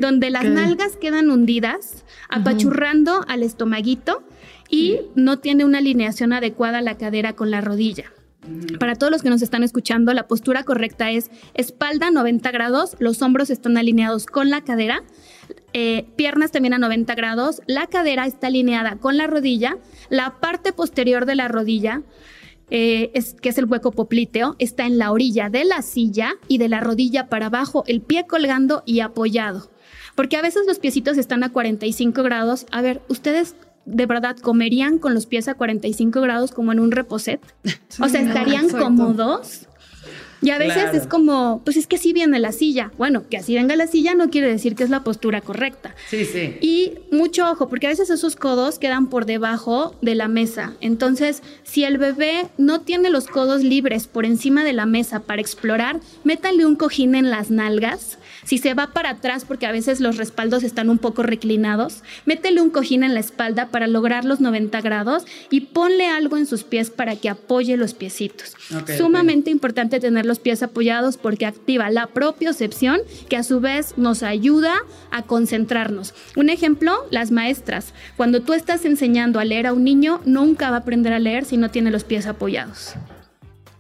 donde 0.01 0.31
las 0.31 0.45
nalgas 0.45 0.97
quedan 0.97 1.31
hundidas, 1.31 2.05
apachurrando 2.29 3.25
al 3.29 3.43
estomaguito 3.43 4.23
y 4.69 5.01
no 5.15 5.39
tiene 5.39 5.65
una 5.65 5.79
alineación 5.79 6.33
adecuada 6.33 6.81
la 6.81 6.97
cadera 6.97 7.35
con 7.35 7.51
la 7.51 7.61
rodilla. 7.61 8.13
Para 8.81 8.97
todos 8.97 9.13
los 9.13 9.23
que 9.23 9.31
nos 9.31 9.41
están 9.41 9.63
escuchando, 9.63 10.13
la 10.15 10.27
postura 10.27 10.65
correcta 10.65 11.13
es 11.13 11.31
espalda 11.55 12.11
90 12.11 12.51
grados, 12.51 12.97
los 12.99 13.23
hombros 13.23 13.51
están 13.51 13.77
alineados 13.77 14.27
con 14.27 14.51
la 14.51 14.63
cadera, 14.63 15.05
eh, 15.73 16.07
piernas 16.17 16.51
también 16.51 16.75
a 16.75 16.79
90 16.79 17.15
grados, 17.15 17.63
la 17.67 17.87
cadera 17.87 18.27
está 18.27 18.49
alineada 18.49 18.97
con 18.97 19.17
la 19.17 19.29
rodilla, 19.29 19.79
la 20.09 20.41
parte 20.41 20.73
posterior 20.73 21.25
de 21.25 21.37
la 21.37 21.47
rodilla, 21.47 22.03
eh, 22.71 23.11
es, 23.15 23.35
que 23.35 23.51
es 23.51 23.59
el 23.59 23.67
hueco 23.67 23.93
popliteo, 23.93 24.57
está 24.59 24.87
en 24.87 24.99
la 24.99 25.13
orilla 25.13 25.49
de 25.49 25.65
la 25.65 25.83
silla 25.83 26.33
y 26.49 26.59
de 26.59 26.69
la 26.69 26.81
rodilla 26.81 27.29
para 27.29 27.47
abajo, 27.47 27.85
el 27.87 28.01
pie 28.01 28.27
colgando 28.27 28.83
y 28.87 29.01
apoyado. 29.01 29.71
Porque 30.15 30.37
a 30.37 30.43
veces 30.43 30.63
los 30.67 30.79
piecitos 30.79 31.19
están 31.19 31.43
a 31.43 31.51
45 31.51 32.23
grados. 32.23 32.67
A 32.71 32.83
ver, 32.83 33.01
¿ustedes 33.09 33.55
de 33.85 34.07
verdad 34.07 34.37
comerían 34.37 34.99
con 34.99 35.15
los 35.15 35.27
pies 35.27 35.49
a 35.49 35.55
45 35.55 36.21
grados 36.21 36.53
como 36.53 36.73
en 36.73 36.81
un 36.81 36.93
reposet? 36.93 37.41
o 38.01 38.09
sea, 38.09 38.21
¿estarían 38.21 38.69
cómodos? 38.69 39.69
Y 40.43 40.51
a 40.51 40.59
veces 40.59 40.83
Claro. 40.83 40.99
es 40.99 41.07
como, 41.07 41.63
pues 41.65 41.77
es 41.77 41.87
que 41.87 41.97
así 41.97 42.13
viene 42.13 42.39
la 42.41 42.53
silla. 42.53 42.91
Bueno, 42.99 43.23
que 43.31 43.37
así 43.39 43.55
venga 43.55 43.77
la 43.77 43.87
silla 43.87 44.15
no 44.15 44.29
quiere 44.29 44.49
decir 44.49 44.75
que 44.75 44.83
es 44.85 44.91
la 44.91 45.05
postura 45.05 45.41
correcta. 45.41 45.95
Sí, 46.11 46.25
sí. 46.25 46.57
Y 46.61 46.95
mucho 47.11 47.49
ojo, 47.51 47.69
porque 47.69 47.87
a 47.87 47.91
veces 47.91 48.11
esos 48.11 48.37
codos 48.37 48.79
quedan 48.79 49.07
por 49.09 49.25
debajo 49.25 49.95
de 50.03 50.15
la 50.15 50.29
mesa. 50.29 50.73
Entonces, 50.81 51.43
si 51.63 51.85
el 51.85 51.99
bebé 51.99 52.49
no 52.59 52.81
tiene 52.81 53.09
los 53.11 53.27
codos 53.29 53.63
libres 53.63 54.07
por 54.09 54.27
encima 54.27 54.65
de 54.65 54.73
la 54.73 54.85
mesa 54.87 55.21
para 55.21 55.41
explorar, 55.41 56.01
métale 56.25 56.67
un 56.67 56.77
cojín 56.77 57.15
en 57.15 57.31
las 57.31 57.51
nalgas. 57.51 58.19
Si 58.45 58.59
se 58.59 58.75
va 58.75 58.89
para 58.89 59.11
atrás, 59.11 59.45
porque 59.47 59.67
a 59.67 59.73
veces 59.73 60.01
los 60.01 60.17
respaldos 60.17 60.65
están 60.65 60.91
un 60.91 60.99
poco 60.99 61.23
reclinados, 61.23 62.03
métele 62.27 62.61
un 62.61 62.71
cojín 62.71 63.05
en 63.05 63.15
la 63.15 63.21
espalda 63.21 63.69
para 63.69 63.87
lograr 63.87 64.25
los 64.25 64.41
90 64.41 64.81
grados 64.81 65.25
y 65.51 65.61
ponle 65.61 66.09
algo 66.09 66.37
en 66.37 66.47
sus 66.47 66.65
pies 66.65 66.91
para 66.91 67.15
que 67.15 67.29
apoye 67.29 67.77
los 67.77 67.95
piecitos. 67.95 68.57
Ok, 68.77 68.91
Sumamente 68.99 69.51
importante 69.51 70.01
tener 70.01 70.27
los 70.33 70.39
pies 70.39 70.63
apoyados 70.63 71.19
porque 71.19 71.45
activa 71.45 71.91
la 71.91 72.07
propiocepción 72.07 73.01
que 73.29 73.37
a 73.37 73.43
su 73.43 73.61
vez 73.61 73.99
nos 73.99 74.23
ayuda 74.23 74.77
a 75.11 75.21
concentrarnos. 75.25 76.15
Un 76.37 76.49
ejemplo, 76.49 76.95
las 77.11 77.31
maestras. 77.31 77.93
Cuando 78.17 78.41
tú 78.41 78.55
estás 78.55 78.87
enseñando 78.87 79.41
a 79.41 79.45
leer 79.45 79.67
a 79.67 79.75
un 79.75 79.85
niño, 79.85 80.23
nunca 80.25 80.71
va 80.71 80.77
a 80.77 80.79
aprender 80.81 81.13
a 81.13 81.19
leer 81.19 81.45
si 81.45 81.59
no 81.59 81.71
tiene 81.71 81.91
los 81.91 82.05
pies 82.05 82.27
apoyados. 82.27 82.95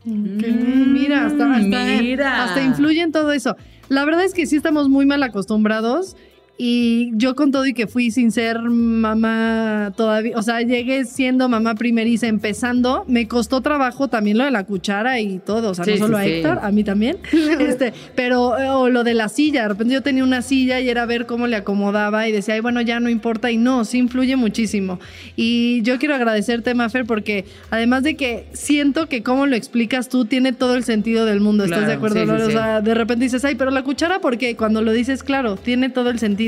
Mira, 0.04 1.24
hasta, 1.24 1.54
hasta, 1.54 1.84
mira. 2.02 2.44
hasta 2.44 2.62
influye 2.62 3.00
en 3.00 3.12
todo 3.12 3.32
eso. 3.32 3.56
La 3.88 4.04
verdad 4.04 4.24
es 4.24 4.34
que 4.34 4.44
sí 4.44 4.56
estamos 4.56 4.90
muy 4.90 5.06
mal 5.06 5.22
acostumbrados 5.22 6.16
y 6.58 7.10
yo 7.14 7.34
con 7.34 7.50
todo 7.50 7.66
y 7.66 7.72
que 7.74 7.86
fui 7.86 8.10
sin 8.10 8.30
ser 8.30 8.60
mamá 8.60 9.92
todavía, 9.96 10.36
o 10.36 10.42
sea, 10.42 10.60
llegué 10.60 11.04
siendo 11.04 11.48
mamá 11.48 11.74
primeriza 11.74 12.26
empezando, 12.28 13.04
me 13.08 13.26
costó 13.26 13.60
trabajo 13.62 14.08
también 14.08 14.38
lo 14.38 14.44
de 14.44 14.50
la 14.50 14.64
cuchara 14.64 15.18
y 15.20 15.38
todo, 15.38 15.70
o 15.70 15.74
sea, 15.74 15.84
Sí, 15.84 15.92
no 15.92 15.98
solo 15.98 16.18
sí, 16.18 16.22
a 16.22 16.26
sí. 16.26 16.32
Héctor, 16.34 16.58
a 16.62 16.70
mí 16.70 16.84
también, 16.84 17.18
este, 17.60 17.92
pero 18.14 18.50
o 18.80 18.88
lo 18.90 19.02
de 19.02 19.14
la 19.14 19.28
silla, 19.28 19.62
de 19.62 19.68
repente 19.68 19.94
yo 19.94 20.02
tenía 20.02 20.24
una 20.24 20.42
silla 20.42 20.80
y 20.80 20.88
era 20.88 21.06
ver 21.06 21.26
cómo 21.26 21.46
le 21.46 21.56
acomodaba 21.56 22.28
y 22.28 22.32
decía, 22.32 22.54
ay, 22.54 22.60
bueno, 22.60 22.80
ya 22.80 23.00
no 23.00 23.08
importa 23.08 23.50
y 23.50 23.56
no, 23.56 23.84
sí 23.84 23.98
influye 23.98 24.36
muchísimo. 24.36 25.00
Y 25.36 25.82
yo 25.82 25.98
quiero 25.98 26.14
agradecerte, 26.14 26.74
Mafer, 26.74 27.06
porque 27.06 27.44
además 27.70 28.02
de 28.02 28.14
que 28.16 28.46
siento 28.52 29.08
que 29.08 29.22
como 29.22 29.46
lo 29.46 29.56
explicas 29.56 30.08
tú 30.08 30.26
tiene 30.26 30.52
todo 30.52 30.74
el 30.74 30.84
sentido 30.84 31.24
del 31.24 31.40
mundo, 31.40 31.64
¿estás 31.64 31.78
Claro, 31.78 31.90
de 31.90 31.96
acuerdo? 31.96 32.46
O 32.46 32.50
sea, 32.50 32.80
de 32.80 32.94
repente 32.94 33.24
dices, 33.24 33.44
ay, 33.44 33.54
pero 33.54 33.70
la 33.70 33.82
cuchara, 33.82 34.20
¿por 34.20 34.36
qué? 34.38 34.54
Cuando 34.54 34.82
lo 34.82 34.92
dices, 34.92 35.22
claro, 35.22 35.56
tiene 35.56 35.88
todo 35.88 36.10
el 36.10 36.18
sentido. 36.18 36.41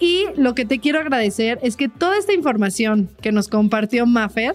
Y 0.00 0.26
lo 0.36 0.54
que 0.54 0.64
te 0.64 0.78
quiero 0.78 1.00
agradecer 1.00 1.58
es 1.62 1.76
que 1.76 1.88
toda 1.88 2.18
esta 2.18 2.32
información 2.32 3.10
que 3.20 3.32
nos 3.32 3.48
compartió 3.48 4.06
Mafer, 4.06 4.54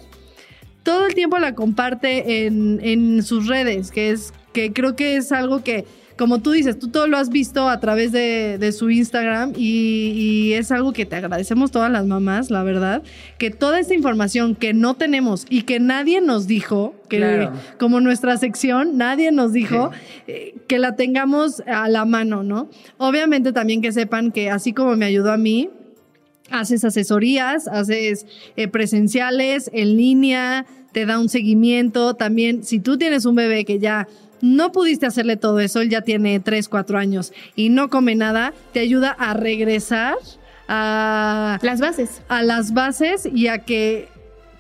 todo 0.84 1.06
el 1.06 1.16
tiempo 1.16 1.38
la 1.40 1.56
comparte 1.56 2.46
en, 2.46 2.80
en 2.82 3.24
sus 3.24 3.48
redes, 3.48 3.92
que 3.92 4.12
es 4.12 4.34
que 4.54 4.72
creo 4.72 4.96
que 4.96 5.18
es 5.18 5.32
algo 5.32 5.64
que, 5.64 5.86
como 6.18 6.40
tú 6.40 6.52
dices, 6.52 6.78
tú 6.78 6.90
todo 6.90 7.08
lo 7.08 7.18
has 7.18 7.30
visto 7.30 7.70
a 7.70 7.80
través 7.80 8.12
de, 8.12 8.58
de 8.60 8.72
su 8.72 8.90
Instagram 8.90 9.54
y, 9.56 10.12
y 10.16 10.54
es 10.54 10.72
algo 10.72 10.94
que 10.94 11.06
te 11.06 11.16
agradecemos 11.16 11.72
todas 11.72 11.92
las 11.92 12.06
mamás, 12.06 12.52
la 12.52 12.64
verdad, 12.64 13.02
que 13.38 13.50
toda 13.50 13.80
esta 13.80 13.94
información 13.94 14.56
que 14.56 14.74
no 14.74 14.94
tenemos 14.94 15.46
y 15.50 15.64
que 15.64 15.80
nadie 15.80 16.22
nos 16.22 16.48
dijo, 16.48 16.96
que 17.10 17.18
Claro. 17.18 17.54
como 17.80 18.00
nuestra 18.00 18.38
sección, 18.38 18.98
nadie 18.98 19.32
nos 19.32 19.54
dijo 19.54 19.92
eh, 20.28 20.56
que 20.68 20.80
la 20.80 20.96
tengamos 20.96 21.62
a 21.68 21.88
la 21.90 22.06
mano, 22.06 22.44
¿no? 22.44 22.70
Obviamente 22.98 23.52
también 23.54 23.82
que 23.82 23.92
sepan 23.92 24.32
que 24.32 24.50
así 24.50 24.74
como 24.74 24.96
me 24.96 25.06
ayudó 25.06 25.32
a 25.32 25.38
mí, 25.38 25.70
haces 26.50 26.84
asesorías, 26.84 27.68
haces 27.68 28.26
eh, 28.56 28.68
presenciales, 28.68 29.70
en 29.74 29.98
línea, 29.98 30.66
te 30.92 31.06
da 31.06 31.20
un 31.20 31.30
seguimiento. 31.30 32.14
También, 32.16 32.64
si 32.64 32.80
tú 32.80 32.98
tienes 32.98 33.26
un 33.26 33.36
bebé 33.36 33.66
que 33.66 33.80
ya 33.80 34.08
no 34.44 34.72
pudiste 34.74 35.06
hacerle 35.06 35.38
todo 35.38 35.60
eso, 35.62 35.80
él 35.80 35.90
ya 35.90 36.02
tiene 36.02 36.40
3, 36.42 36.68
4 36.68 36.98
años 37.00 37.32
y 37.56 37.70
no 37.70 37.90
come 37.90 38.14
nada, 38.14 38.54
te 38.74 38.82
ayuda 38.82 39.10
a 39.18 39.34
regresar 39.34 40.16
a, 40.68 41.60
Las 41.62 41.80
bases. 41.80 42.22
a 42.30 42.42
las 42.44 42.74
bases 42.74 43.26
y 43.34 43.48
a 43.48 43.60
que 43.60 44.08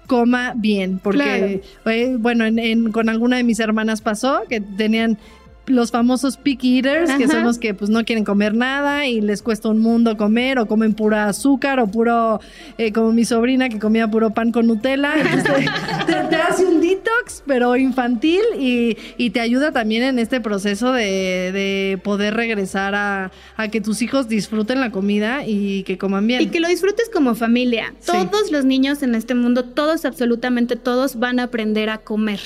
coma 0.07 0.53
bien, 0.55 0.99
porque 1.01 1.61
eh, 1.85 2.15
bueno, 2.19 2.45
en- 2.45 2.59
en- 2.59 2.91
con 2.91 3.09
alguna 3.09 3.37
de 3.37 3.43
mis 3.43 3.59
hermanas 3.59 4.01
pasó 4.01 4.41
que 4.49 4.59
tenían 4.61 5.17
los 5.65 5.91
famosos 5.91 6.35
picky 6.35 6.75
eaters, 6.79 7.13
que 7.13 7.25
son 7.25 7.45
los 7.45 7.57
que 7.57 7.73
pues 7.73 7.89
no 7.89 8.03
quieren 8.03 8.25
comer 8.25 8.53
nada 8.53 9.07
y 9.07 9.21
les 9.21 9.41
cuesta 9.41 9.69
un 9.69 9.79
mundo 9.79 10.17
comer 10.17 10.59
o 10.59 10.65
comen 10.65 10.93
pura 10.93 11.29
azúcar 11.29 11.79
o 11.79 11.87
puro, 11.87 12.41
eh, 12.77 12.91
como 12.91 13.13
mi 13.13 13.23
sobrina 13.23 13.69
que 13.69 13.79
comía 13.79 14.09
puro 14.09 14.31
pan 14.31 14.51
con 14.51 14.67
Nutella. 14.67 15.13
Entonces, 15.17 15.69
te, 16.05 16.13
te 16.29 16.35
hace 16.35 16.65
un 16.65 16.81
detox, 17.03 17.43
pero 17.45 17.75
infantil 17.75 18.41
y, 18.57 18.97
y 19.17 19.29
te 19.31 19.39
ayuda 19.39 19.71
también 19.71 20.03
en 20.03 20.19
este 20.19 20.41
proceso 20.41 20.91
de, 20.91 21.51
de 21.51 21.99
poder 22.03 22.35
regresar 22.35 22.95
a, 22.95 23.31
a 23.55 23.67
que 23.69 23.81
tus 23.81 24.01
hijos 24.01 24.27
disfruten 24.27 24.79
la 24.79 24.91
comida 24.91 25.45
y 25.45 25.83
que 25.83 25.97
coman 25.97 26.27
bien. 26.27 26.41
Y 26.41 26.47
que 26.47 26.59
lo 26.59 26.67
disfrutes 26.67 27.09
como 27.09 27.35
familia. 27.35 27.93
Sí. 27.99 28.11
Todos 28.11 28.51
los 28.51 28.65
niños 28.65 29.03
en 29.03 29.15
este 29.15 29.35
mundo, 29.35 29.65
todos, 29.65 30.05
absolutamente 30.05 30.75
todos, 30.75 31.17
van 31.17 31.39
a 31.39 31.43
aprender 31.43 31.89
a 31.89 31.99
comer. 31.99 32.39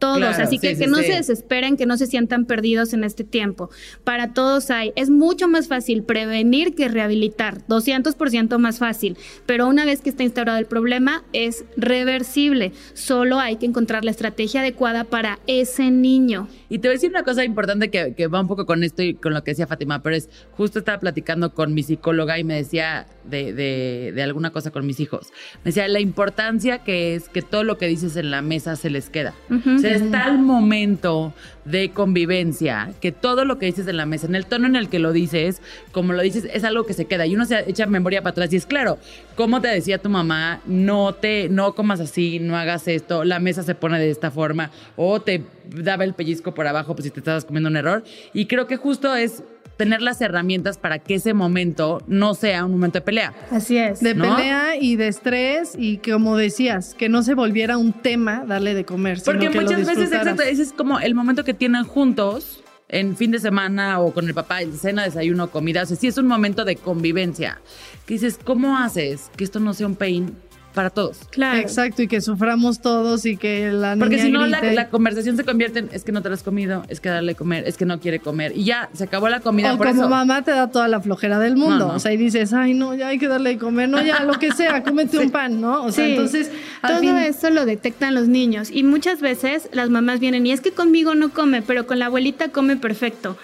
Todos. 0.00 0.18
Claro, 0.18 0.42
Así 0.42 0.58
que 0.58 0.74
sí, 0.74 0.80
que 0.82 0.86
no 0.88 0.96
sí. 0.98 1.04
se 1.04 1.12
desesperen, 1.12 1.76
que 1.76 1.86
no 1.86 1.96
se 1.96 2.08
sientan 2.08 2.46
perdidos 2.46 2.92
en 2.92 3.04
este 3.04 3.22
tiempo. 3.22 3.70
Para 4.02 4.32
todos 4.34 4.70
hay. 4.72 4.92
Es 4.96 5.10
mucho 5.10 5.46
más 5.46 5.68
fácil 5.68 6.02
prevenir 6.02 6.74
que 6.74 6.88
rehabilitar, 6.88 7.64
200% 7.68 8.58
más 8.58 8.78
fácil. 8.78 9.16
Pero 9.46 9.68
una 9.68 9.84
vez 9.84 10.00
que 10.00 10.10
está 10.10 10.24
instaurado 10.24 10.58
el 10.58 10.66
problema, 10.66 11.22
es 11.32 11.64
reversible. 11.76 12.72
Solo 12.94 13.38
hay 13.38 13.56
que 13.56 13.66
encontrar 13.66 14.04
la 14.04 14.10
estrategia 14.10 14.60
adecuada 14.62 15.04
para 15.04 15.38
ese 15.46 15.90
niño. 15.90 16.48
Y 16.68 16.78
te 16.78 16.88
voy 16.88 16.94
a 16.94 16.96
decir 16.96 17.10
una 17.10 17.22
cosa 17.22 17.44
importante 17.44 17.90
que, 17.90 18.14
que 18.14 18.26
va 18.26 18.40
un 18.40 18.48
poco 18.48 18.64
con 18.66 18.82
esto 18.82 19.02
y 19.02 19.14
con 19.14 19.34
lo 19.34 19.44
que 19.44 19.50
decía 19.52 19.66
Fátima, 19.66 20.02
pero 20.02 20.16
es, 20.16 20.28
justo 20.52 20.78
estaba 20.78 20.98
platicando 20.98 21.52
con 21.52 21.74
mi 21.74 21.82
psicóloga 21.82 22.38
y 22.38 22.44
me 22.44 22.54
decía 22.54 23.06
de, 23.24 23.52
de- 23.52 24.12
de 24.14 24.22
alguna 24.22 24.50
cosa 24.50 24.70
con 24.70 24.86
mis 24.86 24.98
hijos. 25.00 25.28
Me 25.64 25.70
decía 25.70 25.86
la 25.88 26.00
importancia 26.00 26.78
que 26.78 27.14
es 27.14 27.28
que 27.28 27.42
todo 27.42 27.64
lo 27.64 27.76
que 27.78 27.86
dices 27.86 28.16
en 28.16 28.30
la 28.30 28.40
mesa 28.42 28.76
se 28.76 28.88
les 28.90 29.10
queda. 29.10 29.34
Sea, 29.80 29.89
es 29.94 30.10
tal 30.10 30.38
momento 30.38 31.32
de 31.64 31.90
convivencia 31.90 32.92
que 33.00 33.12
todo 33.12 33.44
lo 33.44 33.58
que 33.58 33.66
dices 33.66 33.86
en 33.86 33.96
la 33.96 34.06
mesa, 34.06 34.26
en 34.26 34.34
el 34.34 34.46
tono 34.46 34.66
en 34.66 34.76
el 34.76 34.88
que 34.88 34.98
lo 34.98 35.12
dices, 35.12 35.60
como 35.92 36.12
lo 36.12 36.22
dices, 36.22 36.48
es 36.52 36.64
algo 36.64 36.84
que 36.84 36.94
se 36.94 37.04
queda. 37.04 37.26
Y 37.26 37.34
uno 37.34 37.44
se 37.44 37.68
echa 37.70 37.86
memoria 37.86 38.22
para 38.22 38.32
atrás 38.32 38.52
y 38.52 38.56
es 38.56 38.66
claro, 38.66 38.98
como 39.36 39.60
te 39.60 39.68
decía 39.68 39.98
tu 39.98 40.08
mamá, 40.08 40.60
no 40.66 41.14
te, 41.14 41.48
no 41.48 41.74
comas 41.74 42.00
así, 42.00 42.38
no 42.38 42.56
hagas 42.56 42.88
esto, 42.88 43.24
la 43.24 43.38
mesa 43.38 43.62
se 43.62 43.74
pone 43.74 43.98
de 43.98 44.10
esta 44.10 44.30
forma, 44.30 44.70
o 44.96 45.20
te 45.20 45.44
daba 45.68 46.04
el 46.04 46.14
pellizco 46.14 46.52
por 46.54 46.66
abajo 46.66 46.94
pues 46.94 47.04
si 47.04 47.10
te 47.10 47.20
estabas 47.20 47.44
comiendo 47.44 47.68
un 47.68 47.76
error. 47.76 48.04
Y 48.32 48.46
creo 48.46 48.66
que 48.66 48.76
justo 48.76 49.14
es 49.14 49.42
tener 49.80 50.02
las 50.02 50.20
herramientas 50.20 50.76
para 50.76 50.98
que 50.98 51.14
ese 51.14 51.32
momento 51.32 52.02
no 52.06 52.34
sea 52.34 52.66
un 52.66 52.72
momento 52.72 52.98
de 52.98 53.00
pelea. 53.00 53.32
Así 53.50 53.78
es. 53.78 54.00
De 54.00 54.14
¿no? 54.14 54.36
pelea 54.36 54.76
y 54.78 54.96
de 54.96 55.08
estrés 55.08 55.72
y 55.74 55.96
que, 55.96 56.12
como 56.12 56.36
decías, 56.36 56.94
que 56.94 57.08
no 57.08 57.22
se 57.22 57.32
volviera 57.32 57.78
un 57.78 57.94
tema 57.94 58.44
darle 58.46 58.74
de 58.74 58.84
comer, 58.84 59.20
sino 59.20 59.32
Porque 59.32 59.48
que 59.48 59.54
lo 59.54 59.62
muchas 59.62 59.86
veces, 59.86 60.12
exacto, 60.12 60.42
ese 60.42 60.64
es 60.64 60.74
como 60.74 61.00
el 61.00 61.14
momento 61.14 61.44
que 61.44 61.54
tienen 61.54 61.84
juntos 61.84 62.62
en 62.90 63.16
fin 63.16 63.30
de 63.30 63.38
semana 63.38 64.00
o 64.00 64.12
con 64.12 64.28
el 64.28 64.34
papá, 64.34 64.58
cena, 64.78 65.04
desayuno, 65.04 65.50
comida. 65.50 65.84
O 65.84 65.86
sea, 65.86 65.96
sí 65.96 66.08
es 66.08 66.18
un 66.18 66.26
momento 66.26 66.66
de 66.66 66.76
convivencia. 66.76 67.62
Que 68.04 68.14
dices, 68.14 68.38
¿cómo 68.44 68.76
haces 68.76 69.30
que 69.34 69.44
esto 69.44 69.60
no 69.60 69.72
sea 69.72 69.86
un 69.86 69.96
pain 69.96 70.36
para 70.74 70.90
todos? 70.90 71.18
Claro. 71.30 71.58
Exacto, 71.58 72.02
y 72.02 72.08
que 72.08 72.20
suframos 72.20 72.80
todos 72.80 73.26
y 73.26 73.36
que 73.36 73.70
la 73.72 73.96
Porque 73.96 74.16
niña 74.16 74.26
si 74.26 74.30
no, 74.32 74.46
la, 74.46 74.88
conversación 74.88 75.36
se 75.36 75.44
convierte 75.44 75.80
en 75.80 75.88
es 75.92 76.04
que 76.04 76.12
no 76.12 76.22
te 76.22 76.28
lo 76.28 76.34
has 76.34 76.42
comido, 76.42 76.84
es 76.88 77.00
que 77.00 77.08
darle 77.08 77.34
comer, 77.34 77.64
es 77.66 77.76
que 77.76 77.84
no 77.84 77.98
quiere 78.00 78.20
comer. 78.20 78.52
Y 78.56 78.64
ya, 78.64 78.88
se 78.92 79.04
acabó 79.04 79.28
la 79.28 79.40
comida 79.40 79.74
o 79.74 79.76
por 79.78 79.88
como 79.88 80.02
eso. 80.02 80.08
mamá 80.10 80.42
te 80.42 80.52
da 80.52 80.68
toda 80.70 80.88
la 80.88 81.00
flojera 81.00 81.38
del 81.38 81.56
mundo. 81.56 81.78
No, 81.78 81.88
no. 81.88 81.94
O 81.94 81.98
sea, 81.98 82.12
y 82.12 82.16
dices, 82.16 82.52
ay, 82.52 82.74
no, 82.74 82.94
ya 82.94 83.08
hay 83.08 83.18
que 83.18 83.28
darle 83.28 83.50
de 83.50 83.58
comer, 83.58 83.88
no, 83.88 84.00
ya, 84.02 84.22
lo 84.24 84.38
que 84.38 84.52
sea, 84.52 84.82
cómete 84.82 85.18
un 85.24 85.30
pan, 85.30 85.60
¿no? 85.60 85.84
O 85.84 85.92
sea, 85.92 86.04
Sí, 86.04 86.10
entonces, 86.12 86.50
todo 86.86 87.00
fin- 87.00 87.16
eso 87.16 87.50
lo 87.50 87.64
detectan 87.66 88.14
los 88.14 88.28
niños 88.28 88.70
y 88.70 88.82
muchas 88.82 89.20
veces 89.20 89.68
las 89.72 89.90
mamás 89.90 90.20
vienen 90.20 90.46
y 90.46 90.52
es 90.52 90.60
que 90.60 90.72
conmigo 90.72 91.14
no 91.14 91.30
come, 91.30 91.62
pero 91.62 91.86
con 91.86 91.98
la 91.98 92.06
abuelita 92.06 92.48
come 92.50 92.76
perfecto. 92.76 93.36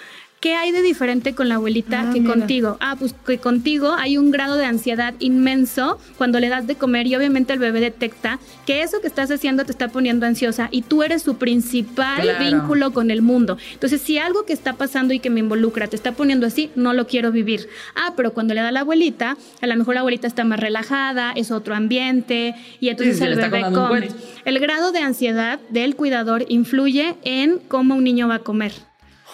¿Qué 0.47 0.55
hay 0.55 0.71
de 0.71 0.81
diferente 0.81 1.35
con 1.35 1.49
la 1.49 1.57
abuelita 1.57 2.03
Ah, 2.09 2.13
que 2.13 2.21
mira. 2.21 2.33
contigo? 2.35 2.77
Ah, 2.79 2.95
pues 2.97 3.17
que 3.27 3.39
contigo 3.39 3.95
hay 3.99 4.17
un 4.17 4.31
grado 4.31 4.55
de 4.55 4.65
ansiedad 4.65 5.13
inmenso 5.19 5.99
cuando 6.19 6.39
le 6.39 6.49
das 6.49 6.69
de 6.69 6.77
comer 6.77 7.09
y 7.09 7.17
obviamente 7.17 7.53
el 7.53 7.59
bebé 7.59 7.81
detecta 7.81 8.39
que 8.65 8.83
eso 8.83 9.01
que 9.01 9.09
estás 9.09 9.29
haciendo 9.33 9.65
te 9.65 9.73
está 9.73 9.89
poniendo 9.89 10.25
ansiosa 10.25 10.69
y 10.71 10.83
tú 10.83 11.03
eres 11.03 11.23
su 11.23 11.37
principal 11.37 12.23
Claro. 12.23 12.45
vínculo 12.45 12.93
con 12.93 13.11
el 13.11 13.23
mundo. 13.23 13.59
Entonces, 13.73 14.01
si 14.01 14.19
algo 14.19 14.45
que 14.45 14.53
está 14.53 14.75
pasando 14.75 15.13
y 15.13 15.19
que 15.19 15.31
me 15.31 15.41
involucra 15.41 15.89
te 15.89 15.97
está 15.97 16.13
poniendo 16.13 16.47
así, 16.47 16.71
no 16.77 16.93
lo 16.93 17.09
quiero 17.09 17.33
vivir. 17.33 17.69
Ah, 17.97 18.13
pero 18.17 18.33
cuando 18.33 18.55
le 18.55 18.61
da 18.61 18.71
la 18.71 18.83
abuelita, 18.83 19.37
a 19.61 19.67
lo 19.67 19.75
mejor 19.75 19.95
la 19.95 20.01
abuelita 20.03 20.29
está 20.29 20.45
más 20.45 20.61
relajada, 20.61 21.33
es 21.33 21.51
otro 21.51 21.75
ambiente 21.75 22.55
y 22.79 22.91
entonces 22.91 23.19
Sí, 23.19 23.25
el 23.25 23.35
bebé 23.35 23.63
come. 23.75 24.11
El 24.45 24.61
grado 24.61 24.93
de 24.93 25.01
ansiedad 25.01 25.59
del 25.71 25.97
cuidador 25.97 26.45
influye 26.49 27.17
en 27.25 27.59
cómo 27.67 27.97
un 27.97 28.05
niño 28.05 28.29
va 28.29 28.37
a 28.37 28.39
comer. 28.45 28.71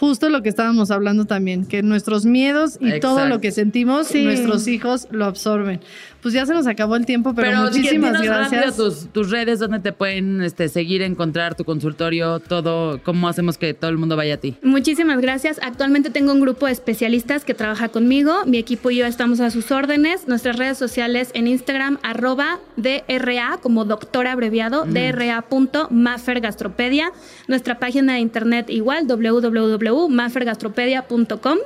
Justo 0.03 0.31
lo 0.31 0.43
que 0.43 0.49
estábamos 0.49 0.91
hablando 0.91 1.27
también, 1.27 1.65
que 1.65 1.81
nuestros 1.85 2.27
miedos 2.27 2.77
y 2.81 2.99
todo 2.99 3.25
lo 3.27 3.41
que 3.41 3.53
sentimos, 3.53 4.09
Sí. 4.09 4.25
nuestros 4.25 4.67
hijos 4.67 5.07
lo 5.13 5.27
absorben. 5.27 5.79
Pues 6.23 6.33
ya 6.35 6.47
se 6.47 6.55
nos 6.55 6.69
acabó 6.69 6.95
el 6.95 7.05
tiempo, 7.05 7.35
pero, 7.35 7.49
Pero, 7.49 7.63
muchísimas 7.63 8.23
gracias. 8.23 8.77
tus, 8.77 9.09
tus 9.13 9.31
redes, 9.31 9.59
donde 9.59 9.81
te 9.81 9.93
pueden 9.93 10.41
este, 10.41 10.69
seguir, 10.69 11.03
encontrar 11.03 11.57
tu 11.57 11.65
consultorio, 11.65 12.39
todo, 12.39 13.01
cómo 13.03 13.27
hacemos 13.27 13.59
que 13.59 13.75
todo 13.75 13.91
el 13.91 13.99
mundo 13.99 14.15
vaya 14.17 14.35
a 14.35 14.37
ti. 14.37 14.55
Muchísimas 14.63 15.21
gracias. 15.21 15.59
Actualmente 15.63 16.11
tengo 16.11 16.31
un 16.33 16.41
grupo 16.41 16.67
de 16.67 16.73
especialistas 16.73 17.45
que 17.45 17.55
trabaja 17.55 17.89
conmigo. 17.89 18.45
Mi 18.47 18.59
equipo 18.59 18.93
y 18.93 18.99
yo 18.99 19.07
estamos 19.07 19.41
a 19.41 19.51
sus 19.51 19.73
órdenes. 19.73 20.29
Nuestras 20.29 20.55
redes 20.57 20.79
sociales 20.79 21.33
en 21.35 21.49
Instagram, 21.49 21.99
arroba 22.05 22.61
DRA, 22.77 23.59
como 23.61 23.85
doctor 23.85 24.29
abreviado, 24.29 24.85
DRA.mafergastropedia. 24.85 27.11
Nuestra 27.49 27.81
página 27.81 28.13
de 28.15 28.21
internet 28.21 28.71
igual, 28.71 29.09
www.mafergastropedia.com. 29.09 31.59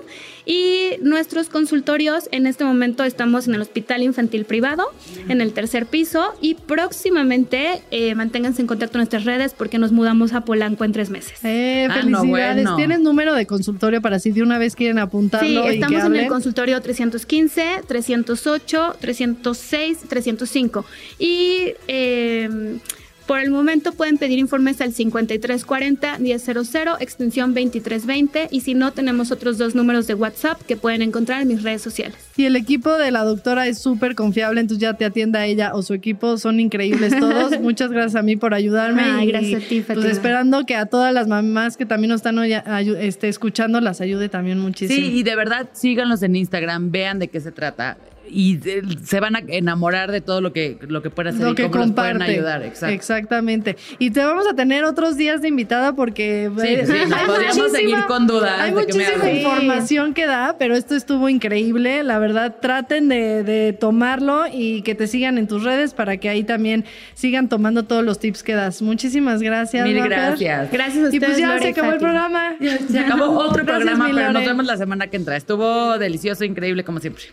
Y 0.46 0.92
nuestros 1.02 1.48
consultorios, 1.48 2.28
en 2.30 2.46
este 2.46 2.64
momento 2.64 3.02
estamos 3.02 3.48
en 3.48 3.54
el 3.56 3.60
Hospital 3.62 4.02
Infantil 4.02 4.44
Privado, 4.44 4.84
en 5.28 5.40
el 5.40 5.52
tercer 5.52 5.86
piso. 5.86 6.32
Y 6.40 6.54
próximamente 6.54 7.82
eh, 7.90 8.14
manténganse 8.14 8.62
en 8.62 8.68
contacto 8.68 8.96
en 8.96 9.00
nuestras 9.00 9.24
redes 9.24 9.52
porque 9.54 9.78
nos 9.78 9.90
mudamos 9.92 10.32
a 10.32 10.42
Polanco 10.44 10.84
en 10.84 10.92
tres 10.92 11.10
meses. 11.10 11.40
Eh, 11.44 11.88
Ah, 11.90 12.02
no, 12.04 12.20
felicidades. 12.20 12.28
bueno. 12.64 12.76
¿Tienes 12.76 13.00
número 13.00 13.34
de 13.34 13.46
consultorio 13.46 14.00
para 14.00 14.18
si 14.20 14.30
de 14.30 14.42
una 14.42 14.58
vez 14.58 14.74
quieren 14.76 14.96
Sí, 14.96 15.00
apuntarlo 15.02 15.48
y 15.48 15.62
que 15.62 15.74
estamos 15.74 16.04
en 16.04 16.14
el 16.16 16.28
consultorio 16.28 16.80
315, 16.80 17.82
308, 17.86 18.96
306, 19.00 19.98
305. 20.08 20.84
Y 21.18 21.72
eh, 21.88 22.78
por 23.26 23.40
el 23.40 23.50
momento 23.50 23.92
pueden 23.92 24.18
pedir 24.18 24.38
informes 24.38 24.80
al 24.80 24.94
5340-1000, 24.94 26.96
extensión 27.00 27.54
2320. 27.54 28.48
Y 28.50 28.60
si 28.60 28.74
no, 28.74 28.92
tenemos 28.92 29.32
otros 29.32 29.58
dos 29.58 29.74
números 29.74 30.06
de 30.06 30.14
WhatsApp 30.14 30.60
que 30.62 30.76
pueden 30.76 31.02
encontrar 31.02 31.42
en 31.42 31.48
mis 31.48 31.62
redes 31.62 31.82
sociales. 31.82 32.16
Y 32.36 32.44
el 32.44 32.56
equipo 32.56 32.96
de 32.96 33.10
la 33.10 33.24
doctora 33.24 33.66
es 33.66 33.78
súper 33.78 34.14
confiable, 34.14 34.60
entonces 34.60 34.80
ya 34.80 34.94
te 34.94 35.04
atienda 35.04 35.44
ella 35.44 35.74
o 35.74 35.82
su 35.82 35.94
equipo, 35.94 36.38
son 36.38 36.60
increíbles 36.60 37.18
todos. 37.18 37.58
Muchas 37.66 37.90
gracias 37.90 38.14
a 38.14 38.22
mí 38.22 38.36
por 38.36 38.54
ayudarme. 38.54 39.02
Ay, 39.02 39.28
y, 39.28 39.32
gracias 39.32 39.64
a 39.64 39.66
ti, 39.66 39.80
Pues 39.80 39.98
Fátima. 39.98 40.12
esperando 40.12 40.64
que 40.64 40.76
a 40.76 40.86
todas 40.86 41.12
las 41.12 41.26
mamás 41.26 41.76
que 41.76 41.86
también 41.86 42.10
nos 42.10 42.20
están 42.20 42.38
este, 42.38 43.28
escuchando 43.28 43.80
las 43.80 44.00
ayude 44.00 44.28
también 44.28 44.60
muchísimo. 44.60 45.06
Sí, 45.06 45.18
y 45.18 45.22
de 45.22 45.34
verdad 45.34 45.68
síganlos 45.72 46.22
en 46.22 46.36
Instagram, 46.36 46.90
vean 46.90 47.18
de 47.18 47.28
qué 47.28 47.40
se 47.40 47.52
trata 47.52 47.96
y 48.28 48.58
eh, 48.64 48.82
se 49.04 49.20
van 49.20 49.36
a 49.36 49.42
enamorar 49.48 50.10
de 50.12 50.20
todo 50.20 50.40
lo 50.40 50.52
que, 50.52 50.78
lo 50.88 51.02
que 51.02 51.10
pueden 51.10 51.34
hacer 51.34 51.44
lo 51.46 51.52
y 51.52 51.54
que 51.54 51.70
cómo 51.70 51.84
los 51.84 51.92
pueden 51.92 52.12
comparte. 52.12 52.32
ayudar. 52.34 52.62
Exacto. 52.62 52.94
Exactamente. 52.94 53.76
Y 53.98 54.10
te 54.10 54.24
vamos 54.24 54.46
a 54.46 54.54
tener 54.54 54.84
otros 54.84 55.16
días 55.16 55.42
de 55.42 55.48
invitada 55.48 55.94
porque 55.94 56.50
Sí, 56.58 56.76
sí, 56.86 56.92
nos 57.08 57.12
hay 57.18 57.26
podríamos 57.26 57.72
seguir 57.72 57.96
con 58.06 58.26
dudas 58.26 58.60
Hay 58.60 58.72
de 58.72 58.86
que 58.86 58.92
me 58.92 59.04
muchísima 59.04 59.30
información 59.30 60.14
que 60.14 60.26
da, 60.26 60.56
pero 60.58 60.74
esto 60.74 60.94
estuvo 60.94 61.28
increíble. 61.28 62.02
La 62.02 62.18
verdad, 62.18 62.56
traten 62.60 63.08
de, 63.08 63.42
de 63.42 63.72
tomarlo 63.72 64.44
y 64.52 64.82
que 64.82 64.94
te 64.94 65.06
sigan 65.06 65.38
en 65.38 65.46
tus 65.48 65.62
redes 65.64 65.94
para 65.94 66.16
que 66.16 66.28
ahí 66.28 66.44
también 66.44 66.84
sigan 67.14 67.48
tomando 67.48 67.84
todos 67.84 68.04
los 68.04 68.18
tips 68.18 68.42
que 68.42 68.54
das. 68.54 68.82
Muchísimas 68.82 69.42
gracias. 69.42 69.86
Mil 69.86 70.02
gracias. 70.02 70.70
Gracias 70.70 71.12
a 71.12 71.14
Y 71.14 71.18
pues 71.18 71.30
ustedes, 71.30 71.38
ya 71.38 71.48
Lore 71.48 71.62
se 71.62 71.68
acabó 71.68 71.92
el 71.92 71.98
programa. 71.98 72.54
Se 72.90 72.98
acabó 72.98 73.24
otro 73.38 73.64
Gracias, 73.64 73.64
programa, 73.64 74.10
pero 74.12 74.32
nos 74.32 74.44
vemos 74.44 74.66
la 74.66 74.76
semana 74.76 75.06
que 75.08 75.16
entra. 75.16 75.36
Estuvo 75.36 75.98
delicioso, 75.98 76.44
increíble 76.44 76.84
como 76.84 77.00
siempre. 77.00 77.24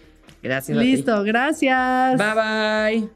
Gracias. 0.44 0.78
a 0.78 0.82
ti. 0.82 0.88
Listo, 0.88 1.24
gracias. 1.24 2.18
Bye 2.18 3.00
bye. 3.02 3.10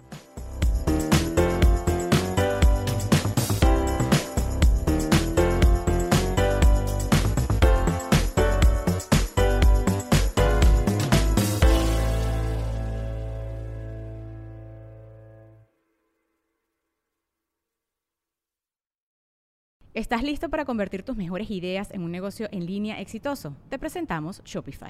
¿Estás 19.94 20.22
listo 20.22 20.50
para 20.50 20.64
convertir 20.64 21.02
tus 21.02 21.18
mejores 21.18 21.50
ideas 21.50 21.90
en 21.90 22.04
un 22.04 22.12
negocio 22.12 22.48
en 22.52 22.68
línea 22.68 23.02
exitoso? 23.02 23.58
Te 23.68 23.80
presentamos 23.80 24.44
Shopify. 24.46 24.90